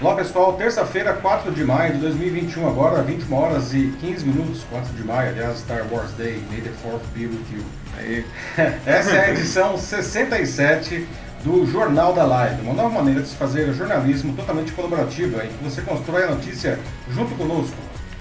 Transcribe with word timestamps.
Olá 0.00 0.16
pessoal, 0.16 0.52
terça-feira, 0.52 1.14
4 1.14 1.50
de 1.50 1.64
maio 1.64 1.94
de 1.94 2.00
2021, 2.00 2.68
agora 2.68 3.02
21 3.02 3.34
horas 3.34 3.72
e 3.72 3.90
15 4.00 4.26
minutos, 4.26 4.64
4 4.70 4.92
de 4.94 5.02
maio, 5.02 5.30
aliás, 5.30 5.60
Star 5.60 5.86
Wars 5.90 6.10
Day, 6.12 6.42
May 6.50 6.60
the 6.60 6.68
4th 6.84 7.00
be 7.14 7.24
with 7.26 7.40
you. 7.50 7.64
Aí. 7.96 8.26
Essa 8.84 9.12
é 9.12 9.24
a 9.24 9.30
edição 9.30 9.78
67 9.78 11.08
do 11.42 11.64
Jornal 11.64 12.12
da 12.12 12.26
Live, 12.26 12.60
uma 12.60 12.74
nova 12.74 12.90
maneira 12.90 13.22
de 13.22 13.28
se 13.28 13.36
fazer 13.36 13.72
jornalismo 13.72 14.34
totalmente 14.34 14.72
colaborativo, 14.72 15.40
em 15.40 15.48
que 15.48 15.64
você 15.64 15.80
constrói 15.80 16.24
a 16.24 16.32
notícia 16.32 16.78
junto 17.10 17.34
conosco. 17.34 17.76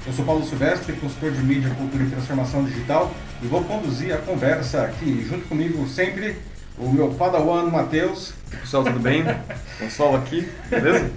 Eu 0.05 0.13
sou 0.13 0.23
Paulo 0.23 0.45
Silvestre, 0.45 0.93
consultor 0.93 1.31
de 1.31 1.43
mídia, 1.43 1.69
cultura 1.71 2.01
e 2.01 2.09
transformação 2.09 2.63
digital, 2.63 3.11
e 3.43 3.47
vou 3.47 3.61
conduzir 3.65 4.13
a 4.13 4.19
conversa 4.19 4.83
aqui, 4.83 5.27
junto 5.27 5.45
comigo 5.49 5.85
sempre, 5.85 6.37
o 6.77 6.91
meu 6.91 7.09
padawan 7.09 7.69
Matheus. 7.69 8.33
Pessoal, 8.61 8.83
tudo 8.83 8.99
bem? 8.99 9.23
Consolo 9.79 10.17
aqui, 10.17 10.49
beleza? 10.69 11.09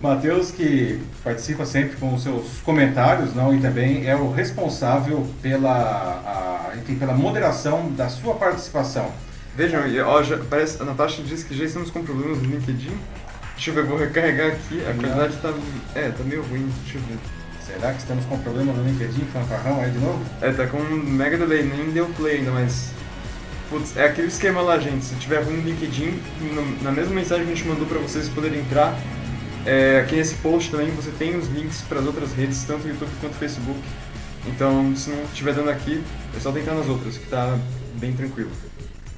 Matheus, 0.00 0.50
que 0.50 1.00
participa 1.22 1.64
sempre 1.64 1.96
com 1.96 2.12
os 2.12 2.24
seus 2.24 2.58
comentários, 2.64 3.34
não, 3.34 3.54
e 3.54 3.60
também 3.60 4.08
é 4.08 4.16
o 4.16 4.32
responsável 4.32 5.24
pela, 5.40 5.70
a, 5.70 6.76
enfim, 6.76 6.96
pela 6.96 7.14
moderação 7.14 7.88
da 7.92 8.08
sua 8.08 8.34
participação. 8.34 9.12
Vejam, 9.56 9.80
ó, 10.06 10.22
já, 10.22 10.38
parece, 10.38 10.82
a 10.82 10.84
Natasha 10.84 11.22
disse 11.22 11.44
que 11.44 11.54
já 11.54 11.64
estamos 11.64 11.90
com 11.90 12.02
problemas 12.02 12.38
no 12.38 12.48
LinkedIn. 12.48 12.98
Deixa 13.54 13.70
eu 13.70 13.74
ver, 13.74 13.84
vou 13.84 13.96
recarregar 13.96 14.48
aqui. 14.48 14.80
A 14.80 14.94
qualidade 14.94 15.36
tá, 15.36 15.52
é, 15.94 16.08
tá 16.08 16.24
meio 16.24 16.42
ruim, 16.42 16.68
deixa 16.82 16.98
eu 16.98 17.02
ver. 17.02 17.18
Será 17.64 17.92
que 17.92 18.00
estamos 18.00 18.24
com 18.24 18.36
problema 18.38 18.72
no 18.72 18.82
LinkedIn, 18.82 19.24
fanfarrão 19.32 19.80
aí 19.80 19.90
de 19.90 19.98
novo? 19.98 20.20
É, 20.40 20.50
tá 20.52 20.66
com 20.66 20.78
um 20.78 20.96
mega 20.96 21.38
delay, 21.38 21.62
nem 21.62 21.92
deu 21.92 22.06
play 22.16 22.38
ainda, 22.38 22.50
mas... 22.50 22.90
Putz, 23.72 23.96
é 23.96 24.04
aquele 24.04 24.28
esquema 24.28 24.60
lá, 24.60 24.78
gente. 24.78 25.02
Se 25.02 25.14
tiver 25.14 25.42
ruim 25.42 25.56
no 25.56 25.62
LinkedIn, 25.62 26.20
no, 26.42 26.82
na 26.82 26.92
mesma 26.92 27.14
mensagem 27.14 27.46
que 27.46 27.52
a 27.52 27.54
gente 27.54 27.66
mandou 27.66 27.86
pra 27.86 27.98
vocês 27.98 28.28
poderem 28.28 28.60
entrar, 28.60 28.94
é, 29.64 30.00
aqui 30.00 30.14
nesse 30.14 30.34
post 30.34 30.70
também 30.70 30.90
você 30.90 31.10
tem 31.12 31.34
os 31.38 31.48
links 31.48 31.80
para 31.80 31.98
as 32.00 32.04
outras 32.04 32.34
redes, 32.34 32.62
tanto 32.64 32.86
YouTube 32.86 33.08
quanto 33.18 33.34
Facebook. 33.36 33.80
Então, 34.46 34.94
se 34.94 35.08
não 35.08 35.22
estiver 35.24 35.54
dando 35.54 35.70
aqui, 35.70 36.04
é 36.36 36.40
só 36.40 36.52
tentar 36.52 36.74
nas 36.74 36.86
outras, 36.86 37.16
que 37.16 37.24
está 37.24 37.58
bem 37.94 38.12
tranquilo. 38.12 38.50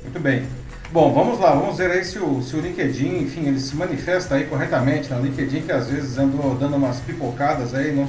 Muito 0.04 0.20
bem. 0.20 0.46
Bom, 0.92 1.12
vamos 1.12 1.40
lá, 1.40 1.50
vamos 1.50 1.76
ver 1.76 1.90
aí 1.90 2.04
se 2.04 2.20
o, 2.20 2.40
se 2.40 2.54
o 2.54 2.60
LinkedIn, 2.60 3.22
enfim, 3.22 3.48
ele 3.48 3.58
se 3.58 3.74
manifesta 3.74 4.36
aí 4.36 4.44
corretamente 4.44 5.12
no 5.12 5.20
LinkedIn, 5.20 5.62
que 5.62 5.72
às 5.72 5.88
vezes 5.88 6.16
andou 6.16 6.54
dando 6.54 6.76
umas 6.76 7.00
pipocadas 7.00 7.74
aí, 7.74 7.92
não? 7.92 8.08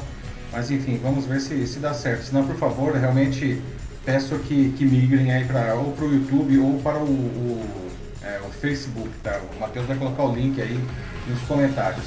Mas 0.52 0.70
enfim, 0.70 1.00
vamos 1.02 1.26
ver 1.26 1.42
se, 1.42 1.66
se 1.66 1.80
dá 1.80 1.92
certo. 1.92 2.26
Se 2.26 2.34
não, 2.36 2.46
por 2.46 2.56
favor, 2.56 2.94
realmente 2.94 3.60
peço 4.06 4.38
que, 4.40 4.72
que 4.78 4.86
migrem 4.86 5.32
aí 5.34 5.44
para 5.46 5.74
ou 5.76 5.92
para 5.92 6.06
o 6.06 6.14
YouTube 6.14 6.60
ou 6.60 6.80
para 6.80 7.00
o, 7.00 7.10
o, 7.10 7.90
é, 8.22 8.40
o 8.48 8.52
Facebook, 8.52 9.10
tá? 9.24 9.42
O 9.56 9.60
Matheus 9.60 9.86
vai 9.88 9.98
colocar 9.98 10.24
o 10.24 10.36
link 10.36 10.62
aí 10.62 10.80
nos 11.28 11.42
comentários. 11.42 12.06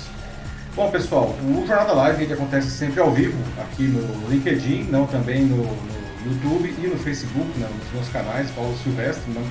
Bom, 0.77 0.91
pessoal, 0.91 1.37
o 1.43 1.67
Jornal 1.67 1.87
da 1.89 1.93
Live 1.95 2.23
ele 2.23 2.33
acontece 2.33 2.71
sempre 2.71 3.01
ao 3.01 3.11
vivo 3.11 3.37
aqui 3.61 3.83
no 3.83 4.29
LinkedIn, 4.31 4.85
não 4.85 5.07
também 5.07 5.45
no, 5.45 5.57
no 5.57 6.33
YouTube 6.33 6.73
e 6.79 6.87
no 6.87 6.97
Facebook, 6.99 7.59
né, 7.59 7.69
nos 7.77 7.93
meus 7.93 8.09
canais, 8.11 8.49
Paulo 8.53 8.77
Silvestre. 8.85 9.33
Não, 9.33 9.43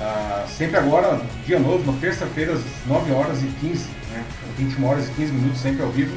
ah, 0.00 0.46
sempre 0.48 0.78
agora, 0.78 1.20
dia 1.44 1.58
novo, 1.58 1.90
na 1.90 1.98
terça-feira, 1.98 2.54
às 2.54 2.62
9 2.86 3.12
horas 3.12 3.42
e 3.42 3.46
15, 3.60 3.84
né, 4.10 4.24
21 4.56 4.84
horas 4.86 5.08
e 5.08 5.12
15 5.12 5.32
minutos, 5.32 5.60
sempre 5.60 5.82
ao 5.82 5.90
vivo. 5.90 6.16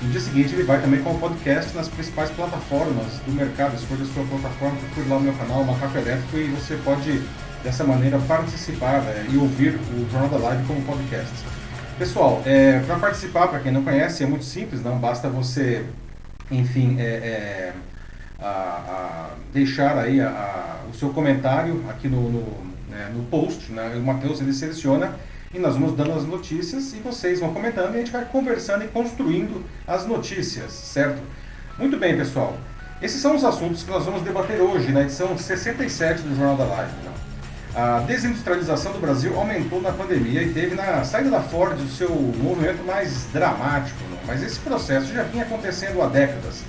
No 0.00 0.10
dia 0.10 0.20
seguinte 0.20 0.54
ele 0.54 0.62
vai 0.62 0.80
também 0.80 1.02
com 1.02 1.10
o 1.10 1.18
podcast 1.18 1.74
nas 1.76 1.88
principais 1.88 2.30
plataformas 2.30 3.18
do 3.26 3.32
mercado. 3.32 3.74
Escolha 3.74 4.04
a 4.04 4.06
sua 4.06 4.24
plataforma, 4.24 4.76
procure 4.76 5.08
lá 5.08 5.16
o 5.16 5.20
meu 5.20 5.32
canal, 5.32 5.64
Macaco 5.64 5.98
Elétrico, 5.98 6.36
e 6.36 6.46
você 6.50 6.76
pode 6.84 7.20
dessa 7.64 7.82
maneira 7.82 8.18
participar 8.20 9.02
né, 9.02 9.26
e 9.28 9.36
ouvir 9.36 9.74
o 9.74 10.08
Jornal 10.10 10.28
da 10.30 10.38
Live 10.38 10.64
como 10.66 10.82
podcast. 10.82 11.32
Pessoal, 11.98 12.40
é, 12.46 12.78
para 12.80 12.96
participar, 12.96 13.48
para 13.48 13.58
quem 13.58 13.72
não 13.72 13.82
conhece, 13.82 14.22
é 14.22 14.26
muito 14.26 14.44
simples, 14.44 14.84
não 14.84 14.98
basta 14.98 15.28
você, 15.28 15.84
enfim, 16.48 16.96
é, 17.00 17.02
é, 17.02 17.72
a, 18.38 18.46
a 18.46 19.30
deixar 19.52 19.98
aí 19.98 20.20
a, 20.20 20.76
o 20.88 20.94
seu 20.94 21.10
comentário 21.10 21.84
aqui 21.88 22.06
no, 22.06 22.30
no, 22.30 22.42
né, 22.88 23.10
no 23.12 23.24
post, 23.24 23.72
né? 23.72 23.94
o 23.96 24.00
Matheus 24.00 24.40
ele 24.40 24.52
seleciona 24.52 25.16
e 25.52 25.58
nós 25.58 25.74
vamos 25.74 25.96
dando 25.96 26.12
as 26.12 26.24
notícias 26.24 26.92
e 26.92 26.96
vocês 26.96 27.40
vão 27.40 27.54
comentando 27.54 27.94
e 27.94 27.96
a 27.96 27.98
gente 28.00 28.10
vai 28.10 28.24
conversando 28.24 28.84
e 28.84 28.88
construindo 28.88 29.64
as 29.86 30.06
notícias, 30.06 30.72
certo? 30.72 31.22
Muito 31.78 31.96
bem, 31.96 32.16
pessoal. 32.16 32.56
Esses 33.00 33.20
são 33.20 33.34
os 33.34 33.44
assuntos 33.44 33.82
que 33.82 33.90
nós 33.90 34.04
vamos 34.04 34.22
debater 34.22 34.60
hoje 34.60 34.92
na 34.92 35.02
edição 35.02 35.38
67 35.38 36.22
do 36.22 36.36
Jornal 36.36 36.56
da 36.56 36.64
Live. 36.64 36.92
Não? 37.04 37.28
A 37.74 38.00
desindustrialização 38.00 38.92
do 38.92 38.98
Brasil 38.98 39.38
aumentou 39.38 39.80
na 39.80 39.92
pandemia 39.92 40.42
e 40.42 40.52
teve 40.52 40.74
na 40.74 41.04
saída 41.04 41.30
da 41.30 41.40
Ford 41.40 41.78
o 41.80 41.88
seu 41.88 42.10
movimento 42.10 42.84
mais 42.84 43.26
dramático, 43.32 43.98
não? 44.10 44.18
mas 44.26 44.42
esse 44.42 44.58
processo 44.58 45.14
já 45.14 45.22
vinha 45.22 45.44
acontecendo 45.44 46.02
há 46.02 46.08
décadas. 46.08 46.62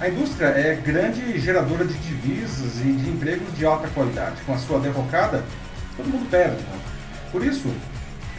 A 0.00 0.08
indústria 0.08 0.46
é 0.46 0.74
grande 0.74 1.38
geradora 1.38 1.84
de 1.84 1.94
divisas 1.94 2.80
e 2.80 2.92
de 2.92 3.10
empregos 3.10 3.56
de 3.56 3.64
alta 3.64 3.88
qualidade. 3.88 4.36
Com 4.44 4.54
a 4.54 4.58
sua 4.58 4.80
derrocada, 4.80 5.44
todo 5.96 6.08
mundo 6.08 6.28
perde. 6.30 6.56
Não? 6.56 6.78
Por 7.32 7.44
isso, 7.44 7.68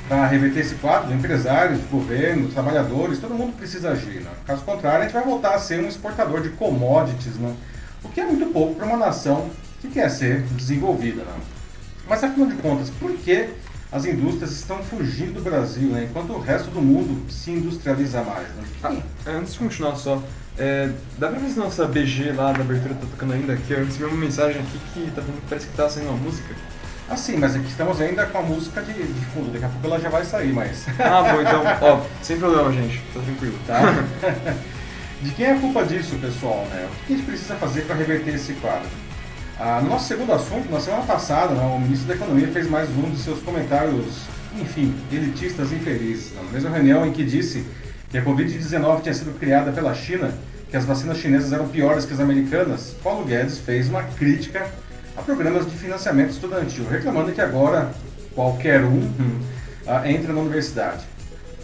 para 0.09 0.25
reverter 0.25 0.61
esse 0.61 0.75
quadro, 0.75 1.13
empresários, 1.13 1.79
governos, 1.85 2.51
trabalhadores, 2.51 3.19
todo 3.19 3.35
mundo 3.35 3.55
precisa 3.55 3.91
agir. 3.91 4.21
Não? 4.21 4.31
Caso 4.43 4.63
contrário, 4.63 5.01
a 5.01 5.03
gente 5.03 5.13
vai 5.13 5.23
voltar 5.23 5.53
a 5.53 5.59
ser 5.59 5.79
um 5.79 5.87
exportador 5.87 6.41
de 6.41 6.49
commodities, 6.49 7.39
não? 7.39 7.55
o 8.03 8.09
que 8.09 8.19
é 8.19 8.25
muito 8.25 8.47
pouco 8.47 8.73
para 8.73 8.87
uma 8.87 8.97
nação 8.97 9.51
que 9.79 9.87
quer 9.87 10.09
ser 10.09 10.41
desenvolvida. 10.55 11.23
Não? 11.23 11.39
Mas 12.07 12.23
afinal 12.23 12.49
de 12.49 12.55
contas, 12.55 12.89
por 12.89 13.11
que 13.17 13.49
as 13.91 14.05
indústrias 14.05 14.51
estão 14.51 14.79
fugindo 14.79 15.35
do 15.35 15.41
Brasil, 15.41 15.89
né? 15.89 16.07
enquanto 16.09 16.33
o 16.33 16.39
resto 16.39 16.71
do 16.71 16.81
mundo 16.81 17.31
se 17.31 17.51
industrializa 17.51 18.23
mais? 18.23 18.47
Né? 18.47 18.63
Ah, 18.83 18.95
antes 19.27 19.53
de 19.53 19.59
continuar 19.59 19.95
só, 19.95 20.23
é, 20.57 20.89
dá 21.19 21.27
pra 21.27 21.37
ver 21.37 21.49
se 21.49 21.59
nossa 21.59 21.85
BG 21.85 22.31
lá 22.31 22.51
da 22.51 22.61
abertura 22.61 22.95
tá 22.95 23.05
tocando 23.11 23.33
ainda? 23.33 23.55
Que 23.55 23.73
eu 23.73 23.85
recebi 23.85 24.05
uma 24.05 24.17
mensagem 24.17 24.59
aqui 24.59 24.79
que 24.91 25.11
tá, 25.11 25.21
parece 25.47 25.67
que 25.67 25.77
tá 25.77 25.87
saindo 25.87 26.09
uma 26.09 26.17
música. 26.17 26.55
Ah, 27.09 27.17
sim, 27.17 27.37
mas 27.37 27.55
aqui 27.55 27.65
estamos 27.67 27.99
ainda 27.99 28.27
com 28.27 28.37
a 28.37 28.41
música 28.43 28.83
de, 28.83 28.93
de 28.93 29.25
fundo. 29.33 29.51
Daqui 29.51 29.65
a 29.65 29.69
pouco 29.69 29.87
ela 29.87 29.99
já 29.99 30.09
vai 30.09 30.23
sair, 30.23 30.53
mas. 30.53 30.85
Ah, 30.99 31.23
bom, 31.23 31.41
então, 31.41 31.63
ó, 31.81 32.05
sem 32.21 32.37
problema, 32.37 32.71
gente. 32.71 33.01
Tá 33.11 33.19
tranquilo. 33.19 33.59
Tá? 33.65 33.81
de 35.19 35.31
quem 35.31 35.47
é 35.47 35.51
a 35.53 35.59
culpa 35.59 35.83
disso, 35.85 36.15
pessoal? 36.17 36.67
Né? 36.69 36.87
O 36.87 37.07
que 37.07 37.13
a 37.13 37.15
gente 37.15 37.25
precisa 37.25 37.55
fazer 37.55 37.81
para 37.81 37.95
reverter 37.95 38.35
esse 38.35 38.53
quadro? 38.53 38.87
Ah, 39.59 39.81
no 39.81 39.89
nosso 39.89 40.07
segundo 40.07 40.31
assunto, 40.31 40.71
na 40.71 40.79
semana 40.79 41.03
passada, 41.03 41.55
né, 41.55 41.63
o 41.63 41.79
ministro 41.79 42.07
da 42.07 42.13
Economia 42.13 42.47
fez 42.47 42.69
mais 42.69 42.87
um 42.91 43.09
de 43.09 43.17
seus 43.17 43.41
comentários, 43.41 44.21
enfim, 44.55 44.95
elitistas 45.11 45.71
infelizes. 45.71 46.33
Na 46.35 46.43
mesma 46.43 46.69
reunião 46.69 47.05
em 47.07 47.11
que 47.11 47.25
disse 47.25 47.65
que 48.09 48.19
a 48.19 48.23
Covid-19 48.23 49.01
tinha 49.01 49.13
sido 49.15 49.37
criada 49.39 49.71
pela 49.71 49.95
China, 49.95 50.31
que 50.69 50.77
as 50.77 50.85
vacinas 50.85 51.17
chinesas 51.17 51.51
eram 51.51 51.67
piores 51.67 52.05
que 52.05 52.13
as 52.13 52.19
americanas, 52.19 52.95
Paulo 53.03 53.25
Guedes 53.25 53.57
fez 53.57 53.89
uma 53.89 54.03
crítica 54.03 54.69
a 55.19 55.21
programas 55.21 55.69
de 55.69 55.75
financiamento 55.75 56.31
estudantil, 56.31 56.85
reclamando 56.89 57.31
que 57.31 57.41
agora 57.41 57.91
qualquer 58.33 58.83
um 58.83 58.99
hum, 58.99 59.39
ah, 59.85 60.09
entra 60.09 60.31
na 60.31 60.39
universidade. 60.39 61.05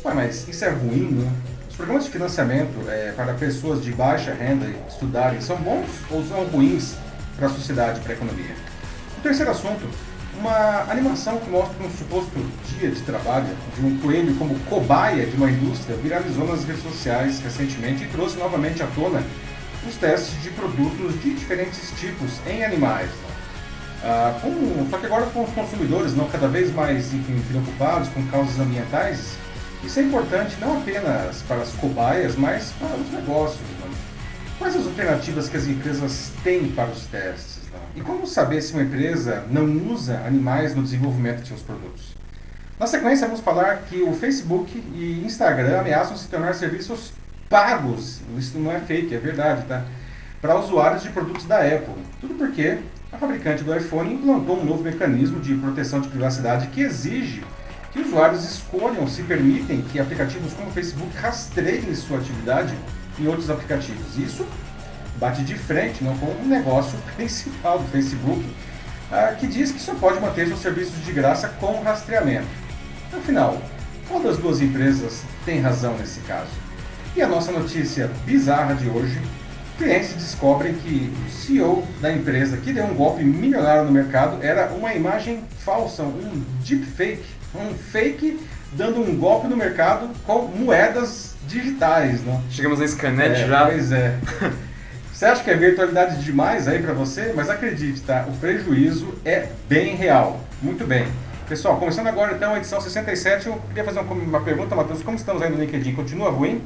Ué, 0.04 0.14
mas 0.14 0.48
isso 0.48 0.66
é 0.66 0.70
ruim, 0.70 1.12
né? 1.12 1.32
Os 1.70 1.76
programas 1.76 2.06
de 2.06 2.12
financiamento 2.12 2.90
é, 2.90 3.14
para 3.16 3.34
pessoas 3.34 3.84
de 3.84 3.92
baixa 3.92 4.34
renda 4.34 4.66
estudarem 4.90 5.42
são 5.42 5.58
bons 5.58 5.88
ou 6.10 6.24
são 6.26 6.44
ruins 6.46 6.96
para 7.38 7.48
a 7.48 7.50
sociedade, 7.50 8.00
para 8.02 8.14
a 8.14 8.16
economia. 8.16 8.56
O 9.18 9.22
terceiro 9.22 9.52
assunto, 9.52 9.88
uma 10.38 10.92
animação 10.92 11.38
que 11.40 11.50
mostra 11.50 11.76
um 11.82 11.90
suposto 11.90 12.32
dia 12.78 12.92
de 12.92 13.02
trabalho 13.02 13.48
de 13.76 13.86
um 13.86 13.98
coelho 14.00 14.36
como 14.36 14.58
cobaia 14.70 15.26
de 15.26 15.36
uma 15.38 15.50
indústria 15.50 15.96
viralizou 15.98 16.46
nas 16.48 16.64
redes 16.66 16.84
sociais 16.84 17.40
recentemente 17.40 18.04
e 18.04 18.08
trouxe 18.08 18.38
novamente 18.38 18.84
à 18.84 18.88
tona 18.88 19.24
os 19.88 19.96
testes 19.96 20.42
de 20.42 20.50
produtos 20.52 21.22
de 21.22 21.34
diferentes 21.34 21.92
tipos 22.00 22.40
em 22.48 22.64
animais. 22.64 23.10
Ah, 24.03 24.38
com, 24.41 24.88
só 24.89 24.97
que 24.97 25.06
agora 25.06 25.25
com 25.28 25.44
os 25.44 25.51
consumidores 25.51 26.16
não 26.16 26.28
cada 26.28 26.47
vez 26.47 26.72
mais 26.73 27.13
enfim, 27.13 27.41
preocupados 27.47 28.09
com 28.09 28.25
causas 28.28 28.59
ambientais, 28.59 29.35
isso 29.83 30.00
é 30.00 30.03
importante 30.03 30.57
não 30.59 30.77
apenas 30.77 31.42
para 31.44 31.57
as 31.57 31.71
cobaias, 31.74 32.36
mas 32.36 32.71
para 32.80 32.95
os 32.95 33.12
negócios. 33.12 33.62
Quais 34.57 34.75
as 34.75 34.86
alternativas 34.86 35.50
que 35.50 35.57
as 35.57 35.68
empresas 35.68 36.31
têm 36.44 36.71
para 36.71 36.89
os 36.89 37.06
testes? 37.07 37.59
Não? 37.71 37.80
E 38.01 38.01
como 38.01 38.25
saber 38.25 38.62
se 38.62 38.74
uma 38.74 38.83
empresa 38.83 39.44
não 39.51 39.65
usa 39.92 40.21
animais 40.25 40.74
no 40.74 40.81
desenvolvimento 40.81 41.41
de 41.41 41.50
seus 41.50 41.62
produtos? 41.62 42.15
Na 42.80 42.88
sequência, 42.88 43.27
vamos 43.27 43.41
falar 43.41 43.83
que 43.89 44.01
o 44.01 44.13
Facebook 44.13 44.83
e 44.94 45.24
Instagram 45.25 45.80
ameaçam 45.80 46.15
se 46.15 46.27
tornar 46.27 46.53
serviços 46.56 47.12
pagos. 47.50 48.21
Isso 48.38 48.57
não 48.57 48.71
é 48.71 48.80
fake, 48.80 49.13
é 49.13 49.18
verdade, 49.18 49.65
tá? 49.65 49.86
Para 50.41 50.57
usuários 50.57 51.03
de 51.03 51.09
produtos 51.09 51.45
da 51.45 51.59
Apple. 51.59 51.95
Tudo 52.19 52.33
porque 52.36 52.80
a 53.15 53.17
fabricante 53.17 53.63
do 53.63 53.75
iPhone 53.75 54.13
implantou 54.13 54.59
um 54.59 54.65
novo 54.65 54.83
mecanismo 54.83 55.39
de 55.39 55.56
proteção 55.56 56.01
de 56.01 56.09
privacidade 56.09 56.67
que 56.67 56.81
exige 56.81 57.44
que 57.91 58.01
usuários 58.01 58.44
escolham 58.44 59.07
se 59.07 59.23
permitem 59.23 59.81
que 59.81 60.00
aplicativos 60.00 60.53
como 60.53 60.67
o 60.67 60.71
Facebook 60.73 61.15
rastreiem 61.17 61.95
sua 61.95 62.17
atividade 62.17 62.75
em 63.17 63.25
outros 63.25 63.50
aplicativos. 63.50 64.17
Isso 64.17 64.45
bate 65.17 65.44
de 65.44 65.56
frente 65.56 66.03
não, 66.03 66.17
com 66.17 66.25
o 66.25 66.45
negócio 66.45 67.00
principal 67.15 67.79
do 67.79 67.88
Facebook, 67.88 68.45
ah, 69.09 69.33
que 69.39 69.47
diz 69.47 69.71
que 69.71 69.79
só 69.79 69.95
pode 69.95 70.19
manter 70.19 70.47
seus 70.47 70.59
serviços 70.59 71.01
de 71.06 71.13
graça 71.13 71.47
com 71.47 71.81
rastreamento. 71.81 72.47
Afinal, 73.13 73.62
Qual 74.09 74.21
das 74.21 74.38
duas 74.38 74.62
empresas 74.62 75.23
tem 75.45 75.59
razão 75.62 75.97
nesse 75.97 76.19
caso? 76.21 76.51
E 77.15 77.21
a 77.21 77.27
nossa 77.27 77.51
notícia 77.51 78.12
bizarra 78.25 78.75
de 78.75 78.88
hoje: 78.88 79.19
clientes 79.77 80.13
descobrem 80.13 80.74
que 80.74 81.13
o 81.27 81.31
CEO 81.31 81.88
da 82.01 82.12
empresa 82.12 82.57
que 82.57 82.74
deu 82.74 82.86
um 82.86 82.94
golpe 82.94 83.24
milionário 83.24 83.83
no 83.83 83.92
mercado 83.92 84.44
era 84.44 84.72
uma 84.74 84.94
imagem 84.94 85.44
falsa, 85.60 86.04
um 86.04 86.44
deepfake, 86.62 87.25
um 87.54 87.74
fake 87.74 88.39
dando 88.74 89.01
um 89.01 89.16
golpe 89.18 89.48
no 89.48 89.56
mercado 89.56 90.10
com 90.25 90.48
moedas 90.48 91.36
digitais, 91.48 92.22
né? 92.22 92.42
Chegamos 92.50 92.81
a 92.81 92.86
Scanet 92.86 93.42
é, 93.42 93.48
já. 93.48 93.66
Pois 93.66 93.92
é. 93.92 94.18
Você 95.13 95.25
acha 95.25 95.44
que 95.44 95.50
é 95.50 95.56
virtualidade 95.56 96.22
demais 96.22 96.68
aí 96.68 96.81
para 96.81 96.92
você? 96.92 97.31
Mas 97.33 97.50
acredite, 97.50 98.01
tá? 98.01 98.25
O 98.27 98.33
prejuízo 98.36 99.13
é 99.24 99.48
bem 99.69 99.95
real. 99.95 100.42
Muito 100.62 100.86
bem. 100.86 101.07
Pessoal, 101.48 101.77
começando 101.77 102.07
agora 102.07 102.33
então 102.33 102.54
a 102.54 102.57
edição 102.57 102.81
67, 102.81 103.48
eu 103.48 103.62
queria 103.69 103.86
fazer 103.86 104.00
uma 104.00 104.42
pergunta, 104.42 104.75
Matheus. 104.75 105.01
Como 105.01 105.16
estamos 105.16 105.42
aí 105.42 105.50
no 105.50 105.57
LinkedIn? 105.57 105.94
Continua 105.95 106.31
ruim? 106.31 106.62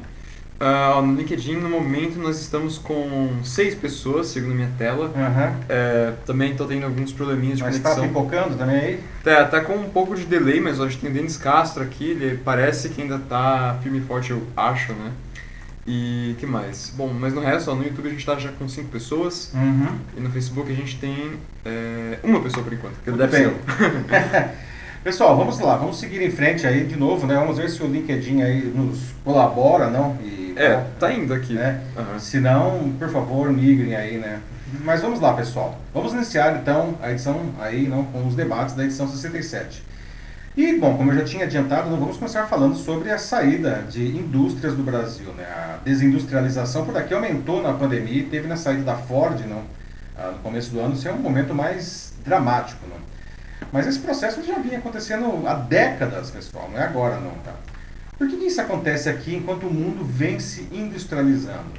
Uh, 0.60 1.00
no 1.00 1.16
LinkedIn, 1.16 1.56
no 1.56 1.70
momento, 1.70 2.18
nós 2.18 2.38
estamos 2.38 2.76
com 2.76 3.30
seis 3.42 3.74
pessoas, 3.74 4.26
segundo 4.26 4.54
minha 4.54 4.70
tela. 4.76 5.06
Uhum. 5.06 5.60
É, 5.66 6.12
também 6.26 6.52
estou 6.52 6.66
tendo 6.66 6.84
alguns 6.84 7.14
probleminhas 7.14 7.56
de 7.56 7.64
mas 7.64 7.78
conexão. 7.78 8.02
Mas 8.02 8.10
está 8.10 8.20
pipocando 8.20 8.56
também 8.58 8.76
aí? 8.76 9.00
Tá, 9.24 9.46
tá 9.46 9.62
com 9.62 9.74
um 9.74 9.88
pouco 9.88 10.14
de 10.14 10.26
delay, 10.26 10.60
mas 10.60 10.78
hoje 10.78 10.98
tem 10.98 11.10
Denis 11.10 11.38
Castro 11.38 11.82
aqui, 11.82 12.10
ele 12.10 12.36
parece 12.44 12.90
que 12.90 13.00
ainda 13.00 13.16
está 13.16 13.78
firme 13.82 14.00
e 14.00 14.02
forte, 14.02 14.32
eu 14.32 14.42
acho, 14.54 14.92
né? 14.92 15.12
E 15.86 16.36
que 16.38 16.44
mais? 16.44 16.92
Bom, 16.94 17.08
mas 17.08 17.32
no 17.32 17.40
resto, 17.40 17.70
ó, 17.70 17.74
no 17.74 17.82
YouTube 17.82 18.08
a 18.08 18.10
gente 18.10 18.20
está 18.20 18.38
já 18.38 18.52
com 18.52 18.68
cinco 18.68 18.90
pessoas. 18.90 19.50
Uhum. 19.54 19.96
E 20.14 20.20
no 20.20 20.30
Facebook 20.30 20.70
a 20.70 20.74
gente 20.74 20.98
tem 20.98 21.38
é, 21.64 22.18
uma 22.22 22.38
pessoa 22.42 22.62
por 22.62 22.72
enquanto, 22.74 22.96
que 23.02 23.10
deve 23.10 23.38
bem. 23.38 23.48
ser. 23.48 24.50
Pessoal, 25.02 25.34
vamos 25.34 25.58
lá, 25.58 25.76
vamos 25.76 25.98
seguir 25.98 26.20
em 26.20 26.30
frente 26.30 26.66
aí 26.66 26.84
de 26.84 26.94
novo, 26.94 27.26
né? 27.26 27.34
Vamos 27.34 27.56
ver 27.56 27.70
se 27.70 27.82
o 27.82 27.86
LinkedIn 27.86 28.42
aí 28.42 28.60
nos 28.62 28.98
colabora, 29.24 29.88
não? 29.88 30.14
E, 30.22 30.52
é, 30.54 30.84
tá 30.98 31.10
indo 31.10 31.32
aqui. 31.32 31.54
Né? 31.54 31.80
Uhum. 31.96 32.18
Se 32.18 32.38
não, 32.38 32.92
por 32.98 33.08
favor, 33.08 33.50
migrem 33.50 33.96
aí, 33.96 34.18
né? 34.18 34.40
Mas 34.84 35.00
vamos 35.00 35.18
lá, 35.18 35.32
pessoal. 35.32 35.80
Vamos 35.94 36.12
iniciar 36.12 36.54
então 36.60 36.96
a 37.00 37.10
edição 37.10 37.40
aí, 37.58 37.88
não, 37.88 38.04
com 38.04 38.26
os 38.26 38.34
debates 38.34 38.74
da 38.74 38.84
edição 38.84 39.08
67. 39.08 39.82
E, 40.54 40.78
bom, 40.78 40.94
como 40.98 41.12
eu 41.12 41.16
já 41.20 41.24
tinha 41.24 41.44
adiantado, 41.46 41.88
nós 41.88 41.98
vamos 41.98 42.18
começar 42.18 42.46
falando 42.46 42.76
sobre 42.76 43.10
a 43.10 43.16
saída 43.16 43.86
de 43.88 44.04
indústrias 44.06 44.74
do 44.74 44.82
Brasil, 44.82 45.32
né? 45.32 45.44
A 45.44 45.78
desindustrialização 45.82 46.84
por 46.84 46.94
aqui 46.98 47.14
aumentou 47.14 47.62
na 47.62 47.72
pandemia 47.72 48.20
e 48.20 48.24
teve 48.24 48.46
na 48.46 48.56
saída 48.56 48.82
da 48.82 48.96
Ford, 48.96 49.40
não? 49.46 49.62
Ah, 50.18 50.32
no 50.32 50.40
começo 50.40 50.70
do 50.70 50.78
ano, 50.78 50.94
ser 50.94 51.08
é 51.08 51.12
um 51.12 51.20
momento 51.20 51.54
mais 51.54 52.12
dramático, 52.22 52.86
não? 52.86 53.09
Mas 53.72 53.86
esse 53.86 53.98
processo 53.98 54.42
já 54.42 54.58
vinha 54.58 54.78
acontecendo 54.78 55.46
há 55.46 55.54
décadas, 55.54 56.30
pessoal, 56.30 56.68
não 56.72 56.78
é 56.78 56.84
agora 56.84 57.20
não, 57.20 57.32
tá? 57.44 57.54
Por 58.18 58.28
que, 58.28 58.36
isso 58.36 58.60
acontece 58.60 59.08
aqui 59.08 59.34
enquanto 59.34 59.66
o 59.66 59.72
mundo 59.72 60.04
vem 60.04 60.38
se 60.38 60.68
industrializando? 60.72 61.72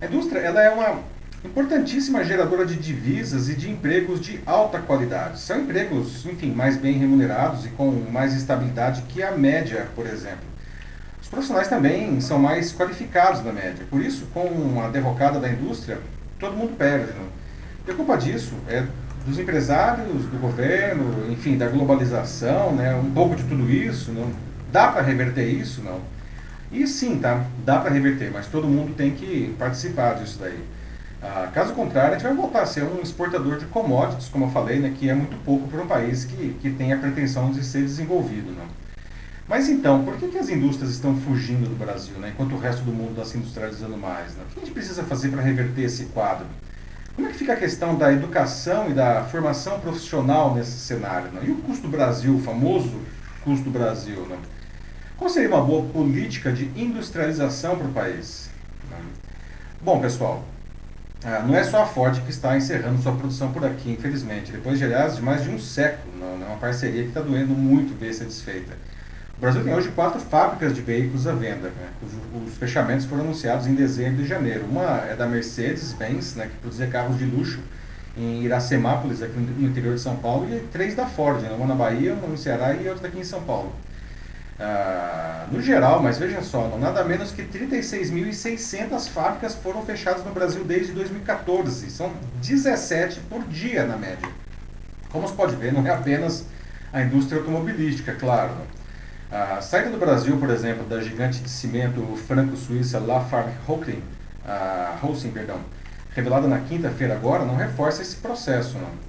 A 0.00 0.06
indústria 0.06 0.38
ela 0.38 0.62
é 0.62 0.70
uma 0.70 1.00
importantíssima 1.44 2.24
geradora 2.24 2.64
de 2.64 2.76
divisas 2.76 3.48
e 3.48 3.54
de 3.54 3.70
empregos 3.70 4.20
de 4.20 4.40
alta 4.46 4.78
qualidade. 4.78 5.40
São 5.40 5.60
empregos, 5.60 6.24
enfim, 6.26 6.52
mais 6.52 6.76
bem 6.76 6.98
remunerados 6.98 7.66
e 7.66 7.70
com 7.70 7.90
mais 7.90 8.34
estabilidade 8.34 9.02
que 9.08 9.22
a 9.22 9.32
média, 9.32 9.88
por 9.94 10.06
exemplo. 10.06 10.46
Os 11.20 11.28
profissionais 11.28 11.68
também 11.68 12.20
são 12.20 12.38
mais 12.38 12.72
qualificados 12.72 13.40
da 13.40 13.52
média. 13.52 13.84
Por 13.90 14.00
isso, 14.00 14.26
com 14.32 14.80
a 14.80 14.88
derrocada 14.88 15.40
da 15.40 15.48
indústria, 15.48 15.98
todo 16.38 16.56
mundo 16.56 16.76
perde. 16.76 17.12
Né? 17.12 17.26
E 17.86 17.90
a 17.90 17.94
culpa 17.94 18.16
disso 18.16 18.54
é 18.68 18.84
dos 19.28 19.38
empresários, 19.38 20.24
do 20.24 20.40
governo, 20.40 21.30
enfim, 21.30 21.58
da 21.58 21.68
globalização, 21.68 22.74
né? 22.74 22.94
um 22.94 23.10
pouco 23.10 23.36
de 23.36 23.44
tudo 23.44 23.70
isso. 23.70 24.10
Não 24.10 24.32
dá 24.72 24.88
para 24.88 25.02
reverter 25.02 25.46
isso, 25.46 25.82
não? 25.82 26.00
E 26.72 26.86
sim, 26.86 27.18
tá? 27.18 27.44
Dá 27.64 27.78
para 27.78 27.90
reverter, 27.90 28.30
mas 28.32 28.46
todo 28.46 28.66
mundo 28.66 28.94
tem 28.94 29.12
que 29.12 29.54
participar 29.58 30.14
disso 30.14 30.38
daí. 30.40 30.58
Ah, 31.22 31.50
caso 31.52 31.72
contrário, 31.74 32.10
a 32.10 32.18
gente 32.18 32.26
vai 32.26 32.34
voltar 32.34 32.62
a 32.62 32.66
ser 32.66 32.84
um 32.84 33.00
exportador 33.02 33.58
de 33.58 33.66
commodities, 33.66 34.28
como 34.28 34.44
eu 34.44 34.50
falei, 34.50 34.78
né, 34.78 34.94
que 34.96 35.08
é 35.08 35.14
muito 35.14 35.36
pouco 35.44 35.66
para 35.68 35.82
um 35.82 35.86
país 35.86 36.24
que, 36.24 36.56
que 36.60 36.70
tem 36.70 36.92
a 36.92 36.96
pretensão 36.96 37.50
de 37.50 37.64
ser 37.64 37.82
desenvolvido. 37.82 38.52
Né? 38.52 38.64
Mas 39.48 39.68
então, 39.68 40.04
por 40.04 40.16
que, 40.16 40.28
que 40.28 40.38
as 40.38 40.48
indústrias 40.48 40.92
estão 40.92 41.16
fugindo 41.16 41.68
do 41.68 41.76
Brasil, 41.76 42.14
né, 42.18 42.30
enquanto 42.32 42.54
o 42.54 42.58
resto 42.58 42.82
do 42.82 42.92
mundo 42.92 43.12
está 43.12 43.24
se 43.24 43.36
industrializando 43.36 43.96
mais? 43.96 44.36
Né? 44.36 44.44
O 44.44 44.52
que 44.52 44.60
a 44.60 44.64
gente 44.64 44.72
precisa 44.72 45.02
fazer 45.02 45.30
para 45.30 45.42
reverter 45.42 45.82
esse 45.82 46.04
quadro? 46.06 46.46
Como 47.18 47.26
é 47.26 47.32
que 47.32 47.38
fica 47.38 47.54
a 47.54 47.56
questão 47.56 47.96
da 47.96 48.12
educação 48.12 48.88
e 48.88 48.94
da 48.94 49.24
formação 49.24 49.80
profissional 49.80 50.54
nesse 50.54 50.78
cenário? 50.78 51.32
Né? 51.32 51.40
E 51.46 51.50
o 51.50 51.56
custo 51.56 51.88
Brasil, 51.88 52.36
o 52.36 52.40
famoso 52.40 52.96
custo 53.42 53.68
Brasil? 53.70 54.24
Né? 54.26 54.38
Qual 55.16 55.28
seria 55.28 55.48
uma 55.48 55.60
boa 55.60 55.82
política 55.88 56.52
de 56.52 56.66
industrialização 56.80 57.76
para 57.76 57.88
o 57.88 57.92
país? 57.92 58.48
Né? 58.88 58.98
Bom, 59.82 60.00
pessoal, 60.00 60.44
ah, 61.24 61.40
não 61.44 61.56
é 61.56 61.64
só 61.64 61.82
a 61.82 61.86
Ford 61.86 62.22
que 62.22 62.30
está 62.30 62.56
encerrando 62.56 63.02
sua 63.02 63.16
produção 63.16 63.50
por 63.50 63.66
aqui, 63.66 63.90
infelizmente. 63.90 64.52
Depois 64.52 64.78
de, 64.78 64.84
aliás, 64.84 65.16
de 65.16 65.22
mais 65.22 65.42
de 65.42 65.50
um 65.50 65.58
século, 65.58 66.12
é 66.22 66.46
uma 66.46 66.58
parceria 66.58 67.02
que 67.02 67.08
está 67.08 67.20
doendo 67.20 67.52
muito 67.52 67.98
ver 67.98 68.14
ser 68.14 68.26
desfeita. 68.26 68.74
O 69.38 69.40
Brasil 69.40 69.62
tem 69.62 69.72
hoje 69.72 69.88
quatro 69.90 70.18
fábricas 70.18 70.74
de 70.74 70.80
veículos 70.80 71.28
à 71.28 71.32
venda, 71.32 71.68
né, 71.68 71.88
os 72.44 72.58
fechamentos 72.58 73.06
foram 73.06 73.22
anunciados 73.22 73.68
em 73.68 73.74
dezembro 73.76 74.22
e 74.22 74.26
janeiro. 74.26 74.64
Uma 74.64 75.04
é 75.08 75.14
da 75.14 75.28
Mercedes-Benz, 75.28 76.34
né, 76.34 76.46
que 76.46 76.56
produzia 76.56 76.88
carros 76.88 77.16
de 77.16 77.24
luxo 77.24 77.60
em 78.16 78.42
Iracemápolis, 78.42 79.22
aqui 79.22 79.38
no 79.38 79.68
interior 79.68 79.94
de 79.94 80.00
São 80.00 80.16
Paulo, 80.16 80.52
e 80.52 80.58
três 80.72 80.96
da 80.96 81.06
Ford, 81.06 81.40
né, 81.40 81.52
uma 81.56 81.68
na 81.68 81.76
Bahia, 81.76 82.14
uma 82.14 82.26
no 82.26 82.36
Ceará 82.36 82.74
e 82.74 82.88
outra 82.88 83.06
aqui 83.06 83.20
em 83.20 83.24
São 83.24 83.40
Paulo. 83.42 83.72
Ah, 84.58 85.46
no 85.52 85.62
geral, 85.62 86.02
mas 86.02 86.18
veja 86.18 86.42
só, 86.42 86.66
não, 86.66 86.80
nada 86.80 87.04
menos 87.04 87.30
que 87.30 87.44
36.600 87.44 89.08
fábricas 89.08 89.54
foram 89.54 89.82
fechadas 89.82 90.24
no 90.24 90.32
Brasil 90.32 90.64
desde 90.64 90.92
2014. 90.92 91.88
São 91.92 92.12
17 92.42 93.20
por 93.30 93.44
dia 93.44 93.86
na 93.86 93.96
média. 93.96 94.28
Como 95.10 95.28
se 95.28 95.34
pode 95.34 95.54
ver, 95.54 95.72
não 95.72 95.86
é 95.86 95.90
apenas 95.90 96.44
a 96.92 97.00
indústria 97.02 97.38
automobilística, 97.38 98.14
claro. 98.14 98.50
A 99.30 99.60
saída 99.60 99.90
do 99.90 99.98
Brasil, 99.98 100.36
por 100.38 100.48
exemplo, 100.50 100.84
da 100.86 101.00
gigante 101.00 101.40
de 101.40 101.50
cimento 101.50 102.00
franco-suíça 102.26 102.98
Lafarge-Holcim, 102.98 104.02
uh, 104.44 105.32
perdão, 105.32 105.60
revelada 106.14 106.48
na 106.48 106.60
quinta-feira 106.60 107.14
agora, 107.14 107.44
não 107.44 107.56
reforça 107.56 108.00
esse 108.00 108.16
processo. 108.16 108.78
Não 108.78 109.08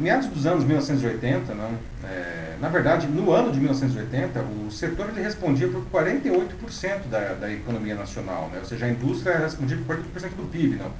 meados 0.00 0.28
dos 0.28 0.46
anos 0.46 0.64
1980, 0.64 1.54
não, 1.54 1.78
é, 2.04 2.56
na 2.58 2.68
verdade, 2.70 3.06
no 3.06 3.30
ano 3.32 3.52
de 3.52 3.60
1980, 3.60 4.40
o 4.40 4.70
setor 4.70 5.10
ele 5.10 5.22
respondia 5.22 5.68
por 5.68 5.84
48% 5.92 7.08
da, 7.10 7.34
da 7.34 7.52
economia 7.52 7.94
nacional, 7.94 8.48
né? 8.50 8.60
ou 8.60 8.64
seja, 8.64 8.86
a 8.86 8.88
indústria 8.88 9.38
respondia 9.38 9.76
por 9.76 9.96
48% 9.96 10.30
do 10.36 10.50
PIB. 10.50 10.76
Não. 10.76 10.90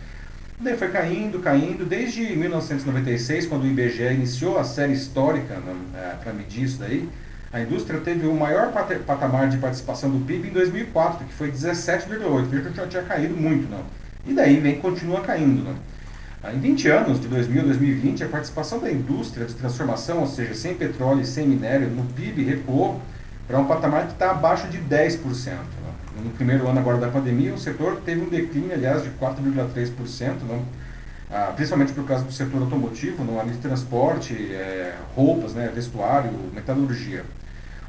Daí 0.61 0.77
foi 0.77 0.91
caindo, 0.91 1.39
caindo, 1.39 1.87
desde 1.87 2.37
1996, 2.37 3.47
quando 3.47 3.63
o 3.63 3.67
IBGE 3.67 4.13
iniciou 4.13 4.59
a 4.59 4.65
série 4.65 4.93
histórica 4.93 5.57
é, 5.95 6.17
para 6.23 6.35
medir 6.35 6.65
isso 6.65 6.79
daí, 6.79 7.09
a 7.53 7.61
indústria 7.61 8.01
teve 8.01 8.29
o 8.29 8.35
maior 8.35 8.71
patamar 9.05 9.49
de 9.49 9.59
participação 9.59 10.09
do 10.09 10.25
PIB 10.25 10.49
em 10.49 10.53
2004, 10.53 11.27
que 11.27 11.35
foi 11.35 11.51
17,8%, 11.51 12.45
veja 12.45 12.71
que 12.71 12.77
já 12.77 12.87
tinha 12.87 13.03
caído 13.03 13.37
muito. 13.37 13.69
Não. 13.69 13.83
E 14.25 14.33
daí 14.33 14.61
vem, 14.61 14.81
continua 14.81 15.21
caindo. 15.21 15.65
Não. 15.65 16.53
Em 16.53 16.61
20 16.61 16.89
anos, 16.89 17.21
de 17.21 17.27
2000 17.27 17.63
a 17.63 17.65
2020, 17.65 18.25
a 18.25 18.29
participação 18.29 18.79
da 18.79 18.91
indústria 18.91 19.47
de 19.47 19.55
transformação, 19.55 20.21
ou 20.21 20.29
seja, 20.29 20.55
sem 20.55 20.75
petróleo 20.75 21.23
e 21.23 21.27
sem 21.27 21.47
minério, 21.47 21.91
no 21.91 22.05
PIB 22.05 22.45
recuou 22.45 23.01
para 23.49 23.59
um 23.59 23.65
patamar 23.65 24.07
que 24.07 24.13
está 24.13 24.31
abaixo 24.31 24.69
de 24.69 24.79
10%. 24.79 25.19
Né? 25.51 25.61
No 26.23 26.31
primeiro 26.31 26.69
ano 26.69 26.79
agora 26.79 26.99
da 26.99 27.09
pandemia, 27.09 27.53
o 27.53 27.59
setor 27.59 28.01
teve 28.07 28.21
um 28.21 28.29
declínio, 28.29 28.73
aliás, 28.73 29.03
de 29.03 29.11
4,3%, 29.11 30.43
né? 30.49 30.63
ah, 31.33 31.53
principalmente 31.55 31.93
por 31.93 32.07
causa 32.07 32.25
do 32.25 32.33
setor 32.33 32.63
automotivo, 32.63 33.25
no 33.25 33.41
área 33.41 33.53
de 33.53 33.59
transporte, 33.59 34.35
é, 34.35 34.95
roupas, 35.17 35.53
né, 35.53 35.71
vestuário, 35.75 36.31
metalurgia. 36.55 37.25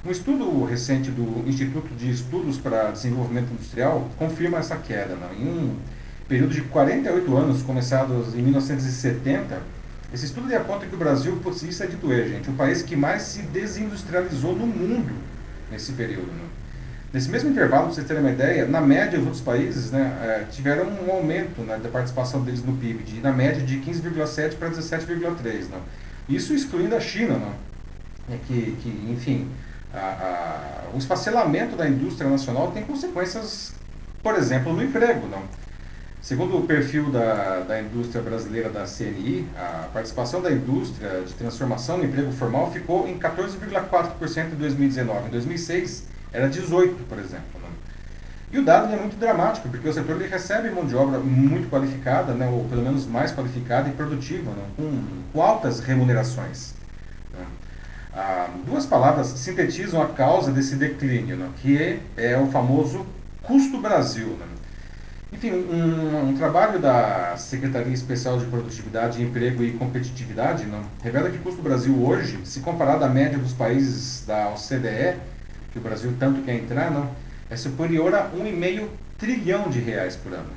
Um 0.03 0.10
estudo 0.10 0.65
recente 0.65 1.12
do 1.12 1.48
Instituto 1.48 1.93
de 1.93 2.10
Estudos 2.10 2.58
para 2.58 2.89
Desenvolvimento 2.89 3.53
Industrial 3.53 4.10
confirma 4.17 4.58
essa 4.58 4.75
queda. 4.75 5.13
Né? 5.13 5.29
Em 5.39 5.46
um 5.46 5.77
período 6.27 6.55
de 6.55 6.62
48 6.62 7.38
anos, 7.38 7.62
começados 7.62 8.34
em 8.34 8.41
1970, 8.41 9.62
esse 10.12 10.25
estudo 10.25 10.51
aponta 10.55 10.88
que 10.88 10.96
o 10.96 10.98
Brasil, 10.98 11.39
isso 11.70 11.84
é 11.84 11.86
de 11.86 11.98
doer, 11.98 12.27
gente, 12.29 12.50
o 12.50 12.53
país 12.53 12.81
que 12.81 12.96
mais 12.96 13.22
se 13.22 13.43
desindustrializou 13.43 14.55
no 14.55 14.65
mundo 14.65 15.13
nesse 15.70 15.91
período. 15.91 16.31
Né? 16.31 16.46
Nesse 17.13 17.29
mesmo 17.29 17.51
intervalo, 17.51 17.84
para 17.84 17.93
vocês 17.93 18.08
terem 18.08 18.24
uma 18.24 18.31
ideia, 18.31 18.65
na 18.65 18.81
média 18.81 19.20
os 19.20 19.25
outros 19.25 19.43
países 19.43 19.91
né, 19.91 20.17
é, 20.24 20.46
tiveram 20.50 20.86
um 20.88 21.12
aumento 21.12 21.62
né, 21.62 21.77
da 21.77 21.89
participação 21.89 22.41
deles 22.41 22.63
no 22.63 22.74
PIB, 22.74 23.03
de, 23.03 23.22
na 23.22 23.31
média 23.31 23.62
de 23.62 23.77
15,7% 23.77 24.55
para 24.55 24.72
17,3%. 24.72 25.70
Né? 25.70 25.79
Isso 26.27 26.55
excluindo 26.55 26.96
a 26.96 27.00
China, 27.00 27.36
né? 27.36 27.53
É 28.31 28.38
que, 28.48 28.77
que, 28.81 29.12
enfim, 29.12 29.48
a, 29.93 30.00
a, 30.00 30.95
o 30.95 30.98
esfacelamento 30.98 31.75
da 31.75 31.88
indústria 31.88 32.29
nacional 32.29 32.71
tem 32.71 32.83
consequências, 32.83 33.74
por 34.21 34.36
exemplo, 34.36 34.74
no 34.74 34.83
emprego. 34.83 35.27
Não? 35.27 35.43
Segundo 36.21 36.57
o 36.57 36.67
perfil 36.67 37.10
da, 37.12 37.62
da 37.62 37.81
indústria 37.81 38.21
brasileira 38.21 38.69
da 38.69 38.86
CNI, 38.86 39.48
a 39.57 39.88
participação 39.91 40.41
da 40.41 40.51
indústria 40.51 41.24
de 41.25 41.33
transformação 41.33 41.98
no 41.98 42.05
emprego 42.05 42.31
formal 42.31 42.71
ficou 42.71 43.07
em 43.07 43.17
14,4% 43.17 44.53
em 44.53 44.55
2019. 44.55 45.27
Em 45.27 45.31
2006 45.31 46.03
era 46.31 46.48
18%, 46.48 46.93
por 47.10 47.17
exemplo. 47.17 47.60
Né? 47.60 47.69
E 48.51 48.60
o 48.60 48.63
dado 48.63 48.93
é 48.93 48.98
muito 48.98 49.17
dramático, 49.17 49.67
porque 49.69 49.89
o 49.89 49.93
setor 49.93 50.17
ele 50.17 50.27
recebe 50.27 50.69
mão 50.69 50.86
de 50.86 50.95
obra 50.95 51.17
muito 51.19 51.69
qualificada, 51.69 52.33
né, 52.33 52.48
ou 52.48 52.65
pelo 52.65 52.83
menos 52.83 53.07
mais 53.07 53.31
qualificada 53.33 53.89
e 53.89 53.93
produtiva, 53.93 54.51
né, 54.51 54.65
com, 54.75 55.03
com 55.33 55.41
altas 55.41 55.79
remunerações. 55.79 56.74
Né? 57.33 57.45
Ah, 58.13 58.50
duas 58.65 58.86
palavras 58.86 59.27
sintetizam 59.27 60.01
a 60.01 60.10
causa 60.10 60.51
desse 60.51 60.75
declínio, 60.75 61.38
né, 61.38 61.50
que 61.62 62.00
é, 62.18 62.38
o 62.38 62.48
famoso 62.48 63.06
custo 63.41 63.80
Brasil. 63.80 64.27
Né? 64.27 64.46
Enfim, 65.32 65.51
um, 65.51 66.30
um, 66.30 66.36
trabalho 66.36 66.77
da 66.77 67.38
Secretaria 67.38 67.94
Especial 67.94 68.38
de 68.38 68.46
Produtividade, 68.46 69.22
Emprego 69.24 69.63
e 69.63 69.72
Competitividade 69.72 70.65
não, 70.65 70.84
revela 71.01 71.30
que 71.30 71.38
o 71.38 71.41
custo 71.41 71.62
Brasil 71.62 71.96
hoje, 72.06 72.39
se 72.44 72.60
comparado 72.60 73.06
à 73.06 73.08
média 73.08 73.38
dos 73.38 73.53
países 73.53 74.25
da 74.25 74.50
OCDE, 74.50 75.18
que 75.72 75.80
o 75.80 75.82
Brasil 75.82 76.13
tanto 76.20 76.41
quer 76.41 76.56
entrar, 76.56 76.91
não, 76.91 77.10
é 77.50 77.56
superior 77.56 78.13
a 78.13 78.30
1,5 78.30 78.88
trilhão 79.18 79.70
de 79.70 79.80
reais 79.80 80.18
por 80.18 80.34
ano. 80.34 80.50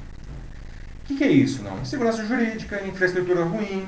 O 1.02 1.06
que, 1.06 1.16
que, 1.16 1.24
é 1.24 1.30
isso? 1.30 1.62
Não? 1.62 1.78
Insegurança 1.80 2.24
jurídica, 2.24 2.82
infraestrutura 2.84 3.44
ruim, 3.44 3.86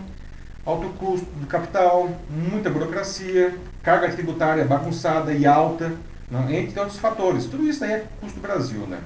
alto 0.67 0.89
custo 0.99 1.27
do 1.37 1.47
capital, 1.47 2.11
muita 2.29 2.69
burocracia, 2.69 3.55
carga 3.83 4.11
tributária 4.11 4.65
bagunçada 4.65 5.33
e 5.33 5.47
alta, 5.47 5.93
não? 6.29 6.51
entre 6.51 6.79
outros 6.81 6.99
fatores. 6.99 7.47
Tudo 7.47 7.69
isso 7.69 7.85
aí 7.85 7.93
é 7.93 8.05
custo 8.21 8.41
Brasil. 8.41 8.81
Né? 8.81 8.99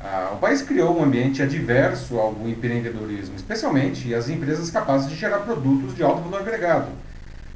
Ah, 0.00 0.32
o 0.34 0.38
país 0.38 0.62
criou 0.62 0.98
um 0.98 1.04
ambiente 1.04 1.40
adverso 1.42 2.18
ao 2.18 2.34
empreendedorismo, 2.44 3.36
especialmente 3.36 4.12
as 4.12 4.28
empresas 4.28 4.68
capazes 4.70 5.08
de 5.08 5.14
gerar 5.14 5.38
produtos 5.38 5.94
de 5.94 6.02
alto 6.02 6.22
valor 6.22 6.40
agregado. 6.40 6.88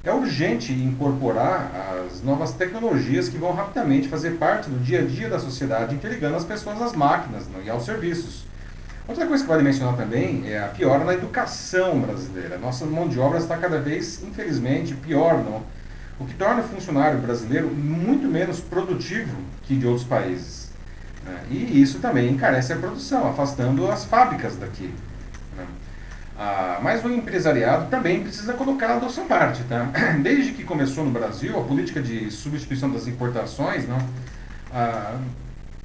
É 0.04 0.12
urgente 0.12 0.70
incorporar 0.70 2.04
as 2.06 2.22
novas 2.22 2.52
tecnologias 2.52 3.28
que 3.28 3.38
vão 3.38 3.52
rapidamente 3.52 4.06
fazer 4.06 4.32
parte 4.32 4.68
do 4.68 4.78
dia 4.78 5.00
a 5.00 5.02
dia 5.02 5.30
da 5.30 5.38
sociedade, 5.38 5.94
interligando 5.94 6.36
as 6.36 6.44
pessoas 6.44 6.80
às 6.82 6.92
máquinas 6.92 7.46
e 7.64 7.70
aos 7.70 7.86
serviços. 7.86 8.44
Outra 9.06 9.26
coisa 9.26 9.44
que 9.44 9.48
vale 9.48 9.62
mencionar 9.62 9.96
também 9.96 10.44
é 10.50 10.62
a 10.62 10.68
piora 10.68 11.04
na 11.04 11.12
educação 11.12 12.00
brasileira. 12.00 12.56
Nossa 12.56 12.86
mão 12.86 13.06
de 13.06 13.20
obra 13.20 13.38
está 13.38 13.56
cada 13.56 13.78
vez, 13.78 14.22
infelizmente, 14.22 14.94
pior, 14.94 15.44
não? 15.44 15.62
o 16.18 16.24
que 16.24 16.34
torna 16.34 16.60
o 16.60 16.64
funcionário 16.64 17.18
brasileiro 17.18 17.68
muito 17.68 18.26
menos 18.26 18.60
produtivo 18.60 19.36
que 19.64 19.76
de 19.76 19.86
outros 19.86 20.06
países. 20.06 20.70
Né? 21.24 21.44
E 21.50 21.82
isso 21.82 21.98
também 21.98 22.30
encarece 22.30 22.72
a 22.72 22.76
produção, 22.76 23.28
afastando 23.28 23.90
as 23.90 24.04
fábricas 24.04 24.56
daqui. 24.56 24.94
Né? 25.56 25.66
Ah, 26.38 26.78
mas 26.82 27.04
o 27.04 27.10
empresariado 27.10 27.90
também 27.90 28.22
precisa 28.22 28.52
colocar 28.52 28.96
a 28.96 29.08
sua 29.08 29.24
parte. 29.24 29.62
Tá? 29.64 29.88
Desde 30.22 30.52
que 30.52 30.64
começou 30.64 31.04
no 31.04 31.10
Brasil, 31.10 31.58
a 31.58 31.64
política 31.64 32.00
de 32.00 32.30
substituição 32.30 32.90
das 32.90 33.06
importações 33.06 33.88
não, 33.88 33.98
ah, 34.72 35.16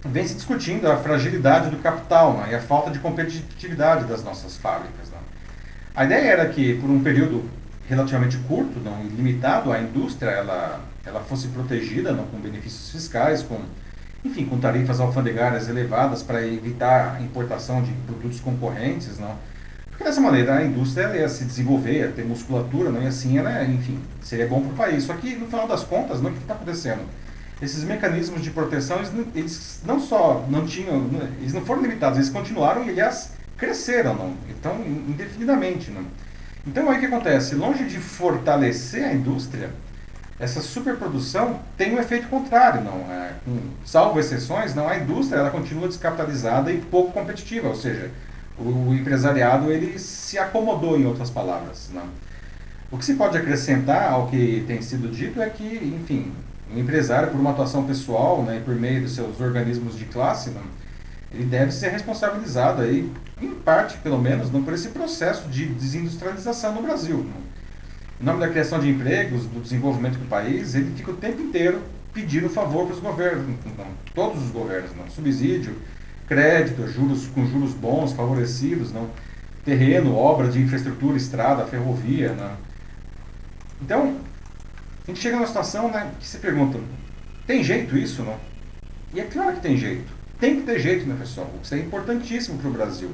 vem 0.06 0.27
se 0.27 0.36
discutindo 0.36 0.89
a 0.89 0.98
fragilidade 0.98 1.70
do 1.70 1.77
capital 1.77 2.38
não, 2.38 2.48
e 2.48 2.56
a 2.56 2.62
falta 2.62 2.89
de 2.91 3.00
competitividade 3.00 4.06
das 4.06 4.24
nossas 4.24 4.58
fábricas. 4.58 5.10
Não. 5.12 5.20
A 5.96 6.06
ideia 6.06 6.32
era 6.32 6.50
que, 6.50 6.75
por 6.75 6.89
um 6.89 7.01
período 7.01 7.44
relativamente 7.88 8.38
curto 8.48 8.79
não, 8.79 9.03
limitado, 9.03 9.72
a 9.72 9.79
indústria 9.79 10.29
ela, 10.29 10.79
ela 11.06 11.20
fosse 11.22 11.48
protegida 11.48 12.12
não, 12.12 12.25
com 12.25 12.38
benefícios 12.38 12.91
fiscais, 12.91 13.41
com 13.41 13.60
enfim, 14.24 14.46
com 14.46 14.60
tarifas 14.60 15.00
alfandegárias 15.00 15.70
elevadas 15.70 16.22
para 16.22 16.46
evitar 16.46 17.15
a 17.15 17.22
importação 17.22 17.82
de 17.82 17.91
produtos 18.06 18.39
concorrentes, 18.41 19.18
não? 19.18 19.34
Porque 19.89 20.03
dessa 20.03 20.22
maneira 20.22 20.58
a 20.58 20.65
indústria 20.65 21.08
ia 21.15 21.29
se 21.29 21.46
desenvolver, 21.46 21.94
ia 21.94 22.08
ter 22.10 22.25
musculatura, 22.25 22.89
não? 22.89 23.01
e 23.01 23.08
assim 23.08 23.38
ela, 23.38 23.63
enfim, 23.63 24.00
seria 24.22 24.48
bom 24.48 24.62
para 24.62 24.72
o 24.72 24.75
país. 24.75 25.03
Só 25.03 25.13
que 25.13 25.36
no 25.36 25.46
final 25.48 25.68
das 25.68 25.84
contas, 25.84 26.22
não, 26.22 26.29
o 26.29 26.34
que 26.34 26.39
está 26.39 26.53
acontecendo? 26.53 27.01
Esses 27.62 27.84
mecanismos 27.84 28.42
de 28.42 28.51
proteção, 28.51 28.98
eles, 28.98 29.12
eles, 29.36 29.82
não 29.86 30.00
só 30.00 30.46
não 30.50 30.66
tinham, 30.66 31.10
eles 31.39 31.54
não 31.54 31.66
foram 31.66 31.82
limitados, 31.82 32.18
eles 32.18 32.30
continuaram 32.30 32.86
e 32.86 32.89
aliás 32.89 33.32
cresceram, 33.58 34.16
não? 34.16 34.34
Então, 34.50 34.80
indefinidamente, 34.86 35.92
não? 35.92 36.06
Então 36.66 36.89
aí 36.89 36.98
o 36.98 37.00
que 37.00 37.06
acontece? 37.06 37.56
Longe 37.56 37.86
de 37.86 37.98
fortalecer 37.98 39.04
a 39.04 39.13
indústria, 39.13 39.72
essa 40.39 40.62
superprodução 40.62 41.60
tem 41.78 41.94
um 41.94 42.00
efeito 42.00 42.30
contrário, 42.30 42.82
não 42.82 43.12
é, 43.12 43.34
salvo 43.86 44.20
exceções, 44.20 44.74
não 44.74 44.88
a 44.88 44.98
indústria 44.98 45.39
ela 45.39 45.50
continua 45.50 45.88
descapitalizada 45.88 46.72
e 46.72 46.80
pouco 46.80 47.12
competitiva, 47.12 47.68
ou 47.68 47.75
seja, 47.75 48.10
o, 48.58 48.89
o 48.89 48.96
empresariado 48.96 49.70
ele 49.70 50.00
se 50.00 50.38
acomodou 50.38 50.98
em 50.98 51.06
outras 51.06 51.30
palavras, 51.30 51.89
não. 51.94 52.08
O 52.89 52.98
que 52.98 53.06
se 53.06 53.16
pode 53.16 53.38
acrescentar 53.38 54.12
ao 54.12 54.28
que 54.28 54.63
tem 54.66 54.82
sido 54.82 55.10
dito 55.10 55.42
é 55.42 55.50
que, 55.50 55.63
enfim, 55.63 56.32
o 56.74 56.80
empresário 56.80 57.32
por 57.32 57.40
uma 57.40 57.52
atuação 57.52 57.86
pessoal, 57.86 58.44
né, 58.44 58.62
por 58.64 58.76
meio 58.76 59.02
dos 59.02 59.16
seus 59.16 59.40
organismos 59.40 59.98
de 59.98 60.06
classe, 60.06 60.50
não, 60.52 60.62
ele 61.34 61.46
deve 61.46 61.72
ser 61.72 61.90
responsabilizado 61.90 62.82
aí, 62.82 63.12
em 63.42 63.54
parte 63.56 63.98
pelo 63.98 64.20
menos, 64.20 64.50
por 64.50 64.74
esse 64.74 64.90
processo 64.90 65.48
de 65.50 65.66
desindustrialização 65.66 66.74
no 66.74 66.82
Brasil. 66.82 67.18
Não 67.18 67.50
em 68.20 68.26
nome 68.26 68.42
da 68.42 68.50
criação 68.50 68.80
de 68.80 68.90
empregos, 68.90 69.46
do 69.46 69.62
desenvolvimento 69.62 70.18
do 70.18 70.28
país, 70.28 70.76
ele 70.76 70.92
fica 70.96 71.12
o 71.12 71.16
tempo 71.16 71.42
inteiro 71.42 71.82
pedindo 72.14 72.50
favor 72.50 72.86
para 72.86 72.96
os 72.96 73.00
governos, 73.00 73.46
não, 73.78 73.86
todos 74.14 74.44
os 74.44 74.52
governos, 74.52 74.92
não, 74.98 75.10
subsídio, 75.10 75.78
crédito, 76.28 76.86
juros 76.88 77.28
com 77.28 77.46
juros 77.46 77.72
bons, 77.72 78.12
favorecidos, 78.12 78.92
não, 78.92 79.10
terreno, 79.64 80.16
obra 80.16 80.50
de 80.50 80.62
infraestrutura, 80.62 81.16
estrada, 81.16 81.66
ferrovia, 81.66 82.34
não. 82.34 82.52
Então, 83.82 84.18
a 85.10 85.12
gente 85.12 85.22
chega 85.22 85.38
numa 85.38 85.48
situação, 85.48 85.89
né, 85.89 86.12
que 86.20 86.28
se 86.28 86.38
pergunta, 86.38 86.80
tem 87.48 87.63
jeito 87.63 87.98
isso, 87.98 88.22
não? 88.22 88.36
E 89.12 89.20
é 89.20 89.24
claro 89.24 89.56
que 89.56 89.62
tem 89.62 89.75
jeito. 89.75 90.12
Tem 90.39 90.58
que 90.58 90.62
ter 90.62 90.80
jeito, 90.80 91.08
né, 91.08 91.16
pessoal? 91.20 91.50
Isso 91.63 91.74
é 91.74 91.80
importantíssimo 91.80 92.60
para 92.60 92.70
o 92.70 92.74
Brasil. 92.74 93.12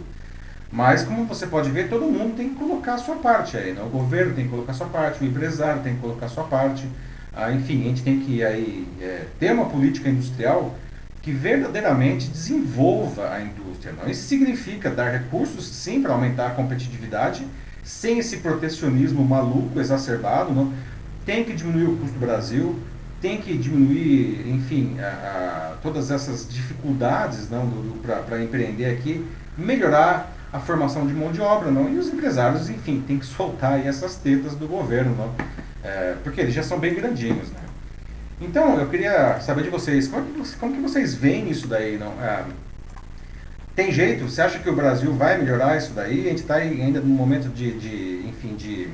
Mas, 0.69 1.03
como 1.03 1.23
você 1.23 1.47
pode 1.47 1.69
ver, 1.71 1.89
todo 1.89 2.05
mundo 2.05 2.35
tem 2.35 2.49
que 2.49 2.55
colocar 2.55 2.95
a 2.95 2.97
sua 2.97 3.15
parte 3.15 3.55
aí. 3.55 3.71
Né? 3.71 3.81
O 3.81 3.87
governo 3.87 4.35
tem 4.35 4.43
que 4.43 4.49
colocar 4.49 4.73
a 4.73 4.75
sua 4.75 4.87
parte, 4.87 5.23
o 5.23 5.25
empresário 5.25 5.81
tem 5.81 5.95
que 5.95 6.01
colocar 6.01 6.25
a 6.25 6.29
sua 6.29 6.43
parte. 6.43 6.85
Ah, 7.33 7.51
enfim, 7.51 7.81
a 7.85 7.87
gente 7.87 8.03
tem 8.03 8.19
que 8.19 8.43
aí, 8.43 8.85
é, 8.99 9.25
ter 9.39 9.53
uma 9.53 9.67
política 9.67 10.09
industrial 10.09 10.75
que 11.21 11.31
verdadeiramente 11.31 12.27
desenvolva 12.27 13.31
a 13.31 13.41
indústria. 13.41 13.93
Não? 13.93 14.09
Isso 14.09 14.27
significa 14.27 14.89
dar 14.89 15.11
recursos, 15.11 15.65
sim, 15.65 16.01
para 16.01 16.11
aumentar 16.11 16.47
a 16.47 16.49
competitividade, 16.51 17.47
sem 17.83 18.19
esse 18.19 18.37
protecionismo 18.37 19.23
maluco, 19.23 19.79
exacerbado. 19.79 20.51
Não? 20.51 20.73
Tem 21.25 21.43
que 21.43 21.53
diminuir 21.53 21.85
o 21.85 21.97
custo 21.97 22.13
do 22.13 22.19
Brasil, 22.19 22.79
tem 23.21 23.37
que 23.37 23.57
diminuir, 23.57 24.47
enfim, 24.47 24.97
a, 24.99 25.05
a, 25.07 25.77
todas 25.81 26.11
essas 26.11 26.47
dificuldades 26.47 27.47
para 28.27 28.43
empreender 28.43 28.85
aqui, 28.85 29.25
melhorar 29.57 30.31
a 30.53 30.59
formação 30.59 31.05
de 31.05 31.13
mão 31.13 31.31
de 31.31 31.41
obra, 31.41 31.71
não? 31.71 31.89
E 31.89 31.97
os 31.97 32.07
empresários, 32.07 32.69
enfim, 32.69 33.03
tem 33.05 33.17
que 33.17 33.25
soltar 33.25 33.85
essas 33.85 34.15
tetas 34.15 34.55
do 34.55 34.67
governo, 34.67 35.15
não? 35.15 35.33
É, 35.83 36.15
porque 36.23 36.41
eles 36.41 36.53
já 36.53 36.63
são 36.63 36.79
bem 36.79 36.93
grandinhos, 36.93 37.49
né? 37.51 37.59
Então, 38.39 38.79
eu 38.79 38.87
queria 38.87 39.39
saber 39.39 39.63
de 39.63 39.69
vocês, 39.69 40.07
como 40.07 40.25
que, 40.25 40.55
como 40.57 40.73
que 40.75 40.81
vocês 40.81 41.15
veem 41.15 41.49
isso 41.49 41.67
daí, 41.67 41.97
não? 41.97 42.11
É, 42.21 42.43
tem 43.75 43.91
jeito? 43.91 44.23
Você 44.29 44.41
acha 44.41 44.59
que 44.59 44.69
o 44.69 44.75
Brasil 44.75 45.13
vai 45.13 45.37
melhorar 45.37 45.77
isso 45.77 45.91
daí? 45.93 46.27
A 46.27 46.29
gente 46.29 46.41
está 46.41 46.55
ainda 46.55 47.01
num 47.01 47.13
momento 47.13 47.49
de, 47.49 47.77
de 47.77 48.27
enfim, 48.27 48.55
de, 48.55 48.87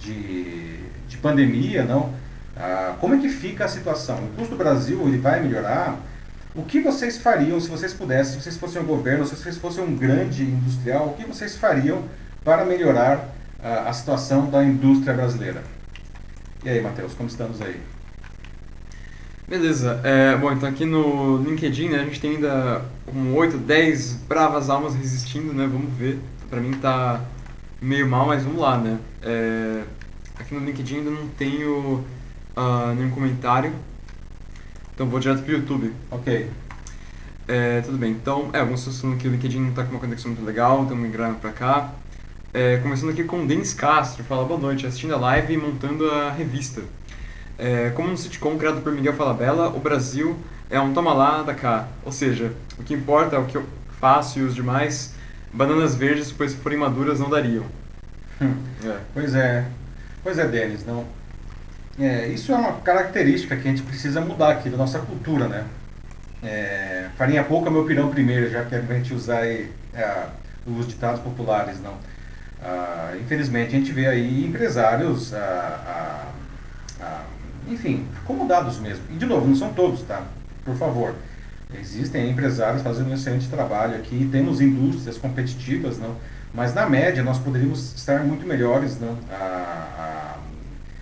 de, 0.00 0.78
de 1.06 1.16
pandemia, 1.18 1.84
não? 1.84 2.12
Ah, 2.56 2.94
como 3.00 3.14
é 3.14 3.18
que 3.18 3.28
fica 3.28 3.64
a 3.64 3.68
situação? 3.68 4.24
O 4.24 4.28
custo 4.36 4.54
do 4.54 4.58
Brasil, 4.58 5.00
ele 5.06 5.18
vai 5.18 5.40
melhorar? 5.40 5.98
O 6.54 6.62
que 6.62 6.80
vocês 6.80 7.18
fariam 7.18 7.60
se 7.60 7.68
vocês 7.68 7.94
pudessem, 7.94 8.34
se 8.34 8.42
vocês 8.42 8.56
fossem 8.56 8.82
um 8.82 8.84
governo, 8.84 9.24
se 9.24 9.36
vocês 9.36 9.56
fossem 9.56 9.84
um 9.84 9.94
grande 9.94 10.42
industrial, 10.42 11.08
o 11.08 11.14
que 11.14 11.24
vocês 11.24 11.56
fariam 11.56 12.02
para 12.44 12.64
melhorar 12.64 13.18
uh, 13.60 13.88
a 13.88 13.92
situação 13.92 14.50
da 14.50 14.64
indústria 14.64 15.14
brasileira? 15.14 15.62
E 16.64 16.68
aí, 16.68 16.80
Matheus, 16.80 17.14
como 17.14 17.28
estamos 17.28 17.62
aí? 17.62 17.80
Beleza. 19.48 20.00
É, 20.04 20.36
bom, 20.36 20.52
então 20.52 20.68
aqui 20.68 20.84
no 20.84 21.38
LinkedIn, 21.38 21.88
né, 21.88 22.00
a 22.00 22.04
gente 22.04 22.20
tem 22.20 22.36
ainda 22.36 22.82
um 23.12 23.34
8, 23.34 23.58
10 23.58 24.12
bravas 24.28 24.68
almas 24.68 24.94
resistindo, 24.94 25.52
né? 25.52 25.68
Vamos 25.70 25.92
ver. 25.96 26.20
Pra 26.48 26.60
mim 26.60 26.72
tá 26.74 27.20
meio 27.80 28.08
mal, 28.08 28.26
mas 28.26 28.42
vamos 28.42 28.60
lá, 28.60 28.76
né? 28.78 28.98
É, 29.22 29.82
aqui 30.38 30.54
no 30.54 30.64
LinkedIn 30.64 30.98
ainda 30.98 31.10
não 31.10 31.28
tenho 31.28 32.04
uh, 32.56 32.94
nenhum 32.94 33.10
comentário, 33.10 33.72
então 34.94 35.08
vou 35.08 35.20
direto 35.20 35.42
pro 35.42 35.52
YouTube. 35.52 35.92
Ok. 36.10 36.50
É, 37.48 37.80
tudo 37.80 37.98
bem. 37.98 38.12
Então, 38.12 38.50
é, 38.52 38.60
alguns 38.60 38.80
estão 38.80 38.92
falando 38.92 39.18
que 39.18 39.26
o 39.26 39.30
LinkedIn 39.30 39.60
não 39.60 39.72
tá 39.72 39.82
com 39.82 39.90
uma 39.90 40.00
conexão 40.00 40.30
muito 40.30 40.44
legal, 40.44 40.84
então 40.84 40.96
migrando 40.96 41.38
pra 41.40 41.50
cá. 41.50 41.92
É, 42.52 42.76
começando 42.78 43.10
aqui 43.10 43.24
com 43.24 43.42
o 43.42 43.46
Denis 43.46 43.74
Castro, 43.74 44.22
fala 44.24 44.44
boa 44.44 44.60
noite, 44.60 44.86
assistindo 44.86 45.14
a 45.14 45.18
live 45.18 45.54
e 45.54 45.56
montando 45.56 46.08
a 46.10 46.30
revista. 46.30 46.82
É, 47.58 47.90
como 47.90 48.10
um 48.10 48.16
sitcom 48.16 48.56
criado 48.56 48.82
por 48.82 48.92
Miguel 48.92 49.14
Falabella, 49.14 49.68
o 49.68 49.80
Brasil 49.80 50.36
é 50.70 50.80
um 50.80 50.92
toma 50.92 51.12
lá 51.12 51.42
da 51.42 51.54
cá. 51.54 51.88
Ou 52.04 52.12
seja, 52.12 52.52
o 52.78 52.82
que 52.82 52.94
importa 52.94 53.36
é 53.36 53.38
o 53.38 53.46
que 53.46 53.56
eu 53.56 53.64
faço 54.00 54.38
e 54.38 54.42
os 54.42 54.54
demais 54.54 55.14
bananas 55.52 55.94
verdes, 55.94 56.32
pois 56.32 56.52
se 56.52 56.56
forem 56.58 56.78
maduras 56.78 57.20
não 57.20 57.28
dariam. 57.30 57.64
Hum. 58.40 58.54
É. 58.82 58.98
Pois 59.12 59.34
é. 59.34 59.66
Pois 60.22 60.38
é, 60.38 60.48
Denis, 60.48 60.86
não. 60.86 61.04
É, 61.98 62.28
isso 62.28 62.50
é 62.50 62.56
uma 62.56 62.72
característica 62.80 63.54
que 63.54 63.68
a 63.68 63.70
gente 63.70 63.82
precisa 63.82 64.22
mudar 64.22 64.52
aqui 64.52 64.70
da 64.70 64.76
nossa 64.78 64.98
cultura, 65.00 65.46
né? 65.46 65.66
É, 66.42 67.08
farinha 67.18 67.44
pouca, 67.44 67.70
meu 67.70 67.84
pirão 67.84 68.08
primeiro, 68.08 68.50
já 68.50 68.64
que 68.64 68.74
a 68.74 68.80
gente 68.80 69.12
usar 69.12 69.40
aí, 69.40 69.70
é, 69.92 70.28
os 70.66 70.88
ditados 70.88 71.20
populares, 71.20 71.78
não. 71.82 71.94
Ah, 72.62 73.14
infelizmente 73.18 73.74
a 73.74 73.78
gente 73.78 73.92
vê 73.92 74.06
aí 74.06 74.44
empresários, 74.44 75.32
ah, 75.32 76.26
ah, 77.00 77.22
enfim, 77.68 78.06
acomodados 78.22 78.78
mesmo. 78.78 79.02
E 79.10 79.14
de 79.14 79.26
novo, 79.26 79.46
não 79.46 79.56
são 79.56 79.72
todos, 79.72 80.02
tá? 80.02 80.22
Por 80.64 80.76
favor. 80.76 81.14
Existem 81.78 82.30
empresários 82.30 82.82
fazendo 82.82 83.10
um 83.10 83.14
excelente 83.14 83.48
trabalho 83.48 83.96
aqui, 83.96 84.28
temos 84.30 84.60
indústrias 84.60 85.16
competitivas, 85.16 85.98
não? 85.98 86.16
mas 86.52 86.74
na 86.74 86.88
média 86.88 87.22
nós 87.22 87.38
poderíamos 87.38 87.94
estar 87.94 88.24
muito 88.24 88.46
melhores 88.46 88.98
não? 88.98 89.16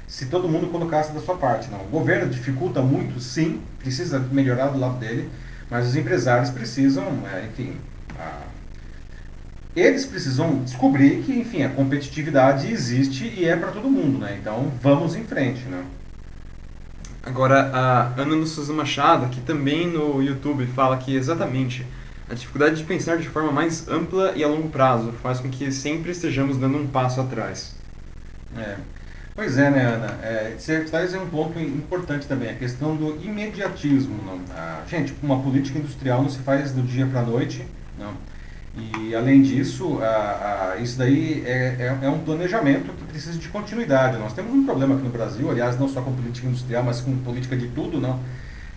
se 0.07 0.27
todo 0.27 0.49
mundo 0.49 0.67
colocasse 0.69 1.13
da 1.13 1.21
sua 1.21 1.37
parte. 1.37 1.71
Não? 1.71 1.81
O 1.81 1.89
governo 1.89 2.29
dificulta 2.29 2.83
muito, 2.83 3.21
sim, 3.21 3.61
precisa 3.79 4.19
melhorar 4.19 4.69
do 4.69 4.79
lado 4.79 4.99
dele, 4.99 5.31
mas 5.71 5.87
os 5.87 5.97
empresários 5.97 6.51
precisam, 6.51 7.05
é, 7.33 7.47
enfim, 7.47 7.77
eles 9.77 10.07
precisam 10.07 10.63
descobrir 10.65 11.23
que, 11.23 11.33
enfim, 11.33 11.63
a 11.63 11.69
competitividade 11.69 12.71
existe 12.71 13.33
e 13.37 13.45
é 13.45 13.57
para 13.57 13.71
todo 13.71 13.89
mundo, 13.89 14.19
né? 14.19 14.39
Então 14.41 14.73
vamos 14.83 15.15
em 15.15 15.25
frente, 15.25 15.65
né? 15.67 15.85
Agora, 17.23 17.71
a 17.73 18.21
Ana 18.21 18.47
Souza 18.47 18.73
Machado, 18.73 19.27
aqui 19.27 19.41
também 19.41 19.87
no 19.87 20.23
YouTube, 20.23 20.67
fala 20.67 20.97
que 20.97 21.15
exatamente 21.15 21.85
a 22.31 22.35
dificuldade 22.35 22.77
de 22.77 22.85
pensar 22.85 23.17
de 23.19 23.29
forma 23.29 23.51
mais 23.51 23.89
ampla 23.89 24.33
e 24.37 24.45
a 24.45 24.49
longo 24.49 24.69
prazo 24.69 25.13
faz 25.23 25.41
com 25.41 25.49
que 25.49 25.71
sempre 25.73 26.11
estejamos 26.11 26.57
dando 26.57 26.79
um 26.79 26.87
passo 26.87 27.21
atrás. 27.21 27.75
É. 28.57 28.77
Pois 29.35 29.57
é, 29.57 29.71
né, 29.71 29.83
Ana? 29.83 30.19
É, 30.23 30.57
traz 30.91 31.15
um 31.15 31.27
ponto 31.27 31.59
importante 31.61 32.27
também, 32.27 32.51
a 32.51 32.55
questão 32.55 32.97
do 32.97 33.17
imediatismo. 33.23 34.21
Não? 34.25 34.41
Ah, 34.51 34.83
gente, 34.89 35.15
uma 35.23 35.41
política 35.41 35.79
industrial 35.79 36.23
não 36.23 36.29
se 36.29 36.41
faz 36.41 36.73
do 36.73 36.83
dia 36.83 37.07
para 37.07 37.21
a 37.21 37.23
noite. 37.23 37.65
Não. 37.99 38.13
E, 38.77 39.15
além 39.15 39.43
disso, 39.43 39.99
a, 40.01 40.75
a, 40.75 40.77
isso 40.81 40.99
daí 40.99 41.43
é, 41.45 41.77
é, 41.79 41.99
é, 42.03 42.09
um 42.09 42.21
planejamento 42.21 42.93
que 42.93 43.05
precisa 43.05 43.39
de 43.39 43.49
continuidade. 43.49 44.19
Nós 44.19 44.33
temos 44.33 44.53
um 44.53 44.65
problema 44.65 44.95
aqui 44.95 45.05
no 45.05 45.11
Brasil, 45.11 45.51
aliás, 45.51 45.79
não 45.79 45.89
só 45.89 46.01
com 46.01 46.13
política 46.13 46.47
industrial, 46.47 46.85
mas 46.85 47.01
com 47.01 47.17
política 47.19 47.57
de 47.57 47.69
tudo, 47.69 48.01
não? 48.01 48.21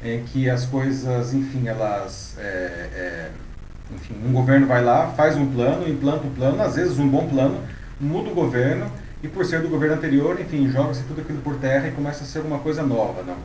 em 0.04 0.24
que 0.24 0.50
as 0.50 0.66
coisas, 0.66 1.34
enfim, 1.34 1.68
elas... 1.68 2.36
É, 2.40 2.90
é, 2.94 3.30
enfim, 3.94 4.16
um 4.26 4.32
governo 4.32 4.66
vai 4.68 4.84
lá, 4.84 5.08
faz 5.10 5.36
um 5.36 5.46
plano, 5.52 5.88
implanta 5.88 6.26
um 6.26 6.32
plano, 6.32 6.62
às 6.62 6.76
vezes 6.76 6.98
um 6.98 7.08
bom 7.08 7.28
plano, 7.28 7.60
muda 8.00 8.30
o 8.30 8.34
governo, 8.34 8.90
e 9.22 9.28
por 9.28 9.46
ser 9.46 9.62
do 9.62 9.68
governo 9.68 9.96
anterior, 9.96 10.40
enfim, 10.40 10.70
joga-se 10.70 11.04
tudo 11.04 11.22
aquilo 11.22 11.40
por 11.42 11.58
terra 11.58 11.90
e 11.90 11.92
começa 11.92 12.24
a 12.24 12.28
ser 12.28 12.40
uma 12.40 12.60
coisa 12.60 12.82
nova, 12.84 13.22
não? 13.22 13.36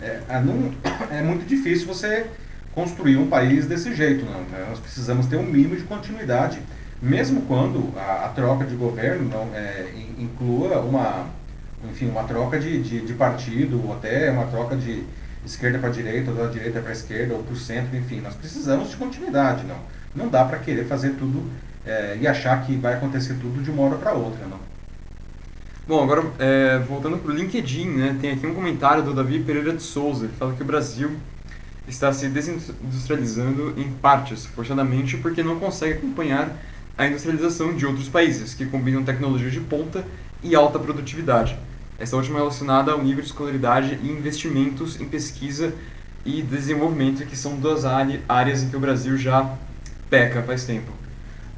É, 0.00 0.40
não, 0.40 0.72
é 1.10 1.20
muito 1.20 1.44
difícil 1.44 1.86
você 1.86 2.26
construir 2.78 3.16
um 3.16 3.26
país 3.26 3.66
desse 3.66 3.92
jeito. 3.92 4.24
Né? 4.24 4.66
Nós 4.68 4.78
precisamos 4.78 5.26
ter 5.26 5.36
um 5.36 5.42
mínimo 5.42 5.74
de 5.74 5.82
continuidade, 5.82 6.60
mesmo 7.02 7.42
quando 7.42 7.92
a, 7.98 8.26
a 8.26 8.28
troca 8.28 8.64
de 8.64 8.76
governo 8.76 9.28
não 9.28 9.52
é, 9.52 9.86
inclua 10.16 10.78
uma, 10.78 11.26
enfim, 11.90 12.08
uma 12.08 12.22
troca 12.22 12.56
de, 12.56 12.80
de, 12.80 13.00
de, 13.00 13.14
partido, 13.14 13.84
ou 13.84 13.92
até 13.92 14.30
uma 14.30 14.46
troca 14.46 14.76
de 14.76 15.02
esquerda 15.44 15.80
para 15.80 15.88
direita, 15.88 16.30
ou 16.30 16.36
da 16.36 16.46
direita 16.46 16.78
para 16.78 16.92
esquerda, 16.92 17.34
ou 17.34 17.42
para 17.42 17.52
o 17.52 17.56
centro, 17.56 17.96
enfim. 17.96 18.20
Nós 18.20 18.34
precisamos 18.34 18.90
de 18.90 18.96
continuidade. 18.96 19.64
Não, 19.66 19.78
não 20.14 20.28
dá 20.28 20.44
para 20.44 20.58
querer 20.58 20.84
fazer 20.84 21.14
tudo 21.18 21.50
é, 21.84 22.16
e 22.20 22.28
achar 22.28 22.64
que 22.64 22.76
vai 22.76 22.94
acontecer 22.94 23.34
tudo 23.40 23.60
de 23.60 23.72
uma 23.72 23.82
hora 23.82 23.96
para 23.96 24.12
outra. 24.12 24.46
Não. 24.46 24.60
Bom, 25.84 26.04
agora 26.04 26.24
é, 26.38 26.78
voltando 26.78 27.18
para 27.18 27.32
o 27.32 27.34
LinkedIn, 27.34 27.88
né, 27.88 28.16
tem 28.20 28.30
aqui 28.30 28.46
um 28.46 28.54
comentário 28.54 29.02
do 29.02 29.12
Davi 29.12 29.40
Pereira 29.40 29.72
de 29.72 29.82
Souza, 29.82 30.28
que 30.28 30.36
fala 30.36 30.52
que 30.52 30.62
o 30.62 30.66
Brasil 30.66 31.16
está 31.88 32.12
se 32.12 32.28
desindustrializando 32.28 33.74
em 33.76 33.90
partes, 33.90 34.46
forçadamente, 34.46 35.16
porque 35.16 35.42
não 35.42 35.58
consegue 35.58 35.94
acompanhar 35.94 36.56
a 36.96 37.06
industrialização 37.06 37.74
de 37.74 37.86
outros 37.86 38.08
países, 38.08 38.54
que 38.54 38.66
combinam 38.66 39.04
tecnologia 39.04 39.50
de 39.50 39.60
ponta 39.60 40.04
e 40.42 40.54
alta 40.54 40.78
produtividade. 40.78 41.56
Essa 41.98 42.16
última 42.16 42.36
é 42.36 42.40
relacionada 42.40 42.92
ao 42.92 43.02
nível 43.02 43.22
de 43.22 43.28
escolaridade 43.28 43.98
e 44.02 44.08
investimentos 44.08 45.00
em 45.00 45.04
pesquisa 45.04 45.72
e 46.24 46.42
desenvolvimento, 46.42 47.24
que 47.26 47.36
são 47.36 47.56
duas 47.56 47.84
áreas 47.84 48.62
em 48.62 48.68
que 48.68 48.76
o 48.76 48.80
Brasil 48.80 49.16
já 49.16 49.54
peca 50.10 50.42
faz 50.42 50.64
tempo. 50.64 50.92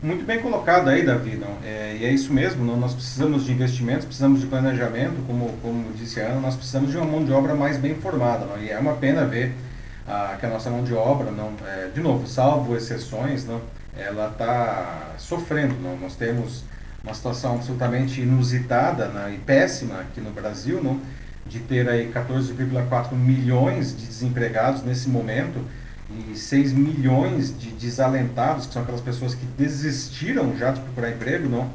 Muito 0.03 0.25
bem 0.25 0.41
colocado 0.41 0.89
aí, 0.89 1.05
Davi. 1.05 1.37
Não? 1.37 1.59
É, 1.63 1.97
e 2.01 2.05
é 2.07 2.13
isso 2.13 2.33
mesmo, 2.33 2.65
não? 2.65 2.79
nós 2.79 2.95
precisamos 2.95 3.45
de 3.45 3.53
investimentos, 3.53 4.07
precisamos 4.07 4.41
de 4.41 4.47
planejamento, 4.47 5.17
como, 5.27 5.53
como 5.61 5.93
disse 5.93 6.21
a 6.21 6.29
Ana, 6.29 6.41
nós 6.41 6.57
precisamos 6.57 6.91
de 6.91 6.97
uma 6.97 7.05
mão 7.05 7.23
de 7.23 7.33
obra 7.33 7.55
mais 7.55 7.77
bem 7.77 7.95
formada. 7.95 8.47
Não? 8.47 8.63
E 8.63 8.71
é 8.71 8.79
uma 8.79 8.95
pena 8.95 9.27
ver 9.27 9.55
a, 10.07 10.37
que 10.39 10.47
a 10.47 10.49
nossa 10.49 10.71
mão 10.71 10.83
de 10.83 10.95
obra, 10.95 11.31
não, 11.31 11.53
é, 11.67 11.89
de 11.95 12.01
novo, 12.01 12.27
salvo 12.27 12.77
exceções, 12.77 13.45
não, 13.45 13.61
ela 13.97 14.29
está 14.29 15.15
sofrendo. 15.19 15.75
Não? 15.81 15.97
Nós 15.97 16.17
temos 16.17 16.65
uma 17.03 17.15
situação 17.15 17.55
absolutamente 17.55 18.21
inusitada 18.21 19.09
né, 19.09 19.35
e 19.35 19.39
péssima 19.39 20.01
aqui 20.01 20.21
no 20.21 20.31
Brasil, 20.31 20.83
não? 20.83 21.01
de 21.47 21.59
ter 21.59 21.89
aí 21.89 22.11
14,4 22.13 23.13
milhões 23.13 23.97
de 23.97 24.07
desempregados 24.07 24.83
nesse 24.83 25.09
momento 25.09 25.65
e 26.29 26.37
6 26.37 26.73
milhões 26.73 27.57
de 27.57 27.71
desalentados, 27.71 28.67
que 28.67 28.73
são 28.73 28.83
aquelas 28.83 29.01
pessoas 29.01 29.35
que 29.35 29.45
desistiram 29.57 30.57
já 30.57 30.71
de 30.71 30.81
procurar 30.81 31.11
emprego, 31.11 31.49
não? 31.49 31.71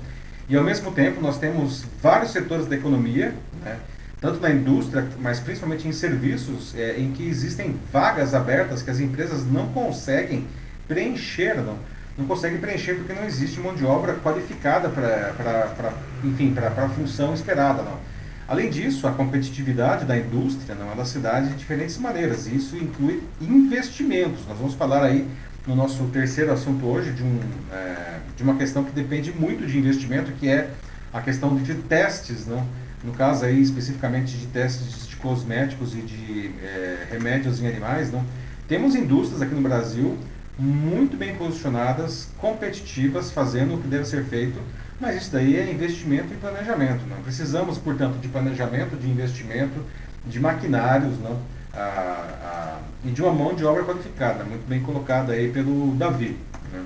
E 0.47 0.55
ao 0.55 0.63
mesmo 0.63 0.91
tempo 0.91 1.21
nós 1.21 1.37
temos 1.37 1.85
vários 2.01 2.31
setores 2.31 2.67
da 2.67 2.75
economia, 2.75 3.33
né? 3.63 3.77
Tanto 4.25 4.41
na 4.41 4.49
indústria, 4.49 5.07
mas 5.19 5.39
principalmente 5.39 5.87
em 5.87 5.91
serviços, 5.91 6.73
é, 6.75 6.99
em 6.99 7.11
que 7.11 7.29
existem 7.29 7.75
vagas 7.93 8.33
abertas 8.33 8.81
que 8.81 8.89
as 8.89 8.99
empresas 8.99 9.45
não 9.45 9.67
conseguem 9.67 10.47
preencher, 10.87 11.57
não, 11.57 11.77
não 12.17 12.25
conseguem 12.25 12.57
preencher 12.57 12.95
porque 12.95 13.13
não 13.13 13.23
existe 13.23 13.59
mão 13.59 13.75
de 13.75 13.85
obra 13.85 14.15
qualificada 14.15 14.89
para, 14.89 15.93
enfim, 16.23 16.55
para 16.55 16.69
a 16.69 16.89
função 16.89 17.35
esperada, 17.35 17.83
não. 17.83 17.99
Além 18.47 18.71
disso, 18.71 19.07
a 19.07 19.11
competitividade 19.11 20.05
da 20.05 20.17
indústria 20.17 20.73
não, 20.73 20.91
ela 20.91 21.05
se 21.05 21.19
dá 21.19 21.39
de 21.39 21.53
diferentes 21.53 21.95
maneiras, 21.99 22.47
e 22.47 22.55
isso 22.55 22.75
inclui 22.75 23.21
investimentos. 23.39 24.39
Nós 24.47 24.57
vamos 24.57 24.73
falar 24.73 25.03
aí 25.03 25.27
no 25.67 25.75
nosso 25.75 26.03
terceiro 26.05 26.51
assunto 26.51 26.83
hoje 26.87 27.11
de, 27.11 27.21
um, 27.21 27.39
é, 27.71 28.17
de 28.35 28.41
uma 28.41 28.55
questão 28.55 28.83
que 28.83 28.91
depende 28.91 29.31
muito 29.31 29.67
de 29.67 29.77
investimento, 29.77 30.31
que 30.31 30.49
é 30.49 30.71
a 31.13 31.21
questão 31.21 31.55
de 31.55 31.75
testes, 31.75 32.47
não? 32.47 32.65
No 33.05 33.13
caso 33.13 33.45
aí 33.45 33.61
especificamente 33.61 34.37
de 34.37 34.47
testes 34.47 35.07
de 35.07 35.15
cosméticos 35.17 35.93
e 35.93 36.01
de 36.01 36.51
é, 36.61 37.07
remédios 37.11 37.61
em 37.61 37.67
animais, 37.67 38.11
não? 38.11 38.23
temos 38.67 38.95
indústrias 38.95 39.41
aqui 39.41 39.53
no 39.53 39.61
Brasil 39.61 40.17
muito 40.57 41.17
bem 41.17 41.35
posicionadas, 41.35 42.29
competitivas, 42.37 43.31
fazendo 43.31 43.75
o 43.75 43.81
que 43.81 43.87
deve 43.87 44.05
ser 44.05 44.23
feito, 44.23 44.59
mas 44.99 45.21
isso 45.21 45.31
daí 45.31 45.57
é 45.57 45.69
investimento 45.69 46.33
e 46.33 46.37
planejamento. 46.37 47.05
Não? 47.07 47.17
Precisamos, 47.17 47.77
portanto, 47.77 48.19
de 48.19 48.27
planejamento, 48.29 48.95
de 48.95 49.09
investimento, 49.09 49.83
de 50.25 50.39
maquinários 50.39 51.19
não? 51.19 51.39
A, 51.73 51.81
a, 51.81 52.79
e 53.03 53.11
de 53.11 53.21
uma 53.21 53.33
mão 53.33 53.53
de 53.53 53.65
obra 53.65 53.83
qualificada, 53.83 54.45
muito 54.45 54.65
bem 54.67 54.81
colocada 54.81 55.33
aí 55.33 55.51
pelo 55.51 55.93
Davi. 55.95 56.37
Né? 56.71 56.85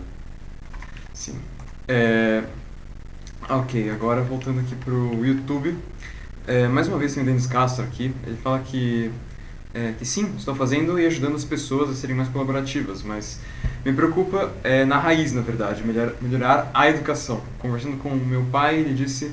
Sim. 1.13 1.39
É... 1.87 2.43
Ok, 3.47 3.89
agora 3.89 4.21
voltando 4.21 4.59
aqui 4.59 4.75
para 4.75 4.93
o 4.93 5.25
YouTube. 5.25 5.75
É, 6.49 6.67
mais 6.67 6.87
uma 6.87 6.97
vez 6.97 7.13
tem 7.13 7.21
o 7.21 7.25
Denis 7.27 7.45
Castro 7.45 7.83
aqui. 7.83 8.11
Ele 8.25 8.35
fala 8.37 8.57
que, 8.57 9.11
é, 9.71 9.93
que 9.99 10.03
sim, 10.03 10.33
estou 10.35 10.55
fazendo 10.55 10.99
e 10.99 11.05
ajudando 11.05 11.35
as 11.35 11.45
pessoas 11.45 11.91
a 11.91 11.93
serem 11.93 12.15
mais 12.15 12.27
colaborativas, 12.27 13.03
mas 13.03 13.39
me 13.85 13.93
preocupa 13.93 14.51
é, 14.63 14.83
na 14.83 14.97
raiz, 14.97 15.31
na 15.31 15.41
verdade, 15.41 15.83
melhor, 15.83 16.15
melhorar 16.19 16.71
a 16.73 16.89
educação. 16.89 17.43
Conversando 17.59 17.97
com 17.97 18.09
meu 18.15 18.43
pai, 18.45 18.79
ele 18.79 18.95
disse: 18.95 19.31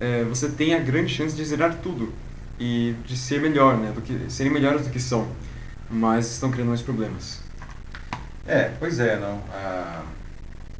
é, 0.00 0.24
você 0.24 0.48
tem 0.48 0.74
a 0.74 0.80
grande 0.80 1.14
chance 1.14 1.36
de 1.36 1.44
zerar 1.44 1.72
tudo 1.80 2.12
e 2.58 2.96
de 3.06 3.16
ser 3.16 3.40
melhor, 3.40 3.76
né, 3.76 3.92
do 3.94 4.00
que 4.00 4.28
serem 4.28 4.52
melhores 4.52 4.82
do 4.82 4.90
que 4.90 4.98
são, 4.98 5.28
mas 5.88 6.32
estão 6.32 6.50
criando 6.50 6.70
mais 6.70 6.82
problemas. 6.82 7.42
É, 8.44 8.72
pois 8.80 8.98
é, 8.98 9.16
não. 9.20 9.40
Ah, 9.52 10.02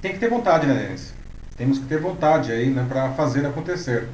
tem 0.02 0.14
que 0.14 0.18
ter 0.18 0.28
vontade, 0.28 0.66
né, 0.66 0.74
Denis? 0.74 1.14
Temos 1.56 1.78
que 1.78 1.84
ter 1.84 2.00
vontade 2.00 2.50
aí, 2.50 2.70
né, 2.70 2.84
para 2.88 3.12
fazer 3.12 3.46
acontecer. 3.46 4.08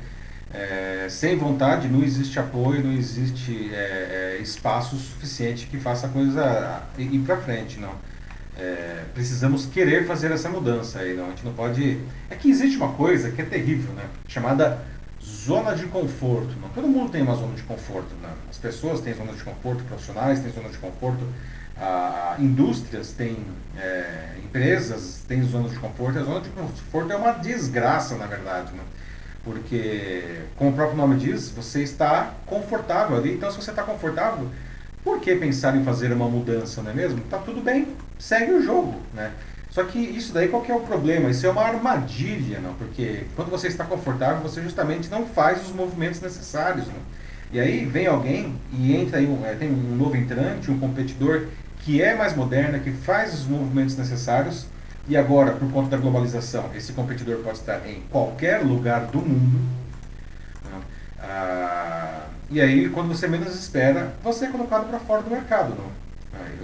É, 0.55 1.07
sem 1.09 1.37
vontade 1.37 1.89
não 1.89 2.03
existe 2.03 2.39
apoio, 2.39 2.85
não 2.85 2.93
existe 2.93 3.71
é, 3.73 4.37
é, 4.39 4.43
espaço 4.43 4.97
suficiente 4.97 5.67
que 5.67 5.79
faça 5.79 6.07
a 6.07 6.11
coisa 6.11 6.83
ir 6.99 7.19
para 7.21 7.39
frente, 7.39 7.81
não. 7.81 7.95
É, 8.59 9.05
precisamos 9.15 9.65
querer 9.65 10.07
fazer 10.07 10.31
essa 10.31 10.49
mudança 10.51 10.99
aí, 10.99 11.15
não. 11.15 11.27
A 11.27 11.29
gente 11.31 11.45
não 11.45 11.55
pode. 11.55 11.99
É 12.29 12.35
que 12.35 12.51
existe 12.51 12.77
uma 12.77 12.93
coisa 12.93 13.31
que 13.31 13.41
é 13.41 13.45
terrível, 13.45 13.95
né? 13.95 14.05
Chamada 14.29 14.79
zona 15.25 15.75
de 15.75 15.87
conforto. 15.87 16.55
Não? 16.61 16.69
Todo 16.69 16.87
mundo 16.87 17.11
tem 17.11 17.23
uma 17.23 17.35
zona 17.35 17.55
de 17.55 17.63
conforto, 17.63 18.15
né? 18.23 18.29
As 18.51 18.59
pessoas 18.59 19.01
têm 19.01 19.15
zona 19.15 19.33
de 19.33 19.43
conforto, 19.43 19.83
profissionais 19.85 20.41
têm 20.41 20.53
zona 20.53 20.69
de 20.69 20.77
conforto, 20.77 21.27
a, 21.79 22.37
indústrias 22.39 23.13
têm 23.13 23.39
é, 23.79 24.35
empresas, 24.45 25.25
têm 25.27 25.43
zonas 25.43 25.73
de 25.73 25.79
conforto. 25.79 26.19
A 26.19 26.23
zona 26.23 26.41
de 26.41 26.51
conforto 26.51 27.11
é 27.11 27.17
uma 27.17 27.33
desgraça, 27.33 28.17
na 28.17 28.27
verdade, 28.27 28.73
né? 28.73 28.83
Porque, 29.45 30.23
como 30.57 30.71
o 30.71 30.73
próprio 30.73 30.97
nome 30.97 31.17
diz, 31.17 31.51
você 31.51 31.83
está 31.83 32.35
confortável 32.47 33.17
ali. 33.17 33.35
Então, 33.35 33.51
se 33.51 33.57
você 33.57 33.71
está 33.71 33.83
confortável, 33.83 34.49
por 35.03 35.21
que 35.21 35.35
pensar 35.35 35.77
em 35.77 35.85
fazer 35.85 36.13
uma 36.13 36.29
mudança, 36.29 36.83
não 36.83 36.91
é 36.91 36.95
mesmo? 36.95 37.21
Tá 37.29 37.39
tudo 37.39 37.61
bem, 37.61 37.89
segue 38.19 38.53
o 38.53 38.63
jogo, 38.63 39.01
né? 39.15 39.33
Só 39.71 39.83
que 39.85 39.99
isso 39.99 40.35
daí 40.35 40.49
qual 40.49 40.63
que 40.63 40.71
é 40.71 40.75
o 40.75 40.81
problema? 40.81 41.31
Isso 41.31 41.47
é 41.47 41.51
uma 41.51 41.63
armadilha, 41.63 42.61
não? 42.61 42.75
Porque 42.75 43.25
quando 43.35 43.51
você 43.51 43.69
está 43.69 43.85
confortável, 43.85 44.43
você 44.43 44.63
justamente 44.63 45.11
não 45.11 45.27
faz 45.27 45.63
os 45.63 45.73
movimentos 45.75 46.21
necessários, 46.21 46.87
não? 46.87 47.13
E 47.51 47.59
aí 47.59 47.85
vem 47.85 48.07
alguém 48.07 48.55
e 48.73 48.95
entra 48.95 49.19
aí, 49.19 49.27
um, 49.27 49.45
é, 49.45 49.55
tem 49.55 49.71
um 49.71 49.97
novo 49.97 50.17
entrante, 50.17 50.71
um 50.71 50.79
competidor 50.79 51.47
que 51.81 52.01
é 52.01 52.15
mais 52.15 52.37
moderno, 52.37 52.79
que 52.81 52.93
faz 52.93 53.35
os 53.35 53.47
movimentos 53.47 53.97
necessários, 53.97 54.67
e 55.09 55.17
agora, 55.17 55.53
por 55.53 55.71
conta 55.71 55.91
da 55.91 55.97
globalização, 55.97 56.71
esse 56.75 56.93
competidor 56.93 57.39
pode 57.39 57.59
estar 57.59 57.87
em 57.89 58.03
qualquer 58.11 58.63
lugar 58.63 59.07
do 59.07 59.19
mundo. 59.19 59.59
Né? 60.65 60.81
Ah, 61.19 62.27
e 62.51 62.61
aí, 62.61 62.89
quando 62.89 63.09
você 63.09 63.27
menos 63.27 63.55
espera, 63.55 64.15
você 64.23 64.45
é 64.45 64.49
colocado 64.49 64.89
para 64.89 65.01
fora 65.01 65.23
do 65.23 65.31
mercado. 65.31 65.75
Não? 65.75 66.03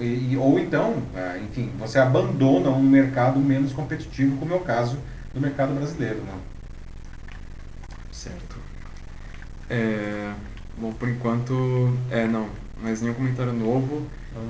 E, 0.01 0.37
ou 0.37 0.59
então, 0.59 1.03
é, 1.15 1.39
enfim, 1.39 1.73
você 1.79 1.99
abandona 1.99 2.71
um 2.71 2.83
mercado 2.83 3.41
menos 3.41 3.73
competitivo, 3.73 4.37
como 4.37 4.55
é 4.55 4.57
o 4.57 4.61
caso 4.61 4.99
do 5.35 5.41
mercado 5.41 5.75
brasileiro. 5.75 6.21
Né? 6.21 6.35
Certo. 8.13 8.57
É, 9.69 10.33
bom, 10.79 10.93
por 10.93 11.09
enquanto, 11.09 11.99
é, 12.11 12.27
não, 12.27 12.49
mas 12.83 13.01
nenhum 13.01 13.15
comentário 13.15 13.53
novo. 13.53 14.07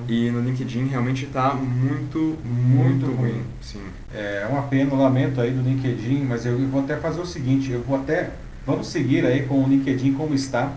E 0.08 0.30
no 0.30 0.40
LinkedIn 0.40 0.86
realmente 0.86 1.26
está 1.26 1.54
muito, 1.54 2.38
muito, 2.44 2.46
muito 2.46 3.06
ruim. 3.06 3.32
ruim. 3.32 3.44
Sim. 3.60 3.82
É 4.14 4.46
uma 4.50 4.62
pena, 4.62 4.94
um 4.94 4.98
lamento 4.98 5.40
aí 5.40 5.50
do 5.50 5.62
LinkedIn, 5.62 6.24
mas 6.24 6.46
eu, 6.46 6.58
vou 6.68 6.82
até 6.82 6.96
fazer 6.96 7.20
o 7.20 7.26
seguinte, 7.26 7.70
eu 7.70 7.82
vou 7.82 7.96
até, 7.96 8.30
vamos 8.66 8.86
seguir 8.88 9.26
aí 9.26 9.44
com 9.44 9.62
o 9.62 9.68
LinkedIn 9.68 10.14
como 10.14 10.34
está. 10.34 10.72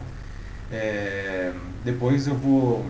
É, 0.71 1.51
depois 1.83 2.27
eu 2.27 2.35
vou 2.35 2.85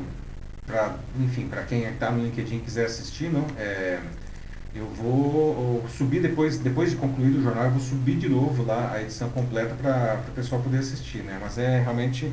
para 0.72 0.96
enfim, 1.20 1.48
para 1.48 1.64
quem 1.64 1.84
está 1.84 2.12
no 2.12 2.24
LinkedIn 2.24 2.60
quiser 2.60 2.86
assistir, 2.86 3.30
não, 3.30 3.46
é, 3.58 4.00
eu 4.74 4.86
vou 4.86 5.86
subir 5.90 6.22
depois, 6.22 6.58
depois 6.58 6.92
de 6.92 6.96
concluir 6.96 7.36
o 7.36 7.44
jornal, 7.44 7.66
eu 7.66 7.72
vou 7.72 7.82
subir 7.82 8.16
de 8.16 8.30
novo 8.30 8.64
lá 8.64 8.94
a 8.94 9.02
edição 9.02 9.30
completa 9.30 9.76
para 9.82 10.22
o 10.30 10.32
pessoal 10.32 10.62
poder 10.62 10.78
assistir, 10.78 11.20
né? 11.24 11.38
Mas 11.42 11.58
é 11.58 11.82
realmente 11.82 12.32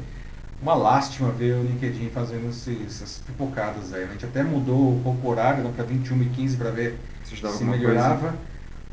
uma 0.61 0.75
lástima 0.75 1.31
ver 1.31 1.55
o 1.55 1.63
LinkedIn 1.63 2.11
fazendo 2.11 2.49
esses, 2.49 2.87
essas 2.87 3.23
pipocadas 3.27 3.93
aí. 3.93 4.05
A 4.05 4.07
gente 4.09 4.25
até 4.25 4.43
mudou 4.43 4.95
um 4.95 5.03
pouco 5.03 5.27
o 5.27 5.31
horário 5.31 5.69
para 5.71 5.85
21 5.85 6.23
e 6.23 6.27
15 6.27 6.57
para 6.57 6.71
ver 6.71 6.99
se 7.25 7.65
melhorava. 7.65 8.29
Coisa 8.29 8.49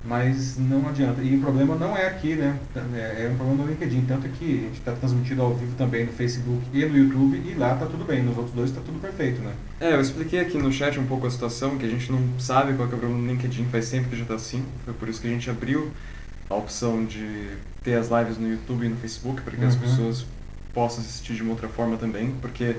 mas 0.08 0.58
não 0.58 0.88
adianta. 0.88 1.22
E 1.22 1.36
o 1.36 1.42
problema 1.42 1.76
não 1.76 1.98
é 1.98 2.08
aqui, 2.08 2.36
né? 2.36 2.58
É, 2.94 3.26
é 3.26 3.30
um 3.32 3.36
problema 3.36 3.64
no 3.64 3.70
LinkedIn. 3.70 4.06
Tanto 4.06 4.30
que 4.30 4.60
a 4.60 4.68
gente 4.68 4.80
está 4.80 4.92
transmitido 4.92 5.42
ao 5.42 5.54
vivo 5.56 5.76
também 5.76 6.06
no 6.06 6.12
Facebook 6.12 6.62
e 6.72 6.86
no 6.86 6.96
YouTube 6.96 7.42
e 7.44 7.56
lá 7.56 7.76
tá 7.76 7.86
tudo 7.88 8.06
bem. 8.06 8.22
Nos 8.22 8.38
outros 8.38 8.56
dois 8.56 8.70
está 8.70 8.82
tudo 8.82 9.00
perfeito, 9.00 9.42
né? 9.42 9.54
É, 9.80 9.94
eu 9.94 10.02
expliquei 10.02 10.40
aqui 10.40 10.58
no 10.58 10.72
chat 10.72 11.00
um 11.00 11.08
pouco 11.08 11.26
a 11.26 11.32
situação, 11.32 11.78
que 11.78 11.86
a 11.86 11.90
gente 11.90 12.12
não 12.12 12.22
sabe 12.40 12.74
qual 12.74 12.84
é 12.84 12.86
o 12.86 12.90
problema 12.90 13.18
no 13.18 13.28
LinkedIn, 13.28 13.66
faz 13.66 13.86
sempre 13.86 14.12
que 14.12 14.16
já 14.16 14.24
está 14.24 14.36
assim. 14.36 14.64
Foi 14.86 14.94
por 14.94 15.10
isso 15.10 15.20
que 15.20 15.28
a 15.28 15.32
gente 15.32 15.50
abriu 15.50 15.92
a 16.50 16.56
opção 16.56 17.04
de 17.04 17.50
ter 17.84 17.96
as 17.96 18.10
lives 18.10 18.38
no 18.38 18.48
YouTube 18.48 18.86
e 18.86 18.90
no 18.90 18.96
Facebook, 18.98 19.42
para 19.42 19.56
que 19.56 19.62
uhum. 19.62 19.68
as 19.68 19.76
pessoas 19.76 20.26
possam 20.76 21.00
assistir 21.00 21.34
de 21.34 21.42
uma 21.42 21.52
outra 21.52 21.70
forma 21.70 21.98
também, 21.98 22.36
porque 22.42 22.76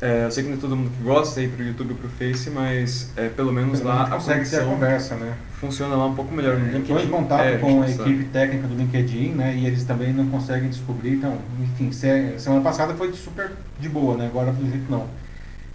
é, 0.00 0.26
eu 0.26 0.30
sei 0.30 0.44
que 0.44 0.50
não 0.50 0.56
é 0.56 0.60
todo 0.60 0.76
mundo 0.76 0.90
que 0.90 1.02
gosta 1.02 1.40
de 1.40 1.46
ir 1.46 1.50
pro 1.50 1.64
YouTube 1.64 1.92
ou 1.92 1.96
pro 1.96 2.08
Face, 2.08 2.50
mas 2.50 3.10
é, 3.16 3.28
pelo 3.28 3.52
menos 3.52 3.80
pelo 3.80 3.90
lá 3.90 4.04
a 4.04 4.10
consegue 4.10 4.48
ter 4.48 4.60
a 4.60 4.64
conversa, 4.64 5.16
né? 5.16 5.34
Funciona 5.58 5.96
lá 5.96 6.06
um 6.06 6.14
pouco 6.14 6.34
melhor. 6.34 6.58
No 6.58 6.78
Estou 6.78 7.00
em 7.00 7.08
contato 7.08 7.40
é, 7.40 7.56
com 7.56 7.82
a 7.82 7.90
equipe 7.90 8.24
técnica 8.24 8.68
do 8.68 8.76
LinkedIn, 8.76 9.30
né? 9.30 9.56
E 9.56 9.66
eles 9.66 9.84
também 9.84 10.12
não 10.12 10.26
conseguem 10.26 10.68
descobrir. 10.68 11.14
Então, 11.14 11.38
enfim, 11.60 11.90
semana 11.92 12.60
passada 12.62 12.94
foi 12.94 13.10
super 13.14 13.52
de 13.80 13.88
boa, 13.88 14.18
né? 14.18 14.26
Agora, 14.26 14.52
pelo 14.52 14.70
jeito, 14.70 14.84
não. 14.90 15.06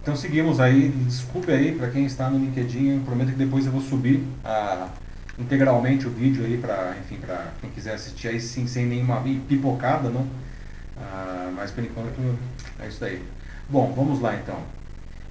Então, 0.00 0.14
seguimos 0.14 0.60
aí. 0.60 0.88
Desculpe 0.88 1.50
aí 1.50 1.72
para 1.72 1.88
quem 1.88 2.04
está 2.06 2.30
no 2.30 2.38
LinkedIn. 2.38 2.90
Eu 2.90 3.00
prometo 3.00 3.30
que 3.30 3.36
depois 3.36 3.66
eu 3.66 3.72
vou 3.72 3.80
subir 3.80 4.22
a, 4.44 4.86
integralmente 5.36 6.06
o 6.06 6.10
vídeo 6.10 6.44
aí 6.44 6.58
para, 6.58 6.94
enfim, 7.04 7.16
para 7.20 7.48
quem 7.60 7.70
quiser 7.70 7.94
assistir 7.94 8.28
aí 8.28 8.40
sim, 8.40 8.68
sem 8.68 8.86
nenhuma 8.86 9.20
pipocada, 9.48 10.08
não? 10.08 10.26
Ah, 11.02 11.50
mas 11.54 11.70
por 11.70 11.82
enquanto 11.82 12.38
é 12.80 12.86
isso 12.86 13.00
daí. 13.00 13.22
Bom, 13.68 13.92
vamos 13.96 14.20
lá 14.20 14.34
então. 14.36 14.58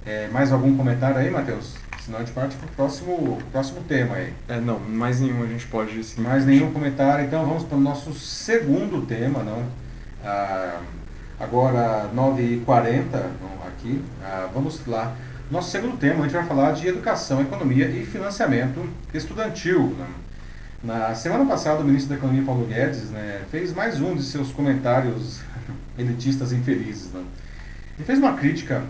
É, 0.06 0.28
mais 0.28 0.52
algum 0.52 0.76
comentário 0.76 1.18
aí, 1.18 1.30
Matheus? 1.30 1.76
Senão 2.04 2.18
a 2.18 2.22
gente 2.22 2.34
parte 2.34 2.56
para 2.56 2.68
o 2.68 2.72
próximo, 2.72 3.38
próximo 3.52 3.82
tema 3.88 4.16
aí. 4.16 4.34
É, 4.50 4.60
não, 4.60 4.80
mais 4.80 5.20
nenhum 5.20 5.44
a 5.44 5.48
gente 5.48 5.68
pode... 5.68 6.04
Sim, 6.04 6.22
mais 6.22 6.46
nenhum 6.46 6.72
comentário, 6.72 7.26
então 7.26 7.46
vamos 7.46 7.64
para 7.64 7.78
o 7.78 7.82
nosso 7.82 8.14
segundo 8.14 9.06
tema, 9.06 9.44
não? 9.44 9.64
Ah, 10.26 10.80
agora, 11.40 12.10
9h40, 12.16 13.06
aqui, 13.68 14.04
ah, 14.24 14.50
vamos 14.54 14.86
lá. 14.88 15.16
Nosso 15.50 15.70
segundo 15.70 15.98
tema, 15.98 16.22
a 16.22 16.24
gente 16.24 16.34
vai 16.34 16.46
falar 16.46 16.72
de 16.72 16.88
educação, 16.88 17.42
economia 17.42 17.86
e 17.86 18.06
financiamento 18.06 18.88
estudantil. 19.14 19.96
Né? 19.98 20.08
Na 20.84 21.14
semana 21.14 21.46
passada, 21.46 21.82
o 21.82 21.84
ministro 21.84 22.10
da 22.10 22.16
Economia, 22.16 22.44
Paulo 22.44 22.66
Guedes, 22.66 23.12
né, 23.12 23.42
fez 23.52 23.72
mais 23.72 24.02
um 24.02 24.16
de 24.16 24.24
seus 24.24 24.52
comentários 24.52 25.40
elitistas 25.96 26.52
infelizes. 26.52 27.12
Né? 27.12 27.24
Ele 27.98 28.06
fez 28.06 28.18
uma 28.18 28.34
crítica 28.34 28.84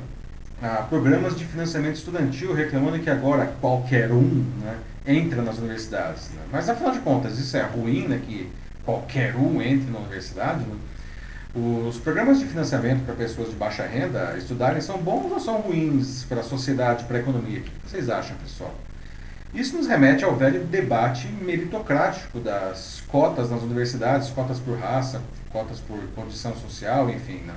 a 0.61 0.83
programas 0.83 1.35
de 1.35 1.43
financiamento 1.43 1.95
estudantil, 1.95 2.53
reclamando 2.53 2.99
que 2.99 3.09
agora 3.09 3.53
qualquer 3.59 4.09
um 4.11 4.45
né, 4.61 4.77
entra 5.05 5.41
nas 5.41 5.57
universidades. 5.57 6.29
Né? 6.29 6.41
Mas 6.49 6.69
afinal 6.69 6.93
de 6.93 6.99
contas, 6.99 7.37
isso 7.37 7.57
é 7.57 7.63
ruim, 7.63 8.07
né, 8.07 8.21
que 8.25 8.49
qualquer 8.85 9.35
um 9.35 9.61
entre 9.61 9.91
na 9.91 9.99
universidade? 9.99 10.63
Né? 10.63 10.75
Os 11.53 11.97
programas 11.97 12.39
de 12.39 12.45
financiamento 12.45 13.03
para 13.03 13.15
pessoas 13.15 13.49
de 13.49 13.55
baixa 13.55 13.85
renda 13.85 14.35
estudarem 14.37 14.79
são 14.79 14.97
bons 14.97 15.29
ou 15.29 15.39
são 15.41 15.55
ruins 15.59 16.23
para 16.23 16.39
a 16.39 16.43
sociedade, 16.43 17.03
para 17.03 17.17
a 17.17 17.19
economia? 17.19 17.59
O 17.59 17.63
que 17.63 17.71
vocês 17.85 18.09
acham, 18.09 18.37
pessoal? 18.37 18.73
Isso 19.53 19.75
nos 19.75 19.85
remete 19.85 20.23
ao 20.23 20.35
velho 20.35 20.63
debate 20.63 21.27
meritocrático 21.27 22.39
das 22.39 23.03
cotas 23.07 23.49
nas 23.51 23.61
universidades, 23.61 24.29
cotas 24.29 24.59
por 24.59 24.77
raça, 24.77 25.21
cotas 25.51 25.79
por 25.79 25.99
condição 26.15 26.55
social, 26.55 27.09
enfim. 27.09 27.41
Né? 27.45 27.53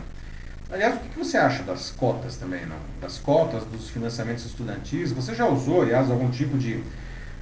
Aliás, 0.73 0.97
o 0.97 0.99
que 0.99 1.17
você 1.17 1.37
acha 1.37 1.63
das 1.63 1.91
cotas 1.91 2.37
também, 2.37 2.67
não? 2.67 2.77
Das 3.01 3.19
cotas, 3.19 3.65
dos 3.65 3.91
financiamentos 3.91 4.45
estudantis? 4.45 5.13
Você 5.13 5.37
já 5.37 5.47
usou, 5.47 5.83
aliás, 5.83 6.11
algum 6.11 6.29
tipo 6.31 6.59
de 6.59 6.83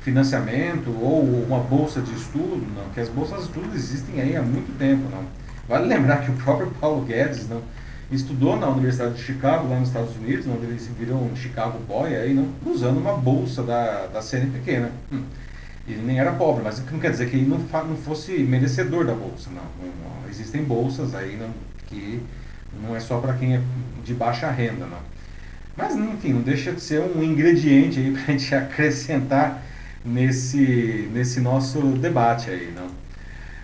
financiamento 0.02 0.90
ou 1.00 1.22
uma 1.22 1.60
bolsa 1.60 2.02
de 2.02 2.12
estudo? 2.12 2.66
Não, 2.76 2.90
que 2.90 3.00
as 3.00 3.08
bolsas 3.08 3.38
de 3.38 3.44
estudo 3.46 3.74
existem 3.74 4.20
aí 4.20 4.36
há 4.36 4.42
muito 4.42 4.76
tempo, 4.76 5.08
não. 5.10 5.24
Vale 5.66 5.86
lembrar 5.88 6.18
que 6.18 6.30
o 6.30 6.34
próprio 6.34 6.70
Paulo 6.78 7.06
Guedes, 7.06 7.48
não, 7.48 7.62
estudou 8.16 8.58
na 8.58 8.68
Universidade 8.68 9.14
de 9.14 9.22
Chicago, 9.22 9.68
lá 9.68 9.78
nos 9.78 9.88
Estados 9.88 10.14
Unidos, 10.16 10.46
onde 10.46 10.66
ele 10.66 10.78
virou 10.98 11.22
um 11.22 11.34
Chicago 11.36 11.78
Boy, 11.86 12.14
aí, 12.14 12.34
não, 12.34 12.48
usando 12.66 12.98
uma 12.98 13.14
bolsa 13.14 13.62
da, 13.62 14.06
da 14.06 14.20
CNPq, 14.22 14.78
né? 14.80 14.90
Hum. 15.12 15.22
Ele 15.86 16.02
nem 16.02 16.20
era 16.20 16.32
pobre, 16.32 16.62
mas 16.62 16.82
não 16.90 16.98
quer 17.00 17.10
dizer 17.10 17.28
que 17.28 17.36
ele 17.36 17.46
não, 17.46 17.58
não 17.58 17.96
fosse 17.96 18.32
merecedor 18.38 19.04
da 19.04 19.14
bolsa, 19.14 19.50
não. 19.50 19.62
não 19.62 20.30
existem 20.30 20.62
bolsas 20.62 21.14
aí 21.14 21.36
não, 21.36 21.50
que 21.88 22.22
não 22.82 22.94
é 22.94 23.00
só 23.00 23.18
para 23.18 23.34
quem 23.34 23.56
é 23.56 23.60
de 24.04 24.14
baixa 24.14 24.50
renda, 24.50 24.86
não. 24.86 25.12
Mas, 25.76 25.96
enfim, 25.96 26.34
não 26.34 26.42
deixa 26.42 26.72
de 26.72 26.80
ser 26.80 27.00
um 27.00 27.22
ingrediente 27.22 27.98
aí 27.98 28.10
para 28.12 28.22
a 28.22 28.26
gente 28.26 28.54
acrescentar 28.54 29.62
nesse, 30.04 31.08
nesse 31.12 31.40
nosso 31.40 31.80
debate 31.98 32.50
aí, 32.50 32.72
não. 32.74 33.01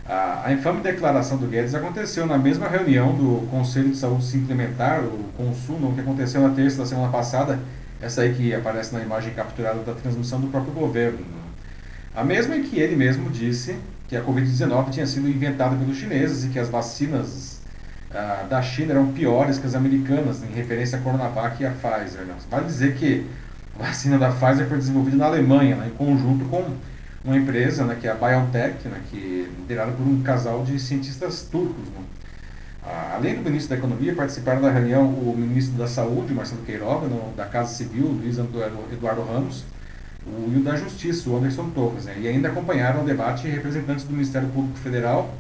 A, 0.08 0.46
a 0.46 0.52
infame 0.52 0.80
declaração 0.80 1.36
do 1.36 1.46
Guedes 1.46 1.74
aconteceu 1.74 2.26
na 2.26 2.38
mesma 2.38 2.66
reunião 2.66 3.14
do 3.14 3.46
Conselho 3.50 3.90
de 3.90 3.96
Saúde 3.98 4.24
Suplementar, 4.24 5.04
o 5.04 5.24
Consul, 5.36 5.92
que 5.94 6.00
aconteceu 6.00 6.40
na 6.40 6.48
terça 6.54 6.78
da 6.78 6.86
semana 6.86 7.12
passada, 7.12 7.58
essa 8.00 8.22
aí 8.22 8.32
que 8.32 8.54
aparece 8.54 8.94
na 8.94 9.02
imagem 9.02 9.34
capturada 9.34 9.80
da 9.80 9.92
transmissão 9.92 10.40
do 10.40 10.46
próprio 10.46 10.72
governo. 10.72 11.18
A 12.16 12.24
mesma 12.24 12.56
em 12.56 12.62
que 12.62 12.80
ele 12.80 12.96
mesmo 12.96 13.28
disse 13.28 13.76
que 14.08 14.16
a 14.16 14.22
Covid-19 14.22 14.90
tinha 14.90 15.06
sido 15.06 15.28
inventada 15.28 15.76
pelos 15.76 15.98
chineses 15.98 16.44
e 16.44 16.48
que 16.48 16.58
as 16.58 16.70
vacinas 16.70 17.60
ah, 18.10 18.46
da 18.48 18.62
China 18.62 18.92
eram 18.92 19.12
piores 19.12 19.58
que 19.58 19.66
as 19.66 19.74
americanas, 19.74 20.42
em 20.42 20.54
referência 20.54 20.98
à 20.98 21.02
Coronavac 21.02 21.62
e 21.62 21.66
à 21.66 21.70
Pfizer. 21.70 22.22
Né? 22.22 22.34
Vale 22.50 22.64
dizer 22.64 22.94
que 22.94 23.26
a 23.78 23.84
vacina 23.84 24.18
da 24.18 24.30
Pfizer 24.30 24.66
foi 24.66 24.78
desenvolvida 24.78 25.18
na 25.18 25.26
Alemanha, 25.26 25.76
né, 25.76 25.88
em 25.88 25.96
conjunto 25.96 26.46
com 26.46 26.64
uma 27.24 27.36
empresa, 27.36 27.84
né, 27.84 27.96
que 28.00 28.06
é 28.06 28.10
a 28.10 28.14
BioNTech, 28.14 28.88
né, 28.88 29.00
que 29.10 29.46
é 29.48 29.60
liderada 29.60 29.92
por 29.92 30.06
um 30.06 30.22
casal 30.22 30.64
de 30.64 30.78
cientistas 30.78 31.42
turcos. 31.42 31.84
Né? 31.88 32.02
Ah, 32.84 33.14
além 33.16 33.34
do 33.34 33.42
ministro 33.42 33.70
da 33.70 33.76
Economia, 33.76 34.14
participaram 34.14 34.62
da 34.62 34.70
reunião 34.70 35.04
o 35.04 35.34
ministro 35.36 35.76
da 35.76 35.86
Saúde, 35.86 36.32
Marcelo 36.32 36.62
Queiroga, 36.62 37.08
no, 37.08 37.34
da 37.34 37.44
Casa 37.44 37.74
Civil, 37.74 38.06
Luiz 38.06 38.38
Eduardo 38.38 39.22
Ramos, 39.22 39.64
o, 40.26 40.52
e 40.54 40.58
o 40.58 40.62
da 40.62 40.76
Justiça, 40.76 41.28
o 41.28 41.36
Anderson 41.36 41.70
Torres. 41.70 42.04
Né? 42.04 42.16
E 42.20 42.28
ainda 42.28 42.48
acompanharam 42.48 43.02
o 43.02 43.04
debate 43.04 43.48
representantes 43.48 44.04
do 44.04 44.12
Ministério 44.12 44.48
Público 44.48 44.78
Federal, 44.78 45.34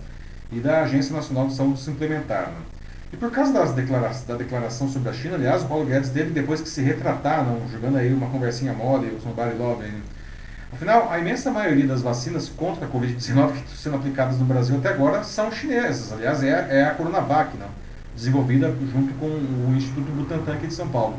e 0.50 0.60
da 0.60 0.82
Agência 0.82 1.14
Nacional 1.14 1.46
de 1.46 1.54
Saúde 1.54 1.80
Suplementar. 1.80 2.48
Né? 2.48 2.58
E 3.12 3.16
por 3.16 3.30
causa 3.30 3.52
das 3.52 3.72
declara 3.72 4.10
da 4.26 4.34
declaração 4.34 4.88
sobre 4.88 5.08
a 5.08 5.12
China, 5.12 5.36
aliás, 5.36 5.62
o 5.62 5.66
Paulo 5.66 5.86
Guedes 5.86 6.10
teve 6.10 6.30
depois 6.30 6.60
que 6.60 6.68
se 6.68 6.82
retratar, 6.82 7.44
não, 7.44 7.66
jogando 7.68 7.96
aí 7.96 8.12
uma 8.12 8.28
conversinha 8.28 8.72
mole, 8.72 9.08
o 9.08 9.20
somebody 9.20 9.56
love. 9.56 9.82
Né? 9.82 10.00
Afinal, 10.72 11.10
a 11.10 11.18
imensa 11.18 11.50
maioria 11.50 11.86
das 11.86 12.02
vacinas 12.02 12.48
contra 12.48 12.86
a 12.86 12.88
Covid-19 12.88 13.52
que 13.52 13.58
estão 13.58 13.76
sendo 13.76 13.96
aplicadas 13.96 14.38
no 14.38 14.44
Brasil 14.44 14.76
até 14.76 14.90
agora 14.90 15.24
são 15.24 15.50
chinesas. 15.50 16.12
Aliás, 16.12 16.42
é, 16.42 16.68
é 16.70 16.84
a 16.84 16.90
Coronavac, 16.90 17.56
não, 17.56 17.68
desenvolvida 18.14 18.74
junto 18.92 19.14
com 19.14 19.26
o 19.26 19.74
Instituto 19.74 20.10
Butantan 20.12 20.52
aqui 20.52 20.66
de 20.66 20.74
São 20.74 20.88
Paulo. 20.88 21.16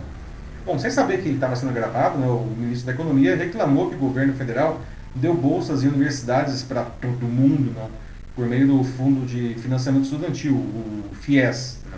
Bom, 0.66 0.78
sem 0.78 0.92
saber 0.92 1.24
que 1.24 1.30
estava 1.30 1.56
sendo 1.56 1.74
gravado, 1.74 2.20
né, 2.20 2.28
o 2.28 2.46
ministro 2.58 2.86
da 2.86 2.94
Economia 2.94 3.36
reclamou 3.36 3.90
que 3.90 3.96
o 3.96 4.00
governo 4.00 4.34
federal 4.34 4.80
deu 5.16 5.34
bolsas 5.34 5.84
em 5.84 5.88
universidades 5.88 6.62
para 6.62 6.84
todo 6.84 7.26
mundo, 7.26 7.74
não, 7.76 7.90
por 8.36 8.46
meio 8.46 8.68
do 8.68 8.84
Fundo 8.84 9.26
de 9.26 9.56
Financiamento 9.56 10.04
Estudantil, 10.04 10.54
o 10.54 11.16
FIES. 11.16 11.80
Né. 11.90 11.98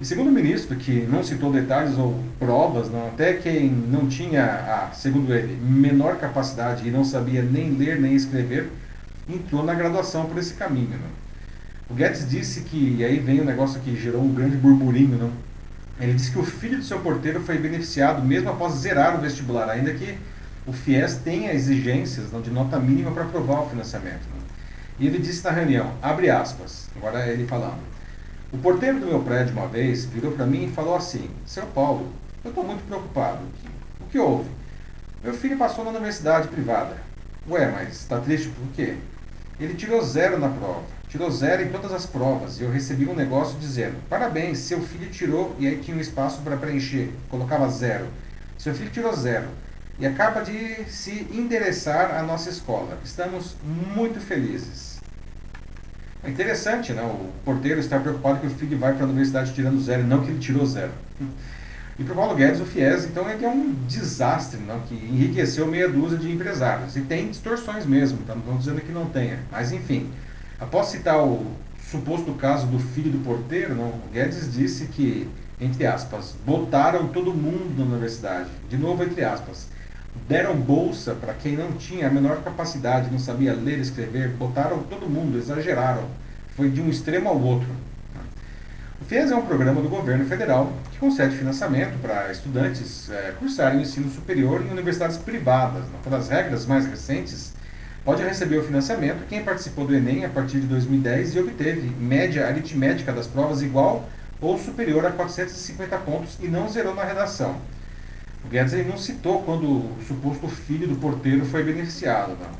E 0.00 0.04
segundo 0.04 0.28
o 0.28 0.32
ministro, 0.32 0.76
que 0.76 1.06
não 1.10 1.22
citou 1.22 1.52
detalhes 1.52 1.96
ou 1.96 2.18
provas, 2.38 2.90
não, 2.90 3.06
até 3.08 3.34
quem 3.34 3.70
não 3.70 4.08
tinha, 4.08 4.44
a, 4.44 4.92
segundo 4.92 5.32
ele, 5.32 5.56
menor 5.62 6.16
capacidade 6.16 6.86
e 6.86 6.90
não 6.90 7.04
sabia 7.04 7.42
nem 7.42 7.70
ler 7.70 8.00
nem 8.00 8.14
escrever, 8.14 8.70
entrou 9.28 9.64
na 9.64 9.72
graduação 9.72 10.26
por 10.26 10.38
esse 10.38 10.54
caminho. 10.54 10.90
Não. 10.90 11.24
O 11.88 11.94
Guedes 11.94 12.28
disse 12.28 12.62
que, 12.62 12.96
e 12.98 13.04
aí 13.04 13.18
vem 13.18 13.40
o 13.40 13.44
negócio 13.44 13.80
que 13.80 13.94
gerou 13.94 14.22
um 14.22 14.34
grande 14.34 14.56
burburinho, 14.56 15.16
não, 15.16 15.30
ele 16.00 16.14
disse 16.14 16.32
que 16.32 16.38
o 16.38 16.44
filho 16.44 16.78
do 16.78 16.84
seu 16.84 16.98
porteiro 17.00 17.40
foi 17.40 17.56
beneficiado 17.56 18.24
mesmo 18.26 18.50
após 18.50 18.74
zerar 18.74 19.16
o 19.16 19.20
vestibular, 19.20 19.68
ainda 19.70 19.92
que 19.94 20.18
o 20.66 20.72
FIES 20.72 21.16
tenha 21.16 21.52
exigências 21.52 22.32
não, 22.32 22.40
de 22.40 22.50
nota 22.50 22.78
mínima 22.80 23.12
para 23.12 23.24
aprovar 23.24 23.62
o 23.62 23.70
financiamento. 23.70 24.22
Não. 24.34 24.44
E 24.98 25.06
ele 25.06 25.18
disse 25.18 25.44
na 25.44 25.50
reunião, 25.50 25.92
abre 26.02 26.30
aspas, 26.30 26.88
agora 26.96 27.28
ele 27.28 27.46
falando, 27.46 27.78
o 28.54 28.58
porteiro 28.58 29.00
do 29.00 29.06
meu 29.06 29.20
prédio 29.20 29.52
uma 29.52 29.66
vez 29.66 30.04
virou 30.04 30.30
para 30.30 30.46
mim 30.46 30.66
e 30.66 30.70
falou 30.70 30.94
assim, 30.94 31.28
seu 31.44 31.66
Paulo, 31.66 32.08
eu 32.44 32.50
estou 32.50 32.62
muito 32.62 32.86
preocupado. 32.86 33.40
O 34.00 34.04
que 34.06 34.16
houve? 34.16 34.48
Meu 35.24 35.34
filho 35.34 35.58
passou 35.58 35.84
na 35.84 35.90
universidade 35.90 36.46
privada. 36.46 36.96
Ué, 37.50 37.68
mas 37.68 38.02
está 38.02 38.20
triste 38.20 38.48
por 38.50 38.68
quê? 38.76 38.94
Ele 39.58 39.74
tirou 39.74 40.00
zero 40.04 40.38
na 40.38 40.48
prova. 40.48 40.82
Tirou 41.08 41.32
zero 41.32 41.62
em 41.62 41.68
todas 41.68 41.92
as 41.92 42.06
provas. 42.06 42.60
E 42.60 42.62
eu 42.62 42.70
recebi 42.70 43.08
um 43.08 43.14
negócio 43.14 43.58
dizendo: 43.58 43.96
parabéns, 44.08 44.58
seu 44.58 44.80
filho 44.80 45.10
tirou. 45.10 45.56
E 45.58 45.66
aí 45.66 45.78
tinha 45.78 45.96
um 45.96 46.00
espaço 46.00 46.40
para 46.42 46.56
preencher. 46.56 47.12
Colocava 47.28 47.68
zero. 47.68 48.06
Seu 48.56 48.72
filho 48.72 48.90
tirou 48.90 49.14
zero. 49.16 49.48
E 49.98 50.06
acaba 50.06 50.42
de 50.42 50.84
se 50.88 51.26
endereçar 51.32 52.14
à 52.14 52.22
nossa 52.22 52.50
escola. 52.50 52.98
Estamos 53.04 53.56
muito 53.64 54.20
felizes. 54.20 54.93
É 56.24 56.30
interessante, 56.30 56.92
né? 56.92 57.02
O 57.02 57.30
porteiro 57.44 57.78
está 57.78 57.98
preocupado 57.98 58.40
que 58.40 58.46
o 58.46 58.50
filho 58.50 58.78
vai 58.78 58.94
para 58.94 59.04
a 59.04 59.08
universidade 59.08 59.52
tirando 59.52 59.80
zero, 59.80 60.04
não 60.04 60.22
que 60.22 60.30
ele 60.30 60.38
tirou 60.38 60.64
zero. 60.64 60.90
E 61.98 62.02
para 62.02 62.12
o 62.12 62.16
Paulo 62.16 62.34
Guedes, 62.34 62.60
o 62.60 62.64
FIES, 62.64 63.04
então, 63.04 63.28
é 63.28 63.36
que 63.36 63.44
é 63.44 63.48
um 63.48 63.72
desastre, 63.86 64.58
não? 64.66 64.80
que 64.80 64.94
enriqueceu 64.94 65.66
meia 65.66 65.88
dúzia 65.88 66.18
de 66.18 66.32
empresários. 66.32 66.96
E 66.96 67.02
tem 67.02 67.28
distorções 67.28 67.84
mesmo, 67.84 68.18
então 68.22 68.34
não 68.34 68.42
estamos 68.42 68.64
dizendo 68.64 68.80
que 68.80 68.90
não 68.90 69.06
tenha. 69.06 69.38
Mas, 69.52 69.70
enfim, 69.70 70.10
após 70.58 70.88
citar 70.88 71.22
o 71.22 71.46
suposto 71.90 72.32
caso 72.32 72.66
do 72.66 72.78
filho 72.78 73.10
do 73.10 73.18
porteiro, 73.18 73.74
não, 73.74 73.88
o 73.88 74.08
Guedes 74.12 74.52
disse 74.52 74.86
que, 74.86 75.28
entre 75.60 75.86
aspas, 75.86 76.34
botaram 76.44 77.06
todo 77.08 77.32
mundo 77.34 77.78
na 77.78 77.84
universidade. 77.84 78.48
De 78.68 78.76
novo, 78.76 79.04
entre 79.04 79.22
aspas. 79.22 79.68
Deram 80.28 80.56
bolsa 80.56 81.14
para 81.14 81.34
quem 81.34 81.56
não 81.56 81.72
tinha 81.72 82.08
a 82.08 82.10
menor 82.10 82.42
capacidade, 82.42 83.10
não 83.10 83.18
sabia 83.18 83.52
ler 83.52 83.78
escrever, 83.78 84.30
botaram 84.30 84.82
todo 84.84 85.08
mundo, 85.08 85.36
exageraram. 85.36 86.04
Foi 86.56 86.70
de 86.70 86.80
um 86.80 86.88
extremo 86.88 87.28
ao 87.28 87.38
outro. 87.38 87.68
O 89.02 89.04
FIES 89.04 89.32
é 89.32 89.36
um 89.36 89.44
programa 89.44 89.82
do 89.82 89.88
governo 89.88 90.24
federal 90.24 90.72
que 90.90 90.98
concede 90.98 91.36
financiamento 91.36 92.00
para 92.00 92.32
estudantes 92.32 93.10
é, 93.10 93.34
cursarem 93.38 93.80
o 93.80 93.82
ensino 93.82 94.10
superior 94.10 94.62
em 94.62 94.70
universidades 94.70 95.18
privadas. 95.18 95.84
Pelas 96.02 96.28
regras 96.30 96.64
mais 96.64 96.86
recentes, 96.86 97.52
pode 98.02 98.22
receber 98.22 98.56
o 98.56 98.64
financiamento 98.64 99.26
quem 99.28 99.44
participou 99.44 99.86
do 99.86 99.94
Enem 99.94 100.24
a 100.24 100.28
partir 100.30 100.60
de 100.60 100.66
2010 100.68 101.34
e 101.34 101.40
obteve 101.40 101.90
média 102.00 102.46
aritmética 102.46 103.12
das 103.12 103.26
provas 103.26 103.60
igual 103.60 104.08
ou 104.40 104.58
superior 104.58 105.04
a 105.04 105.10
450 105.10 105.98
pontos 105.98 106.38
e 106.40 106.46
não 106.48 106.68
zerou 106.68 106.94
na 106.94 107.04
redação. 107.04 107.56
Guedes 108.50 108.86
não 108.86 108.96
citou 108.96 109.42
quando 109.42 109.64
o 109.64 109.96
suposto 110.06 110.48
filho 110.48 110.86
do 110.86 110.96
porteiro 110.96 111.44
foi 111.44 111.62
beneficiado. 111.62 112.36
Tá? 112.38 112.50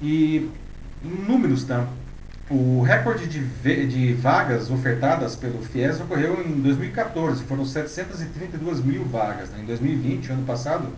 E 0.00 0.50
em 1.04 1.08
números, 1.08 1.64
tá? 1.64 1.86
O 2.50 2.82
recorde 2.82 3.26
de, 3.26 3.86
de 3.86 4.12
vagas 4.14 4.70
ofertadas 4.70 5.34
pelo 5.34 5.62
FIES 5.62 6.00
ocorreu 6.00 6.44
em 6.46 6.60
2014, 6.60 7.44
foram 7.44 7.64
732 7.64 8.84
mil 8.84 9.04
vagas. 9.04 9.48
Né? 9.50 9.60
Em 9.62 9.66
2020, 9.66 10.32
ano 10.32 10.44
passado, 10.44 10.88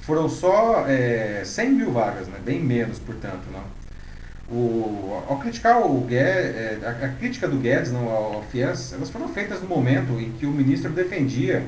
foram 0.00 0.28
só 0.28 0.86
é, 0.86 1.42
100 1.44 1.72
mil 1.72 1.92
vagas, 1.92 2.28
né? 2.28 2.38
bem 2.44 2.62
menos, 2.62 2.98
portanto. 2.98 3.42
Não? 3.52 3.86
O, 4.48 5.22
ao 5.28 5.38
criticar 5.38 5.84
o 5.84 6.00
Guedes, 6.02 6.54
é, 6.54 6.78
a, 6.84 7.06
a, 7.06 7.08
crítica 7.08 7.48
do 7.48 7.58
Guedes 7.58 7.90
não, 7.90 8.08
ao, 8.08 8.34
ao 8.34 8.42
FIES, 8.44 8.92
elas 8.92 9.10
foram 9.10 9.28
feitas 9.28 9.60
no 9.60 9.68
momento 9.68 10.18
em 10.20 10.30
que 10.32 10.46
o 10.46 10.52
ministro 10.52 10.92
defendia 10.92 11.64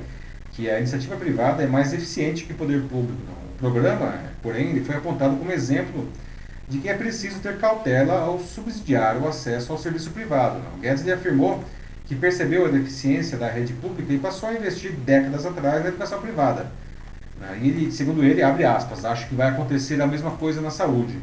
que 0.59 0.69
a 0.69 0.81
iniciativa 0.81 1.15
privada 1.15 1.63
é 1.63 1.69
mais 1.69 1.93
eficiente 1.93 2.45
que 2.45 2.53
o 2.53 2.57
poder 2.57 2.83
público. 2.83 3.17
O 3.55 3.59
programa, 3.59 4.13
porém, 4.43 4.71
ele 4.71 4.85
foi 4.85 4.97
apontado 4.97 5.37
como 5.37 5.53
exemplo 5.53 6.09
de 6.69 6.79
que 6.79 6.89
é 6.89 6.95
preciso 6.95 7.39
ter 7.39 7.59
cautela 7.59 8.23
ao 8.23 8.41
subsidiar 8.41 9.17
o 9.19 9.29
acesso 9.29 9.71
ao 9.71 9.79
serviço 9.79 10.11
privado. 10.11 10.59
Não? 10.59 10.81
Guedes 10.81 11.07
afirmou 11.09 11.63
que 12.07 12.15
percebeu 12.17 12.67
a 12.67 12.69
deficiência 12.71 13.39
da 13.39 13.49
rede 13.49 13.73
pública 13.75 14.13
e 14.13 14.19
passou 14.19 14.49
a 14.49 14.53
investir 14.53 14.91
décadas 14.91 15.47
atrás 15.47 15.81
na 15.85 15.91
educação 15.91 16.21
privada. 16.21 16.67
Né? 17.41 17.61
E 17.63 17.93
segundo 17.93 18.25
ele, 18.25 18.43
abre 18.43 18.65
aspas, 18.65 19.05
acho 19.05 19.29
que 19.29 19.37
vai 19.37 19.51
acontecer 19.51 20.03
a 20.03 20.09
mesma 20.09 20.33
coisa 20.33 20.61
na 20.61 20.73
saúde. 20.73 21.17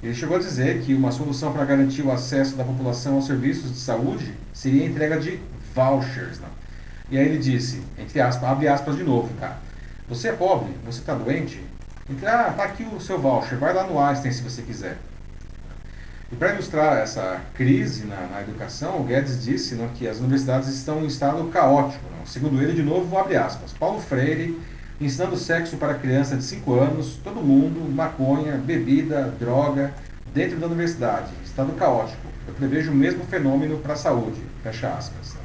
Ele 0.00 0.14
chegou 0.14 0.36
a 0.36 0.40
dizer 0.40 0.80
que 0.82 0.94
uma 0.94 1.10
solução 1.10 1.52
para 1.52 1.64
garantir 1.64 2.02
o 2.02 2.12
acesso 2.12 2.54
da 2.54 2.62
população 2.62 3.16
aos 3.16 3.26
serviços 3.26 3.72
de 3.72 3.80
saúde 3.80 4.32
seria 4.54 4.84
a 4.84 4.86
entrega 4.86 5.18
de 5.18 5.40
vouchers. 5.74 6.38
Não? 6.38 6.60
E 7.10 7.18
aí 7.18 7.26
ele 7.26 7.38
disse, 7.38 7.82
entre 7.98 8.20
aspas, 8.20 8.48
abre 8.48 8.68
aspas 8.68 8.96
de 8.96 9.02
novo, 9.02 9.28
tá? 9.38 9.58
Você 10.08 10.28
é 10.28 10.32
pobre, 10.32 10.72
você 10.84 11.00
está 11.00 11.14
doente, 11.14 11.60
então, 12.10 12.28
ah, 12.28 12.52
tá 12.56 12.64
aqui 12.64 12.82
o 12.82 13.00
seu 13.00 13.20
voucher, 13.20 13.56
vai 13.56 13.72
lá 13.72 13.84
no 13.84 13.98
Einstein 14.00 14.32
se 14.32 14.42
você 14.42 14.62
quiser. 14.62 14.98
E 16.32 16.34
para 16.34 16.54
ilustrar 16.54 16.98
essa 16.98 17.40
crise 17.54 18.04
na, 18.04 18.26
na, 18.26 18.40
educação, 18.40 19.00
o 19.00 19.04
Guedes 19.04 19.42
disse 19.44 19.76
não, 19.76 19.88
que 19.88 20.08
as 20.08 20.18
universidades 20.18 20.68
estão 20.68 21.02
em 21.02 21.06
estado 21.06 21.42
caótico. 21.50 22.04
Não. 22.18 22.26
Segundo 22.26 22.60
ele, 22.60 22.72
de 22.72 22.82
novo, 22.82 23.16
abre 23.16 23.36
aspas, 23.36 23.72
Paulo 23.72 24.00
Freire 24.00 24.60
ensinando 25.00 25.36
sexo 25.36 25.76
para 25.76 25.94
criança 25.94 26.36
de 26.36 26.44
5 26.44 26.74
anos, 26.74 27.18
todo 27.24 27.36
mundo, 27.36 27.80
maconha, 27.90 28.56
bebida, 28.56 29.32
droga, 29.38 29.94
dentro 30.34 30.58
da 30.58 30.66
universidade. 30.66 31.30
Estado 31.44 31.72
caótico. 31.72 32.26
Eu 32.46 32.54
prevejo 32.54 32.90
o 32.90 32.94
mesmo 32.94 33.24
fenômeno 33.24 33.78
para 33.78 33.94
a 33.94 33.96
saúde. 33.96 34.40
Fecha 34.62 34.88
aspas. 34.88 35.39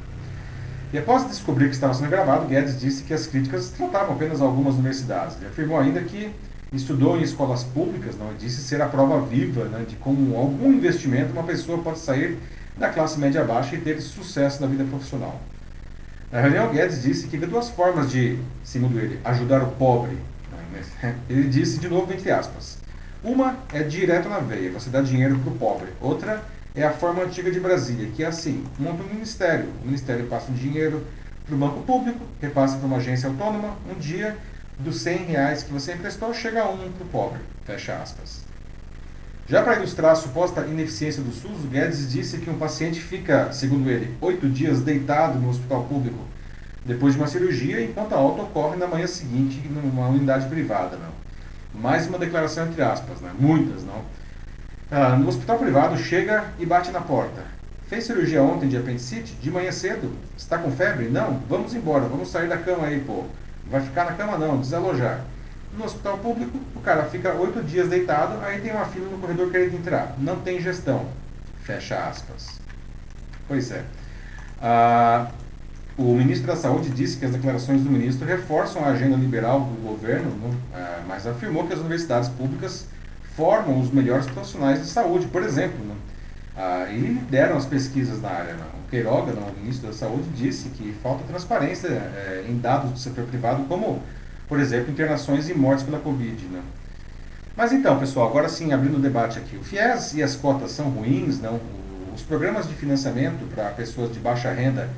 E 0.92 0.98
após 0.98 1.26
descobrir 1.26 1.66
que 1.68 1.74
estava 1.74 1.92
sendo 1.94 2.08
gravado, 2.08 2.46
Guedes 2.46 2.80
disse 2.80 3.02
que 3.02 3.12
as 3.12 3.26
críticas 3.26 3.70
tratavam 3.70 4.14
apenas 4.14 4.40
algumas 4.40 4.74
universidades. 4.74 5.36
Ele 5.36 5.46
afirmou 5.46 5.78
ainda 5.78 6.00
que 6.00 6.30
estudou 6.72 7.18
em 7.18 7.22
escolas 7.22 7.64
públicas, 7.64 8.16
não 8.16 8.34
disse 8.34 8.62
ser 8.62 8.80
a 8.80 8.86
prova 8.86 9.20
viva 9.20 9.64
né, 9.64 9.84
de 9.88 9.96
como 9.96 10.36
algum 10.36 10.72
investimento 10.72 11.32
uma 11.32 11.42
pessoa 11.42 11.78
pode 11.78 11.98
sair 11.98 12.38
da 12.76 12.88
classe 12.88 13.18
média 13.18 13.42
baixa 13.42 13.74
e 13.74 13.80
ter 13.80 14.00
sucesso 14.00 14.60
na 14.60 14.66
vida 14.66 14.84
profissional. 14.84 15.40
Na 16.30 16.40
reunião, 16.40 16.72
Guedes 16.72 17.02
disse 17.02 17.28
que 17.28 17.36
havia 17.36 17.48
duas 17.48 17.68
formas 17.68 18.10
de, 18.10 18.38
segundo 18.64 18.98
ele, 18.98 19.18
ajudar 19.24 19.62
o 19.62 19.68
pobre. 19.72 20.16
Né, 21.02 21.14
ele 21.28 21.48
disse, 21.48 21.78
de 21.78 21.88
novo, 21.88 22.12
entre 22.12 22.30
aspas, 22.30 22.78
uma 23.24 23.56
é 23.72 23.82
direto 23.82 24.28
na 24.28 24.38
veia, 24.38 24.70
você 24.70 24.90
dá 24.90 25.00
dinheiro 25.00 25.38
para 25.38 25.52
o 25.52 25.56
pobre. 25.56 25.88
Outra 26.00 26.42
é 26.76 26.84
a 26.84 26.92
forma 26.92 27.22
antiga 27.22 27.50
de 27.50 27.58
Brasília, 27.58 28.10
que 28.14 28.22
é 28.22 28.26
assim, 28.26 28.64
monta 28.78 29.02
um 29.02 29.06
ministério. 29.06 29.70
O 29.82 29.86
ministério 29.86 30.26
passa 30.26 30.52
o 30.52 30.54
dinheiro 30.54 31.02
para 31.46 31.54
o 31.54 31.58
banco 31.58 31.82
público, 31.82 32.20
repassa 32.40 32.76
para 32.76 32.86
uma 32.86 32.98
agência 32.98 33.28
autônoma, 33.28 33.76
um 33.90 33.98
dia 33.98 34.36
dos 34.78 35.00
100 35.00 35.16
reais 35.24 35.62
que 35.62 35.72
você 35.72 35.94
emprestou, 35.94 36.34
chega 36.34 36.68
um 36.68 36.92
para 36.92 37.04
o 37.04 37.08
pobre. 37.08 37.40
Fecha 37.64 37.96
aspas. 37.96 38.44
Já 39.48 39.62
para 39.62 39.76
ilustrar 39.76 40.12
a 40.12 40.16
suposta 40.16 40.66
ineficiência 40.66 41.22
do 41.22 41.32
SUS, 41.32 41.64
o 41.64 41.68
Guedes 41.68 42.12
disse 42.12 42.38
que 42.38 42.50
um 42.50 42.58
paciente 42.58 43.00
fica, 43.00 43.52
segundo 43.52 43.88
ele, 43.88 44.14
oito 44.20 44.48
dias 44.48 44.82
deitado 44.82 45.38
no 45.38 45.48
hospital 45.48 45.84
público 45.84 46.18
depois 46.84 47.14
de 47.14 47.20
uma 47.20 47.26
cirurgia, 47.26 47.82
enquanto 47.82 48.12
a 48.12 48.16
alta 48.16 48.42
ocorre 48.42 48.76
na 48.76 48.86
manhã 48.86 49.06
seguinte 49.06 49.60
numa 49.68 50.08
unidade 50.08 50.48
privada. 50.48 50.96
Não. 50.96 51.80
Mais 51.80 52.06
uma 52.06 52.18
declaração 52.18 52.66
entre 52.68 52.82
aspas, 52.82 53.20
né? 53.20 53.32
muitas. 53.38 53.82
não. 53.82 54.04
Ah, 54.90 55.16
no 55.16 55.28
hospital 55.28 55.58
privado, 55.58 55.98
chega 55.98 56.44
e 56.60 56.64
bate 56.64 56.92
na 56.92 57.00
porta. 57.00 57.42
Fez 57.88 58.04
cirurgia 58.04 58.42
ontem 58.42 58.68
de 58.68 58.76
apendicite? 58.76 59.32
De 59.34 59.50
manhã 59.50 59.72
cedo? 59.72 60.12
Está 60.36 60.58
com 60.58 60.70
febre? 60.70 61.08
Não? 61.08 61.40
Vamos 61.48 61.74
embora, 61.74 62.06
vamos 62.06 62.28
sair 62.28 62.48
da 62.48 62.56
cama 62.56 62.86
aí, 62.86 63.00
pô. 63.00 63.24
Vai 63.68 63.80
ficar 63.80 64.04
na 64.04 64.12
cama 64.12 64.38
não, 64.38 64.60
desalojar. 64.60 65.20
No 65.76 65.84
hospital 65.84 66.18
público, 66.18 66.58
o 66.74 66.80
cara 66.80 67.04
fica 67.04 67.34
oito 67.34 67.62
dias 67.64 67.88
deitado, 67.88 68.38
aí 68.44 68.60
tem 68.60 68.72
uma 68.72 68.84
fila 68.84 69.08
no 69.08 69.18
corredor 69.18 69.50
querendo 69.50 69.74
entrar. 69.74 70.14
Não 70.18 70.36
tem 70.36 70.60
gestão. 70.60 71.06
Fecha 71.62 71.96
aspas. 71.96 72.60
Pois 73.48 73.72
é. 73.72 73.84
Ah, 74.62 75.26
o 75.98 76.14
ministro 76.14 76.46
da 76.46 76.56
Saúde 76.56 76.90
disse 76.90 77.16
que 77.16 77.24
as 77.24 77.32
declarações 77.32 77.82
do 77.82 77.90
ministro 77.90 78.26
reforçam 78.26 78.84
a 78.84 78.88
agenda 78.88 79.16
liberal 79.16 79.60
do 79.60 79.82
governo, 79.82 80.30
ah, 80.72 81.00
mas 81.08 81.26
afirmou 81.26 81.66
que 81.66 81.72
as 81.72 81.80
universidades 81.80 82.28
públicas 82.28 82.86
formam 83.36 83.80
os 83.80 83.92
melhores 83.92 84.26
profissionais 84.26 84.80
de 84.80 84.86
saúde, 84.86 85.26
por 85.26 85.42
exemplo. 85.42 85.94
Ah, 86.56 86.86
e 86.90 86.96
lideram 86.96 87.58
as 87.58 87.66
pesquisas 87.66 88.22
na 88.22 88.30
área. 88.30 88.54
O 88.54 88.88
Queiroga, 88.88 89.32
o 89.32 89.60
ministro 89.60 89.88
da 89.88 89.92
Saúde, 89.92 90.28
disse 90.34 90.70
que 90.70 90.94
falta 91.02 91.22
transparência 91.24 91.88
eh, 91.88 92.46
em 92.48 92.58
dados 92.58 92.92
do 92.92 92.98
setor 92.98 93.24
privado, 93.24 93.64
como, 93.64 94.00
por 94.48 94.58
exemplo, 94.58 94.90
internações 94.90 95.50
e 95.50 95.54
mortes 95.54 95.84
pela 95.84 95.98
Covid. 95.98 96.46
Né? 96.46 96.62
Mas 97.54 97.72
então, 97.72 97.98
pessoal, 97.98 98.28
agora 98.28 98.48
sim, 98.48 98.72
abrindo 98.72 98.96
o 98.96 99.00
debate 99.00 99.38
aqui. 99.38 99.56
O 99.56 99.62
FIES 99.62 100.14
e 100.14 100.22
as 100.22 100.34
cotas 100.34 100.70
são 100.70 100.88
ruins, 100.88 101.40
não? 101.40 101.60
Os 102.14 102.22
programas 102.22 102.66
de 102.66 102.74
financiamento 102.74 103.46
para 103.54 103.68
pessoas 103.70 104.10
de 104.10 104.18
baixa 104.18 104.50
renda 104.50 104.88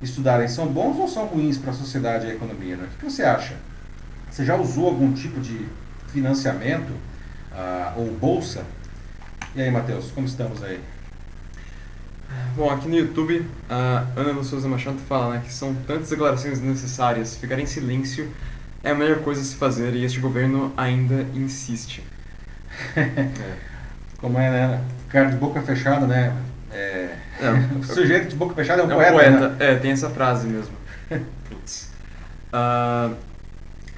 estudarem 0.00 0.46
são 0.46 0.68
bons 0.68 0.96
ou 0.96 1.08
são 1.08 1.26
ruins 1.26 1.58
para 1.58 1.72
a 1.72 1.74
sociedade 1.74 2.26
e 2.26 2.30
a 2.30 2.34
economia? 2.34 2.76
Né? 2.76 2.86
O 2.94 2.98
que 2.98 3.04
você 3.04 3.24
acha? 3.24 3.56
Você 4.30 4.44
já 4.44 4.54
usou 4.54 4.86
algum 4.86 5.12
tipo 5.12 5.40
de 5.40 5.66
financiamento 6.12 6.92
ou 7.96 8.10
bolsa? 8.12 8.64
E 9.54 9.62
aí, 9.62 9.70
Matheus, 9.70 10.10
como 10.12 10.26
estamos 10.26 10.62
aí? 10.62 10.80
Bom, 12.56 12.70
aqui 12.70 12.88
no 12.88 12.96
YouTube, 12.96 13.44
a 13.68 14.04
Ana 14.16 14.42
Souza 14.44 14.68
Machado 14.68 14.98
fala 15.08 15.34
né, 15.34 15.42
que 15.44 15.52
são 15.52 15.74
tantas 15.86 16.10
declarações 16.10 16.60
necessárias, 16.60 17.36
ficar 17.36 17.58
em 17.58 17.66
silêncio 17.66 18.30
é 18.82 18.90
a 18.90 18.94
melhor 18.94 19.18
coisa 19.18 19.40
a 19.40 19.44
se 19.44 19.56
fazer 19.56 19.94
e 19.94 20.04
este 20.04 20.20
governo 20.20 20.72
ainda 20.76 21.26
insiste. 21.34 22.02
é. 22.96 23.28
Como 24.18 24.38
é, 24.38 24.50
né? 24.50 24.84
Cara 25.08 25.30
de 25.30 25.36
boca 25.36 25.60
fechada, 25.62 26.06
né? 26.06 26.34
É... 26.72 27.16
É, 27.40 27.50
o 27.78 27.82
sujeito 27.82 28.28
de 28.28 28.36
boca 28.36 28.54
fechada 28.54 28.82
é 28.82 28.84
um 28.84 28.90
é 29.00 29.10
poeta. 29.10 29.10
Um 29.10 29.38
poeta. 29.38 29.48
Né? 29.48 29.56
É, 29.60 29.74
tem 29.76 29.90
essa 29.90 30.10
frase 30.10 30.46
mesmo. 30.46 30.74
Putz. 31.48 31.90
Uh, 32.52 33.14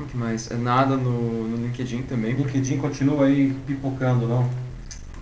o 0.02 0.06
que 0.06 0.16
mais? 0.16 0.50
É 0.50 0.56
nada 0.56 0.96
no, 0.96 1.48
no 1.48 1.56
LinkedIn 1.56 2.02
também. 2.02 2.34
LinkedIn 2.34 2.78
continua 2.78 3.26
aí 3.26 3.56
pipocando, 3.66 4.26
não? 4.26 4.48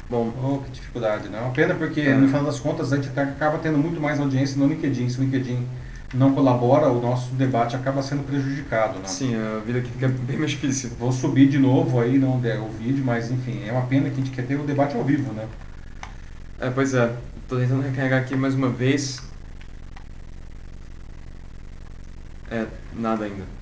Bom, 0.09 0.33
oh, 0.43 0.59
que 0.65 0.73
dificuldade, 0.73 1.29
né? 1.29 1.39
É 1.39 1.41
uma 1.41 1.53
pena 1.53 1.75
porque, 1.75 2.01
é. 2.01 2.15
no 2.15 2.27
final 2.27 2.45
das 2.45 2.59
contas, 2.59 2.93
a 2.93 2.97
gente 2.97 3.09
acaba 3.19 3.59
tendo 3.59 3.79
muito 3.79 4.01
mais 4.01 4.19
audiência 4.19 4.59
no 4.59 4.67
LinkedIn. 4.67 5.09
Se 5.09 5.21
o 5.21 5.23
LinkedIn 5.23 5.65
não 6.13 6.35
colabora, 6.35 6.89
o 6.89 7.01
nosso 7.01 7.33
debate 7.35 7.77
acaba 7.77 8.03
sendo 8.03 8.27
prejudicado. 8.27 8.99
Né? 8.99 9.07
Sim, 9.07 9.35
a 9.37 9.61
vida 9.65 9.79
aqui 9.79 9.91
fica 9.91 10.09
bem 10.27 10.37
mais 10.37 10.51
difícil. 10.51 10.91
Vou 10.99 11.13
subir 11.13 11.49
de 11.49 11.59
novo 11.59 12.01
aí 12.01 12.19
não 12.19 12.41
der 12.41 12.59
o 12.59 12.69
vídeo, 12.69 13.05
mas 13.05 13.31
enfim, 13.31 13.63
é 13.67 13.71
uma 13.71 13.83
pena 13.83 14.11
que 14.11 14.21
a 14.21 14.25
gente 14.25 14.31
quer 14.31 14.47
ter 14.47 14.57
o 14.57 14.65
debate 14.65 14.97
ao 14.97 15.05
vivo, 15.05 15.33
né? 15.33 15.47
É, 16.59 16.71
pois 16.71 16.93
é. 16.95 17.15
Estou 17.43 17.59
tentando 17.59 17.83
recarregar 17.83 18.21
aqui 18.21 18.35
mais 18.35 18.55
uma 18.55 18.69
vez. 18.69 19.23
É, 22.51 22.67
nada 22.95 23.25
ainda. 23.25 23.60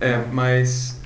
É, 0.00 0.24
mas 0.32 0.98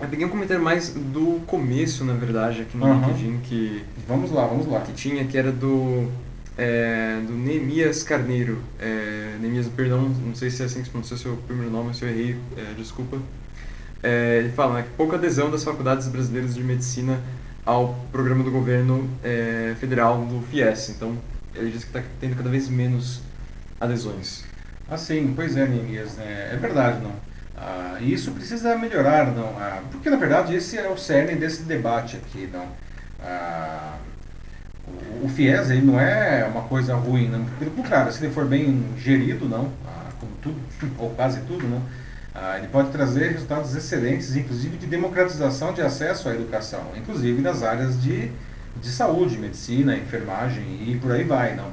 eu 0.00 0.08
peguei 0.08 0.26
um 0.26 0.28
comentário 0.28 0.62
mais 0.62 0.90
do 0.90 1.40
começo, 1.46 2.04
na 2.04 2.14
verdade, 2.14 2.62
aqui 2.62 2.76
no 2.76 2.86
uhum. 2.86 3.00
LinkedIn 3.00 3.38
que. 3.38 3.84
Vamos 4.08 4.32
lá, 4.32 4.46
vamos 4.46 4.66
lá. 4.66 4.80
Que 4.80 4.92
tinha, 4.92 5.24
que 5.24 5.38
era 5.38 5.52
do 5.52 6.10
é, 6.56 7.20
do 7.26 7.32
Neemias 7.32 8.02
Carneiro. 8.02 8.58
É, 8.78 9.36
Neemias, 9.40 9.68
perdão, 9.68 10.08
não 10.08 10.34
sei 10.34 10.50
se 10.50 10.62
é 10.62 10.66
assim 10.66 10.80
que 10.80 10.86
se 10.86 10.90
pronuncia 10.90 11.16
o 11.16 11.18
seu 11.18 11.36
primeiro 11.46 11.70
nome, 11.70 11.94
se 11.94 12.04
eu 12.04 12.08
errei, 12.08 12.36
é, 12.56 12.74
desculpa. 12.76 13.18
É, 14.02 14.38
ele 14.38 14.50
fala 14.50 14.74
né, 14.74 14.82
que 14.82 14.90
pouca 14.90 15.16
adesão 15.16 15.50
das 15.50 15.64
faculdades 15.64 16.08
brasileiras 16.08 16.54
de 16.54 16.62
medicina 16.62 17.18
ao 17.64 17.94
programa 18.12 18.44
do 18.44 18.50
governo 18.50 19.08
é, 19.22 19.74
federal 19.80 20.24
do 20.26 20.42
FIES. 20.42 20.90
Então, 20.90 21.16
ele 21.54 21.70
diz 21.70 21.84
que 21.84 21.96
está 21.96 22.02
tendo 22.20 22.36
cada 22.36 22.50
vez 22.50 22.68
menos 22.68 23.22
adesões. 23.80 24.44
Ah, 24.88 24.98
sim, 24.98 25.32
pois 25.34 25.56
é, 25.56 25.66
Neemias. 25.66 26.18
É, 26.18 26.50
é 26.52 26.56
verdade, 26.56 27.02
não. 27.02 27.12
Ah, 27.66 27.96
isso 27.98 28.30
precisa 28.32 28.76
melhorar, 28.76 29.32
não. 29.32 29.56
Ah, 29.58 29.80
porque, 29.90 30.10
na 30.10 30.16
verdade, 30.16 30.54
esse 30.54 30.76
é 30.76 30.86
o 30.86 30.98
cerne 30.98 31.34
desse 31.34 31.62
debate 31.62 32.16
aqui, 32.16 32.46
não. 32.52 32.66
Ah, 33.22 33.96
o 35.22 35.28
FIES 35.28 35.70
ele 35.70 35.80
não 35.80 35.98
é 35.98 36.44
uma 36.44 36.62
coisa 36.64 36.94
ruim, 36.94 37.28
não. 37.28 37.42
pelo 37.58 37.70
contrário, 37.70 38.12
se 38.12 38.22
ele 38.22 38.34
for 38.34 38.44
bem 38.44 38.84
gerido, 38.98 39.48
não, 39.48 39.72
ah, 39.86 40.10
como 40.20 40.32
tudo, 40.42 40.60
ou 40.98 41.08
quase 41.10 41.40
tudo, 41.42 41.66
não, 41.66 41.82
ah, 42.34 42.58
ele 42.58 42.68
pode 42.68 42.90
trazer 42.90 43.32
resultados 43.32 43.74
excelentes, 43.74 44.36
inclusive 44.36 44.76
de 44.76 44.86
democratização 44.86 45.72
de 45.72 45.80
acesso 45.80 46.28
à 46.28 46.34
educação, 46.34 46.82
inclusive 46.94 47.40
nas 47.40 47.62
áreas 47.62 48.02
de, 48.02 48.30
de 48.82 48.88
saúde, 48.90 49.38
medicina, 49.38 49.96
enfermagem 49.96 50.64
e 50.86 50.98
por 51.00 51.12
aí 51.12 51.24
vai. 51.24 51.56
Não. 51.56 51.72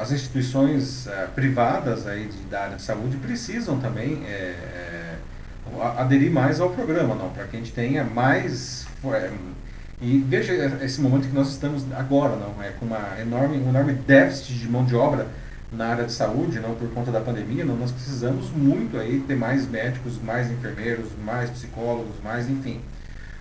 As 0.00 0.10
instituições 0.10 1.06
privadas 1.34 2.06
aí 2.06 2.26
de, 2.26 2.38
da 2.44 2.62
área 2.62 2.76
de 2.76 2.82
saúde 2.82 3.16
precisam 3.18 3.78
também 3.78 4.24
é, 4.26 5.16
aderir 5.96 6.30
mais 6.30 6.60
ao 6.60 6.70
programa, 6.70 7.14
não, 7.14 7.28
para 7.30 7.44
que 7.44 7.56
a 7.56 7.58
gente 7.58 7.72
tenha 7.72 8.02
mais 8.02 8.86
é, 9.04 9.30
e 10.02 10.18
veja 10.18 10.52
esse 10.82 11.00
momento 11.00 11.28
que 11.28 11.34
nós 11.34 11.48
estamos 11.50 11.84
agora, 11.92 12.34
não? 12.34 12.60
É 12.60 12.70
com 12.70 12.84
uma 12.84 13.20
enorme, 13.20 13.58
um 13.58 13.68
enorme 13.68 13.92
déficit 13.92 14.58
de 14.58 14.68
mão 14.68 14.84
de 14.84 14.96
obra 14.96 15.28
na 15.70 15.86
área 15.86 16.04
de 16.04 16.12
saúde, 16.12 16.58
não? 16.58 16.74
Por 16.74 16.90
conta 16.90 17.12
da 17.12 17.20
pandemia, 17.20 17.64
não, 17.64 17.76
nós 17.76 17.92
precisamos 17.92 18.50
muito 18.50 18.98
aí 18.98 19.20
ter 19.20 19.36
mais 19.36 19.68
médicos, 19.68 20.20
mais 20.20 20.50
enfermeiros, 20.50 21.06
mais 21.24 21.50
psicólogos, 21.50 22.16
mais 22.24 22.50
enfim, 22.50 22.80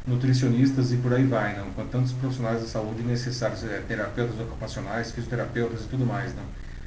nutricionistas 0.06 0.92
e 0.92 0.98
por 0.98 1.14
aí 1.14 1.26
vai, 1.26 1.58
não, 1.58 1.70
com 1.72 1.86
tantos 1.86 2.12
profissionais 2.12 2.62
da 2.62 2.68
saúde 2.68 3.04
necessários, 3.04 3.64
é, 3.64 3.82
terapeutas 3.88 4.40
ocupacionais, 4.40 5.12
fisioterapeutas 5.12 5.82
e 5.82 5.88
tudo 5.88 6.06
mais, 6.06 6.36
não. 6.36 6.44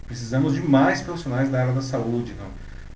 Precisamos 0.06 0.54
de 0.54 0.60
mais 0.60 1.00
profissionais 1.00 1.48
da 1.50 1.60
área 1.60 1.72
da 1.72 1.82
saúde, 1.82 2.34
não. 2.38 2.48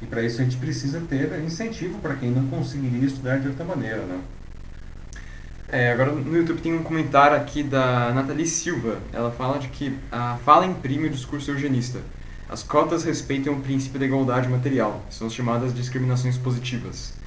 E 0.03 0.07
para 0.07 0.23
isso 0.23 0.41
a 0.41 0.45
gente 0.45 0.57
precisa 0.57 1.01
ter 1.01 1.41
incentivo 1.45 1.99
para 1.99 2.15
quem 2.15 2.31
não 2.31 2.47
conseguiria 2.49 3.07
estudar 3.07 3.39
de 3.39 3.49
outra 3.49 3.65
maneira, 3.65 4.05
não. 4.07 4.21
É, 5.71 5.93
agora 5.93 6.13
no 6.13 6.35
YouTube 6.35 6.63
tem 6.63 6.75
um 6.75 6.83
comentário 6.83 7.37
aqui 7.37 7.63
da 7.63 8.11
Nathalie 8.15 8.47
Silva. 8.47 8.99
Ela 9.13 9.31
fala 9.31 9.59
de 9.59 9.69
que 9.69 9.97
a 10.11 10.39
fala 10.45 10.65
imprime 10.65 11.09
o 11.09 11.11
discurso 11.11 11.51
eugenista. 11.51 12.01
As 12.49 12.63
cotas 12.63 13.05
respeitam 13.05 13.53
o 13.53 13.61
princípio 13.61 14.01
da 14.01 14.07
igualdade 14.07 14.49
material, 14.49 15.05
são 15.11 15.27
as 15.27 15.35
chamadas 15.35 15.75
discriminações 15.75 16.39
positivas. 16.39 17.18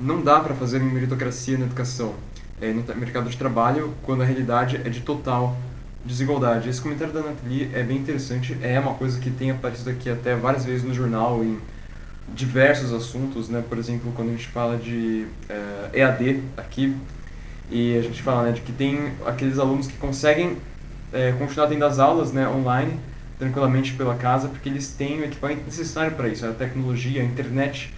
Não 0.00 0.22
dá 0.22 0.40
para 0.40 0.54
fazer 0.54 0.80
meritocracia 0.80 1.58
na 1.58 1.66
educação, 1.66 2.14
é, 2.58 2.72
no 2.72 2.82
mercado 2.96 3.28
de 3.28 3.36
trabalho, 3.36 3.92
quando 4.02 4.22
a 4.22 4.24
realidade 4.24 4.76
é 4.76 4.88
de 4.88 5.00
total 5.00 5.56
desigualdade. 6.04 6.70
Esse 6.70 6.80
comentário 6.80 7.12
da 7.12 7.20
Nathalie 7.20 7.70
é 7.74 7.82
bem 7.82 7.98
interessante, 7.98 8.56
é 8.62 8.80
uma 8.80 8.94
coisa 8.94 9.20
que 9.20 9.30
tem 9.30 9.50
aparecido 9.50 9.90
aqui 9.90 10.08
até 10.08 10.34
várias 10.34 10.64
vezes 10.64 10.82
no 10.82 10.94
jornal, 10.94 11.44
em 11.44 11.58
diversos 12.34 12.94
assuntos, 12.94 13.50
né? 13.50 13.62
por 13.68 13.76
exemplo, 13.76 14.10
quando 14.16 14.28
a 14.28 14.32
gente 14.32 14.48
fala 14.48 14.78
de 14.78 15.26
é, 15.50 16.00
EAD 16.00 16.42
aqui, 16.56 16.96
e 17.70 17.98
a 17.98 18.02
gente 18.02 18.22
fala 18.22 18.44
né, 18.44 18.52
de 18.52 18.62
que 18.62 18.72
tem 18.72 19.12
aqueles 19.26 19.58
alunos 19.58 19.86
que 19.86 19.96
conseguem 19.98 20.56
é, 21.12 21.32
continuar 21.32 21.68
tendo 21.68 21.84
as 21.84 21.98
aulas 21.98 22.32
né, 22.32 22.48
online 22.48 22.98
tranquilamente 23.38 23.92
pela 23.92 24.14
casa, 24.14 24.48
porque 24.48 24.68
eles 24.68 24.88
têm 24.92 25.20
o 25.20 25.24
equipamento 25.24 25.64
necessário 25.64 26.16
para 26.16 26.28
isso, 26.28 26.46
a 26.46 26.52
tecnologia, 26.52 27.22
a 27.22 27.24
internet 27.24 27.92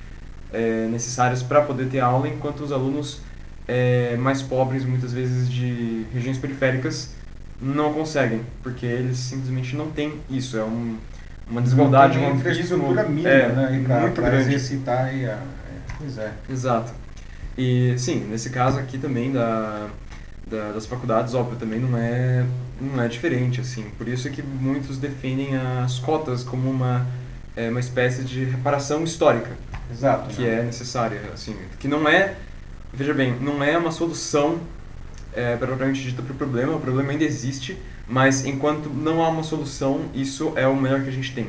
é, 0.53 0.87
necessários 0.87 1.43
para 1.43 1.63
poder 1.63 1.87
ter 1.89 2.01
aula, 2.01 2.29
enquanto 2.29 2.61
os 2.61 2.73
alunos 2.73 3.21
é, 3.67 4.17
mais 4.17 4.43
pobres, 4.43 4.85
muitas 4.85 5.13
vezes 5.13 5.51
de 5.51 6.07
regiões 6.13 6.39
periféricas, 6.39 7.15
não 7.61 7.93
conseguem, 7.93 8.41
porque 8.63 8.85
eles 8.85 9.19
simplesmente 9.19 9.77
não 9.77 9.91
têm 9.91 10.15
isso. 10.29 10.57
É 10.57 10.65
um, 10.65 10.97
uma 11.49 11.63
desigualdade, 11.63 12.19
uma 12.19 12.31
infraestrutura 12.31 13.09
mínima, 13.09 13.29
é, 13.29 13.49
né, 13.49 14.13
para 14.15 14.41
exercitar 14.41 15.15
e 15.15 15.27
a... 15.27 15.33
É, 15.33 15.43
pois 15.99 16.19
é. 16.19 16.33
Exato. 16.51 16.93
E 17.57 17.95
sim, 17.99 18.27
nesse 18.31 18.51
caso 18.51 18.79
aqui 18.79 18.99
também 18.99 19.31
da, 19.31 19.89
da, 20.47 20.73
das 20.73 20.87
faculdades, 20.87 21.35
óbvio, 21.35 21.57
também 21.59 21.79
não 21.79 21.97
é, 21.97 22.45
não 22.81 23.03
é 23.03 23.09
diferente, 23.09 23.61
assim. 23.61 23.85
Por 23.97 24.09
isso 24.09 24.27
é 24.27 24.31
que 24.31 24.43
muitos 24.43 24.99
defendem 24.99 25.57
as 25.57 25.99
cotas 25.99 26.43
como 26.43 26.69
uma, 26.71 27.07
é, 27.55 27.69
uma 27.69 27.81
espécie 27.81 28.23
de 28.23 28.45
reparação 28.45 29.05
histórica. 29.05 29.51
Exato. 29.93 30.35
Que 30.35 30.43
né? 30.43 30.61
é 30.61 30.63
necessária, 30.63 31.21
assim. 31.33 31.57
Que 31.79 31.87
não 31.87 32.09
é, 32.09 32.35
veja 32.93 33.15
bem, 33.15 33.37
não 33.41 33.63
é 33.63 33.77
uma 33.77 33.93
solução 33.93 34.61
é, 35.35 35.57
propriamente 35.57 36.03
dita 36.03 36.23
para 36.23 36.33
o 36.33 36.37
problema, 36.37 36.75
o 36.75 36.81
problema 36.81 37.13
ainda 37.13 37.25
existe, 37.25 37.79
mas 38.07 38.45
enquanto 38.45 38.89
não 38.89 39.23
há 39.23 39.29
uma 39.29 39.43
solução, 39.43 40.07
isso 40.15 40.53
é 40.57 40.67
o 40.67 40.77
melhor 40.77 41.03
que 41.03 41.09
a 41.09 41.13
gente 41.13 41.33
tem. 41.35 41.49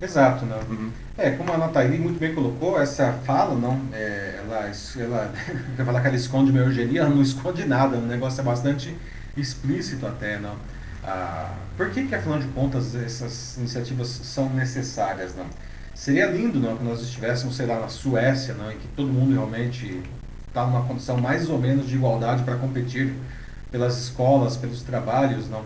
Exato, 0.00 0.44
não. 0.44 0.58
Uhum. 0.58 0.90
É, 1.16 1.30
como 1.30 1.52
a 1.52 1.56
Nathalie 1.56 1.98
muito 1.98 2.18
bem 2.18 2.34
colocou, 2.34 2.78
essa 2.78 3.12
fala, 3.24 3.54
não, 3.54 3.80
é, 3.92 4.40
ela, 4.44 4.70
ela 4.98 5.32
quer 5.76 5.84
falar 5.84 6.00
que 6.02 6.06
ela 6.08 6.16
esconde 6.16 6.50
uma 6.50 6.60
eugenia, 6.60 7.00
ela 7.00 7.10
não 7.10 7.22
esconde 7.22 7.64
nada, 7.64 7.96
o 7.96 8.02
negócio 8.02 8.40
é 8.40 8.44
bastante 8.44 8.94
explícito 9.36 10.06
até, 10.06 10.38
não. 10.38 10.56
Ah, 11.02 11.54
por 11.76 11.90
que 11.90 12.06
que, 12.06 12.14
afinal 12.14 12.38
de 12.38 12.48
contas, 12.48 12.94
essas 12.94 13.56
iniciativas 13.56 14.08
são 14.08 14.50
necessárias, 14.50 15.34
não? 15.34 15.46
Seria 15.96 16.26
lindo, 16.26 16.60
não, 16.60 16.76
que 16.76 16.84
nós 16.84 17.00
estivéssemos, 17.00 17.56
sei 17.56 17.64
lá, 17.64 17.80
na 17.80 17.88
Suécia, 17.88 18.52
não, 18.52 18.70
em 18.70 18.76
que 18.76 18.86
todo 18.88 19.08
mundo 19.08 19.32
realmente 19.32 20.02
está 20.46 20.66
numa 20.66 20.82
condição 20.84 21.16
mais 21.16 21.48
ou 21.48 21.58
menos 21.58 21.88
de 21.88 21.94
igualdade 21.94 22.42
para 22.42 22.54
competir 22.56 23.14
pelas 23.72 23.96
escolas, 23.98 24.58
pelos 24.58 24.82
trabalhos, 24.82 25.48
não? 25.48 25.64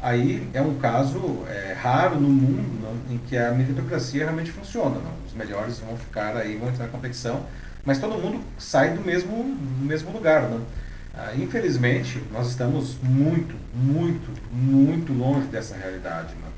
aí 0.00 0.48
é 0.52 0.60
um 0.60 0.74
caso 0.78 1.44
é, 1.48 1.76
raro 1.80 2.20
no 2.20 2.28
mundo 2.28 2.82
não, 2.82 3.14
em 3.14 3.18
que 3.18 3.36
a 3.36 3.52
meritocracia 3.52 4.24
realmente 4.24 4.50
funciona. 4.50 4.96
Não? 4.96 5.12
Os 5.24 5.32
melhores 5.32 5.78
vão 5.78 5.96
ficar 5.96 6.36
aí, 6.36 6.56
vão 6.56 6.68
entrar 6.68 6.86
na 6.86 6.90
competição, 6.90 7.46
mas 7.84 7.98
todo 7.98 8.20
mundo 8.20 8.40
sai 8.58 8.94
do 8.94 9.00
mesmo, 9.00 9.30
do 9.32 9.84
mesmo 9.84 10.10
lugar. 10.10 10.42
Não? 10.42 10.60
Ah, 11.14 11.32
infelizmente, 11.36 12.20
nós 12.32 12.48
estamos 12.48 12.96
muito, 13.00 13.54
muito, 13.72 14.28
muito 14.52 15.12
longe 15.12 15.46
dessa 15.46 15.76
realidade. 15.76 16.34
Não? 16.42 16.48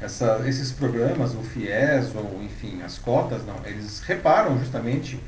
Essa, 0.00 0.42
esses 0.46 0.72
programas, 0.72 1.34
o 1.34 1.42
FIES 1.42 2.14
ou 2.14 2.42
enfim 2.42 2.82
as 2.82 2.98
cotas, 2.98 3.44
não, 3.46 3.56
eles 3.64 4.00
reparam 4.00 4.58
justamente 4.58 5.18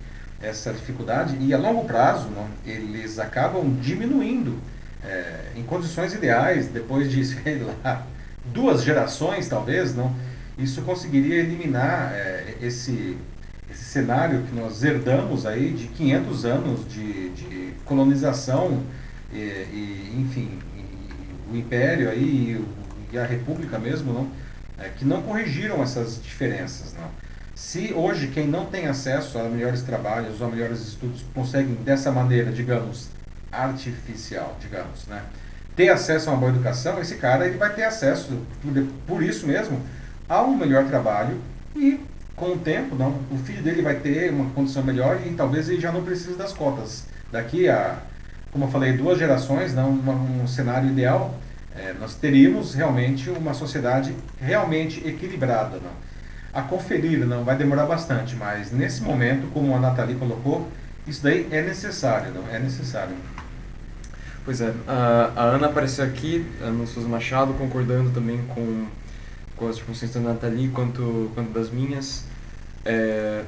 essa 0.42 0.72
dificuldade 0.72 1.36
e 1.40 1.54
a 1.54 1.58
longo 1.58 1.84
prazo 1.84 2.28
não, 2.28 2.46
eles 2.64 3.18
acabam 3.18 3.78
diminuindo 3.80 4.58
é, 5.04 5.52
em 5.56 5.62
condições 5.62 6.12
ideais, 6.12 6.68
depois 6.68 7.10
de, 7.10 7.24
sei 7.24 7.64
lá, 7.84 8.06
duas 8.52 8.82
gerações 8.82 9.48
talvez, 9.48 9.94
não, 9.94 10.14
isso 10.58 10.82
conseguiria 10.82 11.40
eliminar 11.40 12.12
é, 12.12 12.56
esse, 12.60 13.16
esse 13.70 13.84
cenário 13.84 14.42
que 14.42 14.54
nós 14.54 14.82
herdamos 14.82 15.46
aí 15.46 15.72
de 15.72 15.86
500 15.88 16.44
anos 16.44 16.88
de, 16.88 17.30
de 17.30 17.72
colonização 17.84 18.82
e, 19.32 19.36
e 19.36 20.16
enfim, 20.18 20.58
e, 20.74 21.52
o 21.52 21.56
império 21.56 22.10
aí 22.10 22.64
e 23.12 23.18
a 23.18 23.24
república 23.24 23.78
mesmo, 23.78 24.12
não, 24.12 24.28
é, 24.78 24.88
que 24.88 25.04
não 25.04 25.22
corrigiram 25.22 25.82
essas 25.82 26.22
diferenças, 26.22 26.94
não. 26.94 27.08
Se 27.54 27.92
hoje 27.94 28.28
quem 28.28 28.46
não 28.46 28.66
tem 28.66 28.86
acesso 28.86 29.38
a 29.38 29.44
melhores 29.44 29.82
trabalhos 29.82 30.40
ou 30.40 30.46
a 30.46 30.50
melhores 30.50 30.80
estudos 30.80 31.24
conseguem 31.34 31.74
dessa 31.76 32.12
maneira, 32.12 32.52
digamos, 32.52 33.08
artificial, 33.50 34.56
digamos, 34.60 35.06
né? 35.06 35.22
ter 35.76 35.90
acesso 35.90 36.30
a 36.30 36.32
uma 36.32 36.38
boa 36.38 36.50
educação, 36.50 36.98
esse 36.98 37.16
cara 37.16 37.46
ele 37.46 37.58
vai 37.58 37.72
ter 37.74 37.84
acesso, 37.84 38.38
por, 39.06 39.22
isso 39.22 39.46
mesmo, 39.46 39.80
a 40.26 40.42
um 40.42 40.56
melhor 40.56 40.86
trabalho 40.86 41.38
e 41.76 42.00
com 42.34 42.52
o 42.52 42.58
tempo, 42.58 42.96
não, 42.96 43.20
o 43.30 43.38
filho 43.44 43.62
dele 43.62 43.82
vai 43.82 43.96
ter 43.96 44.30
uma 44.30 44.50
condição 44.50 44.82
melhor 44.82 45.20
e 45.24 45.30
talvez 45.34 45.68
ele 45.68 45.80
já 45.80 45.92
não 45.92 46.02
precise 46.02 46.34
das 46.34 46.52
cotas. 46.52 47.04
Daqui 47.30 47.68
a, 47.68 47.98
como 48.50 48.64
eu 48.64 48.68
falei, 48.68 48.94
duas 48.94 49.18
gerações, 49.18 49.74
não, 49.74 49.90
uma, 49.90 50.14
um 50.14 50.46
cenário 50.46 50.88
ideal, 50.88 51.34
é, 51.78 51.94
nós 52.00 52.14
teríamos 52.14 52.74
realmente 52.74 53.30
uma 53.30 53.54
sociedade 53.54 54.14
realmente 54.40 55.06
equilibrada. 55.06 55.76
Não? 55.76 55.90
A 56.52 56.62
conferir 56.62 57.26
não 57.26 57.44
vai 57.44 57.56
demorar 57.56 57.86
bastante, 57.86 58.34
mas 58.34 58.72
nesse 58.72 59.02
momento, 59.02 59.46
como 59.52 59.74
a 59.74 59.78
Nathalie 59.78 60.16
colocou, 60.16 60.68
isso 61.06 61.22
daí 61.22 61.46
é 61.50 61.62
necessário, 61.62 62.32
não 62.32 62.48
é 62.48 62.58
necessário. 62.58 63.14
Pois 64.44 64.60
é, 64.60 64.72
a, 64.86 65.32
a 65.36 65.42
Ana 65.42 65.66
apareceu 65.66 66.04
aqui, 66.04 66.46
no 66.60 66.86
Souza 66.86 67.08
Machado, 67.08 67.52
concordando 67.54 68.10
também 68.10 68.38
com, 68.48 68.86
com 69.56 69.68
as 69.68 69.78
funções 69.78 70.12
da 70.14 70.20
Nathalie 70.20 70.68
quanto, 70.68 71.30
quanto 71.34 71.50
das 71.50 71.70
minhas. 71.70 72.24
É, 72.84 73.42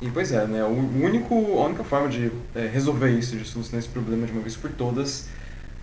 e 0.00 0.08
pois 0.10 0.30
é, 0.30 0.46
né, 0.46 0.62
o 0.62 1.04
único, 1.04 1.34
a 1.34 1.66
única 1.66 1.82
forma 1.82 2.08
de 2.08 2.30
é, 2.54 2.66
resolver 2.66 3.10
isso, 3.10 3.36
de 3.36 3.44
solucionar 3.44 3.80
esse 3.80 3.88
problema 3.88 4.26
de 4.26 4.32
uma 4.32 4.42
vez 4.42 4.54
por 4.54 4.70
todas, 4.70 5.28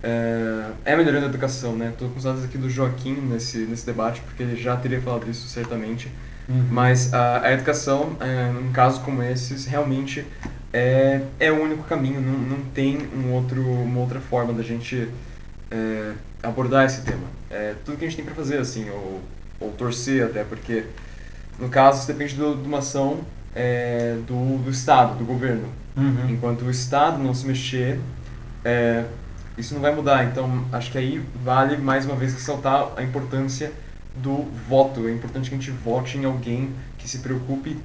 é, 0.03 0.71
é 0.83 0.95
melhorando 0.97 1.25
a 1.25 1.29
educação, 1.29 1.75
né? 1.75 1.89
Estou 1.89 2.09
com 2.09 2.17
os 2.17 2.25
dados 2.25 2.43
aqui 2.43 2.57
do 2.57 2.69
Joaquim 2.69 3.13
nesse, 3.13 3.59
nesse 3.59 3.85
debate, 3.85 4.19
porque 4.21 4.43
ele 4.43 4.61
já 4.61 4.75
teria 4.75 5.01
falado 5.01 5.29
isso 5.29 5.47
certamente. 5.47 6.11
Uhum. 6.47 6.67
Mas 6.69 7.13
a, 7.13 7.41
a 7.41 7.53
educação, 7.53 8.17
é, 8.19 8.51
num 8.51 8.71
caso 8.73 8.99
como 9.01 9.23
esses, 9.23 9.65
realmente 9.65 10.25
é, 10.73 11.21
é 11.39 11.51
o 11.51 11.63
único 11.63 11.83
caminho, 11.83 12.19
não, 12.19 12.37
não 12.37 12.65
tem 12.73 12.97
um 13.15 13.31
outro, 13.31 13.61
uma 13.61 14.01
outra 14.01 14.19
forma 14.19 14.51
da 14.51 14.61
gente 14.61 15.07
é, 15.71 16.11
abordar 16.43 16.85
esse 16.85 17.01
tema. 17.01 17.27
É 17.49 17.75
tudo 17.85 17.97
que 17.97 18.03
a 18.03 18.07
gente 18.09 18.17
tem 18.17 18.25
para 18.25 18.35
fazer, 18.35 18.57
assim, 18.57 18.89
ou, 18.89 19.21
ou 19.59 19.71
torcer 19.71 20.25
até, 20.25 20.43
porque 20.43 20.83
no 21.57 21.69
caso 21.69 21.99
isso 21.99 22.07
depende 22.07 22.35
do, 22.35 22.55
de 22.55 22.67
uma 22.67 22.79
ação 22.79 23.21
é, 23.55 24.17
do, 24.27 24.57
do 24.63 24.69
Estado, 24.69 25.17
do 25.17 25.23
governo. 25.23 25.69
Uhum. 25.95 26.29
Enquanto 26.29 26.63
o 26.63 26.71
Estado 26.71 27.23
não 27.23 27.33
se 27.33 27.45
mexer, 27.45 27.99
é, 28.65 29.05
isso 29.57 29.73
não 29.73 29.81
vai 29.81 29.93
mudar. 29.93 30.25
Então, 30.25 30.65
acho 30.71 30.91
que 30.91 30.97
aí 30.97 31.23
vale 31.43 31.77
mais 31.77 32.05
uma 32.05 32.15
vez 32.15 32.33
ressaltar 32.33 32.89
a 32.95 33.03
importância 33.03 33.71
do 34.15 34.43
voto. 34.67 35.07
É 35.07 35.11
importante 35.11 35.49
que 35.49 35.55
a 35.55 35.57
gente 35.57 35.71
vote 35.71 36.17
em 36.17 36.25
alguém 36.25 36.73
que 36.97 37.07
se 37.09 37.19
preocupe 37.19 37.77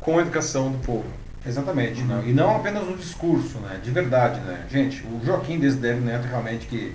com 0.00 0.18
a 0.18 0.22
educação 0.22 0.70
do 0.70 0.78
povo. 0.78 1.06
Exatamente, 1.44 2.00
uhum. 2.02 2.06
não. 2.06 2.24
e 2.24 2.32
não 2.32 2.56
apenas 2.56 2.86
no 2.86 2.96
discurso, 2.96 3.58
né? 3.58 3.80
de 3.82 3.90
verdade. 3.90 4.40
Né? 4.40 4.64
Gente, 4.70 5.04
o 5.04 5.20
Joaquim 5.24 5.58
Desidério 5.58 6.00
Neto 6.00 6.26
realmente 6.28 6.66
que 6.66 6.94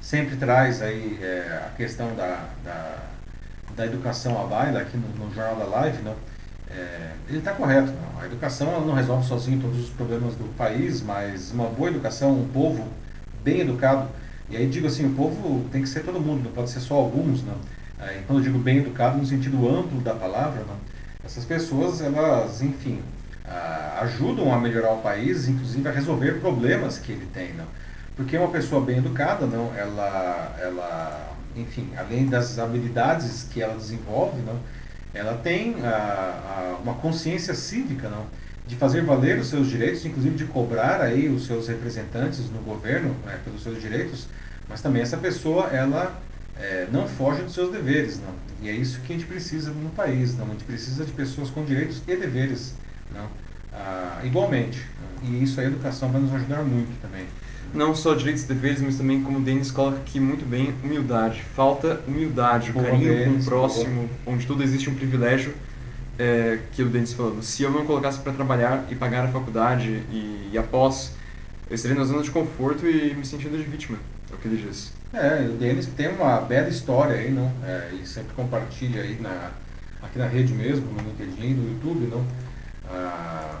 sempre 0.00 0.36
traz 0.36 0.82
aí 0.82 1.18
é, 1.20 1.64
a 1.66 1.70
questão 1.76 2.14
da, 2.14 2.50
da, 2.62 2.98
da, 3.74 3.86
educação 3.86 4.40
à 4.40 4.46
baila 4.46 4.80
aqui 4.80 4.96
no, 4.98 5.08
no 5.24 5.34
Jornal 5.34 5.56
da 5.56 5.64
Live, 5.64 6.02
não? 6.02 6.14
É, 6.70 7.12
ele 7.28 7.38
está 7.38 7.52
correto. 7.52 7.90
Não? 7.90 8.20
A 8.20 8.26
educação 8.26 8.84
não 8.84 8.94
resolve 8.94 9.26
sozinho 9.26 9.60
todos 9.60 9.80
os 9.80 9.90
problemas 9.90 10.34
do 10.34 10.44
país, 10.56 11.00
mas 11.00 11.50
uma 11.52 11.68
boa 11.68 11.88
educação, 11.88 12.32
um 12.32 12.48
povo 12.48 12.86
bem 13.46 13.60
educado, 13.60 14.08
e 14.50 14.56
aí 14.56 14.66
digo 14.66 14.88
assim, 14.88 15.06
o 15.06 15.14
povo 15.14 15.64
tem 15.70 15.82
que 15.82 15.88
ser 15.88 16.00
todo 16.00 16.18
mundo, 16.18 16.42
não 16.42 16.50
pode 16.50 16.68
ser 16.68 16.80
só 16.80 16.94
alguns. 16.94 17.44
Não? 17.44 17.54
É, 18.00 18.22
quando 18.26 18.40
eu 18.40 18.44
digo 18.44 18.58
bem 18.58 18.78
educado 18.78 19.16
no 19.16 19.24
sentido 19.24 19.56
amplo 19.68 20.00
da 20.00 20.14
palavra, 20.14 20.64
essas 21.24 21.44
pessoas, 21.44 22.00
elas, 22.00 22.60
enfim, 22.60 23.00
ah, 23.44 24.00
ajudam 24.02 24.52
a 24.52 24.58
melhorar 24.58 24.92
o 24.92 24.98
país, 24.98 25.48
inclusive 25.48 25.88
a 25.88 25.92
resolver 25.92 26.40
problemas 26.40 26.98
que 26.98 27.12
ele 27.12 27.26
tem, 27.32 27.52
não? 27.54 27.64
Porque 28.16 28.36
uma 28.36 28.48
pessoa 28.48 28.84
bem 28.84 28.98
educada, 28.98 29.46
não, 29.46 29.72
ela, 29.76 30.56
ela, 30.60 31.36
enfim, 31.54 31.88
além 31.96 32.26
das 32.26 32.58
habilidades 32.58 33.46
que 33.52 33.62
ela 33.62 33.74
desenvolve, 33.74 34.40
não, 34.42 34.58
ela 35.14 35.34
tem 35.38 35.76
a, 35.84 35.88
a, 35.88 36.82
uma 36.82 36.94
consciência 36.94 37.54
cívica, 37.54 38.08
não, 38.08 38.26
de 38.66 38.76
fazer 38.76 39.02
valer 39.02 39.38
os 39.38 39.48
seus 39.48 39.68
direitos, 39.68 40.04
inclusive 40.04 40.36
de 40.36 40.44
cobrar 40.46 41.00
aí 41.00 41.28
os 41.28 41.46
seus 41.46 41.68
representantes 41.68 42.50
no 42.50 42.58
governo 42.60 43.14
né, 43.24 43.38
pelos 43.44 43.62
seus 43.62 43.80
direitos, 43.80 44.26
mas 44.68 44.82
também 44.82 45.02
essa 45.02 45.16
pessoa, 45.16 45.68
ela 45.68 46.20
é, 46.58 46.88
não 46.90 47.06
foge 47.06 47.42
dos 47.42 47.54
seus 47.54 47.70
deveres, 47.70 48.18
não. 48.18 48.34
E 48.60 48.68
é 48.68 48.72
isso 48.72 49.00
que 49.00 49.12
a 49.12 49.16
gente 49.16 49.28
precisa 49.28 49.70
no 49.70 49.90
país, 49.90 50.36
não. 50.36 50.46
A 50.46 50.50
gente 50.50 50.64
precisa 50.64 51.04
de 51.04 51.12
pessoas 51.12 51.50
com 51.50 51.64
direitos 51.64 52.02
e 52.08 52.16
deveres 52.16 52.74
não? 53.16 53.26
Ah, 53.72 54.20
igualmente. 54.24 54.84
E 55.22 55.42
isso 55.42 55.60
a 55.60 55.64
educação 55.64 56.10
vai 56.10 56.20
nos 56.20 56.32
ajudar 56.34 56.62
muito 56.62 56.90
também. 57.00 57.26
Não 57.74 57.94
só 57.94 58.14
direitos 58.14 58.44
e 58.44 58.46
deveres, 58.46 58.80
mas 58.80 58.96
também, 58.96 59.22
como 59.22 59.38
o 59.38 59.42
Denis 59.42 59.70
coloca 59.70 59.98
aqui 59.98 60.20
muito 60.20 60.48
bem, 60.48 60.72
humildade. 60.82 61.42
Falta 61.54 62.00
humildade, 62.06 62.70
o 62.70 62.74
carinho 62.74 63.24
com 63.24 63.38
o 63.38 63.44
próximo, 63.44 64.08
onde 64.24 64.46
tudo 64.46 64.62
existe 64.62 64.88
um 64.88 64.94
privilégio, 64.94 65.52
é, 66.18 66.58
que 66.72 66.82
o 66.82 66.88
Denis 66.88 67.12
falou. 67.12 67.42
Se 67.42 67.62
eu 67.62 67.70
não 67.70 67.84
colocasse 67.86 68.20
para 68.20 68.32
trabalhar 68.32 68.86
e 68.90 68.94
pagar 68.94 69.24
a 69.24 69.28
faculdade 69.28 70.02
e, 70.10 70.50
e 70.52 70.58
após, 70.58 71.12
eu 71.68 71.74
estaria 71.74 71.96
na 71.96 72.04
zona 72.04 72.22
de 72.22 72.30
conforto 72.30 72.86
e 72.86 73.14
me 73.14 73.24
sentindo 73.24 73.56
de 73.56 73.64
vítima, 73.64 73.98
é 74.30 74.34
o 74.34 74.38
que 74.38 74.48
ele 74.48 74.56
diz. 74.56 74.92
É, 75.12 75.46
o 75.48 75.52
Denis 75.52 75.86
tem 75.86 76.08
uma 76.08 76.40
bela 76.40 76.68
história 76.68 77.16
aí, 77.16 77.30
não? 77.30 77.50
É, 77.64 77.90
e 78.00 78.06
sempre 78.06 78.34
compartilha 78.34 79.02
aí 79.02 79.18
na, 79.20 79.50
aqui 80.02 80.18
na 80.18 80.26
rede 80.26 80.52
mesmo, 80.52 80.86
no 80.90 81.02
LinkedIn, 81.02 81.54
no 81.54 81.72
YouTube, 81.72 82.06
não? 82.06 82.24
Ah, 82.90 83.60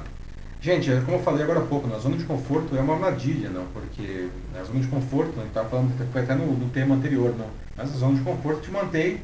gente, 0.60 0.90
é 0.90 1.00
como 1.00 1.16
eu 1.16 1.22
falei 1.22 1.42
agora 1.42 1.60
há 1.60 1.64
pouco, 1.64 1.88
na 1.88 1.98
zona 1.98 2.16
de 2.16 2.24
conforto 2.24 2.76
é 2.76 2.80
uma 2.80 2.94
armadilha, 2.94 3.48
não? 3.50 3.66
Porque 3.66 4.28
na 4.52 4.64
zona 4.64 4.80
de 4.80 4.88
conforto, 4.88 5.32
a 5.36 5.40
gente 5.40 5.48
estava 5.48 5.68
falando, 5.68 6.12
foi 6.12 6.22
até 6.22 6.34
no, 6.34 6.46
no, 6.52 6.68
tema 6.70 6.94
anterior, 6.94 7.34
não? 7.36 7.48
Mas 7.76 7.90
a 7.94 7.98
zona 7.98 8.16
de 8.16 8.22
conforto 8.22 8.62
te 8.62 8.70
mantém 8.70 9.20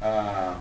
ah, 0.00 0.60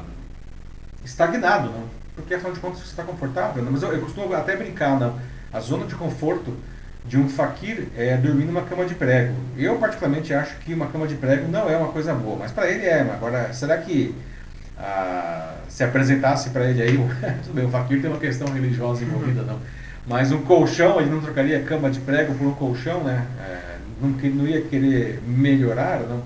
estagnado, 1.04 1.70
não? 1.70 1.84
Porque 2.16 2.34
afinal 2.34 2.54
de 2.54 2.60
contas 2.60 2.80
você 2.80 2.90
está 2.90 3.04
confortável, 3.04 3.64
não? 3.64 3.72
Mas 3.72 3.84
eu, 3.84 3.92
eu 3.94 4.02
costumo 4.02 4.34
até 4.34 4.56
brincar, 4.56 5.00
não? 5.00 5.20
A 5.52 5.60
zona 5.60 5.86
de 5.86 5.96
conforto 5.96 6.56
de 7.06 7.18
um 7.18 7.28
faquir 7.28 7.88
é 7.98 8.16
dormir 8.16 8.46
numa 8.46 8.62
cama 8.62 8.86
de 8.86 8.96
prego. 8.96 9.36
Eu 9.58 9.76
particularmente 9.78 10.34
acho 10.34 10.56
que 10.60 10.74
uma 10.74 10.88
cama 10.88 11.08
de 11.08 11.16
prego 11.16 11.52
não 11.52 11.70
é 11.70 11.76
uma 11.76 11.90
coisa 11.90 12.14
boa, 12.14 12.38
mas 12.38 12.52
para 12.52 12.70
ele 12.70 12.86
é. 12.86 13.02
Agora, 13.02 13.52
será 13.54 13.78
que 13.78 14.16
ah, 14.78 15.56
se 15.68 15.84
apresentasse 15.84 16.50
para 16.52 16.66
ele 16.66 16.82
aí, 16.82 16.98
tudo 17.44 17.56
bem, 17.56 17.66
o 17.66 17.70
Fakir 17.70 18.02
tem 18.02 18.10
uma 18.10 18.20
questão 18.20 18.48
religiosa 18.48 19.04
envolvida, 19.04 19.42
não. 19.42 19.60
Mas 20.08 20.32
um 20.32 20.42
colchão, 20.42 21.00
ele 21.00 21.10
não 21.10 21.22
trocaria 21.22 21.62
cama 21.64 21.90
de 21.90 22.00
prego 22.00 22.34
por 22.36 22.48
um 22.48 22.54
colchão, 22.54 23.04
né? 23.04 23.26
É, 23.40 23.78
não, 24.02 24.10
não 24.10 24.48
ia 24.48 24.62
querer 24.62 25.22
melhorar, 25.26 26.02
não. 26.02 26.22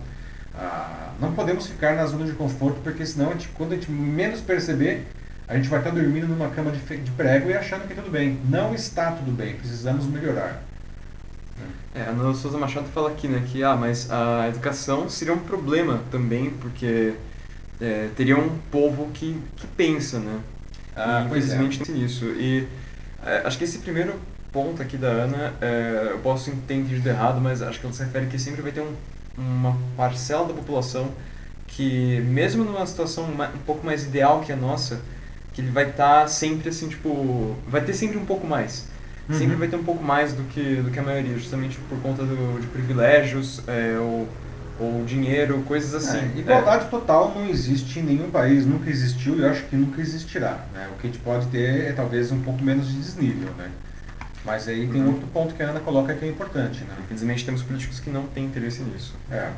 Ah, 0.56 1.07
não 1.20 1.34
podemos 1.34 1.68
ficar 1.68 1.96
na 1.96 2.06
zona 2.06 2.26
de 2.26 2.34
conforto, 2.34 2.80
porque 2.84 3.06
senão, 3.06 3.30
a 3.30 3.34
gente, 3.34 3.50
quando 3.50 3.74
a 3.74 3.76
gente 3.76 3.92
menos 3.92 4.42
perceber, 4.42 5.08
a 5.48 5.56
gente 5.56 5.70
vai 5.70 5.80
estar 5.80 5.92
dormindo 5.92 6.28
numa 6.28 6.50
cama 6.50 6.72
de, 6.72 6.80
de 6.98 7.12
prego 7.12 7.50
e 7.50 7.54
achando 7.54 7.88
que 7.88 7.96
tudo 7.96 8.12
bem. 8.12 8.40
Não 8.50 8.74
está 8.74 9.12
tudo 9.12 9.32
bem, 9.32 9.56
precisamos 9.56 10.06
melhorar. 10.06 10.62
É, 11.96 12.02
a 12.02 12.10
Ana 12.10 12.34
Souza 12.34 12.58
Machado 12.58 12.88
fala 12.90 13.10
aqui, 13.10 13.28
né, 13.28 13.44
que 13.48 13.64
ah, 13.64 13.76
mas 13.76 14.12
a 14.12 14.48
educação 14.50 15.10
seria 15.10 15.34
um 15.34 15.40
problema 15.40 16.02
também, 16.12 16.52
porque 16.62 17.14
é, 17.82 18.10
teria 18.16 18.38
um 18.38 18.58
povo 18.72 19.10
que, 19.14 19.42
que 19.56 19.66
pensa, 19.68 20.20
né? 20.20 20.40
Ah, 20.96 21.22
e, 21.22 21.26
infelizmente 21.26 21.90
é. 21.90 21.94
nisso. 21.94 22.26
E 22.26 22.68
é, 23.26 23.42
acho 23.46 23.58
que 23.58 23.64
esse 23.64 23.80
primeiro 23.80 24.14
ponto 24.52 24.82
aqui 24.82 24.98
da 24.98 25.08
Ana, 25.08 25.54
é, 25.62 26.10
eu 26.12 26.20
posso 26.20 26.52
ter 26.52 26.76
entendido 26.76 27.08
errado, 27.10 27.42
mas 27.42 27.62
acho 27.62 27.80
que 27.80 27.86
ela 27.86 27.94
se 27.94 28.04
refere 28.04 28.28
que 28.28 28.38
sempre 28.38 28.62
vai 28.62 28.72
ter 28.72 28.82
um, 28.82 28.94
uma 29.38 29.78
parcela 29.96 30.46
da 30.48 30.54
população 30.54 31.12
que 31.68 32.22
mesmo 32.22 32.64
numa 32.64 32.86
situação 32.86 33.26
um 33.26 33.60
pouco 33.66 33.86
mais 33.86 34.04
ideal 34.04 34.42
que 34.42 34.52
a 34.52 34.56
nossa, 34.56 35.00
que 35.54 35.62
ele 35.62 35.70
vai 35.70 35.90
estar 35.90 36.22
tá 36.22 36.28
sempre 36.28 36.70
assim, 36.70 36.88
tipo, 36.88 37.56
vai 37.68 37.82
ter 37.82 37.94
sempre 37.94 38.18
um 38.18 38.26
pouco 38.26 38.48
mais. 38.48 38.86
Uhum. 39.30 39.38
Sempre 39.38 39.56
vai 39.58 39.68
ter 39.68 39.76
um 39.76 39.84
pouco 39.84 40.04
mais 40.04 40.34
do 40.34 40.44
que, 40.44 40.78
do 40.78 40.90
que 40.90 41.00
a 41.00 41.04
maioria, 41.04 41.38
justamente 41.38 41.78
por 41.90 42.00
conta 42.00 42.24
do, 42.24 42.60
de 42.60 42.68
privilégios 42.68 43.62
é, 43.68 43.98
ou, 44.00 44.28
ou 44.80 45.04
dinheiro, 45.06 45.62
coisas 45.68 45.94
é, 45.94 45.98
assim. 45.98 46.32
É, 46.36 46.40
igualdade 46.40 46.86
é. 46.86 46.88
total 46.88 47.34
não 47.36 47.48
existe 47.48 48.00
em 48.00 48.04
nenhum 48.04 48.32
país, 48.32 48.66
nunca 48.66 48.90
existiu 48.90 49.36
e 49.36 49.42
eu 49.42 49.50
acho 49.50 49.64
que 49.66 49.76
nunca 49.76 50.02
existirá. 50.02 50.66
Né? 50.74 50.90
O 50.94 51.00
que 51.00 51.08
a 51.08 51.12
gente 51.12 51.22
pode 51.22 51.46
ter 51.48 51.86
é 51.86 51.92
talvez 51.92 52.32
um 52.32 52.40
pouco 52.42 52.64
menos 52.64 52.88
de 52.88 52.98
desnível. 52.98 53.50
Né? 53.58 53.70
Mas 54.48 54.66
aí 54.70 54.88
tem 54.88 55.02
uhum. 55.02 55.10
outro 55.10 55.28
ponto 55.28 55.54
que 55.54 55.62
a 55.62 55.68
Ana 55.68 55.82
coloca 55.82 56.14
que 56.14 56.24
é 56.24 56.28
importante. 56.30 56.86
Né? 56.86 56.96
Infelizmente 57.04 57.46
temos 57.46 57.62
políticos 57.62 58.00
que 58.00 58.10
não 58.10 58.26
têm 58.28 58.46
interesse 58.46 58.82
nisso. 58.82 59.14
É. 59.30 59.52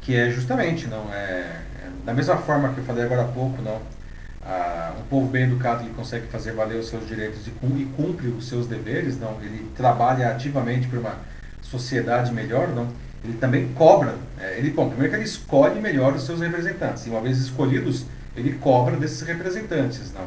Que 0.00 0.16
é 0.16 0.30
justamente, 0.30 0.86
não 0.86 1.12
é, 1.12 1.60
é 1.84 1.90
da 2.06 2.14
mesma 2.14 2.38
forma 2.38 2.72
que 2.72 2.78
eu 2.78 2.84
falei 2.84 3.04
agora 3.04 3.22
há 3.22 3.28
pouco, 3.28 3.60
não 3.60 3.78
ah, 4.42 4.94
um 4.98 5.02
povo 5.02 5.28
bem 5.28 5.44
educado 5.44 5.84
que 5.84 5.90
consegue 5.90 6.26
fazer 6.28 6.52
valer 6.52 6.78
os 6.78 6.88
seus 6.88 7.06
direitos 7.06 7.46
e, 7.46 7.50
cumpre 7.94 8.28
os 8.28 8.48
seus 8.48 8.66
deveres, 8.66 9.20
não, 9.20 9.38
ele 9.42 9.70
trabalha 9.76 10.30
ativamente 10.30 10.88
para 10.88 10.98
uma 10.98 11.14
sociedade 11.60 12.32
melhor, 12.32 12.68
não, 12.68 12.88
ele 13.22 13.34
também 13.34 13.68
cobra. 13.74 14.14
É, 14.40 14.56
ele, 14.56 14.70
bom, 14.70 14.88
primeiro 14.88 15.12
que 15.12 15.18
ele 15.18 15.28
escolhe 15.28 15.78
melhor 15.78 16.14
os 16.14 16.24
seus 16.24 16.40
representantes, 16.40 17.06
e 17.06 17.10
uma 17.10 17.20
vez 17.20 17.38
escolhidos, 17.38 18.06
ele 18.34 18.54
cobra 18.54 18.96
desses 18.96 19.20
representantes, 19.20 20.10
não. 20.14 20.24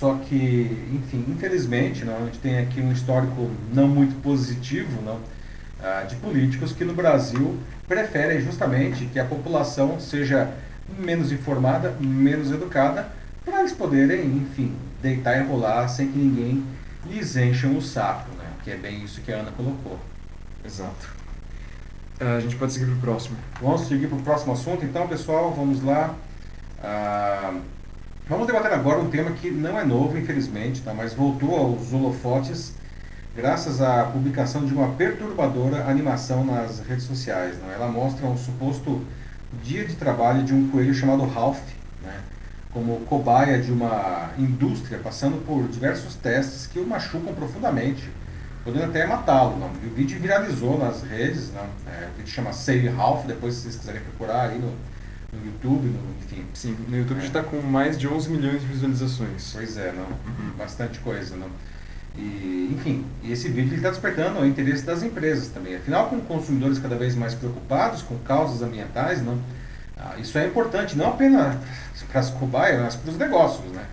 Só 0.00 0.14
que, 0.14 0.88
enfim, 0.94 1.26
infelizmente, 1.28 2.06
não, 2.06 2.16
a 2.16 2.24
gente 2.24 2.38
tem 2.38 2.58
aqui 2.58 2.80
um 2.80 2.90
histórico 2.90 3.50
não 3.70 3.86
muito 3.86 4.18
positivo, 4.22 5.02
não, 5.02 5.20
ah, 5.78 6.06
de 6.08 6.16
políticos 6.16 6.72
que 6.72 6.86
no 6.86 6.94
Brasil 6.94 7.58
preferem 7.86 8.40
justamente 8.40 9.04
que 9.04 9.18
a 9.18 9.26
população 9.26 10.00
seja 10.00 10.54
menos 10.98 11.30
informada, 11.30 11.94
menos 12.00 12.50
educada, 12.50 13.12
para 13.44 13.60
eles 13.60 13.74
poderem, 13.74 14.24
enfim, 14.38 14.74
deitar 15.02 15.36
e 15.36 15.46
rolar 15.46 15.86
sem 15.88 16.10
que 16.10 16.18
ninguém 16.18 16.64
lhes 17.04 17.36
encha 17.36 17.66
o 17.68 17.82
saco, 17.82 18.30
né? 18.38 18.46
Que 18.64 18.70
é 18.70 18.76
bem 18.76 19.04
isso 19.04 19.20
que 19.20 19.30
a 19.30 19.40
Ana 19.40 19.52
colocou. 19.54 19.98
Exato. 20.64 21.10
Uh, 22.18 22.38
a 22.38 22.40
gente 22.40 22.56
pode 22.56 22.72
seguir 22.72 22.86
para 22.86 22.94
o 22.94 23.00
próximo. 23.00 23.36
Vamos 23.60 23.82
seguir 23.82 24.06
para 24.06 24.16
o 24.16 24.22
próximo 24.22 24.54
assunto, 24.54 24.82
então, 24.82 25.06
pessoal, 25.06 25.52
vamos 25.52 25.84
lá. 25.84 26.14
Uh, 26.78 27.79
vamos 28.30 28.46
debater 28.46 28.72
agora 28.72 29.00
um 29.00 29.10
tema 29.10 29.32
que 29.32 29.50
não 29.50 29.76
é 29.76 29.84
novo, 29.84 30.16
infelizmente, 30.16 30.80
tá? 30.82 30.94
mas 30.94 31.12
voltou 31.12 31.56
aos 31.56 31.92
holofotes 31.92 32.72
graças 33.34 33.82
à 33.82 34.04
publicação 34.04 34.64
de 34.64 34.72
uma 34.72 34.90
perturbadora 34.90 35.84
animação 35.90 36.44
nas 36.44 36.78
redes 36.78 37.06
sociais. 37.06 37.56
Não? 37.60 37.72
Ela 37.72 37.88
mostra 37.88 38.24
um 38.26 38.36
suposto 38.36 39.04
dia 39.64 39.84
de 39.84 39.96
trabalho 39.96 40.44
de 40.44 40.54
um 40.54 40.68
coelho 40.68 40.94
chamado 40.94 41.26
Ralph, 41.26 41.58
né? 42.04 42.20
como 42.72 43.00
cobaia 43.00 43.60
de 43.60 43.72
uma 43.72 44.30
indústria, 44.38 45.00
passando 45.02 45.44
por 45.44 45.66
diversos 45.66 46.14
testes 46.14 46.68
que 46.68 46.78
o 46.78 46.86
machucam 46.86 47.34
profundamente, 47.34 48.08
podendo 48.62 48.84
até 48.84 49.04
matá-lo. 49.08 49.56
O 49.84 49.90
vídeo 49.92 50.20
viralizou 50.20 50.78
nas 50.78 51.02
redes, 51.02 51.52
não? 51.52 51.64
É, 51.92 52.06
o 52.14 52.16
vídeo 52.16 52.30
chama 52.30 52.52
Save 52.52 52.86
Ralph, 52.90 53.26
depois 53.26 53.54
se 53.54 53.62
vocês 53.62 53.76
quiserem 53.76 54.02
procurar 54.02 54.50
aí 54.50 54.58
no, 54.60 54.72
no 55.32 55.46
YouTube, 55.46 55.88
no, 55.88 56.16
enfim. 56.24 56.44
Sim, 56.54 56.76
no 56.88 56.96
YouTube 56.96 57.20
é. 57.20 57.24
está 57.24 57.42
com 57.42 57.60
mais 57.60 57.98
de 57.98 58.08
11 58.08 58.30
milhões 58.30 58.60
de 58.60 58.66
visualizações. 58.66 59.50
Pois 59.52 59.76
é, 59.76 59.92
não? 59.92 60.04
Uhum. 60.04 60.52
bastante 60.56 60.98
coisa. 61.00 61.36
Não? 61.36 61.48
E, 62.16 62.74
enfim, 62.76 63.04
esse 63.24 63.48
vídeo 63.48 63.76
está 63.76 63.90
despertando 63.90 64.40
o 64.40 64.46
interesse 64.46 64.84
das 64.84 65.02
empresas 65.02 65.48
também. 65.48 65.76
Afinal, 65.76 66.08
com 66.08 66.20
consumidores 66.20 66.78
cada 66.78 66.96
vez 66.96 67.14
mais 67.14 67.34
preocupados 67.34 68.02
com 68.02 68.18
causas 68.18 68.62
ambientais, 68.62 69.22
não? 69.22 69.38
Ah, 69.96 70.16
isso 70.18 70.36
é 70.38 70.46
importante, 70.46 70.96
não 70.96 71.08
apenas 71.10 71.56
para 72.10 72.20
as 72.20 72.30
cobaias, 72.30 72.80
mas 72.80 72.96
para 72.96 73.10
os 73.10 73.18
negócios. 73.18 73.70
Né? 73.72 73.84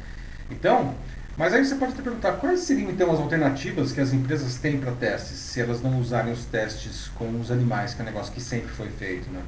Então, 0.50 0.96
mas 1.38 1.54
aí 1.54 1.64
você 1.64 1.76
pode 1.76 1.94
te 1.94 2.02
perguntar 2.02 2.34
quais 2.34 2.62
seriam 2.62 2.90
então 2.90 3.12
as 3.12 3.20
alternativas 3.20 3.92
que 3.92 4.02
as 4.02 4.12
empresas 4.12 4.56
têm 4.56 4.80
para 4.80 4.92
testes, 4.94 5.38
se 5.38 5.62
elas 5.62 5.82
não 5.84 6.00
usarem 6.00 6.34
os 6.34 6.46
testes 6.46 7.12
com 7.14 7.40
os 7.40 7.52
animais, 7.52 7.94
que 7.94 8.02
é 8.02 8.04
um 8.04 8.08
negócio 8.08 8.34
que 8.34 8.42
sempre 8.42 8.70
foi 8.70 8.90
feito. 8.90 9.30
Né? 9.30 9.42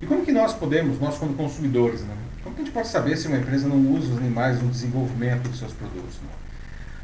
E 0.00 0.06
como 0.06 0.24
que 0.24 0.32
nós 0.32 0.54
podemos, 0.54 0.98
nós 0.98 1.18
como 1.18 1.34
consumidores, 1.34 2.00
né? 2.00 2.16
como 2.42 2.54
que 2.54 2.62
a 2.62 2.64
gente 2.64 2.72
pode 2.72 2.88
saber 2.88 3.16
se 3.16 3.28
uma 3.28 3.36
empresa 3.36 3.68
não 3.68 3.76
usa 3.92 4.12
os 4.12 4.18
animais 4.18 4.62
no 4.62 4.70
desenvolvimento 4.70 5.48
dos 5.48 5.58
seus 5.58 5.72
produtos? 5.72 6.16
Né? 6.22 6.30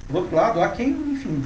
Por 0.06 0.16
outro 0.16 0.34
lado, 0.34 0.62
há 0.62 0.68
quem, 0.70 0.90
enfim, 1.12 1.44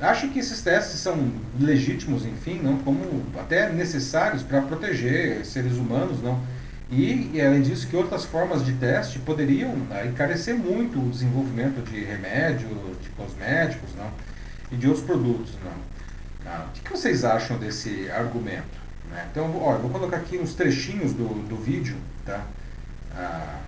acha 0.00 0.28
que 0.28 0.38
esses 0.38 0.62
testes 0.62 1.00
são 1.00 1.32
legítimos, 1.58 2.24
enfim, 2.24 2.60
não 2.62 2.78
como 2.78 3.22
até 3.38 3.72
necessários 3.72 4.42
para 4.42 4.62
proteger 4.62 5.44
seres 5.44 5.76
humanos, 5.76 6.22
não? 6.22 6.40
E, 6.90 7.30
e, 7.32 7.40
além 7.40 7.62
disso, 7.62 7.88
que 7.88 7.96
outras 7.96 8.26
formas 8.26 8.62
de 8.62 8.74
teste 8.74 9.18
poderiam 9.18 9.74
né, 9.74 10.06
encarecer 10.06 10.54
muito 10.54 11.00
o 11.00 11.08
desenvolvimento 11.08 11.82
de 11.90 12.04
remédio, 12.04 12.68
de 13.00 13.08
cosméticos 13.10 13.94
não? 13.96 14.10
e 14.70 14.76
de 14.76 14.86
outros 14.88 15.06
produtos. 15.06 15.52
Não? 15.64 15.72
Ah, 16.44 16.66
o 16.68 16.80
que 16.82 16.90
vocês 16.90 17.24
acham 17.24 17.56
desse 17.56 18.10
argumento? 18.10 18.81
Né? 19.12 19.26
Então, 19.30 19.54
ó, 19.60 19.76
vou 19.76 19.90
colocar 19.90 20.16
aqui 20.16 20.38
uns 20.38 20.54
trechinhos 20.54 21.12
do, 21.12 21.46
do 21.46 21.56
vídeo. 21.56 21.96
Tá? 22.24 22.40
Ah, 23.14 23.58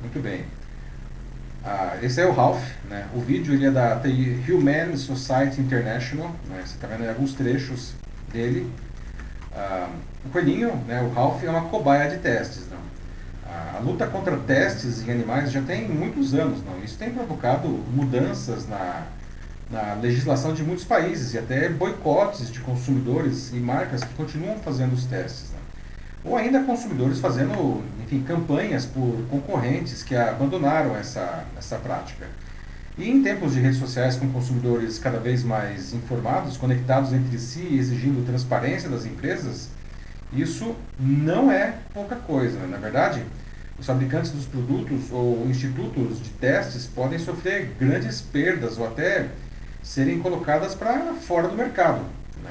muito 0.00 0.22
bem. 0.22 0.44
Ah, 1.64 1.96
esse 2.00 2.20
é 2.20 2.26
o 2.26 2.32
Ralph. 2.32 2.62
Né? 2.88 3.06
O 3.14 3.20
vídeo 3.20 3.52
ele 3.52 3.66
é 3.66 3.70
da 3.70 4.00
Human 4.48 4.96
Society 4.96 5.60
International. 5.60 6.30
Né? 6.48 6.62
Você 6.64 6.74
está 6.74 6.86
vendo 6.86 7.08
alguns 7.08 7.34
trechos 7.34 7.94
dele. 8.32 8.70
Ah, 9.52 9.88
o 10.24 10.28
coelhinho, 10.28 10.76
né, 10.86 11.02
o 11.02 11.12
Ralph, 11.12 11.42
é 11.42 11.50
uma 11.50 11.62
cobaia 11.62 12.08
de 12.08 12.18
testes. 12.18 12.68
Não? 12.70 12.78
A, 13.50 13.76
a 13.76 13.80
luta 13.80 14.06
contra 14.06 14.36
testes 14.36 15.06
em 15.06 15.10
animais 15.10 15.50
já 15.50 15.62
tem 15.62 15.88
muitos 15.88 16.32
anos. 16.34 16.62
Não? 16.64 16.82
Isso 16.84 16.96
tem 16.96 17.10
provocado 17.10 17.68
mudanças 17.68 18.68
na, 18.68 19.06
na 19.70 19.94
legislação 19.94 20.54
de 20.54 20.62
muitos 20.62 20.84
países 20.84 21.34
e 21.34 21.38
até 21.38 21.68
boicotes 21.68 22.50
de 22.50 22.60
consumidores 22.60 23.52
e 23.52 23.56
marcas 23.56 24.04
que 24.04 24.14
continuam 24.14 24.58
fazendo 24.58 24.92
os 24.92 25.04
testes. 25.04 25.50
Não? 25.52 26.32
Ou 26.32 26.36
ainda 26.36 26.62
consumidores 26.62 27.20
fazendo 27.20 27.82
enfim, 28.04 28.22
campanhas 28.22 28.84
por 28.84 29.24
concorrentes 29.28 30.02
que 30.02 30.14
abandonaram 30.14 30.96
essa, 30.96 31.44
essa 31.56 31.76
prática. 31.76 32.26
E 32.98 33.10
em 33.10 33.22
tempos 33.22 33.52
de 33.52 33.60
redes 33.60 33.78
sociais 33.78 34.16
com 34.16 34.28
consumidores 34.30 34.98
cada 34.98 35.18
vez 35.18 35.42
mais 35.42 35.92
informados, 35.92 36.56
conectados 36.56 37.12
entre 37.12 37.38
si 37.38 37.66
e 37.70 37.78
exigindo 37.78 38.24
transparência 38.24 38.88
das 38.88 39.04
empresas, 39.04 39.68
isso 40.32 40.74
não 40.98 41.50
é 41.50 41.74
pouca 41.92 42.16
coisa. 42.16 42.58
Né? 42.58 42.68
Na 42.70 42.78
verdade, 42.78 43.22
os 43.78 43.84
fabricantes 43.84 44.30
dos 44.30 44.46
produtos 44.46 45.10
ou 45.12 45.46
institutos 45.46 46.22
de 46.22 46.30
testes 46.30 46.86
podem 46.86 47.18
sofrer 47.18 47.74
grandes 47.78 48.20
perdas 48.20 48.78
ou 48.78 48.86
até 48.86 49.28
serem 49.86 50.18
colocadas 50.18 50.74
para 50.74 51.14
fora 51.14 51.46
do 51.46 51.56
mercado. 51.56 52.00
Né? 52.42 52.50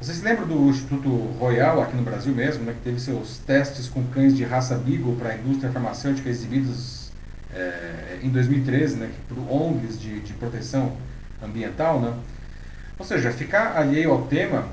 Vocês 0.00 0.22
lembram 0.22 0.46
do 0.46 0.70
Instituto 0.70 1.08
Royal 1.38 1.82
aqui 1.82 1.96
no 1.96 2.02
Brasil 2.02 2.32
mesmo, 2.32 2.64
né, 2.64 2.72
que 2.72 2.80
teve 2.80 3.00
seus 3.00 3.38
testes 3.38 3.88
com 3.88 4.04
cães 4.04 4.36
de 4.36 4.44
raça 4.44 4.76
Beagle 4.76 5.16
para 5.16 5.30
a 5.30 5.34
indústria 5.34 5.72
farmacêutica 5.72 6.30
exibidos 6.30 7.10
é, 7.52 8.20
em 8.22 8.30
2013, 8.30 8.96
né, 8.96 9.10
por 9.28 9.36
ONGs 9.52 10.00
de, 10.00 10.20
de 10.20 10.32
proteção 10.34 10.96
ambiental, 11.42 12.00
né? 12.00 12.14
Ou 12.96 13.04
seja, 13.04 13.32
ficar 13.32 13.76
alheio 13.76 14.12
ao 14.12 14.22
tema 14.22 14.68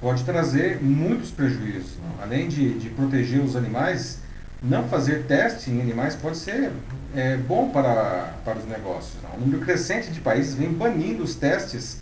pode 0.00 0.24
trazer 0.24 0.82
muitos 0.82 1.30
prejuízos. 1.30 1.96
Né? 1.98 2.10
Além 2.22 2.48
de, 2.48 2.78
de 2.78 2.88
proteger 2.88 3.40
os 3.40 3.54
animais, 3.54 4.18
não 4.62 4.88
fazer 4.88 5.24
teste 5.24 5.70
em 5.70 5.80
animais 5.80 6.16
pode 6.16 6.38
ser 6.38 6.72
é, 7.14 7.36
bom 7.36 7.68
para, 7.70 8.34
para 8.44 8.58
os 8.58 8.66
negócios. 8.66 9.22
Né? 9.22 9.28
Um 9.36 9.40
número 9.40 9.64
crescente 9.64 10.10
de 10.10 10.20
países 10.20 10.54
vem 10.54 10.72
banindo 10.72 11.22
os 11.22 11.34
testes 11.34 12.00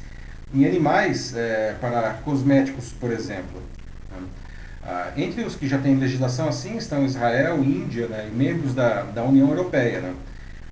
em 0.55 0.67
animais 0.67 1.35
é, 1.37 1.75
para 1.81 2.15
cosméticos, 2.25 2.93
por 2.93 3.11
exemplo. 3.11 3.63
Né? 4.11 4.27
Ah, 4.85 5.13
entre 5.17 5.43
os 5.43 5.55
que 5.57 5.69
já 5.69 5.79
têm 5.79 5.97
legislação 5.97 6.49
assim 6.49 6.77
estão 6.77 7.05
Israel, 7.05 7.63
Índia 7.63 8.07
né, 8.09 8.29
e 8.31 8.35
membros 8.35 8.75
da, 8.75 9.03
da 9.03 9.23
União 9.23 9.49
Europeia. 9.49 10.01
Né? 10.01 10.15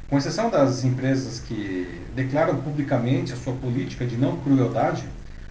Com 0.09 0.17
exceção 0.17 0.49
das 0.49 0.85
empresas 0.85 1.41
que 1.41 2.01
declaram 2.15 2.57
publicamente 2.57 3.33
a 3.33 3.37
sua 3.37 3.53
política 3.55 4.07
de 4.07 4.17
não 4.17 4.39
crueldade, 4.39 5.05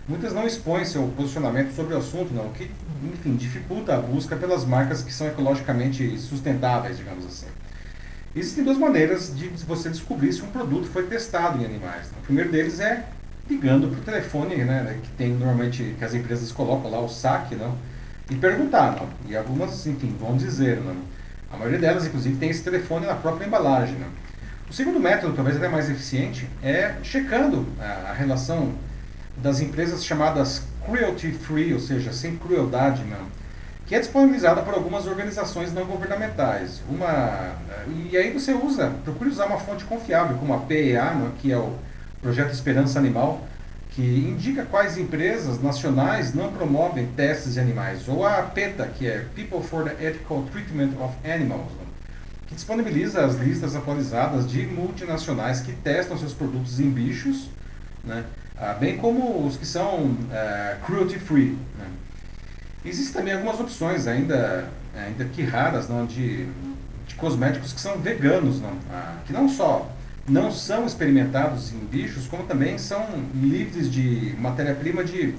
muitas 0.08 0.34
não 0.34 0.48
expõem 0.48 0.84
seu 0.84 1.08
posicionamento 1.16 1.76
sobre 1.76 1.94
o 1.94 1.98
assunto, 1.98 2.34
não, 2.34 2.48
o 2.48 2.52
que, 2.52 2.72
enfim, 3.04 3.36
dificulta 3.36 3.96
a 3.96 4.00
busca 4.00 4.36
pelas 4.36 4.66
marcas 4.66 5.04
que 5.04 5.14
são 5.14 5.28
ecologicamente 5.28 6.18
sustentáveis, 6.18 6.98
digamos 6.98 7.26
assim. 7.26 7.48
Existem 8.40 8.64
duas 8.64 8.78
maneiras 8.78 9.36
de 9.36 9.48
você 9.66 9.90
descobrir 9.90 10.32
se 10.34 10.42
um 10.42 10.48
produto 10.48 10.88
foi 10.88 11.04
testado 11.08 11.62
em 11.62 11.66
animais. 11.66 12.08
Né? 12.08 12.18
O 12.22 12.26
primeiro 12.26 12.52
deles 12.52 12.80
é 12.80 13.06
ligando 13.50 13.90
para 13.90 14.00
o 14.00 14.04
telefone, 14.04 14.56
né, 14.58 15.00
que 15.02 15.10
tem 15.12 15.30
normalmente 15.34 15.96
que 15.98 16.04
as 16.04 16.14
empresas 16.14 16.52
colocam 16.52 16.92
lá 16.92 17.00
o 17.00 17.08
saque, 17.08 17.56
não 17.56 17.78
e 18.30 18.36
perguntar, 18.36 18.96
não? 18.96 19.08
E 19.28 19.36
algumas, 19.36 19.86
enfim, 19.88 20.16
vão 20.20 20.36
dizer, 20.36 20.82
não? 20.82 20.96
A 21.52 21.56
maioria 21.56 21.80
delas, 21.80 22.06
inclusive, 22.06 22.36
tem 22.38 22.50
esse 22.50 22.64
telefone 22.64 23.06
na 23.06 23.16
própria 23.16 23.46
embalagem, 23.46 23.96
não? 23.98 24.08
O 24.70 24.74
segundo 24.74 25.00
método, 25.00 25.34
talvez 25.34 25.56
até 25.56 25.70
mais 25.70 25.90
eficiente, 25.90 26.48
é 26.62 26.96
checando 27.04 27.66
a, 27.80 28.10
a 28.10 28.14
relação 28.14 28.74
das 29.38 29.62
empresas 29.62 30.04
chamadas 30.04 30.64
cruelty 30.86 31.32
free, 31.32 31.74
ou 31.74 31.80
seja, 31.80 32.12
sem 32.12 32.36
crueldade, 32.36 33.04
não? 33.06 33.28
Que 33.88 33.96
é 33.96 34.00
disponibilizada 34.00 34.62
por 34.62 34.74
algumas 34.74 35.08
organizações 35.08 35.74
não 35.74 35.86
governamentais. 35.86 36.82
Uma, 36.90 37.56
e 37.88 38.18
aí 38.18 38.32
você 38.34 38.52
usa, 38.52 38.92
procure 39.06 39.30
usar 39.30 39.46
uma 39.46 39.58
fonte 39.58 39.86
confiável, 39.86 40.38
como 40.38 40.54
a 40.54 40.60
PEA, 40.60 41.14
né, 41.14 41.32
que 41.40 41.54
é 41.54 41.58
o 41.58 41.74
Projeto 42.22 42.52
Esperança 42.52 43.00
Animal, 43.00 43.48
que 43.92 44.02
indica 44.02 44.66
quais 44.66 44.98
empresas 44.98 45.64
nacionais 45.64 46.34
não 46.34 46.52
promovem 46.52 47.08
testes 47.16 47.54
de 47.54 47.62
animais, 47.62 48.10
ou 48.10 48.26
a 48.26 48.44
PETA, 48.44 48.88
que 48.88 49.08
é 49.08 49.26
People 49.34 49.64
for 49.64 49.86
the 49.86 50.06
Ethical 50.06 50.44
Treatment 50.52 50.92
of 51.00 51.16
Animals, 51.24 51.72
né, 51.72 51.86
que 52.46 52.56
disponibiliza 52.56 53.26
as 53.26 53.36
listas 53.36 53.74
atualizadas 53.74 54.50
de 54.50 54.66
multinacionais 54.68 55.62
que 55.62 55.72
testam 55.72 56.18
seus 56.18 56.34
produtos 56.34 56.78
em 56.82 56.90
bichos, 56.90 57.50
né, 58.04 58.26
ah, 58.60 58.74
bem 58.74 58.98
como 58.98 59.46
os 59.46 59.56
que 59.56 59.66
são 59.66 60.06
uh, 60.06 60.86
cruelty 60.86 61.20
free. 61.20 61.58
Né. 61.78 61.86
Existem 62.88 63.14
também 63.14 63.34
algumas 63.34 63.60
opções, 63.60 64.08
ainda, 64.08 64.70
ainda 64.96 65.26
que 65.26 65.44
raras, 65.44 65.90
não, 65.90 66.06
de, 66.06 66.46
de 67.06 67.16
cosméticos 67.16 67.74
que 67.74 67.82
são 67.82 67.98
veganos, 68.00 68.62
não, 68.62 68.74
ah, 68.92 69.18
que 69.26 69.34
não 69.34 69.50
só 69.50 69.92
não 70.28 70.52
são 70.52 70.86
experimentados 70.86 71.72
em 71.72 71.80
bichos, 71.80 72.28
como 72.28 72.44
também 72.44 72.78
são 72.78 73.06
livres 73.34 73.90
de 73.90 74.36
matéria-prima 74.38 75.04
de 75.04 75.34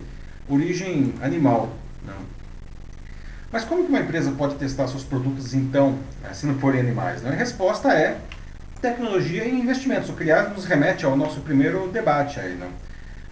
origem 0.48 1.12
animal. 1.20 1.70
Não. 2.06 2.14
Mas 3.52 3.64
como 3.64 3.84
que 3.84 3.90
uma 3.90 4.00
empresa 4.00 4.32
pode 4.32 4.54
testar 4.54 4.88
seus 4.88 5.04
produtos, 5.04 5.52
então, 5.52 5.98
eh, 6.24 6.32
se 6.32 6.46
não 6.46 6.58
forem 6.58 6.80
animais? 6.80 7.22
Não? 7.22 7.30
A 7.30 7.34
resposta 7.34 7.92
é 7.92 8.18
tecnologia 8.80 9.44
e 9.44 9.60
investimentos, 9.60 10.08
o 10.08 10.14
aliás, 10.18 10.50
nos 10.54 10.64
remete 10.64 11.04
ao 11.04 11.16
nosso 11.16 11.40
primeiro 11.40 11.88
debate 11.88 12.40
aí, 12.40 12.56
não? 12.56 12.68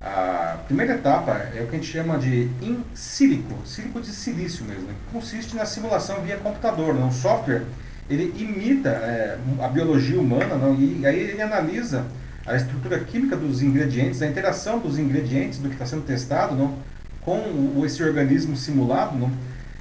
A 0.07 0.59
primeira 0.67 0.95
etapa 0.95 1.33
é 1.55 1.61
o 1.63 1.67
que 1.67 1.75
a 1.75 1.79
gente 1.79 1.91
chama 1.91 2.17
de 2.17 2.49
in 2.63 2.85
silico, 2.95 3.55
sílico 3.67 4.01
de 4.01 4.13
silício 4.13 4.65
mesmo, 4.65 4.87
que 4.87 5.13
consiste 5.13 5.57
na 5.57 5.67
simulação 5.67 6.21
via 6.23 6.37
computador, 6.37 6.95
não? 6.95 7.11
software 7.11 7.65
ele 8.09 8.33
imita 8.41 8.91
é, 8.91 9.37
a 9.61 9.67
biologia 9.67 10.21
humana 10.21 10.55
não? 10.55 10.77
e 10.77 11.05
aí 11.05 11.19
ele 11.19 11.43
analisa 11.43 12.05
a 12.47 12.55
estrutura 12.55 13.01
química 13.01 13.37
dos 13.37 13.63
ingredientes, 13.63 14.23
a 14.23 14.29
interação 14.29 14.79
dos 14.79 14.97
ingredientes 14.97 15.59
do 15.59 15.69
que 15.69 15.75
está 15.75 15.85
sendo 15.85 16.05
testado 16.05 16.55
não? 16.55 16.79
com 17.23 17.39
o, 17.39 17.83
esse 17.85 18.01
organismo 18.05 18.57
simulado, 18.57 19.19
não? 19.19 19.31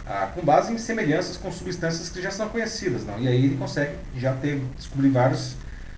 Ah, 0.08 0.32
com 0.34 0.42
base 0.42 0.72
em 0.72 0.78
semelhanças 0.78 1.36
com 1.38 1.52
substâncias 1.52 2.10
que 2.10 2.22
já 2.22 2.30
são 2.30 2.48
conhecidas. 2.50 3.04
Não? 3.06 3.20
E 3.20 3.28
aí 3.28 3.46
ele 3.46 3.58
consegue 3.58 3.92
já 4.16 4.34
ter, 4.34 4.62
descobrir 4.78 5.10
vários 5.10 5.56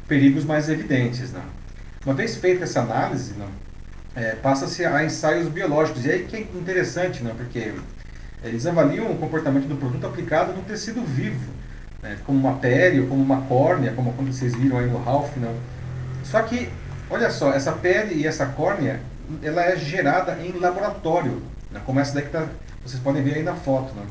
perigos 0.08 0.46
mais 0.46 0.70
evidentes. 0.70 1.34
Não? 1.34 1.44
Uma 2.06 2.14
vez 2.14 2.38
feita 2.38 2.64
essa 2.64 2.82
análise, 2.82 3.34
não? 3.38 3.67
É, 4.18 4.36
passa-se 4.36 4.84
a 4.84 5.06
ensaios 5.06 5.48
biológicos. 5.48 6.04
E 6.04 6.12
aí 6.12 6.26
que 6.26 6.36
é 6.36 6.40
interessante, 6.40 7.24
não? 7.24 7.36
porque 7.36 7.72
eles 8.44 8.66
avaliam 8.66 9.12
o 9.12 9.18
comportamento 9.18 9.68
do 9.68 9.76
produto 9.76 10.08
aplicado 10.08 10.54
no 10.54 10.64
tecido 10.64 11.04
vivo 11.04 11.52
né, 12.02 12.18
como 12.26 12.40
uma 12.40 12.58
pele 12.58 13.02
ou 13.02 13.08
como 13.08 13.22
uma 13.22 13.42
córnea, 13.42 13.94
como 13.94 14.14
quando 14.14 14.34
vocês 14.34 14.56
viram 14.56 14.80
aí 14.80 14.88
no 14.88 14.98
Ralph, 14.98 15.36
não. 15.38 15.56
Só 16.24 16.42
que, 16.42 16.70
olha 17.10 17.30
só, 17.30 17.54
essa 17.54 17.72
pele 17.72 18.16
e 18.16 18.28
essa 18.28 18.46
córnea, 18.46 19.00
ela 19.44 19.64
é 19.64 19.76
gerada 19.76 20.38
em 20.42 20.52
laboratório, 20.54 21.44
né, 21.72 21.80
como 21.86 22.00
essa 22.00 22.16
daqui 22.16 22.30
tá, 22.30 22.48
vocês 22.84 23.02
podem 23.02 23.24
ver 23.24 23.36
aí 23.36 23.44
na 23.44 23.56
foto. 23.56 23.94
Né. 23.94 24.04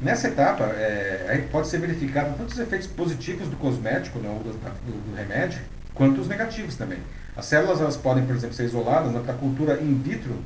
Nessa 0.00 0.28
etapa, 0.28 0.64
é, 0.64 1.26
aí 1.28 1.42
pode 1.42 1.68
ser 1.68 1.78
verificado 1.78 2.34
tanto 2.36 2.52
os 2.52 2.58
efeitos 2.58 2.88
positivos 2.88 3.48
do 3.48 3.56
cosmético, 3.56 4.18
né, 4.18 4.28
do, 4.28 4.52
do, 4.52 5.10
do 5.10 5.16
remédio, 5.16 5.60
quanto 5.94 6.20
os 6.20 6.28
negativos 6.28 6.74
também. 6.74 6.98
As 7.36 7.46
células 7.46 7.80
elas 7.80 7.96
podem, 7.96 8.24
por 8.24 8.34
exemplo, 8.34 8.54
ser 8.54 8.64
isoladas 8.64 9.12
né, 9.12 9.20
para 9.24 9.34
cultura 9.34 9.80
in 9.80 9.94
vitro 9.94 10.36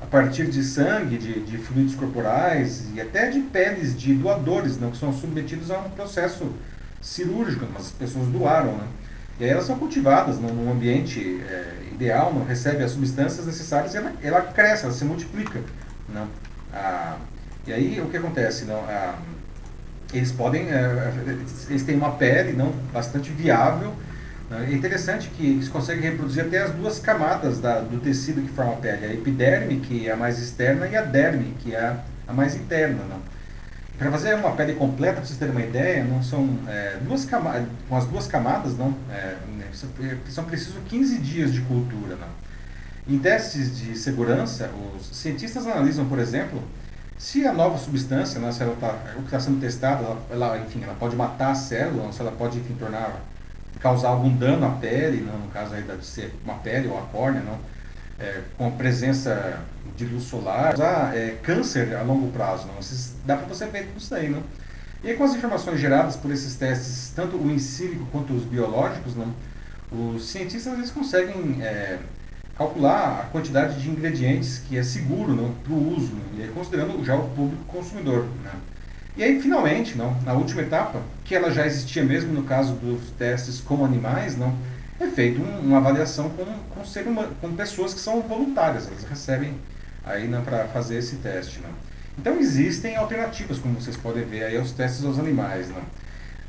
a 0.00 0.06
partir 0.06 0.46
de 0.46 0.62
sangue, 0.62 1.18
de, 1.18 1.40
de 1.40 1.58
fluidos 1.58 1.94
corporais 1.94 2.86
e 2.94 3.00
até 3.00 3.28
de 3.30 3.40
peles 3.40 3.98
de 3.98 4.14
doadores, 4.14 4.78
não, 4.78 4.90
que 4.90 4.96
são 4.96 5.12
submetidos 5.12 5.70
a 5.70 5.78
um 5.78 5.90
processo 5.90 6.52
cirúrgico, 7.00 7.66
as 7.76 7.90
pessoas 7.90 8.28
doaram. 8.28 8.72
Né? 8.72 8.86
E 9.40 9.44
aí 9.44 9.50
elas 9.50 9.64
são 9.64 9.78
cultivadas 9.78 10.38
não, 10.38 10.50
num 10.50 10.70
ambiente 10.70 11.40
é, 11.48 11.92
ideal, 11.92 12.32
não 12.32 12.44
recebe 12.44 12.82
as 12.82 12.92
substâncias 12.92 13.44
necessárias 13.46 13.94
e 13.94 13.96
ela, 13.96 14.12
ela 14.22 14.40
cresce, 14.40 14.84
ela 14.84 14.92
se 14.92 15.04
multiplica. 15.04 15.60
Não? 16.08 16.28
Ah, 16.72 17.16
e 17.66 17.72
aí 17.72 18.00
o 18.00 18.06
que 18.06 18.16
acontece? 18.16 18.64
Não? 18.64 18.78
Ah, 18.88 19.18
eles 20.12 20.32
podem, 20.32 20.68
é, 20.70 21.12
eles 21.68 21.82
têm 21.82 21.96
uma 21.96 22.12
pele 22.12 22.52
não, 22.52 22.72
bastante 22.92 23.30
viável, 23.30 23.94
é 24.50 24.72
interessante 24.72 25.28
que 25.28 25.44
eles 25.46 25.68
conseguem 25.68 26.10
reproduzir 26.10 26.44
até 26.44 26.62
as 26.62 26.70
duas 26.72 26.98
camadas 26.98 27.60
da, 27.60 27.80
do 27.80 28.00
tecido 28.00 28.40
que 28.40 28.48
forma 28.48 28.72
a 28.72 28.76
pele, 28.76 29.04
a 29.04 29.12
epiderme, 29.12 29.80
que 29.80 30.08
é 30.08 30.12
a 30.12 30.16
mais 30.16 30.38
externa, 30.38 30.86
e 30.86 30.96
a 30.96 31.02
derme, 31.02 31.54
que 31.60 31.74
é 31.74 31.96
a, 32.26 32.32
mais 32.32 32.54
interna. 32.56 33.02
Não? 33.04 33.20
Para 33.98 34.10
fazer 34.10 34.34
uma 34.34 34.52
pele 34.52 34.74
completa, 34.74 35.16
para 35.16 35.26
vocês 35.26 35.38
terem 35.38 35.52
uma 35.52 35.62
ideia, 35.62 36.02
não 36.02 36.22
são 36.22 36.48
é, 36.66 36.96
duas 37.02 37.26
camadas, 37.26 37.66
com 37.88 37.96
as 37.96 38.06
duas 38.06 38.26
camadas, 38.26 38.78
não, 38.78 38.96
é, 39.10 39.36
né, 39.54 39.66
são 40.28 40.44
precisos 40.44 40.76
15 40.88 41.18
dias 41.18 41.52
de 41.52 41.60
cultura. 41.62 42.16
Não? 42.16 42.28
Em 43.14 43.18
testes 43.18 43.76
de 43.76 43.98
segurança, 43.98 44.70
os 44.96 45.14
cientistas 45.14 45.66
analisam, 45.66 46.06
por 46.06 46.18
exemplo, 46.18 46.62
se 47.18 47.46
a 47.46 47.52
nova 47.52 47.76
substância, 47.76 48.40
né, 48.40 48.50
se 48.50 48.62
ela 48.62 48.74
tá, 48.80 48.96
o 49.16 49.20
que 49.20 49.26
está 49.26 49.40
sendo 49.40 49.60
testado, 49.60 50.04
ela, 50.04 50.22
ela, 50.30 50.58
enfim, 50.58 50.82
ela 50.82 50.94
pode 50.94 51.16
matar 51.16 51.50
a 51.50 51.54
célula, 51.54 52.10
se 52.12 52.20
ela 52.20 52.32
pode 52.32 52.58
enfim, 52.58 52.74
tornar 52.78 53.20
causar 53.80 54.08
algum 54.08 54.34
dano 54.36 54.66
à 54.66 54.70
pele, 54.70 55.20
não, 55.20 55.38
no 55.38 55.48
caso 55.48 55.74
aí 55.74 55.82
deve 55.82 56.04
ser 56.04 56.34
uma 56.44 56.54
pele 56.54 56.88
ou 56.88 56.98
a 56.98 57.02
córnea, 57.02 57.42
não, 57.42 57.58
é, 58.18 58.42
com 58.56 58.68
a 58.68 58.70
presença 58.72 59.60
de 59.96 60.04
luz 60.04 60.24
solar, 60.24 60.74
causar 60.74 61.16
é, 61.16 61.36
câncer 61.42 61.94
a 61.94 62.02
longo 62.02 62.30
prazo, 62.32 62.66
não, 62.66 62.74
dá 63.24 63.36
para 63.36 63.46
você 63.46 63.66
ver 63.66 63.88
isso 63.96 64.14
aí, 64.14 64.28
não. 64.28 64.42
E 65.02 65.10
aí, 65.10 65.16
com 65.16 65.22
as 65.22 65.34
informações 65.34 65.80
geradas 65.80 66.16
por 66.16 66.30
esses 66.32 66.56
testes, 66.56 67.12
tanto 67.14 67.36
o 67.36 67.50
in 67.50 67.58
silico 67.58 68.04
quanto 68.10 68.32
os 68.32 68.44
biológicos, 68.44 69.14
não, 69.14 69.32
os 69.92 70.28
cientistas 70.28 70.72
eles 70.72 70.90
conseguem 70.90 71.62
é, 71.62 71.98
calcular 72.56 73.20
a 73.20 73.26
quantidade 73.30 73.80
de 73.80 73.88
ingredientes 73.88 74.58
que 74.68 74.76
é 74.76 74.82
seguro 74.82 75.54
para 75.62 75.72
o 75.72 75.96
uso, 75.96 76.16
e 76.36 76.42
aí, 76.42 76.48
considerando 76.48 77.02
já 77.04 77.14
o 77.14 77.28
público 77.30 77.64
consumidor. 77.66 78.26
Né. 78.42 78.50
E 79.18 79.24
aí, 79.24 79.42
finalmente, 79.42 79.98
não, 79.98 80.14
na 80.22 80.32
última 80.32 80.62
etapa, 80.62 81.02
que 81.24 81.34
ela 81.34 81.50
já 81.50 81.66
existia 81.66 82.04
mesmo 82.04 82.32
no 82.32 82.44
caso 82.44 82.74
dos 82.74 83.10
testes 83.18 83.60
com 83.60 83.84
animais, 83.84 84.38
não, 84.38 84.56
é 85.00 85.08
feita 85.08 85.40
um, 85.42 85.58
uma 85.58 85.78
avaliação 85.78 86.30
com, 86.30 86.44
com, 86.44 86.84
ser 86.84 87.04
uma, 87.04 87.24
com 87.40 87.52
pessoas 87.52 87.92
que 87.92 87.98
são 87.98 88.22
voluntárias, 88.22 88.86
elas 88.86 89.02
recebem 89.02 89.54
aí 90.06 90.28
para 90.44 90.68
fazer 90.68 90.98
esse 90.98 91.16
teste. 91.16 91.58
Não. 91.60 91.70
Então 92.16 92.38
existem 92.38 92.94
alternativas, 92.94 93.58
como 93.58 93.80
vocês 93.80 93.96
podem 93.96 94.24
ver 94.24 94.44
aí, 94.44 94.56
aos 94.56 94.70
testes 94.70 95.04
aos 95.04 95.18
animais. 95.18 95.68
Não. 95.68 95.82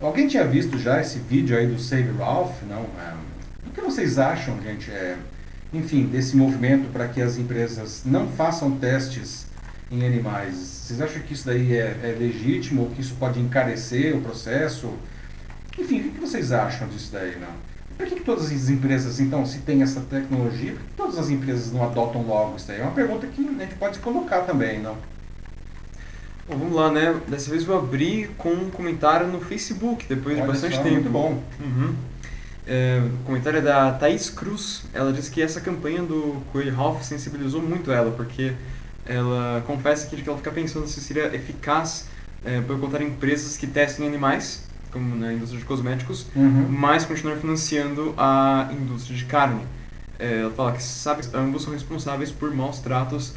Alguém 0.07 0.28
tinha 0.28 0.45
visto 0.45 0.78
já 0.78 1.01
esse 1.01 1.17
vídeo 1.17 1.57
aí 1.57 1.65
do 1.65 1.80
Save 1.80 2.15
Ralph? 2.20 2.61
Não? 2.70 2.82
É, 2.82 3.13
o 3.65 3.72
que 3.72 3.82
vocês 3.82 4.20
acham, 4.20 4.61
gente, 4.61 4.91
é, 4.91 5.17
enfim, 5.74 6.05
desse 6.05 6.38
movimento 6.38 6.91
para 6.91 7.07
que 7.07 7.20
as 7.20 7.39
empresas 7.39 8.03
não 8.05 8.28
façam 8.28 8.78
testes 8.78 9.49
em 9.92 10.06
animais. 10.06 10.56
Vocês 10.56 11.02
acham 11.02 11.22
que 11.22 11.34
isso 11.34 11.46
daí 11.46 11.76
é, 11.76 12.00
é 12.04 12.16
legítimo 12.18 12.84
ou 12.84 12.90
que 12.90 13.02
isso 13.02 13.16
pode 13.16 13.40
encarecer 13.40 14.16
o 14.16 14.22
processo? 14.22 14.94
Enfim, 15.78 16.02
o 16.02 16.12
que 16.12 16.20
vocês 16.20 16.52
acham 16.52 16.88
disso 16.88 17.12
daí, 17.12 17.38
não? 17.40 17.70
Por 17.98 18.08
que, 18.08 18.16
que 18.16 18.24
todas 18.24 18.46
as 18.46 18.70
empresas, 18.70 19.20
então, 19.20 19.46
se 19.46 19.60
tem 19.60 19.82
essa 19.82 20.00
tecnologia, 20.02 20.72
por 20.74 20.82
que 20.82 20.94
todas 20.96 21.18
as 21.18 21.30
empresas 21.30 21.72
não 21.72 21.84
adotam 21.84 22.22
logo 22.26 22.56
isso 22.56 22.68
daí? 22.68 22.80
É 22.80 22.84
uma 22.84 22.92
pergunta 22.92 23.28
que 23.28 23.42
a 23.42 23.66
gente 23.66 23.76
pode 23.76 24.00
colocar 24.00 24.42
também, 24.42 24.80
não? 24.80 24.96
Bom, 26.48 26.58
vamos 26.58 26.76
lá, 26.76 26.92
né? 26.92 27.20
Dessa 27.28 27.52
vez 27.52 27.64
vou 27.64 27.78
abrir 27.78 28.30
com 28.38 28.50
um 28.50 28.70
comentário 28.70 29.28
no 29.28 29.42
Facebook, 29.42 30.06
depois 30.08 30.36
Olha 30.36 30.46
de 30.46 30.48
bastante 30.48 30.76
só, 30.78 30.82
tempo. 30.82 30.96
Muito 30.96 31.10
bom. 31.10 31.44
Uhum. 31.60 31.94
É, 32.66 33.02
o 33.04 33.26
comentário 33.26 33.60
é 33.60 33.62
da 33.62 33.92
Thaís 33.92 34.30
Cruz. 34.30 34.84
Ela 34.94 35.12
disse 35.12 35.30
que 35.30 35.42
essa 35.42 35.60
campanha 35.60 36.02
do 36.02 36.42
Coelho 36.52 36.74
Ralph 36.74 37.04
sensibilizou 37.04 37.62
muito 37.62 37.92
ela, 37.92 38.12
porque 38.12 38.54
ela 39.10 39.64
confessa 39.66 40.07
que 40.07 40.30
ela 40.30 40.38
fica 40.38 40.51
pensando 40.51 40.88
se 40.88 41.01
seria 41.01 41.36
eficaz 41.36 42.07
é, 42.45 42.62
boicotar 42.62 43.01
empresas 43.01 43.57
que 43.57 43.66
testem 43.66 44.07
animais, 44.07 44.64
como 44.91 45.16
na 45.16 45.34
indústria 45.34 45.60
de 45.60 45.66
cosméticos, 45.66 46.28
uhum. 46.36 46.68
mas 46.70 47.05
continuar 47.05 47.38
financiando 47.38 48.14
a 48.16 48.70
indústria 48.72 49.18
de 49.18 49.26
carne. 49.26 49.64
É, 50.20 50.41
ela 50.41 50.51
fala 50.51 50.74
que 50.74 50.84
sabe 50.84 51.24
que 51.24 51.36
ambos 51.36 51.64
são 51.64 51.74
responsáveis 51.74 52.32
por 52.32 52.53
maus 52.53 52.80
tratos 52.80 53.34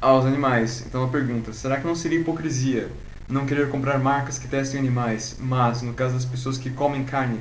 aos 0.00 0.24
animais. 0.24 0.84
Então 0.86 1.02
ela 1.02 1.10
pergunta: 1.10 1.52
será 1.52 1.78
que 1.78 1.86
não 1.86 1.96
seria 1.96 2.20
hipocrisia 2.20 2.88
não 3.28 3.44
querer 3.44 3.68
comprar 3.68 3.98
marcas 3.98 4.38
que 4.38 4.46
testem 4.46 4.78
animais, 4.78 5.36
mas 5.40 5.82
no 5.82 5.94
caso 5.94 6.14
das 6.14 6.24
pessoas 6.24 6.56
que 6.56 6.70
comem 6.70 7.04
carne, 7.04 7.40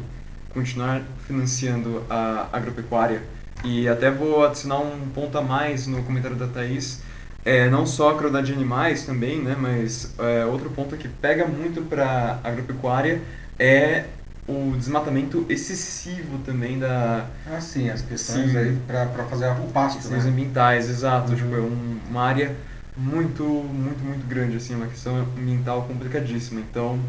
continuar 0.52 1.04
financiando 1.28 2.04
a 2.10 2.48
agropecuária? 2.52 3.22
E 3.64 3.88
até 3.88 4.10
vou 4.10 4.46
adicionar 4.46 4.80
um 4.80 5.10
ponto 5.14 5.38
a 5.38 5.42
mais 5.42 5.88
no 5.88 6.04
comentário 6.04 6.36
da 6.36 6.48
Thaís 6.48 7.02
é, 7.48 7.70
não 7.70 7.86
só 7.86 8.10
a 8.10 8.18
crueldade 8.18 8.48
de 8.48 8.54
animais 8.54 9.06
também, 9.06 9.42
né, 9.42 9.56
mas 9.58 10.14
é, 10.20 10.44
outro 10.44 10.70
ponto 10.70 10.98
que 10.98 11.08
pega 11.08 11.48
muito 11.48 11.82
para 11.84 12.42
agropecuária 12.44 13.22
é 13.58 14.04
o 14.46 14.74
desmatamento 14.78 15.46
excessivo 15.48 16.40
também 16.46 16.78
da... 16.78 17.26
Ah, 17.50 17.62
sim, 17.62 17.90
as 17.90 18.02
questões 18.02 18.52
sim. 18.52 18.58
aí 18.58 18.78
para 18.86 19.24
fazer 19.30 19.48
o 19.48 19.68
pasto, 19.68 20.00
Questões 20.00 20.26
né? 20.26 20.32
ambientais, 20.32 20.90
exato. 20.90 21.32
Uhum. 21.32 21.38
Tipo, 21.38 21.56
é 21.56 21.60
um, 21.60 22.00
uma 22.10 22.24
área 22.24 22.54
muito, 22.98 23.44
muito, 23.44 24.04
muito 24.04 24.28
grande, 24.28 24.58
assim, 24.58 24.76
uma 24.76 24.88
questão 24.88 25.16
ambiental 25.38 25.84
complicadíssima. 25.84 26.60
Então, 26.60 27.00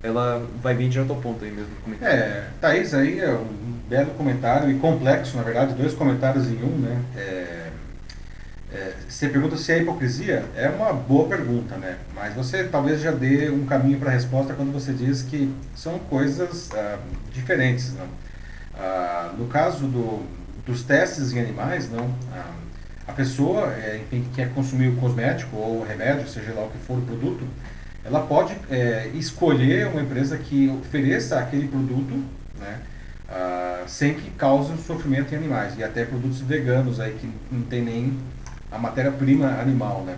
ela 0.00 0.46
vai 0.62 0.74
bem 0.74 0.88
direto 0.88 1.10
ao 1.10 1.18
ponto 1.18 1.44
aí 1.44 1.50
mesmo. 1.50 1.70
É, 2.00 2.44
Thaís 2.60 2.94
aí 2.94 3.18
é 3.18 3.30
um 3.30 3.74
belo 3.88 4.10
comentário 4.12 4.70
e 4.70 4.78
complexo, 4.78 5.36
na 5.36 5.42
verdade, 5.42 5.74
dois 5.74 5.92
comentários 5.94 6.46
em 6.48 6.62
um, 6.62 6.78
né? 6.78 7.02
É, 7.16 7.41
é, 8.74 8.94
você 9.06 9.28
pergunta 9.28 9.56
se 9.56 9.70
é 9.70 9.82
hipocrisia? 9.82 10.44
É 10.56 10.68
uma 10.70 10.94
boa 10.94 11.28
pergunta, 11.28 11.76
né? 11.76 11.98
Mas 12.14 12.34
você 12.34 12.64
talvez 12.64 13.02
já 13.02 13.10
dê 13.10 13.50
um 13.50 13.66
caminho 13.66 13.98
para 13.98 14.08
a 14.08 14.12
resposta 14.12 14.54
quando 14.54 14.72
você 14.72 14.92
diz 14.94 15.20
que 15.20 15.54
são 15.76 15.98
coisas 15.98 16.70
ah, 16.72 16.98
diferentes, 17.32 17.92
não? 17.92 18.06
Ah, 18.74 19.32
no 19.36 19.46
caso 19.46 19.86
do, 19.86 20.26
dos 20.64 20.82
testes 20.84 21.34
em 21.34 21.40
animais, 21.40 21.90
não? 21.90 22.14
Ah, 22.32 22.50
a 23.06 23.12
pessoa, 23.12 23.66
é, 23.74 24.00
enfim, 24.02 24.22
que 24.22 24.36
quer 24.36 24.54
consumir 24.54 24.88
o 24.88 24.96
cosmético 24.96 25.54
ou 25.54 25.80
o 25.80 25.84
remédio, 25.84 26.26
seja 26.26 26.54
lá 26.54 26.64
o 26.64 26.70
que 26.70 26.78
for 26.78 26.96
o 26.96 27.02
produto, 27.02 27.46
ela 28.02 28.22
pode 28.22 28.56
é, 28.70 29.10
escolher 29.12 29.88
uma 29.88 30.00
empresa 30.00 30.38
que 30.38 30.68
ofereça 30.80 31.38
aquele 31.38 31.68
produto, 31.68 32.24
né? 32.58 32.80
Ah, 33.28 33.84
sem 33.86 34.14
que 34.14 34.30
cause 34.30 34.72
sofrimento 34.78 35.34
em 35.34 35.36
animais 35.36 35.76
e 35.76 35.84
até 35.84 36.06
produtos 36.06 36.40
veganos 36.40 37.00
aí 37.00 37.12
que 37.12 37.30
não 37.50 37.62
tem 37.62 37.82
nem 37.82 38.18
a 38.72 38.78
matéria-prima 38.78 39.46
animal, 39.60 40.02
né? 40.04 40.16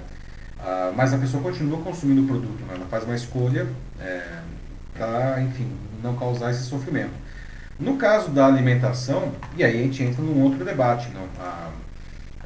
Ah, 0.65 0.93
mas 0.97 1.13
a 1.13 1.19
pessoa 1.19 1.43
continua 1.43 1.79
consumindo 1.83 2.23
o 2.23 2.27
produto, 2.27 2.65
né? 2.67 2.75
ela 2.77 2.87
faz 2.87 3.05
uma 3.05 3.15
escolha 3.15 3.67
é, 4.01 4.23
para, 4.97 5.43
enfim, 5.43 5.71
não 6.03 6.17
causar 6.17 6.51
esse 6.51 6.63
sofrimento. 6.63 7.13
No 7.79 7.97
caso 7.97 8.31
da 8.31 8.47
alimentação, 8.47 9.33
e 9.57 9.65
aí 9.65 9.79
a 9.79 9.83
gente 9.83 10.03
entra 10.03 10.23
num 10.23 10.43
outro 10.43 10.65
debate, 10.65 11.11
não? 11.13 11.27
A, 11.39 11.71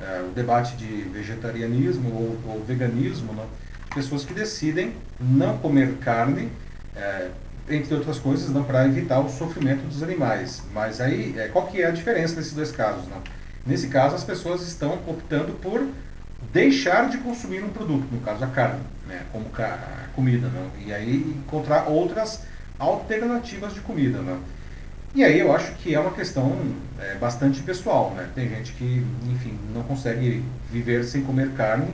é, 0.00 0.22
o 0.22 0.32
debate 0.32 0.76
de 0.76 1.02
vegetarianismo 1.12 2.09
ou, 2.09 2.52
ou 2.52 2.64
veganismo, 2.64 3.32
não? 3.32 3.46
pessoas 3.94 4.24
que 4.24 4.34
decidem 4.34 4.94
não 5.20 5.59
comer 5.59 5.94
carne, 5.98 6.50
é, 6.96 7.28
entre 7.68 7.94
outras 7.94 8.18
coisas, 8.18 8.48
não 8.50 8.64
para 8.64 8.86
evitar 8.86 9.20
o 9.20 9.28
sofrimento 9.28 9.82
dos 9.86 10.02
animais. 10.02 10.62
Mas 10.72 11.00
aí, 11.00 11.34
é, 11.36 11.48
qual 11.48 11.66
que 11.66 11.82
é 11.82 11.86
a 11.86 11.90
diferença 11.90 12.36
nesses 12.36 12.52
dois 12.52 12.72
casos? 12.72 13.06
Não? 13.09 13.22
Nesse 13.69 13.89
caso, 13.89 14.14
as 14.14 14.25
pessoas 14.25 14.62
estão 14.62 14.95
optando 15.07 15.53
por 15.61 15.87
deixar 16.53 17.11
de 17.11 17.19
consumir 17.19 17.62
um 17.62 17.69
produto, 17.69 18.07
no 18.11 18.19
caso 18.21 18.43
a 18.43 18.47
carne, 18.47 18.81
né, 19.07 19.23
como 19.31 19.45
a 19.59 20.09
comida, 20.16 20.49
não? 20.49 20.71
e 20.83 20.93
aí 20.93 21.37
encontrar 21.37 21.87
outras 21.87 22.45
alternativas 22.79 23.75
de 23.75 23.81
comida. 23.81 24.23
Não? 24.23 24.39
E 25.14 25.23
aí 25.23 25.39
eu 25.39 25.55
acho 25.55 25.73
que 25.75 25.95
é 25.95 26.01
uma 26.01 26.12
questão 26.12 26.59
é, 26.99 27.16
bastante 27.16 27.61
pessoal. 27.62 28.14
Né? 28.16 28.27
Tem 28.35 28.49
gente 28.49 28.73
que, 28.73 29.05
enfim, 29.27 29.59
não 29.75 29.83
consegue 29.83 30.43
viver 30.73 31.05
sem 31.05 31.23
comer 31.23 31.51
carne. 31.53 31.89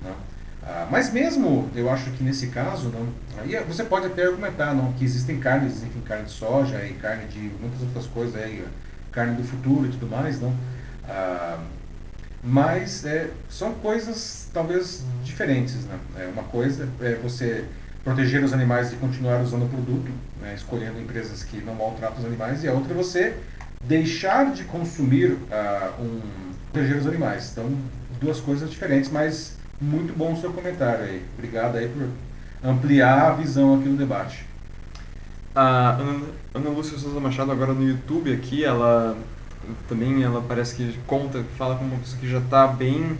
Não? 0.00 0.14
Ah, 0.62 0.86
mas 0.88 1.12
mesmo, 1.12 1.68
eu 1.74 1.90
acho 1.90 2.10
que 2.10 2.22
nesse 2.22 2.48
caso, 2.48 2.90
não, 2.90 3.08
aí 3.42 3.58
você 3.64 3.82
pode 3.82 4.06
até 4.06 4.24
argumentar 4.24 4.72
não, 4.74 4.92
que 4.92 5.04
existem 5.04 5.40
carnes, 5.40 5.82
enfim, 5.82 6.00
carne 6.04 6.26
de 6.26 6.30
soja 6.30 6.84
e 6.84 6.92
carne 6.92 7.26
de 7.26 7.50
muitas 7.60 7.80
outras 7.80 8.06
coisas, 8.06 8.40
aí, 8.40 8.64
carne 9.10 9.34
do 9.36 9.42
futuro 9.42 9.86
e 9.86 9.88
tudo 9.88 10.06
mais, 10.06 10.40
não? 10.40 10.54
Ah, 11.08 11.58
mas 12.42 13.04
é, 13.04 13.30
são 13.50 13.74
coisas 13.74 14.48
talvez 14.52 15.02
diferentes. 15.24 15.74
Né? 15.84 15.98
É, 16.18 16.26
uma 16.26 16.44
coisa 16.44 16.88
é 17.00 17.14
você 17.14 17.64
proteger 18.04 18.42
os 18.42 18.52
animais 18.52 18.92
e 18.92 18.96
continuar 18.96 19.42
usando 19.42 19.64
o 19.64 19.68
produto, 19.68 20.10
né, 20.40 20.54
escolhendo 20.54 21.00
empresas 21.00 21.42
que 21.42 21.60
não 21.60 21.74
maltratam 21.74 22.18
os 22.20 22.24
animais, 22.24 22.64
e 22.64 22.68
a 22.68 22.72
outra 22.72 22.92
é 22.92 22.96
você 22.96 23.34
deixar 23.84 24.52
de 24.52 24.64
consumir 24.64 25.32
uh, 25.32 26.02
um 26.02 26.20
proteger 26.72 26.96
os 26.96 27.06
animais. 27.06 27.50
Então, 27.52 27.70
duas 28.20 28.40
coisas 28.40 28.70
diferentes, 28.70 29.10
mas 29.10 29.56
muito 29.80 30.16
bom 30.16 30.32
o 30.32 30.40
seu 30.40 30.52
comentário 30.52 31.04
aí. 31.04 31.22
Obrigado 31.36 31.76
aí 31.76 31.88
por 31.88 32.08
ampliar 32.68 33.30
a 33.30 33.34
visão 33.34 33.74
aqui 33.74 33.88
do 33.88 33.96
debate. 33.96 34.46
A 35.54 35.90
Ana, 35.92 36.26
Ana 36.54 36.70
Lúcia 36.70 36.96
Souza 36.98 37.18
Machado 37.20 37.50
agora 37.50 37.72
no 37.72 37.86
YouTube 37.86 38.32
aqui, 38.32 38.64
ela 38.64 39.16
também 39.88 40.22
ela 40.22 40.42
parece 40.46 40.74
que 40.74 40.98
conta, 41.06 41.44
fala 41.56 41.76
com 41.76 41.84
uma 41.84 41.98
pessoa 41.98 42.20
que 42.20 42.28
já 42.28 42.38
está 42.38 42.66
bem 42.66 43.18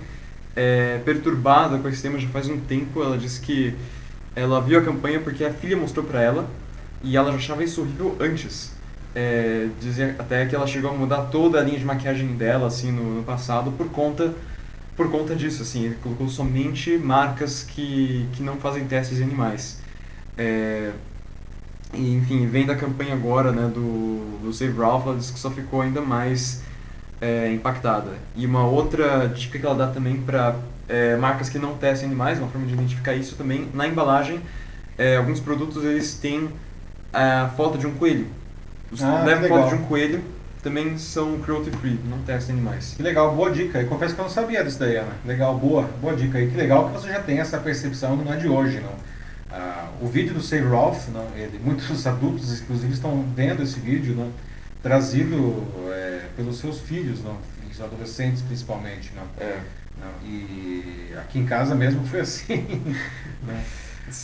é, 0.57 0.99
perturbada 1.05 1.79
com 1.79 1.89
esse 1.89 2.03
tema 2.03 2.19
já 2.19 2.29
faz 2.29 2.49
um 2.49 2.59
tempo. 2.61 3.03
Ela 3.03 3.17
disse 3.17 3.41
que 3.41 3.75
ela 4.35 4.61
viu 4.61 4.79
a 4.79 4.83
campanha 4.83 5.21
porque 5.21 5.45
a 5.45 5.53
filha 5.53 5.77
mostrou 5.77 6.05
para 6.05 6.23
ela 6.23 6.49
e 7.03 7.17
ela 7.17 7.31
já 7.33 7.37
achava 7.37 7.65
isso 7.65 7.81
horrível 7.81 8.17
antes. 8.21 8.73
É, 9.15 9.69
dizia 9.81 10.15
até 10.19 10.45
que 10.47 10.55
ela 10.55 10.67
chegou 10.67 10.91
a 10.91 10.95
mudar 10.95 11.23
toda 11.23 11.59
a 11.59 11.63
linha 11.63 11.79
de 11.79 11.85
maquiagem 11.85 12.37
dela 12.37 12.67
assim 12.67 12.93
no, 12.93 13.17
no 13.17 13.23
passado 13.23 13.73
por 13.73 13.89
conta 13.89 14.35
por 14.95 15.11
conta 15.11 15.35
disso 15.35 15.63
assim 15.63 15.87
ele 15.87 15.97
colocou 16.03 16.29
somente 16.29 16.99
marcas 16.99 17.63
que, 17.63 18.29
que 18.35 18.43
não 18.43 18.59
fazem 18.59 18.87
testes 18.87 19.19
em 19.19 19.23
animais 19.23 19.81
é, 20.37 20.93
e, 21.95 22.15
enfim, 22.15 22.47
vem 22.47 22.67
da 22.67 22.77
campanha 22.77 23.15
agora 23.15 23.51
né, 23.51 23.71
do, 23.73 24.18
do 24.43 24.53
Save 24.53 24.79
Ralph, 24.79 25.07
ela 25.07 25.17
disse 25.17 25.33
que 25.33 25.39
só 25.39 25.51
ficou 25.51 25.81
ainda 25.81 26.01
mais 26.01 26.63
é, 27.21 27.53
impactada. 27.53 28.11
E 28.37 28.47
uma 28.47 28.67
outra 28.67 29.29
dica 29.29 29.59
que 29.59 29.67
ela 29.67 29.75
dá 29.75 29.87
também 29.89 30.17
para 30.19 30.57
é, 30.89 31.17
marcas 31.17 31.49
que 31.49 31.59
não 31.59 31.75
testem 31.75 32.09
animais, 32.09 32.39
uma 32.39 32.49
forma 32.49 32.67
de 32.67 32.75
identificar 32.75 33.15
isso 33.15 33.37
também, 33.37 33.69
na 33.75 33.87
embalagem, 33.87 34.41
é, 34.97 35.17
alguns 35.17 35.41
produtos 35.41 35.85
eles 35.85 36.15
têm 36.15 36.49
a 37.13 37.51
foto 37.57 37.79
de 37.79 37.87
um 37.87 37.95
coelho. 37.95 38.27
Os 38.91 39.03
ah, 39.03 39.23
levam 39.25 39.49
foto 39.49 39.69
de 39.69 39.75
um 39.75 39.85
coelho 39.85 40.23
também 40.63 40.99
são 40.99 41.39
cruelty 41.39 41.71
free, 41.71 41.99
não 42.09 42.19
testem 42.19 42.55
animais. 42.57 42.95
Que 42.97 43.03
legal, 43.03 43.35
boa 43.35 43.51
dica. 43.51 43.81
Eu 43.81 43.87
confesso 43.87 44.15
que 44.15 44.21
eu 44.21 44.25
não 44.25 44.31
sabia 44.31 44.65
disso 44.65 44.79
daí, 44.79 44.97
Ana. 44.97 45.13
Legal, 45.25 45.57
boa, 45.57 45.89
boa 46.01 46.15
dica 46.17 46.39
aí. 46.39 46.51
Que 46.51 46.57
legal 46.57 46.89
que 46.89 46.95
você 46.95 47.09
já 47.09 47.21
tem 47.21 47.39
essa 47.39 47.59
percepção, 47.59 48.17
não 48.17 48.33
é 48.33 48.37
de 48.37 48.49
hoje, 48.49 48.81
não. 48.81 48.93
Ah, 49.51 49.91
o 50.01 50.07
vídeo 50.07 50.35
do 50.35 50.43
Save 50.43 50.67
Ralph, 50.69 51.09
não, 51.09 51.27
ele, 51.37 51.59
muitos 51.59 52.07
adultos, 52.07 52.61
inclusive, 52.61 52.93
estão 52.93 53.25
vendo 53.35 53.63
esse 53.63 53.81
vídeo 53.81 54.15
não, 54.15 54.31
trazido 54.83 55.65
é, 55.91 56.27
pelos 56.37 56.59
seus 56.59 56.81
filhos, 56.81 57.23
não, 57.23 57.37
os 57.79 57.81
adolescentes 57.81 58.43
principalmente. 58.43 59.13
Não, 59.15 59.23
é. 59.39 59.59
não, 60.01 60.29
e 60.29 61.15
aqui 61.19 61.39
em 61.39 61.47
casa 61.47 61.75
mesmo 61.75 62.05
foi 62.07 62.21
assim. 62.21 62.67
Né? 63.43 63.65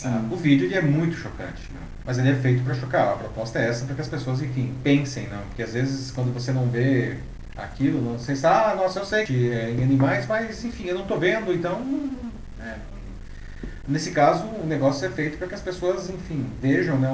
Ah, 0.03 0.23
o 0.31 0.35
vídeo 0.35 0.65
ele 0.65 0.75
é 0.75 0.81
muito 0.81 1.15
chocante, 1.15 1.69
não, 1.71 1.81
mas 2.03 2.17
ele 2.17 2.29
é 2.29 2.35
feito 2.35 2.63
para 2.63 2.73
chocar. 2.73 3.13
A 3.13 3.17
proposta 3.17 3.59
é 3.59 3.69
essa 3.69 3.85
para 3.85 3.95
que 3.95 4.01
as 4.01 4.07
pessoas, 4.07 4.41
enfim, 4.41 4.73
pensem, 4.83 5.27
não, 5.27 5.41
porque 5.43 5.63
às 5.63 5.73
vezes 5.73 6.11
quando 6.11 6.33
você 6.33 6.51
não 6.51 6.67
vê 6.67 7.17
aquilo, 7.55 8.01
não, 8.01 8.17
você 8.17 8.35
sabe, 8.35 8.73
ah, 8.73 8.75
nossa, 8.75 8.99
eu 8.99 9.05
sei 9.05 9.25
que 9.25 9.51
é 9.51 9.71
em 9.71 9.83
animais, 9.83 10.25
mas 10.27 10.63
enfim, 10.65 10.85
eu 10.85 10.95
não 10.95 11.03
estou 11.03 11.19
vendo, 11.19 11.53
então 11.53 11.79
é, 12.59 12.75
Nesse 13.87 14.11
caso, 14.11 14.45
o 14.45 14.65
negócio 14.65 15.05
é 15.05 15.11
feito 15.11 15.37
para 15.37 15.47
que 15.47 15.53
as 15.53 15.61
pessoas, 15.61 16.09
enfim, 16.09 16.45
vejam, 16.59 16.97
né, 16.97 17.07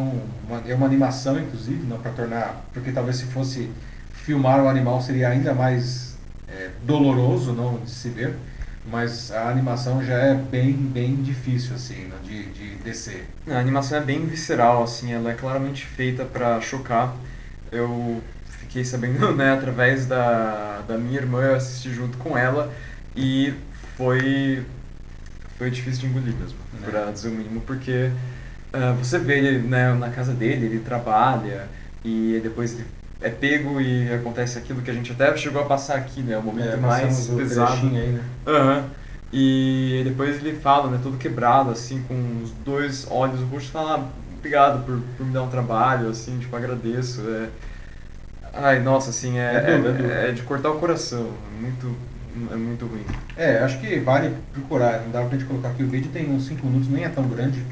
uma, 0.48 0.62
é 0.66 0.74
uma 0.74 0.86
animação, 0.86 1.38
inclusive, 1.38 1.86
não 1.86 2.00
para 2.00 2.12
tornar, 2.12 2.66
porque 2.74 2.92
talvez 2.92 3.18
se 3.18 3.26
fosse 3.26 3.70
filmar 4.14 4.64
o 4.64 4.70
animal 4.70 5.02
seria 5.02 5.30
ainda 5.30 5.54
mais 5.54 6.16
é, 6.48 6.70
doloroso, 6.84 7.52
não, 7.52 7.78
de 7.80 7.90
se 7.90 8.10
ver, 8.10 8.36
mas 8.90 9.32
a 9.32 9.50
animação 9.50 10.04
já 10.04 10.18
é 10.18 10.34
bem, 10.34 10.74
bem 10.74 11.16
difícil, 11.16 11.76
assim, 11.76 12.06
né, 12.06 12.16
de, 12.24 12.46
de 12.52 12.76
descer. 12.76 13.28
A 13.50 13.58
animação 13.58 13.98
é 13.98 14.02
bem 14.02 14.26
visceral, 14.26 14.84
assim, 14.84 15.12
ela 15.12 15.32
é 15.32 15.34
claramente 15.34 15.86
feita 15.86 16.24
para 16.24 16.62
chocar. 16.62 17.14
Eu 17.70 18.22
fiquei 18.48 18.86
sabendo, 18.86 19.36
né, 19.36 19.52
através 19.52 20.06
da, 20.06 20.84
da 20.88 20.98
minha 20.98 21.20
irmã, 21.20 21.42
eu 21.42 21.56
assisti 21.56 21.94
junto 21.94 22.18
com 22.18 22.38
ela 22.38 22.72
e 23.14 23.54
foi 23.98 24.64
foi 25.62 25.70
difícil 25.70 26.02
de 26.02 26.08
engolir 26.08 26.34
mesmo, 26.34 26.58
né? 26.74 26.88
pra 26.90 27.12
dizer 27.12 27.30
o 27.30 27.32
mínimo, 27.34 27.62
porque 27.62 28.10
uh, 28.74 28.96
você 28.96 29.20
vê 29.20 29.38
ele 29.38 29.60
né, 29.60 29.94
na 29.94 30.10
casa 30.10 30.34
dele, 30.34 30.66
ele 30.66 30.80
trabalha 30.80 31.68
e 32.04 32.40
depois 32.42 32.74
ele 32.74 32.86
é 33.22 33.30
pego 33.30 33.80
e 33.80 34.12
acontece 34.12 34.58
aquilo 34.58 34.82
que 34.82 34.90
a 34.90 34.94
gente 34.96 35.12
até 35.12 35.38
chegou 35.38 35.62
a 35.62 35.66
passar 35.66 35.98
aqui, 35.98 36.24
né? 36.24 36.36
O 36.36 36.42
momento 36.42 36.74
é, 36.74 36.78
mais 36.78 37.28
pesado. 37.28 37.86
Aí, 37.86 37.92
né? 37.92 38.24
Uhum. 38.48 38.90
E 39.32 40.02
depois 40.04 40.38
ele 40.38 40.56
fala, 40.56 40.90
né? 40.90 41.00
Todo 41.04 41.16
quebrado, 41.20 41.70
assim, 41.70 42.02
com 42.08 42.42
os 42.44 42.50
dois 42.66 43.06
olhos 43.12 43.42
roxos, 43.42 43.70
fala, 43.70 43.98
ah, 43.98 44.10
obrigado 44.40 44.84
por, 44.84 45.00
por 45.16 45.28
me 45.28 45.32
dar 45.32 45.44
um 45.44 45.50
trabalho, 45.50 46.10
assim, 46.10 46.40
tipo, 46.40 46.56
agradeço. 46.56 47.22
É... 47.22 47.50
Ai, 48.52 48.80
nossa, 48.80 49.12
assim, 49.12 49.38
é, 49.38 49.44
é, 49.44 50.26
é, 50.26 50.30
é 50.30 50.32
de 50.32 50.42
cortar 50.42 50.72
o 50.72 50.80
coração. 50.80 51.30
Muito, 51.60 51.96
é 52.52 52.56
muito 52.56 52.86
ruim. 52.86 53.06
É, 53.36 53.60
acho 53.60 53.80
que 53.80 54.00
vale 54.00 54.34
procurar. 54.54 55.02
Não 55.02 55.12
dá 55.12 55.22
pra 55.22 55.38
gente 55.38 55.48
colocar 55.48 55.70
aqui 55.70 55.84
o 55.84 55.88
vídeo, 55.88 56.12
tem 56.12 56.30
uns 56.30 56.46
5 56.48 56.66
minutos, 56.66 56.90
nem 56.90 57.04
é 57.04 57.10
tão 57.10 57.28
grande. 57.28 57.64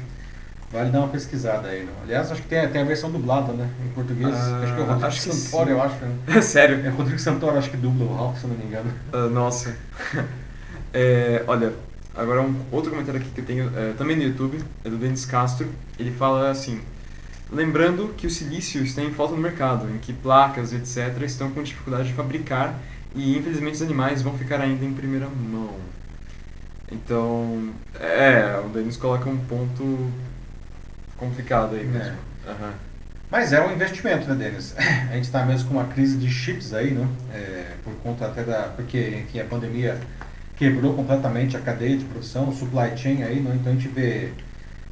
Vale 0.72 0.90
dar 0.90 1.00
uma 1.00 1.08
pesquisada 1.08 1.68
aí. 1.68 1.84
Não? 1.84 1.92
Aliás, 2.04 2.30
acho 2.30 2.42
que 2.42 2.48
tem, 2.48 2.68
tem 2.68 2.82
a 2.82 2.84
versão 2.84 3.10
dublada, 3.10 3.52
né? 3.52 3.68
Em 3.84 3.88
português. 3.88 4.32
Ah, 4.32 4.60
acho 4.62 4.74
que 4.74 4.80
é 4.80 4.82
o 4.82 4.86
Rodrigo 4.86 5.06
acho 5.06 5.32
Santoro, 5.32 5.70
eu 5.70 5.82
acho. 5.82 5.96
Né? 5.96 6.40
Sério? 6.42 6.86
É 6.86 6.88
Rodrigo 6.88 7.18
Santoro, 7.18 7.58
acho 7.58 7.70
que 7.70 7.76
dubla 7.76 8.06
o 8.06 8.14
Ralph, 8.14 8.38
se 8.38 8.46
não 8.46 8.54
me 8.54 8.64
engano. 8.64 8.92
Uh, 9.12 9.28
nossa. 9.30 9.74
é, 10.94 11.42
olha, 11.48 11.72
agora 12.14 12.40
um 12.42 12.54
outro 12.70 12.90
comentário 12.90 13.20
aqui 13.20 13.30
que 13.30 13.40
eu 13.40 13.44
tenho, 13.44 13.72
é, 13.76 13.94
também 13.94 14.16
no 14.16 14.22
YouTube, 14.22 14.62
é 14.84 14.90
do 14.90 14.96
Denis 14.96 15.24
Castro. 15.26 15.68
Ele 15.98 16.12
fala 16.12 16.50
assim... 16.50 16.80
Lembrando 17.52 18.14
que 18.16 18.28
o 18.28 18.30
silício 18.30 18.80
está 18.84 19.02
em 19.02 19.10
falta 19.10 19.34
no 19.34 19.42
mercado, 19.42 19.90
em 19.90 19.98
que 19.98 20.12
placas, 20.12 20.72
etc., 20.72 21.20
estão 21.22 21.50
com 21.50 21.60
dificuldade 21.64 22.06
de 22.06 22.14
fabricar 22.14 22.78
e 23.14 23.36
infelizmente 23.36 23.74
os 23.74 23.82
animais 23.82 24.22
vão 24.22 24.36
ficar 24.36 24.60
ainda 24.60 24.84
em 24.84 24.92
primeira 24.92 25.28
mão. 25.28 25.74
Então, 26.90 27.70
é, 28.00 28.60
o 28.64 28.68
Denis 28.68 28.96
coloca 28.96 29.28
um 29.28 29.38
ponto 29.38 30.10
complicado 31.16 31.76
aí 31.76 31.84
mesmo. 31.84 32.16
É. 32.46 32.50
Uhum. 32.50 32.72
Mas 33.30 33.52
é 33.52 33.64
um 33.64 33.72
investimento, 33.72 34.28
né, 34.28 34.34
Denis? 34.34 34.74
A 35.10 35.14
gente 35.14 35.24
está 35.24 35.44
mesmo 35.44 35.68
com 35.68 35.74
uma 35.74 35.84
crise 35.84 36.16
de 36.16 36.28
chips 36.28 36.74
aí, 36.74 36.90
né? 36.90 37.06
É, 37.32 37.74
por 37.84 37.94
conta 38.02 38.26
até 38.26 38.42
da. 38.42 38.62
Porque, 38.74 39.22
enfim, 39.24 39.38
a 39.38 39.44
pandemia 39.44 40.00
quebrou 40.56 40.94
completamente 40.94 41.56
a 41.56 41.60
cadeia 41.60 41.96
de 41.96 42.04
produção, 42.04 42.48
o 42.48 42.54
supply 42.54 42.96
chain 42.96 43.22
aí, 43.22 43.40
né? 43.40 43.56
Então 43.58 43.72
a 43.72 43.74
gente 43.76 43.88
vê 43.88 44.32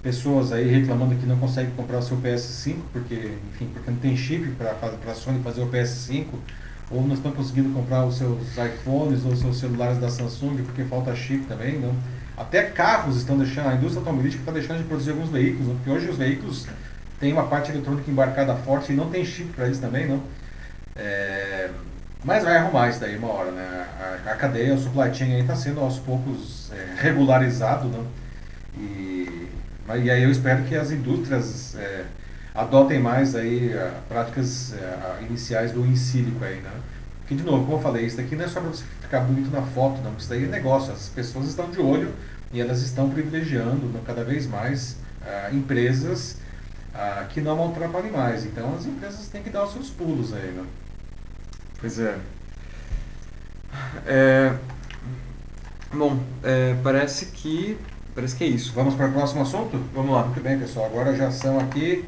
pessoas 0.03 0.53
aí 0.53 0.69
reclamando 0.69 1.17
que 1.17 1.27
não 1.27 1.37
conseguem 1.37 1.73
comprar 1.73 1.99
o 1.99 2.03
seu 2.03 2.17
PS5 2.19 2.77
porque, 2.93 3.33
enfim, 3.53 3.69
porque 3.75 3.91
não 3.91 3.99
tem 3.99 4.17
chip 4.17 4.49
para 4.53 4.71
a 5.11 5.15
Sony 5.15 5.43
fazer 5.43 5.61
o 5.61 5.67
PS5, 5.67 6.27
ou 6.91 7.07
não 7.07 7.15
estão 7.15 7.33
conseguindo 7.33 7.71
comprar 7.71 8.05
os 8.05 8.17
seus 8.17 8.57
iPhones 8.57 9.25
ou 9.25 9.33
os 9.33 9.41
seus 9.41 9.59
celulares 9.59 9.99
da 9.99 10.09
Samsung 10.09 10.63
porque 10.65 10.85
falta 10.85 11.15
chip 11.15 11.45
também, 11.47 11.79
não. 11.79 11.95
Até 12.37 12.63
carros 12.63 13.17
estão 13.17 13.37
deixando, 13.37 13.69
a 13.69 13.75
indústria 13.75 14.01
automobilística 14.01 14.43
está 14.43 14.53
deixando 14.53 14.79
de 14.79 14.85
produzir 14.85 15.11
alguns 15.11 15.29
veículos, 15.29 15.73
porque 15.73 15.91
hoje 15.91 16.09
os 16.09 16.17
veículos 16.17 16.67
têm 17.19 17.33
uma 17.33 17.47
parte 17.47 17.71
eletrônica 17.73 18.11
embarcada 18.11 18.55
forte 18.55 18.93
e 18.93 18.97
não 18.97 19.11
tem 19.11 19.25
chip 19.25 19.53
para 19.55 19.67
eles 19.67 19.79
também, 19.79 20.07
não. 20.07 20.23
É, 20.95 21.71
mas 22.25 22.45
vai 22.45 22.57
arrumar 22.57 22.89
isso 22.89 23.01
daí 23.01 23.17
uma 23.17 23.29
hora, 23.29 23.51
né? 23.51 23.87
A, 24.27 24.31
a 24.31 24.37
cadeia, 24.37 24.75
o 24.75 24.79
supply 24.79 25.13
chain 25.13 25.35
aí 25.35 25.41
está 25.41 25.57
sendo 25.57 25.81
aos 25.81 25.99
poucos 25.99 26.71
é, 26.73 27.01
regularizado, 27.03 27.89
não. 27.89 28.07
E 28.77 29.49
e 29.97 30.11
aí 30.11 30.23
eu 30.23 30.31
espero 30.31 30.65
que 30.65 30.77
as 30.77 30.91
indústrias 30.91 31.75
é, 31.77 32.05
adotem 32.59 32.99
mais 32.99 33.35
aí 33.37 33.73
a, 33.77 34.01
práticas 34.09 34.75
é, 34.75 35.23
iniciais 35.23 35.73
do 35.73 35.87
insílico 35.87 36.45
aí, 36.45 36.57
né? 36.61 36.73
Porque, 37.21 37.35
de 37.35 37.43
novo, 37.43 37.65
como 37.65 37.77
eu 37.77 37.83
falei, 37.83 38.07
isso 38.07 38.17
daqui 38.17 38.35
não 38.35 38.45
é 38.45 38.49
só 38.49 38.61
para 38.61 38.71
você 38.71 38.85
ficar 39.01 39.21
bonito 39.21 39.51
na 39.51 39.63
foto, 39.63 40.01
não. 40.03 40.15
Isso 40.15 40.29
daí 40.29 40.45
é 40.45 40.47
negócio. 40.47 40.93
As 40.93 41.09
pessoas 41.09 41.47
estão 41.47 41.71
de 41.71 41.79
olho 41.79 42.13
e 42.53 42.61
elas 42.61 42.83
estão 42.83 43.11
privilegiando 43.11 43.87
né, 43.87 44.01
cada 44.07 44.25
vez 44.25 44.47
mais 44.47 44.97
ah, 45.23 45.51
empresas 45.53 46.39
ah, 46.95 47.27
que 47.29 47.43
não 47.43 47.57
maltratam 47.57 48.01
animais. 48.01 48.47
Então, 48.47 48.75
as 48.75 48.87
empresas 48.87 49.29
têm 49.29 49.43
que 49.43 49.51
dar 49.51 49.65
os 49.65 49.73
seus 49.73 49.91
pulos 49.91 50.33
aí, 50.33 50.51
né? 50.53 50.65
Pois 51.79 51.99
é. 51.99 52.19
é... 54.07 54.55
Bom, 55.93 56.19
é, 56.43 56.77
parece 56.83 57.27
que 57.27 57.79
Parece 58.15 58.35
que 58.35 58.43
é 58.43 58.49
isso. 58.49 58.73
Vamos 58.75 58.97
para 58.97 59.07
o 59.07 59.13
próximo 59.13 59.43
assunto? 59.43 59.81
Vamos 59.95 60.11
lá. 60.11 60.25
Muito 60.25 60.41
bem, 60.41 60.59
pessoal. 60.59 60.87
Agora 60.87 61.15
já 61.15 61.31
são 61.31 61.57
aqui 61.61 62.05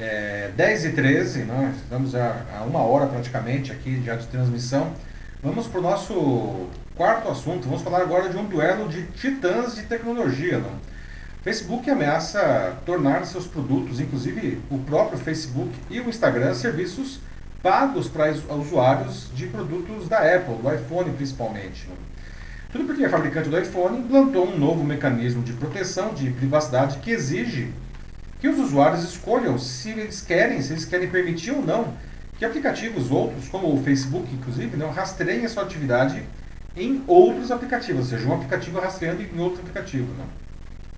é, 0.00 0.50
10 0.56 0.84
e 0.86 0.90
13 0.92 1.44
nós 1.44 1.76
estamos 1.76 2.14
a, 2.14 2.42
a 2.58 2.62
uma 2.62 2.80
hora 2.80 3.06
praticamente 3.06 3.70
aqui 3.70 4.02
já 4.04 4.16
de 4.16 4.26
transmissão. 4.26 4.92
Vamos 5.42 5.66
para 5.66 5.80
o 5.80 5.82
nosso 5.82 6.68
quarto 6.94 7.28
assunto. 7.28 7.66
Vamos 7.66 7.82
falar 7.82 8.00
agora 8.00 8.28
de 8.28 8.36
um 8.36 8.44
duelo 8.44 8.88
de 8.88 9.06
titãs 9.08 9.74
de 9.74 9.82
tecnologia. 9.82 10.58
Não? 10.58 10.72
Facebook 11.42 11.88
ameaça 11.88 12.76
tornar 12.84 13.24
seus 13.24 13.46
produtos, 13.46 14.00
inclusive 14.00 14.60
o 14.70 14.78
próprio 14.78 15.18
Facebook 15.18 15.70
e 15.88 16.00
o 16.00 16.08
Instagram, 16.08 16.54
serviços 16.54 17.20
pagos 17.62 18.08
para 18.08 18.32
usuários 18.54 19.30
de 19.34 19.46
produtos 19.46 20.08
da 20.08 20.18
Apple, 20.18 20.56
do 20.56 20.74
iPhone 20.74 21.12
principalmente. 21.12 21.88
Tudo 22.72 22.84
porque 22.84 23.04
a 23.04 23.10
fabricante 23.10 23.48
do 23.48 23.58
iPhone 23.58 23.98
implantou 23.98 24.46
um 24.46 24.58
novo 24.58 24.84
mecanismo 24.84 25.42
de 25.42 25.52
proteção 25.54 26.14
de 26.14 26.30
privacidade 26.30 26.98
que 26.98 27.10
exige 27.10 27.72
que 28.40 28.48
os 28.48 28.58
usuários 28.58 29.04
escolham 29.04 29.58
se 29.58 29.90
eles 29.90 30.22
querem, 30.22 30.60
se 30.62 30.72
eles 30.72 30.84
querem 30.84 31.08
permitir 31.08 31.50
ou 31.50 31.62
não 31.62 31.94
que 32.38 32.44
aplicativos 32.44 33.10
outros, 33.10 33.48
como 33.48 33.70
o 33.70 33.82
Facebook, 33.82 34.26
inclusive, 34.32 34.74
não 34.74 34.90
rastreiem 34.90 35.44
a 35.44 35.48
sua 35.48 35.62
atividade 35.62 36.22
em 36.74 37.04
outros 37.06 37.50
aplicativos, 37.50 38.00
ou 38.00 38.06
seja, 38.06 38.26
um 38.26 38.34
aplicativo 38.34 38.80
rastreando 38.80 39.22
em 39.22 39.38
outro 39.38 39.60
aplicativo. 39.60 40.06
Não. 40.16 40.24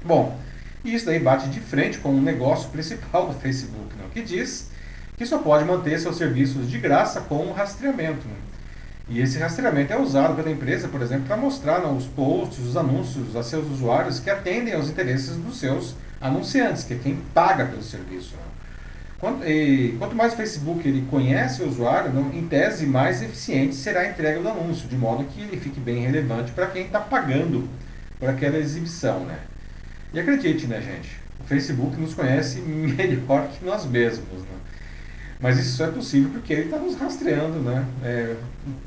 Bom, 0.05 0.39
isso 0.85 1.07
daí 1.07 1.19
bate 1.19 1.49
de 1.49 1.59
frente 1.59 1.99
com 1.99 2.11
o 2.11 2.21
negócio 2.21 2.71
principal 2.71 3.27
do 3.27 3.35
Facebook, 3.35 3.89
não, 4.01 4.09
que 4.11 4.23
diz 4.23 4.71
que 5.17 5.27
só 5.27 5.39
pode 5.39 5.65
manter 5.65 5.99
seus 5.99 6.17
serviços 6.17 6.71
de 6.71 6.79
graça 6.79 7.21
com 7.23 7.51
rastreamento. 7.51 8.27
Não. 8.29 8.53
E 9.09 9.21
esse 9.21 9.37
rastreamento 9.39 9.93
é 9.93 9.99
usado 9.99 10.37
pela 10.37 10.51
empresa, 10.51 10.87
por 10.87 11.03
exemplo, 11.03 11.27
para 11.27 11.37
mostrar 11.37 11.81
nos 11.81 12.07
posts, 12.07 12.61
os 12.61 12.77
anúncios 12.77 13.35
a 13.35 13.43
seus 13.43 13.69
usuários 13.69 14.21
que 14.21 14.31
atendem 14.31 14.75
aos 14.75 14.89
interesses 14.89 15.37
dos 15.37 15.59
seus 15.59 15.97
anunciantes, 16.23 16.85
que 16.85 16.95
é 16.95 16.99
quem 16.99 17.17
paga 17.35 17.67
pelo 17.67 17.83
serviço. 17.83 18.35
Né? 18.37 18.43
Quanto, 19.19 19.45
e, 19.45 19.95
quanto 19.99 20.17
mais 20.17 20.33
o 20.33 20.37
Facebook 20.37 20.87
ele 20.89 21.07
conhece 21.11 21.63
o 21.63 21.69
usuário, 21.69 22.13
não, 22.13 22.33
em 22.33 22.47
tese, 22.47 22.87
mais 22.87 23.23
eficiente 23.23 23.75
será 23.75 24.01
a 24.01 24.09
entrega 24.09 24.41
do 24.41 24.49
anúncio, 24.49 24.89
de 24.89 24.97
modo 24.97 25.25
que 25.25 25.41
ele 25.41 25.57
fique 25.59 25.79
bem 25.79 26.03
relevante 26.03 26.53
para 26.53 26.67
quem 26.67 26.87
está 26.87 27.01
pagando 27.01 27.69
por 28.19 28.29
aquela 28.29 28.57
exibição. 28.57 29.21
Né? 29.21 29.39
E 30.15 30.21
acredite, 30.21 30.67
né, 30.67 30.81
gente? 30.81 31.21
O 31.41 31.45
Facebook 31.45 32.01
nos 32.01 32.15
conhece 32.15 32.61
melhor 32.63 33.49
que 33.49 33.65
nós 33.65 33.85
mesmos. 33.85 34.41
Né? 34.41 34.63
Mas 35.43 35.59
isso 35.59 35.77
só 35.77 35.87
é 35.87 35.91
possível 35.91 36.31
porque 36.31 36.53
ele 36.53 36.63
está 36.67 36.79
nos 36.79 36.95
rastreando, 36.95 37.59
né? 37.59 37.85
É, 38.05 38.37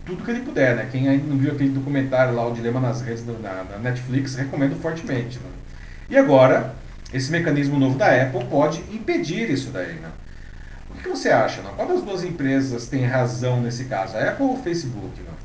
tudo 0.05 0.23
que 0.23 0.31
ele 0.31 0.39
puder, 0.39 0.77
né? 0.77 0.87
Quem 0.89 1.09
ainda 1.09 1.27
não 1.27 1.37
viu 1.37 1.51
aquele 1.51 1.71
documentário 1.71 2.33
lá, 2.33 2.47
O 2.47 2.53
Dilema 2.53 2.79
nas 2.79 3.01
Redes 3.01 3.25
da, 3.25 3.65
Netflix, 3.81 4.35
recomendo 4.35 4.79
fortemente. 4.81 5.37
Né? 5.37 5.49
E 6.09 6.17
agora, 6.17 6.73
esse 7.13 7.31
mecanismo 7.31 7.79
novo 7.79 7.97
da 7.97 8.07
Apple 8.07 8.45
pode 8.45 8.79
impedir 8.91 9.49
isso 9.49 9.69
daí, 9.71 9.93
né? 9.93 10.09
O 10.89 10.95
que 10.95 11.09
você 11.09 11.29
acha? 11.29 11.61
Não? 11.61 11.73
Qual 11.73 11.87
das 11.87 12.01
duas 12.01 12.23
empresas 12.23 12.87
tem 12.87 13.05
razão 13.05 13.61
nesse 13.61 13.85
caso, 13.85 14.17
a 14.17 14.29
Apple 14.29 14.45
ou 14.45 14.53
o 14.53 14.63
Facebook? 14.63 15.21
Não? 15.25 15.35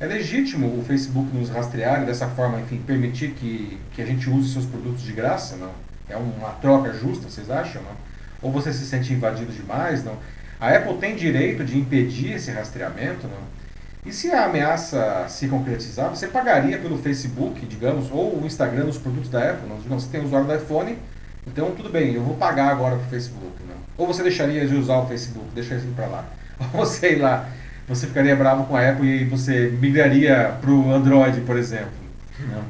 É 0.00 0.06
legítimo 0.06 0.66
o 0.78 0.84
Facebook 0.84 1.34
nos 1.36 1.48
rastrear 1.48 2.02
e 2.02 2.06
dessa 2.06 2.26
forma, 2.28 2.60
enfim, 2.60 2.82
permitir 2.84 3.30
que, 3.32 3.78
que 3.92 4.02
a 4.02 4.06
gente 4.06 4.28
use 4.28 4.52
seus 4.52 4.64
produtos 4.64 5.02
de 5.02 5.12
graça? 5.12 5.56
Não? 5.56 5.70
É 6.08 6.16
uma 6.16 6.50
troca 6.60 6.92
justa, 6.92 7.28
vocês 7.28 7.50
acham? 7.50 7.82
Não? 7.82 7.96
Ou 8.42 8.50
você 8.50 8.72
se 8.72 8.84
sente 8.84 9.12
invadido 9.12 9.52
demais? 9.52 10.02
Não? 10.02 10.16
A 10.60 10.70
Apple 10.70 10.98
tem 10.98 11.14
direito 11.14 11.64
de 11.64 11.78
impedir 11.78 12.32
esse 12.32 12.50
rastreamento, 12.50 13.26
não? 13.26 13.61
E 14.04 14.12
se 14.12 14.32
a 14.32 14.46
ameaça 14.46 15.26
se 15.28 15.46
concretizar, 15.46 16.10
você 16.10 16.26
pagaria 16.26 16.76
pelo 16.78 16.98
Facebook, 16.98 17.64
digamos, 17.66 18.10
ou 18.10 18.40
o 18.40 18.44
Instagram 18.44 18.84
nos 18.84 18.98
produtos 18.98 19.30
da 19.30 19.50
Apple? 19.50 19.68
Não? 19.68 19.78
Digamos, 19.78 20.02
você 20.02 20.10
tem 20.10 20.24
usuário 20.24 20.48
do 20.48 20.54
iPhone, 20.56 20.98
então 21.46 21.70
tudo 21.70 21.88
bem, 21.88 22.14
eu 22.14 22.22
vou 22.22 22.34
pagar 22.34 22.68
agora 22.68 22.96
para 22.96 23.06
o 23.06 23.10
Facebook. 23.10 23.52
Não? 23.60 23.76
Ou 23.96 24.06
você 24.06 24.24
deixaria 24.24 24.66
de 24.66 24.74
usar 24.74 24.96
o 24.96 25.06
Facebook, 25.06 25.46
deixa 25.54 25.76
isso 25.76 25.86
para 25.94 26.06
lá. 26.06 26.24
Ou 26.74 26.84
sei 26.84 27.16
lá, 27.16 27.48
você 27.86 28.08
ficaria 28.08 28.34
bravo 28.34 28.64
com 28.64 28.74
a 28.74 28.90
Apple 28.90 29.06
e 29.06 29.24
você 29.24 29.68
migraria 29.80 30.56
para 30.60 30.70
o 30.70 30.92
Android, 30.92 31.40
por 31.42 31.56
exemplo. 31.56 31.92
Não? 32.40 32.64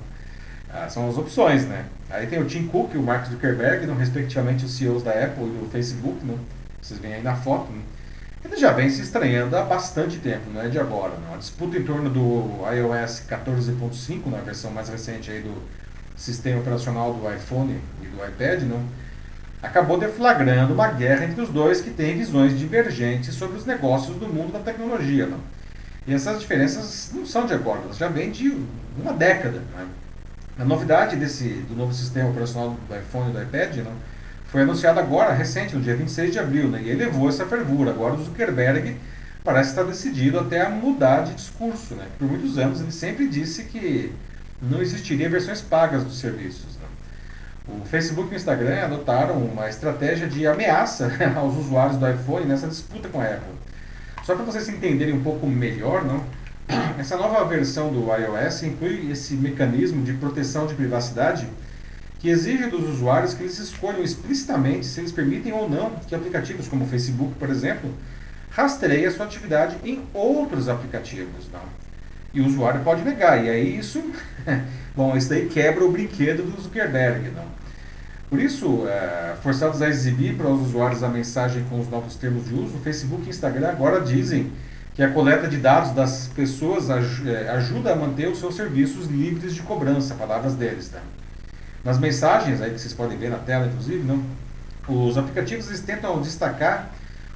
Ah, 0.69 0.89
são 0.91 1.09
as 1.09 1.17
opções, 1.17 1.65
né? 1.67 1.87
Aí 2.11 2.27
tem 2.27 2.43
o 2.43 2.45
Tim 2.45 2.67
Cook 2.67 2.95
o 2.95 3.03
Mark 3.03 3.27
Zuckerberg, 3.27 3.87
não, 3.87 3.95
respectivamente 3.95 4.67
os 4.67 4.77
CEOs 4.77 5.03
da 5.03 5.13
Apple 5.13 5.45
e 5.45 5.59
do 5.61 5.69
Facebook, 5.71 6.19
não? 6.27 6.39
vocês 6.83 7.01
veem 7.01 7.15
aí 7.15 7.23
na 7.23 7.37
foto, 7.37 7.73
né? 7.73 7.81
Ele 8.45 8.57
já 8.57 8.73
vem 8.73 8.91
se 8.91 9.03
estranhando 9.03 9.57
há 9.57 9.63
bastante 9.63 10.19
tempo, 10.19 10.51
não 10.53 10.61
é 10.61 10.69
de 10.69 10.79
agora. 10.79 11.13
Não. 11.27 11.35
A 11.35 11.37
disputa 11.37 11.77
em 11.77 11.85
torno 11.85 12.11
do 12.11 12.61
iOS 12.73 13.23
14.5, 13.29 14.27
na 14.31 14.39
versão 14.39 14.71
mais 14.71 14.89
recente 14.89 15.31
aí 15.31 15.41
do 15.41 15.63
sistema 16.17 16.61
operacional 16.61 17.15
do 17.15 17.33
iPhone 17.33 17.81
e 18.03 18.07
do 18.07 18.25
iPad, 18.25 18.63
não, 18.63 18.83
acabou 19.63 19.99
deflagrando 19.99 20.75
uma 20.75 20.89
guerra 20.89 21.25
entre 21.25 21.41
os 21.41 21.49
dois 21.49 21.81
que 21.81 21.91
têm 21.91 22.19
visões 22.19 22.59
divergentes 22.59 23.35
sobre 23.35 23.57
os 23.57 23.65
negócios 23.65 24.17
do 24.17 24.27
mundo 24.27 24.53
da 24.53 24.59
tecnologia. 24.59 25.27
Não. 25.27 25.39
E 26.07 26.13
essas 26.13 26.41
diferenças 26.41 27.11
não 27.15 27.25
são 27.25 27.47
de 27.47 27.55
agora, 27.55 27.81
elas 27.85 27.97
já 27.97 28.09
vêm 28.09 28.31
de 28.31 28.57
uma 28.99 29.13
década. 29.13 29.63
Né? 29.77 29.87
A 30.59 30.65
novidade 30.65 31.17
desse, 31.17 31.49
do 31.69 31.77
novo 31.77 31.95
sistema 31.95 32.29
operacional 32.29 32.77
do 32.89 32.97
iPhone 32.97 33.31
e 33.31 33.33
do 33.33 33.43
iPad 33.43 33.77
não, 33.77 33.93
foi 34.53 34.63
anunciado 34.63 35.01
agora, 35.01 35.33
recente, 35.33 35.75
no 35.75 35.81
dia 35.81 35.97
26 35.97 36.31
de 36.31 36.39
abril, 36.39 36.69
né? 36.69 36.83
e 36.85 36.91
elevou 36.91 37.27
essa 37.27 37.47
fervura. 37.47 37.91
Agora 37.91 38.13
o 38.13 38.23
Zuckerberg 38.23 38.99
parece 39.43 39.71
estar 39.71 39.83
decidido 39.83 40.39
até 40.39 40.61
a 40.61 40.69
mudar 40.69 41.23
de 41.23 41.33
discurso. 41.33 41.95
Né? 41.95 42.05
Por 42.19 42.29
muitos 42.29 42.59
anos 42.59 42.83
ele 42.83 42.93
sempre 42.93 43.27
disse 43.27 43.65
que 43.65 44.13
não 44.61 44.83
existiria 44.83 45.31
versões 45.31 45.63
pagas 45.63 46.05
dos 46.05 46.21
serviços. 46.21 46.77
Né? 46.77 46.87
O 47.67 47.87
Facebook 47.87 48.31
e 48.31 48.35
o 48.35 48.37
Instagram 48.37 48.85
adotaram 48.85 49.39
uma 49.39 49.71
estratégia 49.71 50.29
de 50.29 50.47
ameaça 50.47 51.11
aos 51.35 51.57
usuários 51.57 51.97
do 51.97 52.07
iPhone 52.07 52.45
nessa 52.45 52.69
disputa 52.69 53.09
com 53.09 53.23
a 53.23 53.25
Apple. 53.25 53.55
Só 54.23 54.35
para 54.35 54.45
vocês 54.45 54.69
entenderem 54.69 55.15
um 55.15 55.23
pouco 55.23 55.47
melhor, 55.47 56.05
não? 56.05 56.23
essa 57.01 57.17
nova 57.17 57.43
versão 57.47 57.91
do 57.91 58.07
iOS 58.15 58.65
inclui 58.65 59.11
esse 59.11 59.33
mecanismo 59.33 60.05
de 60.05 60.13
proteção 60.13 60.67
de 60.67 60.75
privacidade 60.75 61.49
que 62.23 62.31
exige 62.31 62.69
dos 62.69 62.89
usuários 62.89 63.35
que 63.35 63.43
eles 63.43 63.59
escolham 63.59 64.01
explicitamente 64.01 64.87
se 64.87 65.01
eles 65.01 65.11
permitem 65.11 65.53
ou 65.53 65.69
não 65.69 65.91
que 66.07 66.15
aplicativos 66.15 66.69
como 66.69 66.85
o 66.85 66.87
Facebook, 66.89 67.35
por 67.35 67.51
exemplo, 67.51 67.93
rastreiem 68.51 69.07
a 69.07 69.11
sua 69.11 69.27
atividade 69.27 69.77
em 69.85 70.05
outros 70.15 70.69
aplicativos. 70.69 71.49
Não? 71.53 71.61
E 72.33 72.41
o 72.41 72.47
usuário 72.47 72.81
pode 72.85 73.03
negar, 73.03 73.45
e 73.45 73.51
aí 73.51 73.77
isso, 73.77 74.01
bom, 74.95 75.17
isso 75.17 75.31
daí 75.31 75.49
quebra 75.49 75.85
o 75.85 75.91
brinquedo 75.91 76.45
do 76.49 76.63
Zuckerberg. 76.63 77.29
Não? 77.31 77.45
Por 78.31 78.39
isso, 78.39 78.87
é, 78.87 79.35
forçados 79.43 79.83
a 79.83 79.89
exibir 79.89 80.37
para 80.37 80.49
os 80.49 80.69
usuários 80.69 81.03
a 81.03 81.09
mensagem 81.09 81.65
com 81.69 81.81
os 81.81 81.91
novos 81.91 82.15
termos 82.15 82.47
de 82.47 82.55
uso, 82.55 82.77
o 82.77 82.81
Facebook 82.83 83.27
e 83.27 83.31
Instagram 83.31 83.69
agora 83.69 84.01
dizem 84.01 84.53
que 84.95 85.03
a 85.03 85.11
coleta 85.11 85.49
de 85.49 85.57
dados 85.57 85.91
das 85.91 86.29
pessoas 86.29 86.89
é, 86.89 87.49
ajuda 87.51 87.93
a 87.93 87.97
manter 87.97 88.29
os 88.29 88.39
seus 88.39 88.55
serviços 88.55 89.09
livres 89.09 89.57
de 89.57 89.63
cobrança, 89.63 90.15
palavras 90.15 90.55
deles. 90.55 90.89
Tá? 90.89 91.01
Nas 91.85 91.99
mensagens, 91.99 92.61
aí 92.61 92.71
que 92.71 92.79
vocês 92.79 92.95
podem 92.95 93.19
ver 93.19 93.31
na 93.31 93.39
tela, 93.39 93.67
inclusive, 93.67 94.05
não, 94.05 94.23
os 94.89 95.19
aplicativos 95.19 95.67
eles 95.69 95.81
tentam 95.81 96.21
destacar 96.21 96.91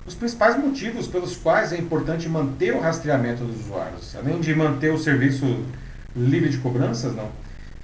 os 0.07 0.15
principais 0.15 0.57
motivos 0.57 1.09
pelos 1.09 1.37
quais 1.37 1.73
é 1.73 1.79
importante 1.79 2.29
manter 2.29 2.75
o 2.75 2.81
rastreamento 2.81 3.45
dos 3.45 3.65
usuários. 3.65 4.15
Além 4.15 4.41
de 4.41 4.55
manter 4.55 4.93
o 4.93 4.99
serviço 4.99 5.65
livre 6.15 6.49
de 6.49 6.59
cobranças, 6.59 7.15
não. 7.15 7.29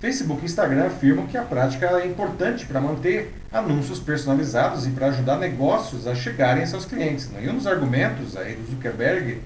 Facebook 0.00 0.42
e 0.42 0.46
Instagram 0.46 0.86
afirmam 0.86 1.26
que 1.26 1.36
a 1.36 1.42
prática 1.42 1.86
é 2.00 2.06
importante 2.06 2.66
para 2.66 2.80
manter 2.80 3.34
anúncios 3.52 4.00
personalizados 4.00 4.86
e 4.86 4.90
para 4.90 5.08
ajudar 5.08 5.38
negócios 5.38 6.06
a 6.06 6.14
chegarem 6.14 6.62
a 6.62 6.66
seus 6.66 6.84
clientes. 6.84 7.30
Não? 7.30 7.40
E 7.40 7.48
um 7.48 7.56
dos 7.56 7.66
argumentos 7.66 8.36
aí 8.36 8.54
do 8.54 8.68
Zuckerberg 8.70 9.40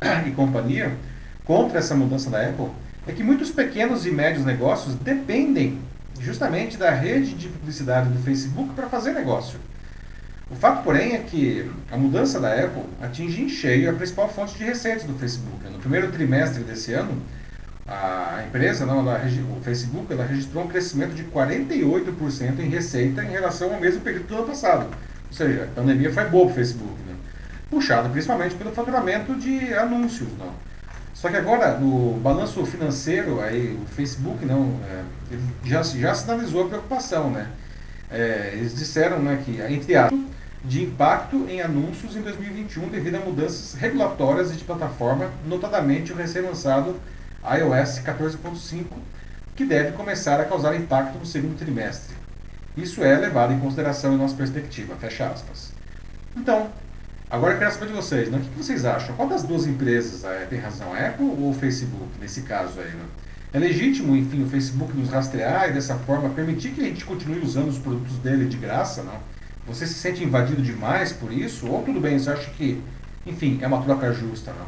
e 0.26 0.30
companhia 0.32 0.92
contra 1.44 1.78
essa 1.78 1.94
mudança 1.94 2.30
da 2.30 2.40
Apple 2.40 2.68
é 3.06 3.12
que 3.12 3.22
muitos 3.22 3.50
pequenos 3.50 4.04
e 4.04 4.10
médios 4.10 4.44
negócios 4.44 4.94
dependem 4.96 5.78
justamente 6.18 6.76
da 6.76 6.90
rede 6.90 7.34
de 7.34 7.48
publicidade 7.48 8.08
do 8.08 8.22
Facebook 8.22 8.74
para 8.74 8.88
fazer 8.88 9.12
negócio. 9.12 9.58
O 10.50 10.54
fato, 10.56 10.82
porém, 10.82 11.14
é 11.14 11.18
que 11.18 11.70
a 11.92 11.96
mudança 11.96 12.40
da 12.40 12.52
Apple 12.52 12.82
atinge 13.00 13.42
em 13.42 13.48
cheio 13.48 13.88
a 13.88 13.92
principal 13.92 14.28
fonte 14.28 14.58
de 14.58 14.64
receitas 14.64 15.04
do 15.04 15.14
Facebook. 15.14 15.64
No 15.70 15.78
primeiro 15.78 16.10
trimestre 16.10 16.64
desse 16.64 16.92
ano, 16.92 17.22
a 17.86 18.44
empresa, 18.46 18.84
não, 18.84 19.00
ela, 19.00 19.20
o 19.56 19.60
Facebook, 19.62 20.12
ela 20.12 20.24
registrou 20.24 20.64
um 20.64 20.68
crescimento 20.68 21.14
de 21.14 21.24
48% 21.24 22.58
em 22.58 22.68
receita 22.68 23.22
em 23.22 23.30
relação 23.30 23.72
ao 23.72 23.80
mesmo 23.80 24.00
período 24.00 24.26
do 24.26 24.36
ano 24.36 24.46
passado. 24.46 24.86
Ou 24.86 25.32
seja, 25.32 25.64
a 25.64 25.66
pandemia 25.80 26.12
foi 26.12 26.24
boa 26.24 26.46
para 26.46 26.52
o 26.52 26.54
Facebook, 26.54 26.94
né? 27.06 27.14
puxado 27.70 28.08
principalmente 28.10 28.56
pelo 28.56 28.72
faturamento 28.72 29.34
de 29.36 29.72
anúncios. 29.74 30.28
Não? 30.36 30.52
Só 31.20 31.28
que 31.28 31.36
agora, 31.36 31.76
no 31.78 32.18
balanço 32.20 32.64
financeiro, 32.64 33.42
aí, 33.42 33.76
o 33.76 33.84
Facebook 33.94 34.42
não, 34.46 34.80
é, 34.88 35.04
já, 35.68 35.82
já 35.82 36.14
sinalizou 36.14 36.64
a 36.64 36.68
preocupação. 36.68 37.30
Né? 37.30 37.46
É, 38.10 38.52
eles 38.54 38.74
disseram 38.74 39.18
né, 39.18 39.42
que, 39.44 39.60
entre 39.60 39.96
aspas, 39.96 40.18
de 40.64 40.82
impacto 40.82 41.46
em 41.46 41.60
anúncios 41.60 42.16
em 42.16 42.22
2021 42.22 42.88
devido 42.88 43.16
a 43.16 43.20
mudanças 43.20 43.74
regulatórias 43.78 44.50
e 44.50 44.56
de 44.56 44.64
plataforma, 44.64 45.30
notadamente 45.46 46.10
o 46.10 46.16
recém-lançado 46.16 46.96
iOS 47.44 48.00
14.5, 48.00 48.84
que 49.54 49.66
deve 49.66 49.92
começar 49.92 50.40
a 50.40 50.46
causar 50.46 50.74
impacto 50.74 51.18
no 51.18 51.26
segundo 51.26 51.58
trimestre. 51.58 52.16
Isso 52.74 53.04
é 53.04 53.14
levado 53.18 53.52
em 53.52 53.60
consideração 53.60 54.14
em 54.14 54.16
nossa 54.16 54.34
perspectiva. 54.34 54.96
Fecha 54.96 55.26
aspas. 55.26 55.70
Então, 56.34 56.70
agora 57.30 57.54
eu 57.54 57.58
quero 57.58 57.72
saber 57.72 57.86
de 57.86 57.92
vocês, 57.92 58.30
né? 58.30 58.38
o 58.38 58.40
que 58.40 58.58
vocês 58.58 58.84
acham? 58.84 59.14
Qual 59.14 59.28
das 59.28 59.42
duas 59.42 59.66
empresas 59.66 60.24
é, 60.24 60.46
tem 60.46 60.58
razão, 60.58 60.92
Apple 60.92 61.24
ou 61.38 61.54
Facebook, 61.54 62.08
nesse 62.20 62.42
caso 62.42 62.80
aí? 62.80 62.90
Né? 62.90 63.04
É 63.52 63.58
legítimo, 63.58 64.14
enfim, 64.16 64.42
o 64.44 64.48
Facebook 64.48 64.96
nos 64.96 65.10
rastrear 65.10 65.70
e 65.70 65.72
dessa 65.72 65.96
forma 65.96 66.28
permitir 66.30 66.70
que 66.70 66.80
a 66.80 66.84
gente 66.84 67.04
continue 67.04 67.40
usando 67.40 67.68
os 67.68 67.78
produtos 67.78 68.16
dele 68.18 68.46
de 68.46 68.56
graça, 68.56 69.02
não? 69.02 69.18
Você 69.66 69.86
se 69.86 69.94
sente 69.94 70.22
invadido 70.22 70.62
demais 70.62 71.12
por 71.12 71.32
isso? 71.32 71.66
Ou 71.66 71.82
tudo 71.82 72.00
bem, 72.00 72.18
você 72.18 72.30
acha 72.30 72.50
que, 72.50 72.80
enfim, 73.26 73.58
é 73.60 73.66
uma 73.66 73.82
troca 73.82 74.12
justa, 74.12 74.52
não? 74.52 74.66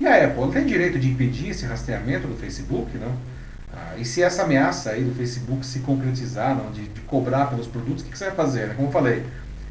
E 0.00 0.06
a 0.06 0.24
Apple 0.24 0.50
tem 0.50 0.66
direito 0.66 0.98
de 0.98 1.08
impedir 1.10 1.50
esse 1.50 1.64
rastreamento 1.66 2.26
do 2.26 2.36
Facebook, 2.36 2.96
não? 2.98 3.14
Ah, 3.72 3.94
e 3.98 4.04
se 4.04 4.22
essa 4.22 4.42
ameaça 4.44 4.90
aí 4.90 5.04
do 5.04 5.14
Facebook 5.14 5.64
se 5.64 5.80
concretizar, 5.80 6.56
não, 6.56 6.70
de, 6.70 6.88
de 6.88 7.00
cobrar 7.02 7.46
pelos 7.46 7.66
produtos, 7.66 8.02
o 8.02 8.06
que, 8.06 8.12
que, 8.12 8.18
você 8.18 8.26
vai 8.26 8.34
fazer? 8.34 8.68
Né? 8.68 8.74
Como 8.74 8.88
eu 8.88 8.92
falei, 8.92 9.22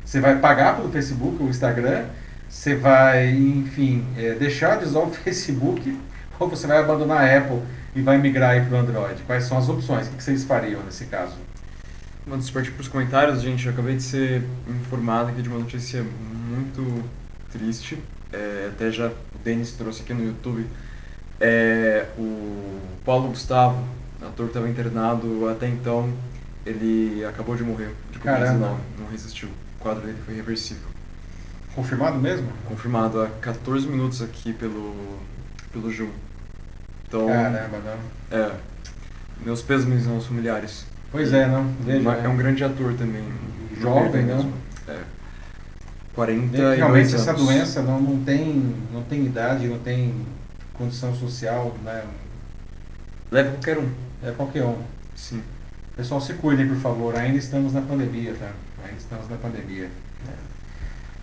você 0.06 0.20
vai 0.20 0.38
pagar 0.40 0.76
pelo 0.76 0.92
Facebook 0.92 1.42
ou 1.42 1.50
Instagram, 1.50 2.06
você 2.48 2.76
vai, 2.76 3.32
enfim, 3.32 4.06
é, 4.16 4.36
deixar 4.36 4.78
de 4.78 4.86
usar 4.86 5.00
o 5.00 5.10
Facebook, 5.12 5.98
ou 6.40 6.48
você 6.48 6.68
vai 6.68 6.78
abandonar 6.78 7.24
a 7.24 7.38
Apple 7.38 7.62
e 7.96 8.02
vai 8.02 8.18
migrar 8.18 8.66
para 8.68 8.78
o 8.78 8.80
Android? 8.80 9.22
Quais 9.24 9.46
são 9.46 9.58
as 9.58 9.68
opções? 9.68 10.08
O 10.08 10.12
que, 10.12 10.24
vocês 10.24 10.44
fariam 10.44 10.82
nesse 10.84 11.06
caso? 11.06 11.34
Vamos 12.28 12.50
partir 12.50 12.72
para 12.72 12.82
os 12.82 12.88
comentários, 12.88 13.42
gente. 13.42 13.66
Eu 13.66 13.74
acabei 13.74 13.96
de 13.96 14.04
ser 14.04 14.44
informado 14.68 15.30
aqui 15.30 15.42
de 15.42 15.50
uma 15.50 15.60
notícia 15.60 16.04
muito 16.04 17.04
triste. 17.52 17.98
É, 18.32 18.70
até 18.74 18.92
já 18.92 19.08
o 19.08 19.38
Denis 19.44 19.72
trouxe 19.72 20.02
aqui 20.02 20.14
no 20.14 20.26
YouTube. 20.26 20.66
É, 21.40 22.06
o 22.18 22.80
Paulo 23.04 23.30
Gustavo, 23.30 23.84
ator 24.22 24.46
que 24.46 24.52
estava 24.52 24.70
internado 24.70 25.48
até 25.50 25.68
então, 25.68 26.12
ele 26.66 27.24
acabou 27.26 27.56
de 27.56 27.64
morrer 27.64 27.92
de 28.12 28.20
Covid-19. 28.20 28.54
Não, 28.60 28.80
não 29.00 29.08
resistiu. 29.12 29.50
Quadro 29.86 30.02
dele 30.02 30.18
foi 30.26 30.34
reversível. 30.34 30.88
Confirmado 31.76 32.18
mesmo? 32.18 32.48
Confirmado 32.68 33.22
há 33.22 33.28
14 33.40 33.88
minutos 33.88 34.20
aqui 34.20 34.52
pelo, 34.52 35.20
pelo 35.72 35.94
Zoom. 35.94 36.10
Então, 37.08 37.28
Caramba, 37.28 37.78
não. 37.86 38.36
É. 38.36 38.52
Meus 39.46 39.62
pêsames 39.62 40.08
aos 40.08 40.26
familiares. 40.26 40.88
Pois 41.12 41.32
é, 41.32 41.46
não. 41.46 41.72
Veja, 41.82 42.10
é 42.14 42.28
um 42.28 42.36
grande 42.36 42.64
ator 42.64 42.96
também. 42.96 43.24
Jovem, 43.80 44.26
não? 44.26 44.52
É. 44.88 45.04
40 46.16 46.58
e 46.58 46.78
Realmente 46.78 47.14
essa 47.14 47.30
anos. 47.30 47.46
doença 47.46 47.84
não, 47.84 48.02
não, 48.02 48.24
tem, 48.24 48.76
não 48.92 49.04
tem 49.04 49.24
idade, 49.24 49.68
não 49.68 49.78
tem 49.78 50.26
condição 50.74 51.14
social, 51.14 51.78
né? 51.84 52.04
Leva 53.30 53.52
qualquer 53.52 53.78
um. 53.78 53.92
É 54.24 54.32
qualquer 54.32 54.64
um. 54.64 54.82
Sim. 55.16 55.44
Pessoal, 55.96 56.20
se 56.20 56.34
cuidem, 56.34 56.68
por 56.68 56.78
favor. 56.78 57.16
Ainda 57.16 57.38
estamos 57.38 57.72
na 57.72 57.82
pandemia, 57.82 58.34
tá? 58.34 58.50
Ainda 58.86 58.98
estamos 58.98 59.30
na 59.30 59.38
pandemia. 59.38 59.90
É. 60.28 60.56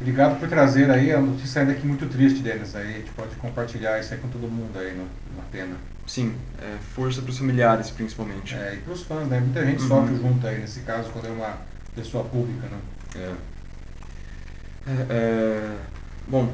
Obrigado 0.00 0.40
por 0.40 0.48
trazer 0.48 0.90
aí 0.90 1.12
a 1.12 1.20
notícia 1.20 1.60
ainda 1.60 1.72
aqui 1.72 1.86
muito 1.86 2.06
triste, 2.06 2.40
Denis. 2.40 2.74
Aí 2.74 2.94
a 2.94 2.98
gente 2.98 3.10
pode 3.12 3.36
compartilhar 3.36 4.00
isso 4.00 4.12
aí 4.12 4.20
com 4.20 4.28
todo 4.28 4.48
mundo 4.48 4.76
aí 4.76 4.92
no, 4.94 5.04
na 5.36 5.44
pena. 5.50 5.76
Sim, 6.06 6.34
é, 6.60 6.76
força 6.94 7.22
para 7.22 7.30
os 7.30 7.38
familiares, 7.38 7.90
principalmente. 7.90 8.54
É, 8.54 8.74
e 8.74 8.78
para 8.78 8.92
os 8.92 9.02
fãs, 9.02 9.28
né? 9.28 9.38
Muita 9.38 9.64
gente 9.64 9.82
uhum. 9.82 9.88
sofre 9.88 10.16
junto 10.16 10.46
aí, 10.46 10.58
nesse 10.58 10.80
caso, 10.80 11.10
quando 11.10 11.28
é 11.28 11.30
uma 11.30 11.56
pessoa 11.94 12.24
pública, 12.24 12.66
né? 12.66 12.78
É. 13.14 13.34
é, 14.90 15.06
é 15.10 15.76
bom, 16.26 16.52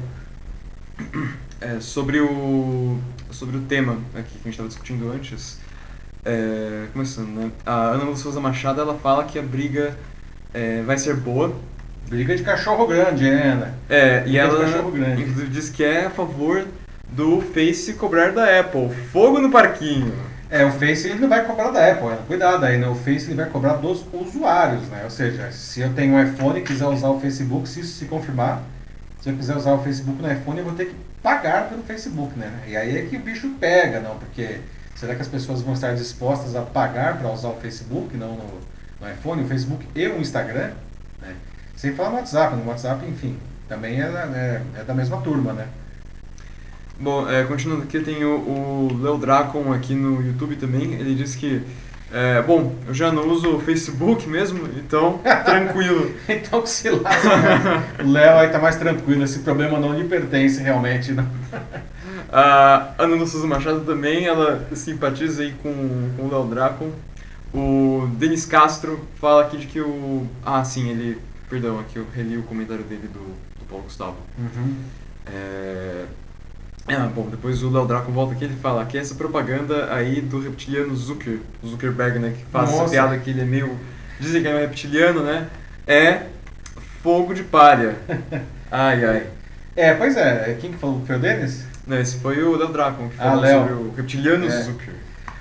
é, 1.59 1.79
sobre, 1.79 2.19
o, 2.19 2.99
sobre 3.31 3.57
o 3.57 3.61
tema 3.61 3.97
aqui 4.13 4.33
que 4.33 4.41
a 4.41 4.43
gente 4.43 4.49
estava 4.49 4.69
discutindo 4.69 5.11
antes, 5.11 5.57
é, 6.23 6.87
começando, 6.93 7.29
né? 7.29 7.51
A 7.65 7.87
Ana 7.87 8.03
Lúcia 8.03 8.23
Souza 8.23 8.39
Machado, 8.39 8.79
ela 8.79 8.97
fala 8.99 9.23
que 9.23 9.39
a 9.39 9.41
briga 9.41 9.97
vai 10.85 10.97
ser 10.97 11.15
boa, 11.15 11.55
Briga 12.09 12.35
de 12.35 12.41
cachorro 12.41 12.87
grande, 12.87 13.29
né, 13.29 13.51
Ana? 13.51 13.73
É, 13.87 14.21
Briga 14.21 14.29
e 14.29 14.37
ela 14.39 14.65
inclusive 15.13 15.47
diz 15.49 15.69
que 15.69 15.83
é 15.83 16.07
a 16.07 16.09
favor 16.09 16.65
do 17.07 17.39
Face 17.39 17.93
cobrar 17.93 18.31
da 18.31 18.59
Apple. 18.59 18.89
Fogo 19.11 19.39
no 19.39 19.51
parquinho. 19.51 20.11
É, 20.49 20.65
o 20.65 20.71
Face 20.71 21.07
ele 21.07 21.19
não 21.19 21.29
vai 21.29 21.45
cobrar 21.45 21.69
da 21.69 21.91
Apple, 21.91 22.07
né? 22.07 22.17
cuidado 22.25 22.65
aí, 22.65 22.79
né? 22.79 22.87
O 22.87 22.95
Face 22.95 23.27
ele 23.27 23.35
vai 23.35 23.47
cobrar 23.47 23.73
dos 23.73 24.03
usuários, 24.11 24.87
né? 24.87 25.01
Ou 25.03 25.11
seja, 25.11 25.51
se 25.51 25.81
eu 25.81 25.93
tenho 25.93 26.15
um 26.15 26.23
iPhone 26.23 26.59
e 26.59 26.63
quiser 26.63 26.87
usar 26.87 27.09
o 27.09 27.19
Facebook, 27.19 27.69
se 27.69 27.81
isso 27.81 27.99
se 27.99 28.05
confirmar, 28.05 28.63
se 29.21 29.29
eu 29.29 29.35
quiser 29.35 29.55
usar 29.55 29.73
o 29.73 29.83
Facebook 29.83 30.19
no 30.19 30.31
iPhone, 30.31 30.57
eu 30.57 30.65
vou 30.65 30.73
ter 30.73 30.85
que 30.85 30.95
pagar 31.21 31.69
pelo 31.69 31.83
Facebook, 31.83 32.37
né? 32.39 32.51
E 32.67 32.75
aí 32.75 32.97
é 32.97 33.01
que 33.03 33.17
o 33.17 33.19
bicho 33.19 33.49
pega, 33.59 33.99
não? 33.99 34.15
Porque 34.15 34.61
será 34.95 35.13
que 35.13 35.21
as 35.21 35.27
pessoas 35.27 35.61
vão 35.61 35.73
estar 35.73 35.93
dispostas 35.93 36.55
a 36.55 36.61
pagar 36.61 37.19
para 37.19 37.31
usar 37.31 37.49
o 37.49 37.57
Facebook, 37.57 38.17
não 38.17 38.29
no, 38.29 38.59
no, 38.99 39.11
iPhone, 39.11 39.43
o 39.43 39.47
Facebook 39.47 39.85
e 39.95 40.07
o 40.07 40.19
Instagram, 40.19 40.71
né? 41.21 41.35
Sem 41.75 41.93
falar 41.93 42.09
no 42.09 42.15
WhatsApp, 42.17 42.55
no 42.55 42.67
WhatsApp, 42.67 43.05
enfim, 43.07 43.37
também 43.67 44.01
é, 44.01 44.05
é, 44.05 44.61
é 44.79 44.83
da 44.83 44.93
mesma 44.93 45.21
turma, 45.21 45.53
né? 45.53 45.67
Bom, 46.99 47.29
é, 47.29 47.45
continuando 47.45 47.83
aqui, 47.83 48.01
tem 48.01 48.25
o, 48.25 48.35
o 48.35 48.99
Leo 49.01 49.17
Dracon 49.17 49.71
aqui 49.71 49.95
no 49.95 50.21
YouTube 50.21 50.57
também. 50.57 50.95
Ele 50.95 51.15
disse 51.15 51.37
que, 51.37 51.61
é, 52.11 52.41
bom, 52.41 52.75
eu 52.85 52.93
já 52.93 53.09
não 53.09 53.25
uso 53.29 53.55
o 53.55 53.61
Facebook 53.61 54.27
mesmo, 54.27 54.67
então 54.75 55.21
tranquilo. 55.45 56.11
então 56.27 56.61
que 56.61 56.69
se 56.69 56.89
lasca. 56.89 57.83
o 58.03 58.11
Léo 58.11 58.39
aí 58.39 58.49
tá 58.49 58.59
mais 58.59 58.75
tranquilo, 58.75 59.23
esse 59.23 59.39
problema 59.39 59.79
não 59.79 59.97
lhe 59.97 60.03
pertence 60.09 60.61
realmente. 60.61 61.13
Não. 61.13 61.25
A 62.31 62.91
Ana 62.97 63.15
Lúcia 63.15 63.39
Machado 63.47 63.79
também, 63.81 64.25
ela 64.25 64.67
simpatiza 64.73 65.43
aí 65.43 65.53
com, 65.63 66.09
com 66.17 66.23
o 66.23 66.29
Léo 66.29 66.47
Dracon. 66.47 66.91
O 67.53 68.07
Denis 68.17 68.45
Castro 68.45 68.99
fala 69.19 69.43
aqui 69.43 69.57
de 69.57 69.67
que 69.67 69.81
o. 69.81 70.27
Ah, 70.45 70.63
sim, 70.63 70.89
ele. 70.89 71.19
Perdão, 71.49 71.79
aqui 71.79 71.97
eu 71.97 72.05
reli 72.13 72.37
o 72.37 72.43
comentário 72.43 72.83
dele 72.83 73.07
do, 73.07 73.19
do 73.59 73.65
Paulo 73.67 73.83
Gustavo. 73.83 74.17
Uhum. 74.37 74.75
É, 75.25 76.05
ah, 76.95 77.09
bom, 77.13 77.27
depois 77.29 77.61
o 77.61 77.69
Léo 77.69 77.85
Draco 77.85 78.11
volta 78.11 78.33
aqui 78.33 78.43
e 78.43 78.47
ele 78.47 78.55
fala 78.55 78.85
que 78.85 78.97
essa 78.97 79.13
propaganda 79.13 79.93
aí 79.93 80.21
do 80.21 80.39
reptiliano 80.39 80.95
Zucker, 80.95 81.39
Zuckerberg, 81.65 82.17
né, 82.17 82.33
que 82.35 82.43
faz 82.45 82.71
Nossa. 82.71 82.83
essa 82.83 82.91
piada 82.91 83.17
que 83.17 83.29
ele 83.29 83.41
é 83.41 83.45
meio. 83.45 83.77
Dizem 84.19 84.41
que 84.41 84.47
é 84.47 84.55
um 84.55 84.59
reptiliano, 84.59 85.23
né? 85.23 85.47
É 85.87 86.23
fogo 87.01 87.33
de 87.33 87.43
palha. 87.43 87.95
ai, 88.71 89.05
ai. 89.05 89.27
É, 89.75 89.93
pois 89.93 90.17
é. 90.17 90.57
Quem 90.59 90.71
que 90.71 90.77
falou? 90.77 91.01
Foi 91.05 91.15
o 91.15 91.19
Denis? 91.19 91.63
Não, 91.85 91.97
esse 91.97 92.17
foi 92.17 92.43
o 92.43 92.55
Léo 92.55 92.69
Draco, 92.69 93.07
que 93.09 93.15
ah, 93.19 93.23
falou 93.23 93.43
ah, 93.43 93.47
sobre 93.47 93.73
o 93.73 93.93
reptiliano 93.95 94.45
é. 94.45 94.49
Zucker. 94.49 94.93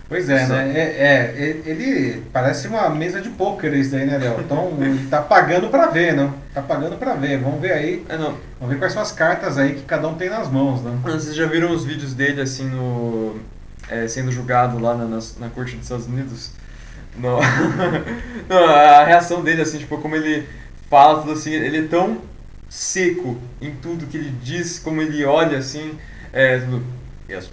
Pois 0.09 0.29
é, 0.31 0.47
Só. 0.47 0.55
né? 0.55 0.73
É, 0.75 1.35
é, 1.37 1.61
ele 1.67 2.23
parece 2.33 2.67
uma 2.67 2.89
mesa 2.89 3.21
de 3.21 3.29
pôquer 3.29 3.75
isso 3.75 3.91
daí, 3.91 4.07
né, 4.07 4.17
Léo? 4.17 4.41
Então, 4.41 4.73
ele 4.81 5.07
tá 5.09 5.21
pagando 5.21 5.69
pra 5.69 5.89
ver, 5.89 6.15
não? 6.15 6.33
Tá 6.55 6.63
pagando 6.63 6.97
pra 6.97 7.15
ver. 7.15 7.39
Vamos 7.39 7.61
ver 7.61 7.73
aí. 7.73 8.07
É, 8.09 8.17
não. 8.17 8.35
Vamos 8.59 8.73
ver 8.73 8.79
quais 8.79 8.95
são 8.95 9.03
as 9.03 9.13
cartas 9.13 9.59
aí 9.59 9.75
que 9.75 9.83
cada 9.83 10.09
um 10.09 10.15
tem 10.15 10.31
nas 10.31 10.51
mãos, 10.51 10.83
né? 10.83 10.99
Vocês 11.05 11.35
já 11.35 11.47
viram 11.47 11.71
os 11.73 11.85
vídeos 11.85 12.15
dele, 12.15 12.41
assim, 12.41 12.65
no... 12.65 13.39
é, 13.91 14.09
sendo 14.09 14.33
julgado 14.33 14.79
lá 14.79 14.95
na, 14.95 15.05
na, 15.05 15.19
na 15.41 15.49
corte 15.51 15.77
dos 15.77 15.85
Estados 15.85 16.07
Unidos? 16.07 16.53
Não. 17.15 17.39
Não, 18.49 18.65
a 18.65 19.05
reação 19.05 19.43
dele, 19.43 19.61
assim, 19.61 19.79
tipo, 19.79 19.99
como 19.99 20.17
ele 20.17 20.49
fala 20.89 21.21
tudo 21.21 21.33
assim, 21.33 21.53
ele 21.53 21.81
é 21.81 21.83
tão 21.83 22.19
seco 22.69 23.37
em 23.61 23.75
tudo 23.75 24.07
que 24.07 24.17
ele 24.17 24.31
diz, 24.43 24.79
como 24.79 25.03
ele 25.03 25.23
olha, 25.27 25.59
assim, 25.59 25.99
é 26.33 26.59
tudo... 26.59 26.83
Yes. 27.29 27.51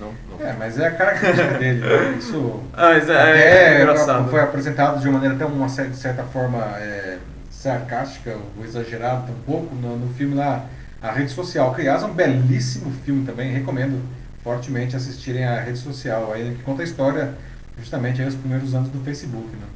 Não, 0.00 0.12
não. 0.30 0.46
É, 0.46 0.54
mas 0.58 0.78
é 0.78 0.86
a 0.86 0.90
característica 0.92 1.58
dele. 1.58 1.80
né? 1.80 2.16
Isso 2.18 2.60
Ah, 2.72 2.88
mas 2.94 3.08
é, 3.08 3.20
até 3.20 3.74
é 3.78 3.82
engraçado. 3.82 4.28
foi 4.30 4.40
apresentado 4.40 5.00
de 5.00 5.08
maneira 5.10 5.34
até 5.34 5.44
uma 5.44 5.68
cer- 5.68 5.90
de 5.90 5.96
certa 5.96 6.22
forma 6.24 6.58
é, 6.78 7.18
sarcástica 7.50 8.36
ou 8.56 8.64
exagerada 8.64 9.30
um 9.30 9.42
pouco 9.44 9.74
no, 9.74 9.96
no 9.98 10.14
filme 10.14 10.34
lá, 10.34 10.64
A 11.02 11.12
Rede 11.12 11.30
Social. 11.30 11.74
Que, 11.74 11.82
aliás, 11.82 12.02
é 12.02 12.06
um 12.06 12.14
belíssimo 12.14 12.90
filme 13.04 13.26
também, 13.26 13.52
recomendo 13.52 14.00
fortemente 14.42 14.96
assistirem 14.96 15.44
a 15.44 15.60
Rede 15.60 15.78
Social, 15.78 16.32
aí, 16.32 16.54
que 16.56 16.62
conta 16.62 16.80
a 16.80 16.84
história 16.84 17.34
justamente 17.78 18.22
aí 18.22 18.28
os 18.28 18.34
primeiros 18.34 18.74
anos 18.74 18.88
do 18.88 19.00
Facebook. 19.04 19.48
Né? 19.48 19.66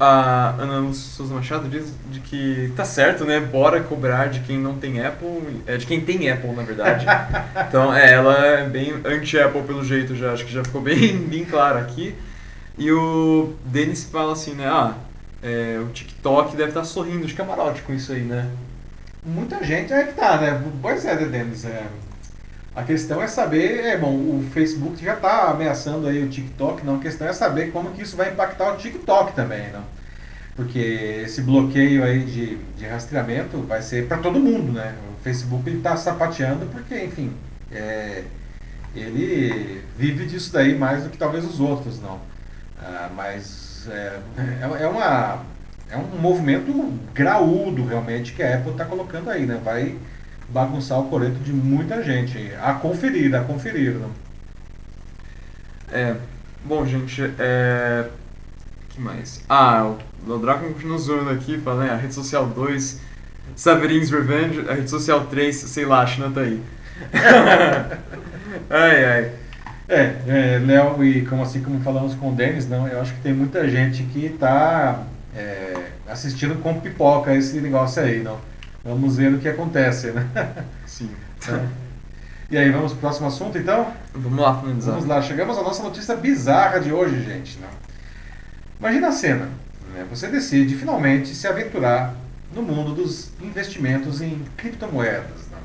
A 0.00 0.54
Ana 0.60 0.92
Souza 0.92 1.34
Machado 1.34 1.68
diz 1.68 1.92
de 2.10 2.20
que 2.20 2.72
tá 2.76 2.84
certo, 2.84 3.24
né? 3.24 3.40
Bora 3.40 3.80
cobrar 3.82 4.28
de 4.28 4.40
quem 4.40 4.56
não 4.56 4.78
tem 4.78 5.04
Apple, 5.04 5.60
é 5.66 5.76
de 5.76 5.86
quem 5.86 6.00
tem 6.00 6.30
Apple, 6.30 6.52
na 6.52 6.62
verdade. 6.62 7.04
Então, 7.68 7.94
é, 7.94 8.12
ela 8.12 8.34
é 8.46 8.64
bem 8.64 8.94
anti-Apple 9.04 9.62
pelo 9.62 9.84
jeito 9.84 10.14
já, 10.14 10.32
acho 10.32 10.46
que 10.46 10.52
já 10.52 10.64
ficou 10.64 10.80
bem, 10.80 11.16
bem 11.26 11.44
claro 11.44 11.78
aqui. 11.78 12.14
E 12.78 12.92
o 12.92 13.54
Denis 13.64 14.04
fala 14.04 14.32
assim, 14.32 14.54
né? 14.54 14.66
Ah, 14.68 14.94
é, 15.42 15.78
o 15.82 15.88
TikTok 15.88 16.56
deve 16.56 16.70
estar 16.70 16.84
sorrindo 16.84 17.26
de 17.26 17.34
camarote 17.34 17.82
com 17.82 17.92
isso 17.92 18.12
aí, 18.12 18.22
né? 18.22 18.48
Muita 19.24 19.62
gente 19.64 19.92
é 19.92 20.04
que 20.04 20.14
tá, 20.14 20.38
né? 20.38 20.62
Pois 20.80 21.04
é, 21.04 21.16
Denis. 21.16 21.64
É, 21.64 21.82
a 22.78 22.84
questão 22.84 23.20
é 23.20 23.26
saber, 23.26 23.84
é 23.84 23.96
bom, 23.96 24.14
o 24.14 24.48
Facebook 24.52 25.04
já 25.04 25.14
está 25.14 25.50
ameaçando 25.50 26.06
aí 26.06 26.22
o 26.22 26.28
TikTok, 26.28 26.86
não. 26.86 26.94
A 26.94 27.00
questão 27.00 27.26
é 27.26 27.32
saber 27.32 27.72
como 27.72 27.90
que 27.90 28.02
isso 28.02 28.16
vai 28.16 28.30
impactar 28.30 28.72
o 28.72 28.76
TikTok 28.76 29.32
também, 29.32 29.72
não? 29.72 29.82
Porque 30.54 30.78
esse 31.24 31.42
bloqueio 31.42 32.04
aí 32.04 32.20
de, 32.20 32.56
de 32.76 32.86
rastreamento 32.86 33.60
vai 33.62 33.82
ser 33.82 34.06
para 34.06 34.18
todo 34.18 34.38
mundo, 34.38 34.70
né? 34.70 34.94
O 35.12 35.20
Facebook 35.24 35.68
ele 35.68 35.78
está 35.78 35.96
sapateando 35.96 36.66
porque, 36.66 37.02
enfim, 37.02 37.32
é, 37.72 38.22
ele 38.94 39.82
vive 39.96 40.26
disso 40.26 40.52
daí 40.52 40.78
mais 40.78 41.02
do 41.02 41.10
que 41.10 41.18
talvez 41.18 41.44
os 41.44 41.58
outros, 41.58 42.00
não. 42.00 42.20
Ah, 42.80 43.10
mas 43.12 43.88
é, 43.90 44.20
é, 44.36 44.82
é 44.84 44.86
uma 44.86 45.42
é 45.90 45.96
um 45.96 46.20
movimento 46.20 46.72
graúdo 47.12 47.84
realmente 47.84 48.34
que 48.34 48.42
a 48.42 48.54
Apple 48.54 48.70
está 48.70 48.84
colocando 48.84 49.30
aí, 49.30 49.46
né? 49.46 49.60
Vai 49.64 49.96
bagunçar 50.48 50.98
o 51.00 51.08
coreto 51.08 51.38
de 51.40 51.52
muita 51.52 52.02
gente. 52.02 52.52
A 52.62 52.74
conferir, 52.74 53.34
a 53.34 53.44
conferir. 53.44 53.92
Né? 53.92 54.08
É, 55.90 56.16
bom, 56.64 56.86
gente, 56.86 57.22
é... 57.38 58.08
que 58.90 59.00
mais? 59.00 59.42
Ah, 59.48 59.84
o 59.86 59.98
o 60.26 60.38
Draco 60.38 60.66
continua 60.66 60.98
zoando 60.98 61.30
aqui, 61.30 61.58
fala, 61.58 61.84
né, 61.84 61.90
a 61.90 61.96
rede 61.96 62.14
social 62.14 62.46
2, 62.46 63.00
Severin's 63.56 64.10
Revenge, 64.10 64.64
a 64.68 64.74
rede 64.74 64.90
social 64.90 65.26
3, 65.26 65.54
sei 65.54 65.84
lá, 65.84 66.02
a 66.02 66.06
China 66.06 66.30
tá 66.30 66.40
aí. 66.40 66.60
ai, 68.68 69.04
ai. 69.04 69.32
É, 69.88 70.16
é, 70.26 70.62
Léo, 70.66 71.02
e 71.02 71.24
como 71.24 71.42
assim 71.42 71.62
como 71.62 71.80
falamos 71.80 72.14
com 72.14 72.30
o 72.30 72.34
Denis, 72.34 72.68
não, 72.68 72.86
eu 72.86 73.00
acho 73.00 73.14
que 73.14 73.20
tem 73.22 73.32
muita 73.32 73.66
gente 73.68 74.02
que 74.02 74.26
está 74.26 75.02
assistindo 76.06 76.60
com 76.60 76.78
pipoca 76.80 77.34
esse 77.34 77.58
negócio 77.60 78.02
aí, 78.02 78.22
não. 78.22 78.38
Vamos 78.88 79.18
ver 79.18 79.34
o 79.34 79.38
que 79.38 79.46
acontece, 79.46 80.12
né? 80.12 80.26
Sim. 80.86 81.10
E 82.50 82.56
aí, 82.56 82.70
vamos 82.70 82.92
pro 82.92 83.02
próximo 83.02 83.26
assunto 83.26 83.58
então? 83.58 83.92
Vamos 84.14 84.40
lá, 84.40 84.58
finalizar. 84.58 84.94
Vamos 84.94 85.06
lá, 85.06 85.20
chegamos 85.20 85.58
à 85.58 85.62
nossa 85.62 85.82
notícia 85.82 86.16
bizarra 86.16 86.80
de 86.80 86.90
hoje, 86.90 87.22
gente. 87.22 87.58
Não? 87.58 87.68
Imagina 88.80 89.08
a 89.08 89.12
cena. 89.12 89.50
Né? 89.92 90.06
Você 90.08 90.28
decide 90.28 90.74
finalmente 90.74 91.34
se 91.34 91.46
aventurar 91.46 92.14
no 92.54 92.62
mundo 92.62 92.94
dos 92.94 93.30
investimentos 93.42 94.22
em 94.22 94.42
criptomoedas. 94.56 95.50
Não? 95.52 95.58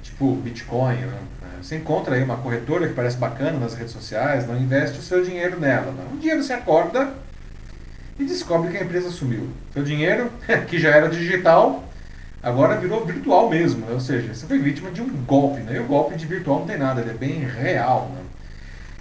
Tipo 0.00 0.36
Bitcoin. 0.36 1.00
Não? 1.00 1.60
Você 1.60 1.74
encontra 1.74 2.14
aí 2.14 2.22
uma 2.22 2.36
corretora 2.36 2.86
que 2.86 2.94
parece 2.94 3.16
bacana 3.16 3.58
nas 3.58 3.74
redes 3.74 3.92
sociais, 3.92 4.46
não 4.46 4.56
investe 4.56 5.00
o 5.00 5.02
seu 5.02 5.24
dinheiro 5.24 5.58
nela. 5.58 5.90
Não? 5.90 6.14
Um 6.14 6.18
dia 6.18 6.40
você 6.40 6.52
acorda 6.52 7.14
e 8.16 8.24
descobre 8.24 8.70
que 8.70 8.76
a 8.76 8.84
empresa 8.84 9.10
sumiu. 9.10 9.48
Seu 9.72 9.82
dinheiro, 9.82 10.30
que 10.70 10.78
já 10.78 10.90
era 10.90 11.08
digital, 11.08 11.88
agora 12.42 12.76
virou 12.78 13.04
virtual 13.04 13.48
mesmo, 13.48 13.86
né? 13.86 13.92
ou 13.92 14.00
seja, 14.00 14.34
você 14.34 14.46
foi 14.46 14.58
vítima 14.58 14.90
de 14.90 15.00
um 15.00 15.08
golpe, 15.24 15.60
né? 15.60 15.76
E 15.76 15.78
o 15.78 15.84
golpe 15.84 16.16
de 16.16 16.26
virtual 16.26 16.60
não 16.60 16.66
tem 16.66 16.76
nada, 16.76 17.00
ele 17.00 17.10
é 17.10 17.14
bem 17.14 17.40
real, 17.44 18.10
né? 18.14 18.22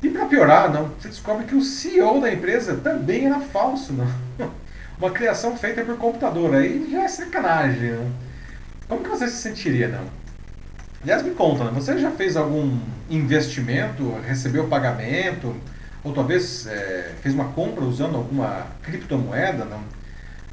E 0.04 0.10
para 0.10 0.26
piorar, 0.26 0.72
não, 0.72 0.90
você 1.00 1.08
descobre 1.08 1.46
que 1.46 1.56
o 1.56 1.62
CEO 1.62 2.22
da 2.22 2.32
empresa 2.32 2.76
também 2.76 3.26
era 3.26 3.40
falso, 3.40 3.94
não? 3.94 4.08
Uma 5.00 5.12
criação 5.12 5.58
feita 5.58 5.84
por 5.84 5.98
computador, 5.98 6.54
aí 6.56 6.88
já 6.92 7.04
é 7.04 7.08
sacanagem, 7.08 7.92
né? 7.92 8.12
Como 8.88 9.04
que 9.04 9.10
você 9.10 9.28
se 9.28 9.38
sentiria, 9.38 9.88
não? 9.88 10.06
Aliás, 11.02 11.24
me 11.24 11.32
conta, 11.32 11.64
né? 11.64 11.72
você 11.74 11.98
já 11.98 12.12
fez 12.12 12.38
algum 12.38 12.78
investimento, 13.10 14.16
recebeu 14.28 14.68
pagamento, 14.68 15.56
ou 16.04 16.14
talvez 16.14 16.68
é, 16.68 17.12
fez 17.22 17.34
uma 17.34 17.46
compra 17.46 17.84
usando 17.84 18.16
alguma 18.18 18.68
criptomoeda, 18.84 19.66
não? 19.66 19.82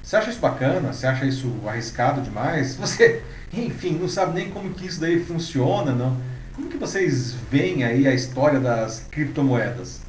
Você 0.08 0.16
acha 0.16 0.30
isso 0.30 0.40
bacana? 0.40 0.90
Você 0.90 1.06
acha 1.06 1.26
isso 1.26 1.52
arriscado 1.66 2.22
demais? 2.22 2.76
Você, 2.76 3.22
enfim, 3.52 3.98
não 4.00 4.08
sabe 4.08 4.32
nem 4.36 4.50
como 4.50 4.70
que 4.70 4.86
isso 4.86 4.98
daí 4.98 5.22
funciona, 5.22 5.92
não? 5.92 6.16
Como 6.54 6.66
que 6.70 6.78
vocês 6.78 7.34
veem 7.50 7.84
aí 7.84 8.08
a 8.08 8.14
história 8.14 8.58
das 8.58 9.04
criptomoedas? 9.10 10.00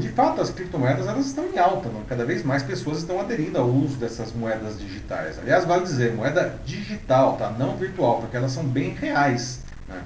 De 0.00 0.08
fato, 0.08 0.40
as 0.40 0.50
criptomoedas 0.50 1.06
elas 1.06 1.26
estão 1.26 1.46
em 1.46 1.56
alta, 1.56 1.88
não? 1.88 2.02
cada 2.02 2.24
vez 2.24 2.42
mais 2.42 2.64
pessoas 2.64 2.98
estão 2.98 3.20
aderindo 3.20 3.58
ao 3.58 3.68
uso 3.68 3.94
dessas 3.94 4.32
moedas 4.32 4.76
digitais. 4.76 5.38
Aliás, 5.38 5.64
vale 5.64 5.84
dizer, 5.84 6.12
moeda 6.12 6.58
digital, 6.66 7.36
tá? 7.36 7.48
não 7.48 7.76
virtual, 7.76 8.22
porque 8.22 8.36
elas 8.36 8.50
são 8.50 8.64
bem 8.64 8.90
reais. 8.90 9.60
Né? 9.88 10.02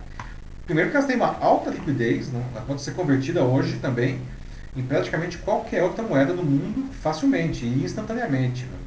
Primeiro 0.66 0.90
que 0.90 0.96
elas 0.96 1.08
têm 1.08 1.16
uma 1.16 1.38
alta 1.40 1.70
liquidez, 1.70 2.30
não? 2.30 2.44
ela 2.54 2.66
pode 2.66 2.82
ser 2.82 2.92
convertida 2.92 3.42
hoje 3.42 3.78
também 3.78 4.20
em 4.76 4.82
praticamente 4.82 5.38
qualquer 5.38 5.82
outra 5.82 6.02
moeda 6.02 6.32
do 6.32 6.42
mundo 6.42 6.92
facilmente 7.00 7.64
e 7.64 7.84
instantaneamente. 7.84 8.64
Né? 8.64 8.78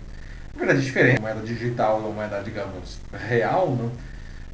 Na 0.54 0.60
verdade, 0.60 0.80
é 0.80 0.84
diferente 0.84 1.22
moeda 1.22 1.42
digital 1.42 2.02
ou 2.04 2.14
moeda, 2.14 2.42
digamos, 2.44 3.00
real, 3.28 3.72
né? 3.72 3.90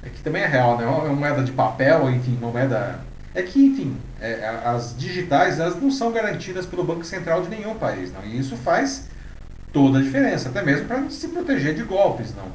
é 0.04 0.10
que 0.10 0.22
também 0.22 0.44
é 0.44 0.48
real, 0.48 0.78
né? 0.78 0.84
é 0.84 0.88
uma 0.88 1.14
moeda 1.14 1.44
de 1.44 1.52
papel, 1.52 2.10
enfim, 2.10 2.38
uma 2.42 2.52
moeda... 2.52 3.00
É 3.34 3.42
que, 3.42 3.66
enfim, 3.66 3.98
é, 4.22 4.48
as 4.64 4.96
digitais 4.98 5.60
elas 5.60 5.76
não 5.76 5.92
são 5.92 6.12
garantidas 6.12 6.66
pelo 6.66 6.86
Banco 6.86 7.04
Central 7.04 7.42
de 7.42 7.50
nenhum 7.50 7.76
país, 7.76 8.14
não? 8.14 8.24
e 8.24 8.40
isso 8.40 8.56
faz 8.56 9.10
toda 9.74 10.00
a 10.00 10.02
diferença, 10.02 10.48
até 10.48 10.62
mesmo 10.62 10.88
para 10.88 11.10
se 11.10 11.28
proteger 11.28 11.76
de 11.76 11.84
golpes. 11.84 12.34
Não? 12.34 12.46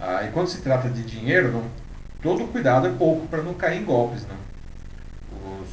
Ah, 0.00 0.22
e 0.22 0.30
quando 0.30 0.46
se 0.46 0.60
trata 0.60 0.88
de 0.88 1.02
dinheiro, 1.02 1.50
não, 1.50 1.64
todo 2.22 2.46
cuidado 2.46 2.86
é 2.86 2.90
pouco 2.90 3.26
para 3.26 3.42
não 3.42 3.54
cair 3.54 3.82
em 3.82 3.84
golpes. 3.84 4.22
Não? 4.22 4.36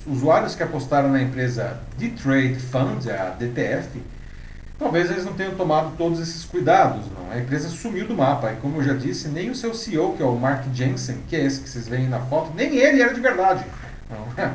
Os 0.05 0.17
usuários 0.17 0.55
que 0.55 0.63
apostaram 0.63 1.09
na 1.09 1.21
empresa 1.21 1.79
D-Trade 1.97 2.55
Fund, 2.55 3.09
a 3.09 3.29
DTF, 3.31 4.01
talvez 4.79 5.11
eles 5.11 5.25
não 5.25 5.33
tenham 5.33 5.55
tomado 5.55 5.95
todos 5.97 6.19
esses 6.19 6.45
cuidados. 6.45 7.05
Não? 7.11 7.31
A 7.31 7.39
empresa 7.39 7.69
sumiu 7.69 8.07
do 8.07 8.15
mapa 8.15 8.51
e, 8.51 8.55
como 8.55 8.77
eu 8.77 8.83
já 8.83 8.93
disse, 8.93 9.27
nem 9.27 9.49
o 9.49 9.55
seu 9.55 9.73
CEO, 9.73 10.13
que 10.15 10.23
é 10.23 10.25
o 10.25 10.35
Mark 10.35 10.65
Jensen, 10.73 11.17
que 11.27 11.35
é 11.35 11.43
esse 11.43 11.61
que 11.61 11.69
vocês 11.69 11.87
veem 11.87 12.07
na 12.07 12.19
foto, 12.19 12.51
nem 12.55 12.77
ele 12.77 13.01
era 13.01 13.13
de 13.13 13.21
verdade. 13.21 13.63
Não? 14.09 14.53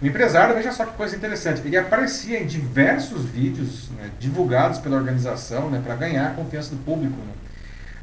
O 0.00 0.06
empresário, 0.06 0.54
veja 0.54 0.70
só 0.70 0.84
que 0.84 0.96
coisa 0.96 1.16
interessante, 1.16 1.60
ele 1.64 1.76
aparecia 1.76 2.40
em 2.40 2.46
diversos 2.46 3.24
vídeos 3.24 3.88
né, 3.98 4.10
divulgados 4.20 4.78
pela 4.78 4.96
organização 4.96 5.68
né, 5.68 5.82
para 5.84 5.96
ganhar 5.96 6.28
a 6.28 6.30
confiança 6.34 6.70
do 6.70 6.76
público. 6.84 7.16
Né? 7.16 7.32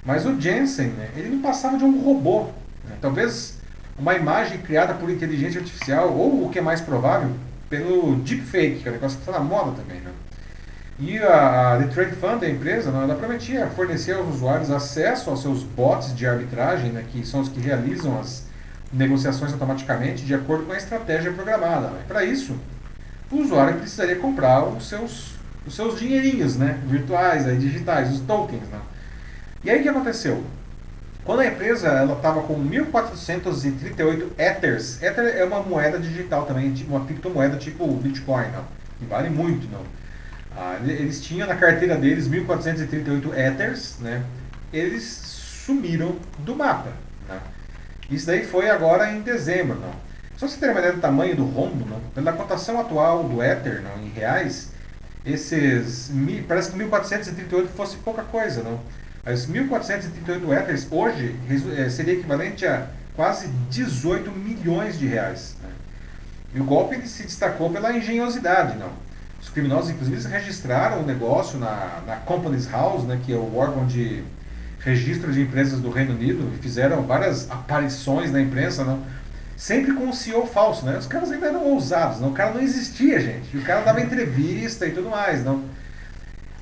Mas 0.03 0.25
o 0.25 0.39
Jensen, 0.39 0.87
né, 0.87 1.09
ele 1.15 1.29
não 1.29 1.41
passava 1.41 1.77
de 1.77 1.85
um 1.85 2.03
robô. 2.03 2.47
Né? 2.83 2.97
Talvez 2.99 3.59
uma 3.97 4.13
imagem 4.13 4.57
criada 4.59 4.93
por 4.93 5.09
inteligência 5.09 5.59
artificial, 5.59 6.11
ou 6.13 6.45
o 6.45 6.49
que 6.49 6.59
é 6.59 6.61
mais 6.61 6.81
provável, 6.81 7.31
pelo 7.69 8.17
deepfake, 8.17 8.81
que 8.81 8.87
é 8.87 8.91
um 8.91 8.95
negócio 8.95 9.17
que 9.17 9.27
está 9.27 9.39
na 9.39 9.43
moda 9.43 9.71
também. 9.71 10.01
Né? 10.01 10.11
E 10.99 11.17
a, 11.17 11.73
a 11.73 11.77
The 11.77 11.87
Trade 11.87 12.15
Fund, 12.15 12.43
a 12.43 12.49
empresa, 12.49 12.91
né, 12.91 13.03
ela 13.03 13.15
prometia 13.15 13.67
fornecer 13.67 14.13
aos 14.13 14.35
usuários 14.35 14.69
acesso 14.69 15.29
aos 15.29 15.41
seus 15.41 15.63
bots 15.63 16.15
de 16.15 16.25
arbitragem, 16.25 16.91
né, 16.91 17.03
que 17.11 17.25
são 17.25 17.41
os 17.41 17.49
que 17.49 17.59
realizam 17.59 18.19
as 18.19 18.45
negociações 18.93 19.51
automaticamente 19.51 20.25
de 20.25 20.33
acordo 20.33 20.65
com 20.65 20.73
a 20.73 20.77
estratégia 20.77 21.33
programada. 21.33 21.87
Né? 21.87 21.99
Para 22.07 22.23
isso, 22.23 22.55
o 23.31 23.37
usuário 23.37 23.77
precisaria 23.77 24.15
comprar 24.17 24.63
os 24.63 24.87
seus, 24.87 25.35
os 25.65 25.75
seus 25.75 25.99
dinheirinhos 25.99 26.55
né, 26.55 26.79
virtuais, 26.85 27.47
aí, 27.47 27.57
digitais, 27.57 28.13
os 28.13 28.21
tokens. 28.21 28.63
Né? 28.69 28.79
E 29.63 29.69
aí 29.69 29.79
o 29.79 29.83
que 29.83 29.89
aconteceu? 29.89 30.43
Quando 31.25 31.39
a 31.39 31.47
empresa 31.47 32.05
estava 32.05 32.43
com 32.43 32.53
1.438 32.63 34.27
Ethers, 34.37 35.01
Ether 35.01 35.35
é 35.35 35.43
uma 35.43 35.59
moeda 35.59 35.97
digital 35.97 36.45
também, 36.45 36.71
tipo 36.71 36.95
uma 36.95 37.03
criptomoeda 37.03 37.57
tipo 37.57 37.87
Bitcoin, 37.95 38.45
não, 38.51 38.63
que 38.99 39.05
vale 39.05 39.31
muito, 39.31 39.67
não. 39.71 39.81
Ah, 40.55 40.77
eles 40.85 41.19
tinham 41.23 41.47
na 41.47 41.55
carteira 41.55 41.97
deles 41.97 42.29
1.438 42.29 43.35
Ethers, 43.35 43.97
né? 44.01 44.23
Eles 44.71 45.03
sumiram 45.65 46.15
do 46.37 46.55
mapa. 46.55 46.91
Né? 47.27 47.39
Isso 48.11 48.27
daí 48.27 48.45
foi 48.45 48.69
agora 48.69 49.11
em 49.11 49.21
dezembro, 49.21 49.79
não. 49.79 49.95
Só 50.37 50.47
você 50.47 50.59
ter 50.59 50.69
uma 50.69 50.79
ideia 50.79 50.93
do 50.93 51.01
tamanho 51.01 51.35
do 51.35 51.45
rombo, 51.45 51.87
não? 51.87 51.99
pela 52.13 52.33
cotação 52.33 52.79
atual 52.79 53.23
do 53.23 53.41
Ether, 53.41 53.81
não, 53.81 54.05
em 54.05 54.09
reais, 54.09 54.71
esses 55.25 56.11
parece 56.47 56.71
que 56.71 56.77
1.438 56.77 57.67
fosse 57.69 57.97
pouca 57.97 58.21
coisa, 58.21 58.61
não. 58.61 58.79
As 59.25 59.47
1.438 59.47 60.55
Ethers 60.55 60.87
hoje 60.91 61.35
eh, 61.77 61.89
seria 61.89 62.13
equivalente 62.13 62.63
a 62.63 62.85
quase 63.15 63.47
18 63.71 64.31
milhões 64.31 64.99
de 64.99 65.07
reais. 65.07 65.55
Né? 65.63 65.69
E 66.53 66.61
o 66.61 66.63
golpe 66.63 66.95
se 67.07 67.23
destacou 67.23 67.71
pela 67.71 67.91
engenhosidade, 67.91 68.77
não. 68.77 68.91
Os 69.41 69.49
criminosos, 69.49 69.89
inclusive, 69.89 70.27
registraram 70.27 71.01
o 71.01 71.05
negócio 71.05 71.57
na, 71.57 72.01
na 72.05 72.17
Companies 72.17 72.69
House, 72.69 73.03
né, 73.03 73.19
que 73.25 73.33
é 73.33 73.35
o 73.35 73.55
órgão 73.55 73.87
de 73.87 74.23
registro 74.79 75.33
de 75.33 75.41
empresas 75.41 75.79
do 75.79 75.89
Reino 75.89 76.13
Unido, 76.13 76.51
e 76.53 76.61
fizeram 76.61 77.01
várias 77.01 77.49
aparições 77.49 78.31
na 78.31 78.39
imprensa, 78.39 78.83
não? 78.83 79.01
sempre 79.57 79.93
com 79.93 80.03
um 80.03 80.13
CEO 80.13 80.45
falso. 80.45 80.85
Né? 80.85 80.97
Os 80.99 81.07
caras 81.07 81.31
ainda 81.31 81.47
eram 81.47 81.63
ousados, 81.63 82.19
não? 82.19 82.29
o 82.29 82.33
cara 82.33 82.53
não 82.53 82.61
existia, 82.61 83.19
gente. 83.19 83.57
O 83.57 83.63
cara 83.63 83.81
dava 83.81 84.01
entrevista 84.01 84.85
e 84.85 84.91
tudo 84.91 85.09
mais. 85.09 85.43
não 85.43 85.63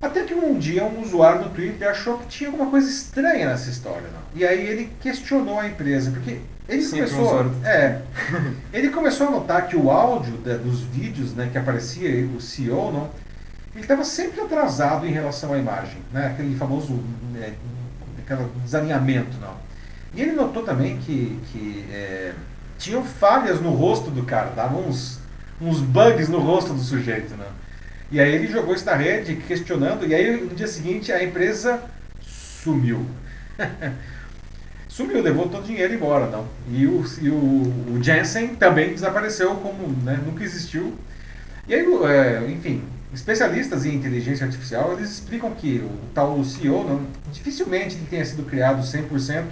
até 0.04 0.24
que 0.24 0.34
um 0.34 0.60
dia 0.60 0.84
um 0.84 1.02
usuário 1.02 1.44
no 1.44 1.50
Twitter 1.50 1.90
achou 1.90 2.18
que 2.18 2.28
tinha 2.28 2.50
alguma 2.50 2.70
coisa 2.70 2.90
estranha 2.90 3.48
nessa 3.48 3.70
história. 3.70 4.02
Não? 4.02 4.22
E 4.36 4.46
aí 4.46 4.68
ele 4.68 4.92
questionou 5.02 5.60
a 5.60 5.68
empresa, 5.68 6.12
porque 6.12 6.40
ele 6.68 6.82
Sempre 6.82 7.10
começou. 7.10 7.44
Um 7.44 7.66
é, 7.66 8.02
ele 8.74 8.90
começou 8.90 9.28
a 9.28 9.32
notar 9.32 9.68
que 9.68 9.78
o 9.78 9.90
áudio 9.90 10.38
da, 10.38 10.58
dos 10.58 10.82
vídeos 10.82 11.34
né, 11.34 11.50
que 11.50 11.58
aparecia 11.58 12.26
o 12.28 12.42
CEO, 12.42 12.92
não, 12.92 13.10
ele 13.74 13.84
estava 13.84 14.04
sempre 14.04 14.42
atrasado 14.42 15.08
em 15.08 15.12
relação 15.12 15.54
à 15.54 15.58
imagem, 15.58 15.98
né, 16.12 16.28
aquele 16.28 16.56
famoso 16.58 17.02
né, 17.32 17.54
aquele 18.20 18.50
desalinhamento. 18.62 19.38
Não. 19.40 19.56
E 20.14 20.22
ele 20.22 20.34
notou 20.34 20.64
também 20.64 20.98
que, 20.98 21.40
que 21.52 21.86
é, 21.92 22.34
tinham 22.78 23.04
falhas 23.06 23.62
no 23.62 23.72
rosto 23.72 24.12
do 24.12 24.24
cara, 24.24 24.52
davam 24.52 24.82
uns, 24.82 25.20
uns 25.62 25.80
bugs 25.80 26.28
no 26.28 26.40
rosto 26.40 26.74
do 26.74 26.82
sujeito. 26.82 27.36
Não. 27.38 27.63
E 28.14 28.20
aí 28.20 28.36
ele 28.36 28.46
jogou 28.46 28.76
isso 28.76 28.86
na 28.86 28.94
rede, 28.94 29.36
questionando, 29.38 30.06
e 30.06 30.14
aí 30.14 30.40
no 30.40 30.54
dia 30.54 30.68
seguinte 30.68 31.12
a 31.12 31.24
empresa 31.24 31.82
sumiu. 32.22 33.08
sumiu, 34.88 35.20
levou 35.20 35.50
todo 35.50 35.64
o 35.64 35.66
dinheiro 35.66 35.96
embora, 35.96 36.28
não. 36.28 36.48
E 36.70 36.86
o, 36.86 37.04
e 37.20 37.30
o, 37.32 37.34
o 37.96 38.00
Jensen 38.04 38.50
também 38.50 38.94
desapareceu 38.94 39.56
como 39.56 39.88
né, 40.04 40.20
nunca 40.24 40.44
existiu. 40.44 40.94
E 41.68 41.74
aí, 41.74 41.84
é, 42.06 42.52
enfim, 42.52 42.84
especialistas 43.12 43.84
em 43.84 43.96
inteligência 43.96 44.46
artificial, 44.46 44.94
eles 44.94 45.10
explicam 45.10 45.50
que 45.50 45.78
o 45.80 45.90
tal 46.14 46.44
CEO 46.44 46.88
não, 46.88 47.08
dificilmente 47.32 47.98
tenha 48.12 48.24
sido 48.24 48.44
criado 48.44 48.84
100% 48.84 49.46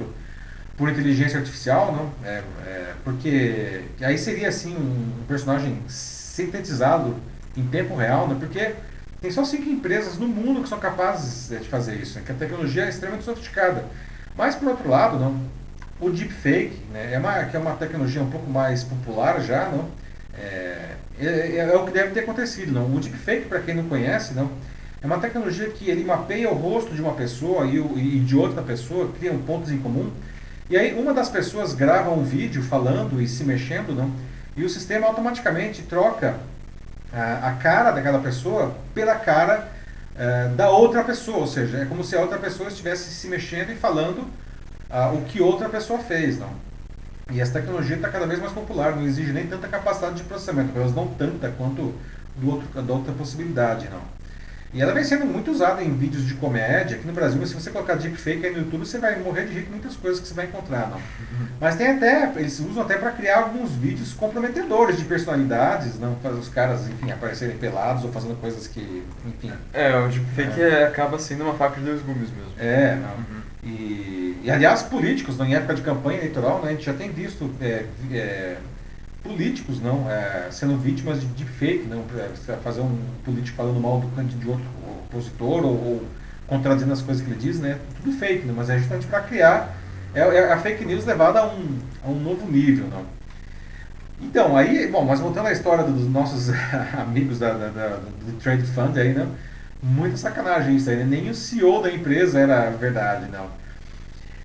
por 0.78 0.88
inteligência 0.88 1.40
artificial, 1.40 1.92
não, 1.92 2.30
é, 2.30 2.44
é, 2.64 2.94
porque 3.04 3.86
aí 4.02 4.20
seria 4.20 4.50
assim 4.50 4.76
um 4.76 5.26
personagem 5.28 5.80
sintetizado 5.88 7.16
em 7.56 7.66
tempo 7.68 7.96
real, 7.96 8.28
né? 8.28 8.36
porque 8.40 8.74
tem 9.22 9.32
só 9.32 9.44
cinco 9.46 9.70
empresas 9.70 10.18
no 10.18 10.28
mundo 10.28 10.64
que 10.64 10.70
são 10.70 10.80
capazes 10.80 11.52
é, 11.52 11.58
de 11.58 11.68
fazer 11.68 11.96
isso, 11.96 12.18
né? 12.18 12.24
que 12.26 12.32
a 12.32 12.36
tecnologia 12.36 12.86
é 12.86 12.90
extremamente 12.90 13.26
sofisticada. 13.26 13.86
Mas, 14.36 14.56
por 14.56 14.70
outro 14.70 14.90
lado, 14.90 15.20
não, 15.20 15.40
o 16.00 16.10
deepfake, 16.10 16.80
né, 16.92 17.14
é 17.14 17.20
uma, 17.20 17.44
que 17.46 17.56
é 17.56 17.60
uma 17.60 17.76
tecnologia 17.76 18.22
um 18.22 18.30
pouco 18.30 18.50
mais 18.50 18.84
popular 18.84 19.42
já, 19.42 19.70
não, 19.70 19.88
é, 20.38 20.96
é, 21.20 21.58
é 21.58 21.78
o 21.78 21.86
que 21.86 21.92
deve 21.92 22.12
ter 22.12 22.22
acontecido. 22.22 22.72
Não? 22.72 22.96
O 22.96 23.00
deepfake, 23.00 23.48
para 23.48 23.60
quem 23.60 23.76
não 23.76 23.84
conhece, 23.84 24.34
não, 24.34 24.50
é 25.02 25.06
uma 25.06 25.20
tecnologia 25.20 25.70
que 25.70 25.90
ele 25.90 26.04
mapeia 26.04 26.50
o 26.50 26.56
rosto 26.56 26.94
de 26.94 27.02
uma 27.02 27.14
pessoa 27.14 27.66
e, 27.66 27.78
e 27.78 28.20
de 28.20 28.36
outra 28.36 28.62
pessoa, 28.62 29.12
criam 29.20 29.38
pontos 29.40 29.72
em 29.72 29.78
comum, 29.78 30.12
e 30.70 30.78
aí 30.78 30.94
uma 30.94 31.14
das 31.14 31.28
pessoas 31.28 31.74
grava 31.74 32.12
um 32.12 32.24
vídeo 32.24 32.64
falando 32.64 33.22
e 33.22 33.28
se 33.28 33.44
mexendo, 33.44 33.94
não, 33.94 34.10
e 34.56 34.64
o 34.64 34.70
sistema 34.70 35.08
automaticamente 35.08 35.82
troca 35.82 36.38
a 37.14 37.52
cara 37.62 37.92
daquela 37.92 38.20
pessoa 38.20 38.76
pela 38.94 39.16
cara 39.16 39.68
uh, 40.16 40.56
da 40.56 40.70
outra 40.70 41.04
pessoa, 41.04 41.40
ou 41.40 41.48
seja, 41.48 41.80
é 41.80 41.86
como 41.86 42.04
se 42.04 42.16
a 42.16 42.22
outra 42.22 42.38
pessoa 42.38 42.70
estivesse 42.70 43.12
se 43.12 43.28
mexendo 43.28 43.72
e 43.72 43.76
falando 43.76 44.20
uh, 44.90 45.16
o 45.16 45.26
que 45.26 45.42
outra 45.42 45.68
pessoa 45.70 46.00
fez, 46.00 46.40
não? 46.40 46.50
E 47.30 47.40
essa 47.40 47.54
tecnologia 47.54 47.96
está 47.96 48.10
cada 48.10 48.26
vez 48.26 48.40
mais 48.40 48.52
popular, 48.52 48.96
não 48.96 49.04
exige 49.04 49.32
nem 49.32 49.48
tanta 49.48 49.68
capacidade 49.68 50.16
de 50.16 50.24
processamento, 50.24 50.78
elas 50.78 50.94
não 50.94 51.08
tanta 51.08 51.50
quanto 51.50 51.94
do 52.36 52.50
outro, 52.50 52.82
da 52.82 52.94
outra 52.94 53.14
possibilidade, 53.14 53.90
não. 53.90 54.02
E 54.74 54.82
ela 54.82 54.94
vem 54.94 55.04
sendo 55.04 55.26
muito 55.26 55.52
usada 55.52 55.84
em 55.84 55.94
vídeos 55.94 56.26
de 56.26 56.34
comédia. 56.36 56.96
Aqui 56.96 57.06
no 57.06 57.12
Brasil, 57.12 57.46
se 57.46 57.54
você 57.54 57.70
colocar 57.70 57.96
deepfake 57.96 58.46
aí 58.46 58.54
no 58.54 58.60
YouTube, 58.60 58.86
você 58.86 59.00
vai 59.00 59.20
morrer 59.20 59.46
de 59.46 59.54
rir 59.54 59.64
com 59.64 59.72
muitas 59.72 59.98
coisas 59.98 60.22
que 60.22 60.28
você 60.28 60.34
vai 60.34 60.46
encontrar, 60.46 60.90
não. 60.90 61.02
Mas 61.60 61.76
tem 61.76 61.88
até, 61.88 62.32
eles 62.38 62.60
usam 62.60 62.84
até 62.84 62.98
para 62.98 63.12
criar 63.12 63.40
alguns 63.40 63.72
vídeos 63.72 64.14
comprometedores 64.14 64.98
de 64.98 65.04
personalidades, 65.04 66.00
não 66.00 66.16
fazer 66.24 66.40
os 66.40 66.48
caras, 66.48 66.88
enfim, 66.88 67.12
aparecerem 67.12 67.58
pelados 67.58 68.06
ou 68.06 68.12
fazendo 68.12 68.40
coisas 68.40 68.66
que, 68.66 69.04
enfim. 69.26 69.52
É, 69.74 69.96
o 69.98 70.08
deepfake 70.08 70.62
é. 70.62 70.86
acaba 70.86 71.20
sendo 71.20 71.44
uma 71.44 71.54
faca 71.56 71.80
de 71.80 71.86
dois 71.86 72.02
gumes 72.02 72.30
mesmo. 72.30 72.54
É, 72.58 72.96
não. 72.96 73.10
Uhum. 73.10 73.42
E, 73.64 74.40
e 74.44 74.50
aliás, 74.50 74.82
políticos, 74.84 75.40
em 75.40 75.54
época 75.54 75.76
de 75.76 75.82
campanha 75.82 76.20
eleitoral, 76.20 76.62
né, 76.62 76.70
a 76.70 76.72
gente 76.72 76.86
já 76.86 76.94
tem 76.94 77.12
visto 77.12 77.54
é, 77.62 77.86
é, 78.12 78.58
políticos 79.24 79.82
não 79.82 80.10
é, 80.10 80.48
sendo 80.52 80.78
vítimas 80.78 81.22
de 81.22 81.28
deepfake, 81.28 81.86
não 81.88 82.04
para 82.04 82.58
fazer 82.58 82.82
um 82.82 82.98
político 83.24 83.58
falando 83.58 83.80
mal 83.80 84.00
do 84.00 84.24
de 84.24 84.48
outro 84.48 84.66
opositor 85.06 85.64
ou, 85.64 85.72
ou 85.72 86.04
contradizendo 86.48 86.92
as 86.92 87.02
coisas 87.02 87.24
que 87.24 87.32
ele 87.32 87.40
diz, 87.40 87.60
né? 87.60 87.80
Tudo 88.02 88.18
fake, 88.18 88.46
né? 88.46 88.54
mas 88.56 88.70
é 88.70 88.78
justamente 88.78 89.08
para 89.08 89.22
criar 89.22 89.76
é, 90.14 90.20
é, 90.20 90.52
a 90.52 90.58
fake 90.58 90.84
news 90.84 91.06
levada 91.06 91.40
a 91.40 91.48
um, 91.48 91.80
a 92.04 92.10
um 92.10 92.20
novo 92.20 92.50
nível, 92.50 92.88
não? 92.88 93.06
Então, 94.22 94.56
aí, 94.56 94.88
bom, 94.88 95.04
mas 95.04 95.20
voltando 95.20 95.48
à 95.48 95.52
história 95.52 95.84
dos 95.84 96.08
nossos 96.08 96.50
amigos 97.00 97.40
da, 97.40 97.54
da, 97.54 97.68
da, 97.70 97.88
do 98.26 98.34
Trade 98.40 98.64
Fund 98.64 98.98
aí, 98.98 99.14
né? 99.14 99.28
Muita 99.82 100.18
sacanagem 100.18 100.76
isso 100.76 100.90
aí, 100.90 100.98
né? 100.98 101.06
Nem 101.06 101.30
o 101.30 101.34
CEO 101.34 101.82
da 101.82 101.92
empresa 101.92 102.40
era 102.40 102.70
verdade, 102.72 103.32
não. 103.32 103.46
O 103.46 103.50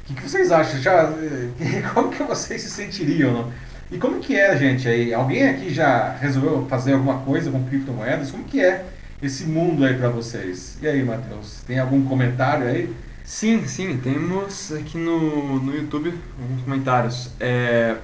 que, 0.06 0.14
que 0.14 0.22
vocês 0.22 0.50
acham? 0.52 0.80
Já, 0.80 1.12
como 1.92 2.10
que 2.10 2.22
vocês 2.22 2.62
se 2.62 2.70
sentiriam, 2.70 3.32
não? 3.32 3.52
E 3.90 3.98
como 3.98 4.18
que 4.18 4.34
é, 4.34 4.56
gente, 4.56 4.88
aí? 4.88 5.14
Alguém 5.14 5.48
aqui 5.48 5.72
já 5.72 6.10
resolveu 6.10 6.66
fazer 6.68 6.94
alguma 6.94 7.18
coisa 7.20 7.50
com 7.50 7.64
criptomoedas? 7.64 8.30
Como 8.30 8.44
que 8.44 8.60
é 8.60 8.84
esse 9.22 9.44
mundo 9.44 9.84
aí 9.84 9.94
para 9.94 10.08
vocês? 10.08 10.76
E 10.82 10.88
aí, 10.88 11.04
Matheus, 11.04 11.62
tem 11.66 11.78
algum 11.78 12.04
comentário 12.04 12.66
aí? 12.66 12.92
Sim, 13.24 13.66
sim, 13.66 13.96
temos 13.98 14.72
aqui 14.72 14.98
no, 14.98 15.60
no 15.60 15.74
YouTube 15.74 16.12
alguns 16.40 16.62
comentários. 16.62 17.30
É, 17.38 17.96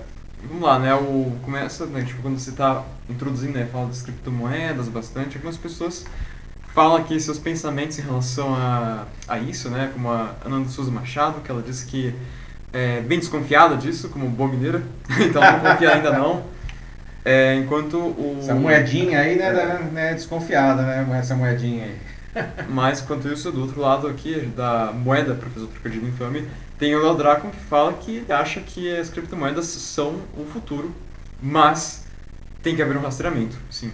vamos 0.48 0.62
lá, 0.62 0.78
né? 0.78 0.94
O, 0.94 1.32
começa, 1.42 1.84
né, 1.86 2.04
tipo, 2.04 2.22
quando 2.22 2.38
você 2.38 2.50
está 2.50 2.84
introduzindo, 3.08 3.58
né, 3.58 3.68
fala 3.70 3.86
das 3.86 4.02
criptomoedas 4.02 4.88
bastante, 4.88 5.36
algumas 5.36 5.56
pessoas 5.56 6.04
falam 6.74 6.96
aqui 6.96 7.18
seus 7.20 7.38
pensamentos 7.38 7.98
em 7.98 8.02
relação 8.02 8.54
a, 8.54 9.06
a 9.28 9.38
isso, 9.38 9.68
né? 9.68 9.90
Como 9.92 10.08
a 10.10 10.34
Ana 10.44 10.66
Souza 10.68 10.90
Machado, 10.90 11.40
que 11.40 11.50
ela 11.50 11.62
disse 11.62 11.86
que 11.86 12.14
é, 12.72 13.00
bem 13.00 13.18
desconfiada 13.18 13.76
disso, 13.76 14.08
como 14.08 14.28
boa 14.28 14.50
mineira, 14.50 14.82
então 15.20 15.42
não 15.42 15.60
confia 15.60 15.94
ainda 15.94 16.10
não. 16.12 16.44
É, 17.24 17.54
enquanto 17.54 17.96
o... 17.98 18.38
Essa 18.40 18.54
moedinha 18.54 19.20
aí 19.20 19.36
né, 19.36 19.46
é, 19.46 19.92
né, 19.92 20.14
desconfiada, 20.14 20.82
né, 20.82 21.06
essa 21.18 21.34
moedinha 21.34 21.84
aí. 21.84 21.96
Mas, 22.68 23.00
enquanto 23.00 23.28
isso, 23.28 23.52
do 23.52 23.60
outro 23.60 23.80
lado 23.80 24.08
aqui, 24.08 24.50
da 24.56 24.92
moeda, 24.92 25.34
o 25.34 25.66
trocadilho 25.66 26.08
infame, 26.08 26.48
tem 26.78 26.94
o 26.96 27.02
Léo 27.02 27.14
Dracon 27.14 27.50
que 27.50 27.60
fala 27.60 27.92
que 27.92 28.24
acha 28.28 28.60
que 28.60 28.94
as 28.96 29.08
criptomoedas 29.08 29.66
são 29.66 30.16
o 30.36 30.44
futuro, 30.44 30.92
mas 31.40 32.04
tem 32.62 32.74
que 32.74 32.82
haver 32.82 32.96
um 32.96 33.00
rastreamento, 33.00 33.56
sim. 33.70 33.92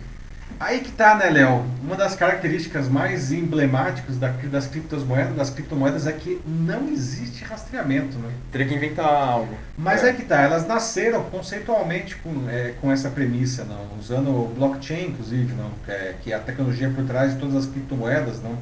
Aí 0.60 0.80
que 0.80 0.90
tá, 0.90 1.14
né, 1.14 1.30
Léo? 1.30 1.64
Uma 1.82 1.94
das 1.94 2.16
características 2.16 2.88
mais 2.88 3.30
emblemáticas 3.30 4.18
das 4.18 4.66
criptomoedas, 4.66 5.36
das 5.36 5.50
criptomoedas 5.50 6.06
é 6.06 6.12
que 6.12 6.40
não 6.44 6.88
existe 6.88 7.44
rastreamento, 7.44 8.18
né? 8.18 8.28
Teria 8.50 8.66
que 8.66 8.74
inventar 8.74 9.06
algo. 9.06 9.56
Mas 9.76 10.02
é, 10.02 10.10
é 10.10 10.12
que 10.12 10.24
tá, 10.24 10.40
elas 10.40 10.66
nasceram 10.66 11.22
conceitualmente 11.24 12.16
com, 12.16 12.48
é, 12.50 12.74
com 12.80 12.90
essa 12.90 13.08
premissa, 13.08 13.64
não? 13.64 13.98
Usando 14.00 14.52
blockchain, 14.56 15.10
inclusive, 15.10 15.54
não? 15.54 15.70
Que 15.84 15.92
é, 15.92 16.14
que 16.22 16.32
é 16.32 16.36
a 16.36 16.40
tecnologia 16.40 16.90
por 16.90 17.04
trás 17.04 17.34
de 17.34 17.38
todas 17.38 17.54
as 17.54 17.66
criptomoedas, 17.66 18.42
não? 18.42 18.58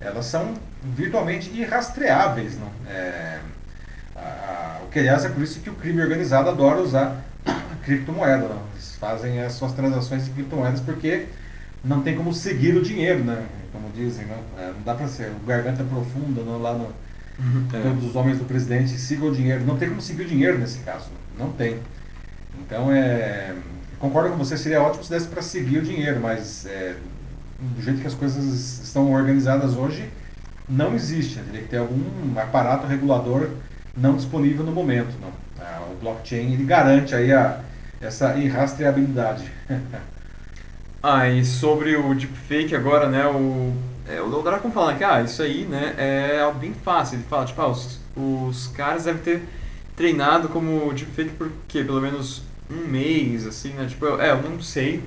Elas 0.00 0.24
são 0.24 0.54
virtualmente 0.82 1.50
irrastreáveis, 1.50 2.58
não? 2.58 2.70
É, 2.90 3.40
o 4.82 4.88
que 4.88 4.98
aliás 4.98 5.24
é 5.26 5.28
por 5.28 5.42
isso 5.42 5.60
que 5.60 5.68
o 5.68 5.74
crime 5.74 6.00
organizado 6.00 6.48
adora 6.48 6.80
usar 6.80 7.22
criptomoeda, 7.84 8.48
não? 8.48 8.62
Fazem 9.06 9.40
as 9.40 9.52
suas 9.52 9.72
transações 9.72 10.24
de 10.24 10.30
criptomoedas 10.30 10.80
porque 10.80 11.26
não 11.84 12.02
tem 12.02 12.16
como 12.16 12.32
seguir 12.32 12.76
o 12.76 12.82
dinheiro, 12.82 13.22
né? 13.22 13.46
Como 13.72 13.88
dizem, 13.94 14.26
não, 14.26 14.62
é, 14.62 14.72
não 14.72 14.82
dá 14.84 14.94
para 14.94 15.06
ser 15.06 15.30
o 15.30 15.46
garganta 15.46 15.84
profunda 15.84 16.42
não, 16.42 16.60
lá 16.60 16.74
no, 16.74 16.88
Uhum. 17.38 17.66
É. 17.72 17.80
Todos 17.82 18.04
os 18.04 18.16
homens 18.16 18.38
do 18.38 18.44
presidente 18.44 18.90
sigam 18.98 19.28
o 19.28 19.34
dinheiro. 19.34 19.64
Não 19.64 19.76
tem 19.76 19.88
como 19.88 20.00
seguir 20.00 20.22
o 20.22 20.26
dinheiro 20.26 20.58
nesse 20.58 20.78
caso. 20.80 21.06
Não 21.38 21.52
tem. 21.52 21.78
Então, 22.60 22.90
é, 22.90 23.54
concordo 23.98 24.30
com 24.30 24.38
você, 24.38 24.56
seria 24.56 24.82
ótimo 24.82 25.04
se 25.04 25.10
desse 25.10 25.28
para 25.28 25.42
seguir 25.42 25.78
o 25.78 25.82
dinheiro, 25.82 26.18
mas 26.20 26.64
é, 26.66 26.96
do 27.60 27.82
jeito 27.82 28.00
que 28.00 28.06
as 28.06 28.14
coisas 28.14 28.82
estão 28.82 29.12
organizadas 29.12 29.76
hoje, 29.76 30.08
não 30.68 30.94
existe. 30.94 31.36
Né? 31.36 31.44
Teria 31.46 31.62
que 31.62 31.68
ter 31.68 31.78
algum 31.78 32.02
aparato 32.38 32.86
regulador 32.86 33.50
não 33.96 34.16
disponível 34.16 34.64
no 34.64 34.72
momento. 34.72 35.14
Não. 35.20 35.30
Ah, 35.60 35.86
o 35.90 35.96
blockchain 35.96 36.52
ele 36.52 36.64
garante 36.64 37.14
aí 37.14 37.32
a, 37.32 37.60
essa 38.00 38.36
irrastreabilidade. 38.36 39.50
ah, 41.02 41.28
e 41.28 41.44
sobre 41.44 41.96
o 41.96 42.14
deepfake 42.14 42.74
agora, 42.74 43.08
né, 43.08 43.26
o, 43.26 43.74
é, 44.08 44.20
o 44.20 44.42
Dracon 44.42 44.70
fala 44.70 44.94
que 44.94 45.04
ah, 45.04 45.22
isso 45.22 45.42
aí 45.42 45.64
né, 45.64 45.94
é 45.96 46.40
algo 46.40 46.58
bem 46.58 46.74
fácil. 46.74 47.16
Ele 47.16 47.24
fala, 47.28 47.44
tipo, 47.44 47.60
ah, 47.60 47.68
os, 47.68 48.00
os 48.16 48.68
caras 48.68 49.04
devem 49.04 49.22
ter 49.22 49.42
treinado 49.96 50.48
como 50.48 50.92
deepfake 50.92 51.30
por 51.30 51.50
quê? 51.66 51.82
Pelo 51.82 52.00
menos 52.00 52.42
um 52.70 52.86
mês, 52.86 53.46
assim, 53.46 53.70
né? 53.70 53.86
Tipo, 53.86 54.06
eu, 54.06 54.20
é, 54.20 54.30
eu 54.30 54.42
não 54.42 54.60
sei. 54.60 55.02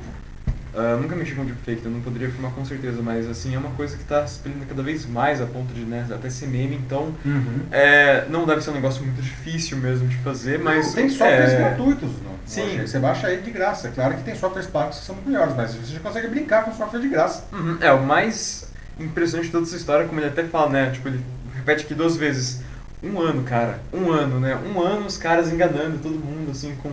Uh, 0.71 1.01
nunca 1.01 1.15
mexi 1.15 1.33
com 1.33 1.43
deepfake, 1.43 1.79
então 1.79 1.91
não 1.91 2.01
poderia 2.01 2.27
afirmar 2.27 2.51
com 2.51 2.63
certeza, 2.63 3.01
mas 3.01 3.27
assim, 3.27 3.55
é 3.55 3.57
uma 3.57 3.71
coisa 3.71 3.95
que 3.95 4.03
está 4.03 4.25
se 4.27 4.35
espelhando 4.35 4.67
cada 4.67 4.83
vez 4.83 5.03
mais 5.07 5.41
a 5.41 5.45
ponto 5.47 5.73
de 5.73 5.81
né, 5.81 6.05
até 6.11 6.29
ser 6.29 6.45
meme, 6.45 6.75
então 6.75 7.11
uhum. 7.25 7.61
é, 7.71 8.25
não 8.29 8.45
deve 8.45 8.61
ser 8.61 8.69
um 8.69 8.75
negócio 8.75 9.03
muito 9.03 9.19
difícil 9.19 9.77
mesmo 9.77 10.07
de 10.07 10.17
fazer, 10.17 10.59
mas... 10.59 10.93
Tem 10.93 11.09
softwares 11.09 11.53
é... 11.53 11.57
gratuitos, 11.57 12.09
não? 12.23 12.37
Sim. 12.45 12.81
Você 12.81 12.99
baixa 12.99 13.27
aí 13.27 13.41
de 13.41 13.49
graça, 13.49 13.87
é 13.87 13.91
claro 13.91 14.15
que 14.15 14.23
tem 14.23 14.35
softwares 14.35 14.69
pagos 14.69 14.99
que 14.99 15.05
são 15.05 15.17
melhores, 15.25 15.55
mas 15.55 15.73
você 15.73 15.93
já 15.93 15.99
consegue 15.99 16.27
brincar 16.27 16.63
com 16.63 16.71
software 16.71 16.99
de 16.99 17.09
graça. 17.09 17.45
Uhum. 17.51 17.77
É, 17.81 17.91
o 17.91 18.03
mais 18.03 18.71
impressionante 18.99 19.47
de 19.47 19.51
toda 19.51 19.65
essa 19.65 19.75
história, 19.75 20.07
como 20.07 20.19
ele 20.19 20.27
até 20.27 20.43
fala, 20.43 20.69
né, 20.69 20.91
tipo, 20.91 21.07
ele 21.07 21.19
repete 21.55 21.83
aqui 21.83 21.95
duas 21.95 22.15
vezes, 22.15 22.61
um 23.01 23.19
ano, 23.19 23.41
cara, 23.41 23.79
um 23.91 24.11
ano, 24.11 24.39
né, 24.39 24.55
um 24.55 24.79
ano 24.79 25.07
os 25.07 25.17
caras 25.17 25.51
enganando 25.51 25.97
todo 25.97 26.13
mundo, 26.13 26.51
assim, 26.51 26.75
com, 26.75 26.91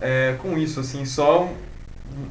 é, 0.00 0.34
com 0.38 0.58
isso, 0.58 0.80
assim, 0.80 1.04
só 1.04 1.52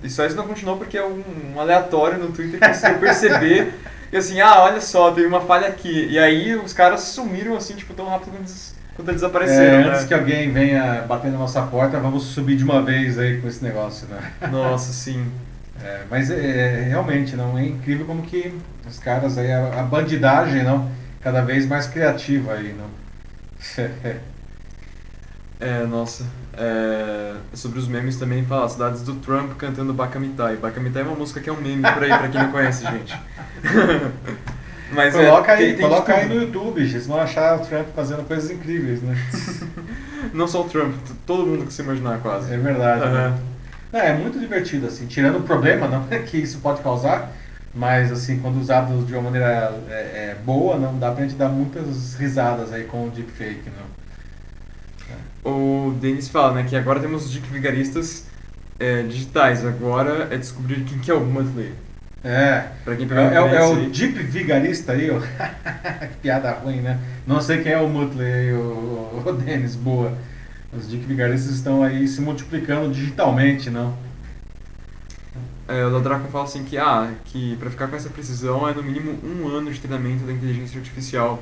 e 0.03 0.09
só 0.09 0.25
isso 0.25 0.35
não 0.35 0.47
continuou 0.47 0.77
porque 0.77 0.97
é 0.97 1.05
um, 1.05 1.23
um 1.53 1.59
aleatório 1.59 2.17
no 2.17 2.31
Twitter 2.31 2.59
que 2.59 2.67
conseguiu 2.67 2.99
perceber. 2.99 3.73
e 4.11 4.17
assim, 4.17 4.39
ah, 4.41 4.61
olha 4.61 4.81
só, 4.81 5.11
tem 5.11 5.25
uma 5.25 5.41
falha 5.41 5.67
aqui. 5.67 6.07
E 6.09 6.17
aí 6.17 6.55
os 6.55 6.73
caras 6.73 7.01
sumiram 7.01 7.55
assim, 7.55 7.75
tipo, 7.75 7.93
tão 7.93 8.07
rápido 8.07 8.31
quanto, 8.31 8.43
des, 8.43 8.75
quanto 8.95 9.11
desapareceram. 9.11 9.79
É, 9.79 9.83
antes 9.89 10.01
né? 10.01 10.07
que 10.07 10.13
alguém 10.13 10.51
venha 10.51 11.01
bater 11.07 11.31
na 11.31 11.37
nossa 11.37 11.61
porta, 11.63 11.99
vamos 11.99 12.23
subir 12.23 12.55
de 12.55 12.63
uma 12.63 12.81
vez 12.81 13.17
aí 13.17 13.39
com 13.41 13.47
esse 13.47 13.63
negócio, 13.63 14.07
né? 14.07 14.31
Nossa, 14.51 14.91
sim. 14.91 15.25
É, 15.83 16.03
mas 16.11 16.29
é, 16.29 16.35
é, 16.35 16.83
realmente, 16.83 17.35
não 17.35 17.57
é 17.57 17.65
incrível 17.65 18.05
como 18.05 18.21
que 18.21 18.53
os 18.87 18.99
caras 18.99 19.35
aí, 19.35 19.51
a, 19.51 19.79
a 19.79 19.81
bandidagem, 19.81 20.63
não, 20.63 20.87
cada 21.21 21.41
vez 21.41 21.65
mais 21.65 21.87
criativa 21.87 22.53
aí, 22.53 22.71
não. 22.77 22.85
É, 25.59 25.85
nossa. 25.85 26.25
É, 26.63 27.33
sobre 27.55 27.79
os 27.79 27.87
memes 27.87 28.17
também 28.17 28.45
fala 28.45 28.69
cidades 28.69 29.01
do 29.01 29.15
Trump 29.15 29.53
cantando 29.57 29.91
Bakamitai. 29.93 30.57
Bakamitai 30.57 31.01
é 31.01 31.05
uma 31.05 31.15
música 31.15 31.39
que 31.39 31.49
é 31.49 31.51
um 31.51 31.59
meme 31.59 31.81
por 31.81 32.03
aí, 32.03 32.09
pra 32.09 32.27
quem 32.27 32.39
não 32.39 32.51
conhece, 32.51 32.83
gente. 32.85 33.19
Mas 34.93 35.15
coloca 35.15 35.53
é, 35.53 35.55
aí, 35.55 35.65
tem, 35.67 35.75
tem 35.77 35.89
coloca 35.89 36.13
aí 36.13 36.27
no 36.27 36.35
YouTube, 36.35 36.87
vocês 36.87 37.07
vão 37.07 37.19
achar 37.19 37.59
o 37.59 37.65
Trump 37.65 37.87
fazendo 37.95 38.27
coisas 38.27 38.51
incríveis, 38.51 39.01
né? 39.01 39.17
não 40.33 40.47
só 40.47 40.61
o 40.61 40.65
Trump, 40.65 40.93
todo 41.25 41.47
mundo 41.47 41.65
que 41.65 41.73
se 41.73 41.81
imaginar 41.81 42.19
quase. 42.19 42.53
É 42.53 42.57
verdade. 42.57 43.05
Uhum. 43.05 43.11
Né? 43.11 43.39
É, 43.93 44.09
é 44.09 44.13
muito 44.13 44.37
divertido, 44.37 44.85
assim, 44.85 45.07
tirando 45.07 45.39
o 45.39 45.43
problema 45.43 45.87
não, 45.87 46.03
que 46.03 46.37
isso 46.37 46.59
pode 46.59 46.81
causar, 46.81 47.31
mas 47.73 48.11
assim, 48.11 48.37
quando 48.39 48.59
usado 48.59 49.03
de 49.03 49.13
uma 49.13 49.23
maneira 49.23 49.73
é, 49.89 49.93
é, 49.93 50.37
boa, 50.45 50.77
não 50.77 50.99
dá 50.99 51.09
pra 51.11 51.23
gente 51.23 51.35
dar 51.35 51.49
muitas 51.49 52.13
risadas 52.15 52.71
aí 52.71 52.83
com 52.83 53.07
o 53.07 53.09
deepfake, 53.09 53.63
não 53.65 53.90
o 55.43 55.93
Denis 55.99 56.27
fala, 56.29 56.53
né, 56.53 56.65
que 56.67 56.75
agora 56.75 56.99
temos 56.99 57.31
dick 57.31 57.47
vigaristas 57.47 58.27
é, 58.79 59.03
digitais, 59.03 59.65
agora 59.65 60.27
é 60.31 60.37
descobrir 60.37 60.83
quem 60.83 60.99
que 60.99 61.11
é 61.11 61.13
o 61.13 61.21
Mudley. 61.21 61.73
É, 62.23 62.67
pra 62.83 62.95
quem 62.95 63.07
é, 63.09 63.33
é, 63.33 63.55
é 63.55 63.63
o 63.63 63.89
Deep 63.89 64.13
Vigarista 64.23 64.91
aí, 64.91 65.09
ó. 65.09 65.19
que 66.05 66.15
piada 66.21 66.51
ruim, 66.51 66.81
né? 66.81 66.99
Não 67.25 67.41
sei 67.41 67.63
quem 67.63 67.71
é 67.71 67.79
o 67.79 67.89
Mutley 67.89 68.31
aí, 68.31 68.53
o, 68.53 69.23
o 69.25 69.33
Denis, 69.33 69.75
boa. 69.75 70.15
Os 70.71 70.87
Deep 70.87 71.03
Vigaristas 71.05 71.55
estão 71.55 71.81
aí 71.81 72.07
se 72.07 72.21
multiplicando 72.21 72.93
digitalmente, 72.93 73.71
não? 73.71 73.97
É, 75.67 75.83
o 75.83 75.89
Ladraco 75.89 76.27
fala 76.31 76.43
assim 76.43 76.63
que, 76.63 76.77
ah, 76.77 77.11
que 77.25 77.55
pra 77.55 77.69
ficar 77.69 77.87
com 77.87 77.95
essa 77.95 78.09
precisão 78.09 78.67
é 78.67 78.73
no 78.73 78.83
mínimo 78.83 79.17
um 79.23 79.47
ano 79.47 79.71
de 79.71 79.79
treinamento 79.79 80.23
da 80.23 80.31
inteligência 80.31 80.77
artificial 80.77 81.41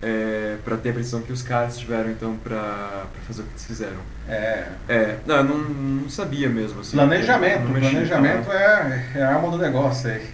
é, 0.00 0.56
para 0.64 0.76
ter 0.76 0.90
a 0.90 0.92
precisão 0.92 1.22
que 1.22 1.32
os 1.32 1.42
caras 1.42 1.76
tiveram 1.78 2.10
então 2.10 2.36
para 2.36 3.06
fazer 3.26 3.42
o 3.42 3.44
que 3.44 3.50
eles 3.52 3.66
fizeram. 3.66 3.98
É. 4.28 4.66
É, 4.88 5.18
não, 5.26 5.36
eu 5.36 5.44
não, 5.44 5.58
não 5.58 6.08
sabia 6.08 6.48
mesmo. 6.48 6.80
Assim, 6.80 6.96
planejamento, 6.96 7.64
não 7.64 7.80
planejamento 7.80 8.52
é, 8.52 9.12
é 9.14 9.22
a 9.22 9.34
arma 9.34 9.50
do 9.50 9.58
negócio 9.58 10.10
aí. 10.10 10.26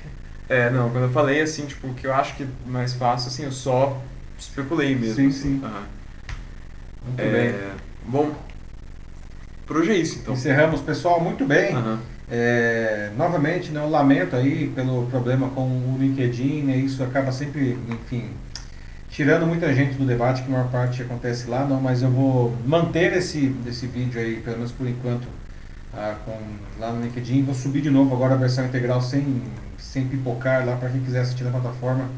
É, 0.48 0.68
não, 0.70 0.90
quando 0.90 1.04
eu 1.04 1.10
falei 1.10 1.40
assim, 1.40 1.64
tipo, 1.66 1.92
que 1.94 2.06
eu 2.06 2.12
acho 2.12 2.34
que 2.36 2.46
mais 2.66 2.92
fácil, 2.92 3.28
assim, 3.28 3.44
eu 3.44 3.52
só 3.52 4.00
especulei 4.38 4.94
mesmo. 4.94 5.16
Sim, 5.16 5.28
assim. 5.28 5.40
sim. 5.40 5.60
Uhum. 5.62 5.82
Muito 7.06 7.20
é, 7.20 7.30
bem. 7.30 7.54
Bom, 8.06 8.34
por 9.66 9.78
hoje 9.78 9.92
é 9.92 9.96
isso 9.96 10.18
então. 10.18 10.34
Encerramos, 10.34 10.80
pessoal, 10.82 11.20
muito 11.20 11.44
bem. 11.46 11.74
Uhum. 11.74 11.98
É, 12.30 13.10
novamente, 13.16 13.70
né, 13.70 13.80
eu 13.80 13.88
lamento 13.88 14.34
aí 14.34 14.72
pelo 14.74 15.06
problema 15.06 15.48
com 15.50 15.62
o 15.62 15.96
LinkedIn, 15.98 16.62
né, 16.62 16.76
isso 16.76 17.02
acaba 17.02 17.30
sempre, 17.30 17.78
enfim, 17.88 18.30
tirando 19.14 19.46
muita 19.46 19.72
gente 19.72 19.94
do 19.94 20.04
debate, 20.04 20.42
que 20.42 20.48
a 20.48 20.50
maior 20.50 20.68
parte 20.70 21.00
acontece 21.00 21.48
lá, 21.48 21.64
não, 21.64 21.80
mas 21.80 22.02
eu 22.02 22.10
vou 22.10 22.52
manter 22.66 23.12
esse, 23.12 23.54
esse 23.64 23.86
vídeo 23.86 24.20
aí, 24.20 24.40
pelo 24.40 24.56
menos 24.56 24.72
por 24.72 24.88
enquanto, 24.88 25.28
ah, 25.96 26.16
com, 26.24 26.36
lá 26.80 26.90
no 26.90 27.00
LinkedIn. 27.00 27.44
Vou 27.44 27.54
subir 27.54 27.80
de 27.80 27.90
novo 27.90 28.12
agora 28.12 28.34
a 28.34 28.36
versão 28.36 28.66
integral 28.66 29.00
sem, 29.00 29.40
sem 29.78 30.08
pipocar 30.08 30.66
lá 30.66 30.74
para 30.74 30.88
quem 30.88 31.00
quiser 31.00 31.20
assistir 31.20 31.44
na 31.44 31.52
plataforma. 31.52 32.08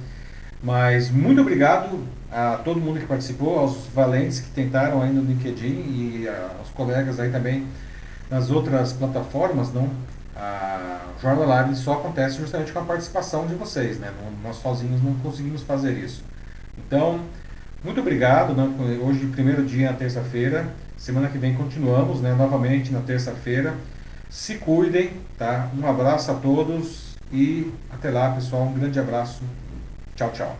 Mas 0.62 1.10
muito 1.10 1.38
obrigado 1.42 2.02
a 2.32 2.56
todo 2.64 2.80
mundo 2.80 2.98
que 2.98 3.04
participou, 3.04 3.58
aos 3.58 3.86
valentes 3.94 4.40
que 4.40 4.48
tentaram 4.48 5.02
aí 5.02 5.12
no 5.12 5.20
LinkedIn 5.20 5.66
e 5.66 6.26
aos 6.58 6.70
colegas 6.70 7.20
aí 7.20 7.30
também 7.30 7.66
nas 8.30 8.50
outras 8.50 8.94
plataformas, 8.94 9.70
não? 9.70 9.90
A 10.34 11.00
Jornal 11.20 11.46
Live 11.46 11.76
só 11.76 11.92
acontece 11.92 12.38
justamente 12.38 12.72
com 12.72 12.78
a 12.78 12.84
participação 12.84 13.46
de 13.46 13.54
vocês, 13.54 13.98
né? 13.98 14.10
Nós 14.42 14.56
sozinhos 14.56 15.02
não 15.02 15.12
conseguimos 15.16 15.60
fazer 15.62 15.92
isso. 15.92 16.24
Então, 16.86 17.20
muito 17.82 18.00
obrigado. 18.00 18.54
Né? 18.54 18.98
Hoje, 19.02 19.26
primeiro 19.26 19.64
dia, 19.64 19.90
na 19.90 19.96
terça-feira. 19.96 20.66
Semana 20.96 21.28
que 21.28 21.36
vem 21.36 21.54
continuamos, 21.54 22.20
né? 22.20 22.34
novamente 22.34 22.92
na 22.92 23.00
terça-feira. 23.00 23.74
Se 24.30 24.54
cuidem, 24.54 25.10
tá? 25.38 25.68
Um 25.76 25.86
abraço 25.86 26.30
a 26.30 26.34
todos 26.34 27.16
e 27.32 27.72
até 27.90 28.10
lá, 28.10 28.30
pessoal. 28.30 28.62
Um 28.62 28.72
grande 28.72 28.98
abraço. 28.98 29.42
Tchau, 30.14 30.30
tchau. 30.32 30.56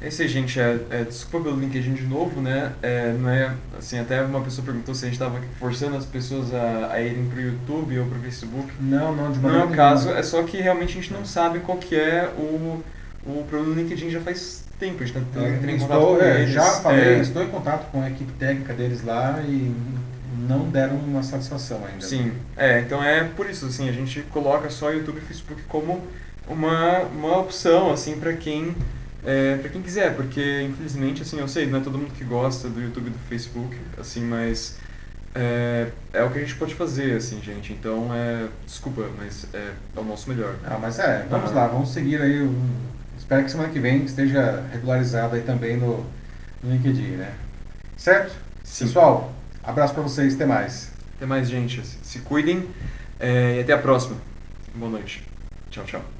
É 0.00 0.08
isso 0.08 0.22
aí, 0.22 0.28
gente. 0.28 0.60
É, 0.60 0.78
é, 0.90 1.04
desculpa 1.04 1.48
pelo 1.48 1.60
LinkedIn 1.60 1.94
de 1.94 2.04
novo, 2.04 2.40
né? 2.40 2.72
É, 2.82 3.12
não 3.12 3.30
é, 3.30 3.54
assim, 3.78 3.98
até 3.98 4.22
uma 4.22 4.40
pessoa 4.40 4.64
perguntou 4.64 4.94
se 4.94 5.04
a 5.04 5.08
gente 5.08 5.14
estava 5.14 5.40
forçando 5.58 5.96
as 5.96 6.04
pessoas 6.04 6.52
a, 6.52 6.92
a 6.92 7.00
irem 7.00 7.26
para 7.26 7.38
o 7.38 7.42
YouTube 7.42 7.98
ou 7.98 8.06
para 8.06 8.18
o 8.18 8.20
Facebook. 8.20 8.72
Não, 8.80 9.14
não, 9.14 9.32
de 9.32 9.38
maneira 9.38 9.64
Não 9.64 9.70
é 9.70 9.72
o 9.72 9.76
caso, 9.76 10.10
é 10.10 10.22
só 10.22 10.42
que 10.42 10.58
realmente 10.58 10.90
a 10.98 11.00
gente 11.00 11.12
não 11.12 11.24
sabe 11.24 11.60
qual 11.60 11.78
que 11.78 11.96
é 11.96 12.28
o, 12.36 12.82
o 13.26 13.44
problema 13.44 13.74
do 13.74 13.80
LinkedIn 13.80 14.10
já 14.10 14.20
faz 14.20 14.64
tempo, 14.78 15.02
a 15.02 15.06
gente 15.06 15.16
está 15.16 15.40
entrando 15.40 15.70
em 15.70 15.78
contato 15.78 16.00
com 16.00 16.22
é, 16.22 16.40
eles. 16.42 16.54
Já 16.54 16.64
falei, 16.64 17.04
é. 17.04 17.18
estou 17.20 17.42
em 17.42 17.48
contato 17.48 17.90
com 17.90 18.02
a 18.02 18.10
equipe 18.10 18.32
técnica 18.32 18.74
deles 18.74 19.04
lá 19.04 19.42
e 19.46 19.74
não 20.48 20.68
deram 20.68 20.96
uma 20.96 21.22
satisfação 21.22 21.84
ainda. 21.86 22.04
Sim, 22.04 22.32
é, 22.56 22.80
então 22.80 23.02
é 23.02 23.24
por 23.24 23.48
isso, 23.48 23.66
assim, 23.66 23.88
a 23.88 23.92
gente 23.92 24.22
coloca 24.30 24.68
só 24.68 24.90
YouTube 24.90 25.18
e 25.18 25.20
Facebook 25.20 25.62
como 25.68 26.02
uma, 26.48 27.00
uma 27.00 27.38
opção, 27.38 27.92
assim, 27.92 28.18
para 28.18 28.32
quem 28.34 28.74
é, 29.24 29.56
para 29.56 29.70
quem 29.70 29.80
quiser, 29.80 30.14
porque 30.14 30.62
infelizmente, 30.62 31.22
assim, 31.22 31.38
eu 31.40 31.48
sei, 31.48 31.66
não 31.66 31.78
é 31.78 31.82
todo 31.82 31.96
mundo 31.96 32.12
que 32.12 32.24
gosta 32.24 32.68
do 32.68 32.80
YouTube 32.82 33.06
e 33.06 33.10
do 33.10 33.18
Facebook, 33.28 33.74
assim, 33.98 34.20
mas 34.20 34.76
é, 35.34 35.88
é 36.12 36.22
o 36.22 36.30
que 36.30 36.38
a 36.38 36.40
gente 36.42 36.54
pode 36.56 36.74
fazer, 36.74 37.16
assim, 37.16 37.40
gente. 37.42 37.72
Então, 37.72 38.14
é, 38.14 38.46
desculpa, 38.66 39.08
mas 39.16 39.46
é, 39.54 39.72
é 39.96 40.00
o 40.00 40.04
nosso 40.04 40.28
melhor. 40.28 40.54
Ah, 40.64 40.78
mas 40.80 40.98
é, 40.98 41.26
vamos 41.30 41.50
ah. 41.52 41.54
lá, 41.54 41.66
vamos 41.68 41.90
seguir 41.90 42.20
aí 42.20 42.42
o 42.42 42.54
Espero 43.24 43.42
que 43.42 43.50
semana 43.50 43.70
que 43.70 43.80
vem 43.80 44.04
esteja 44.04 44.62
regularizado 44.70 45.34
aí 45.34 45.40
também 45.40 45.78
no, 45.78 46.04
no 46.62 46.70
LinkedIn, 46.70 47.12
né? 47.12 47.32
Certo? 47.96 48.36
Sim. 48.62 48.84
Pessoal, 48.84 49.32
abraço 49.62 49.94
para 49.94 50.02
vocês, 50.02 50.34
até 50.34 50.44
mais. 50.44 50.92
Até 51.16 51.24
mais, 51.24 51.48
gente. 51.48 51.80
Se 52.02 52.18
cuidem 52.18 52.68
é, 53.18 53.56
e 53.56 53.60
até 53.60 53.72
a 53.72 53.78
próxima. 53.78 54.18
Boa 54.74 54.90
noite. 54.90 55.26
Tchau, 55.70 55.84
tchau. 55.84 56.13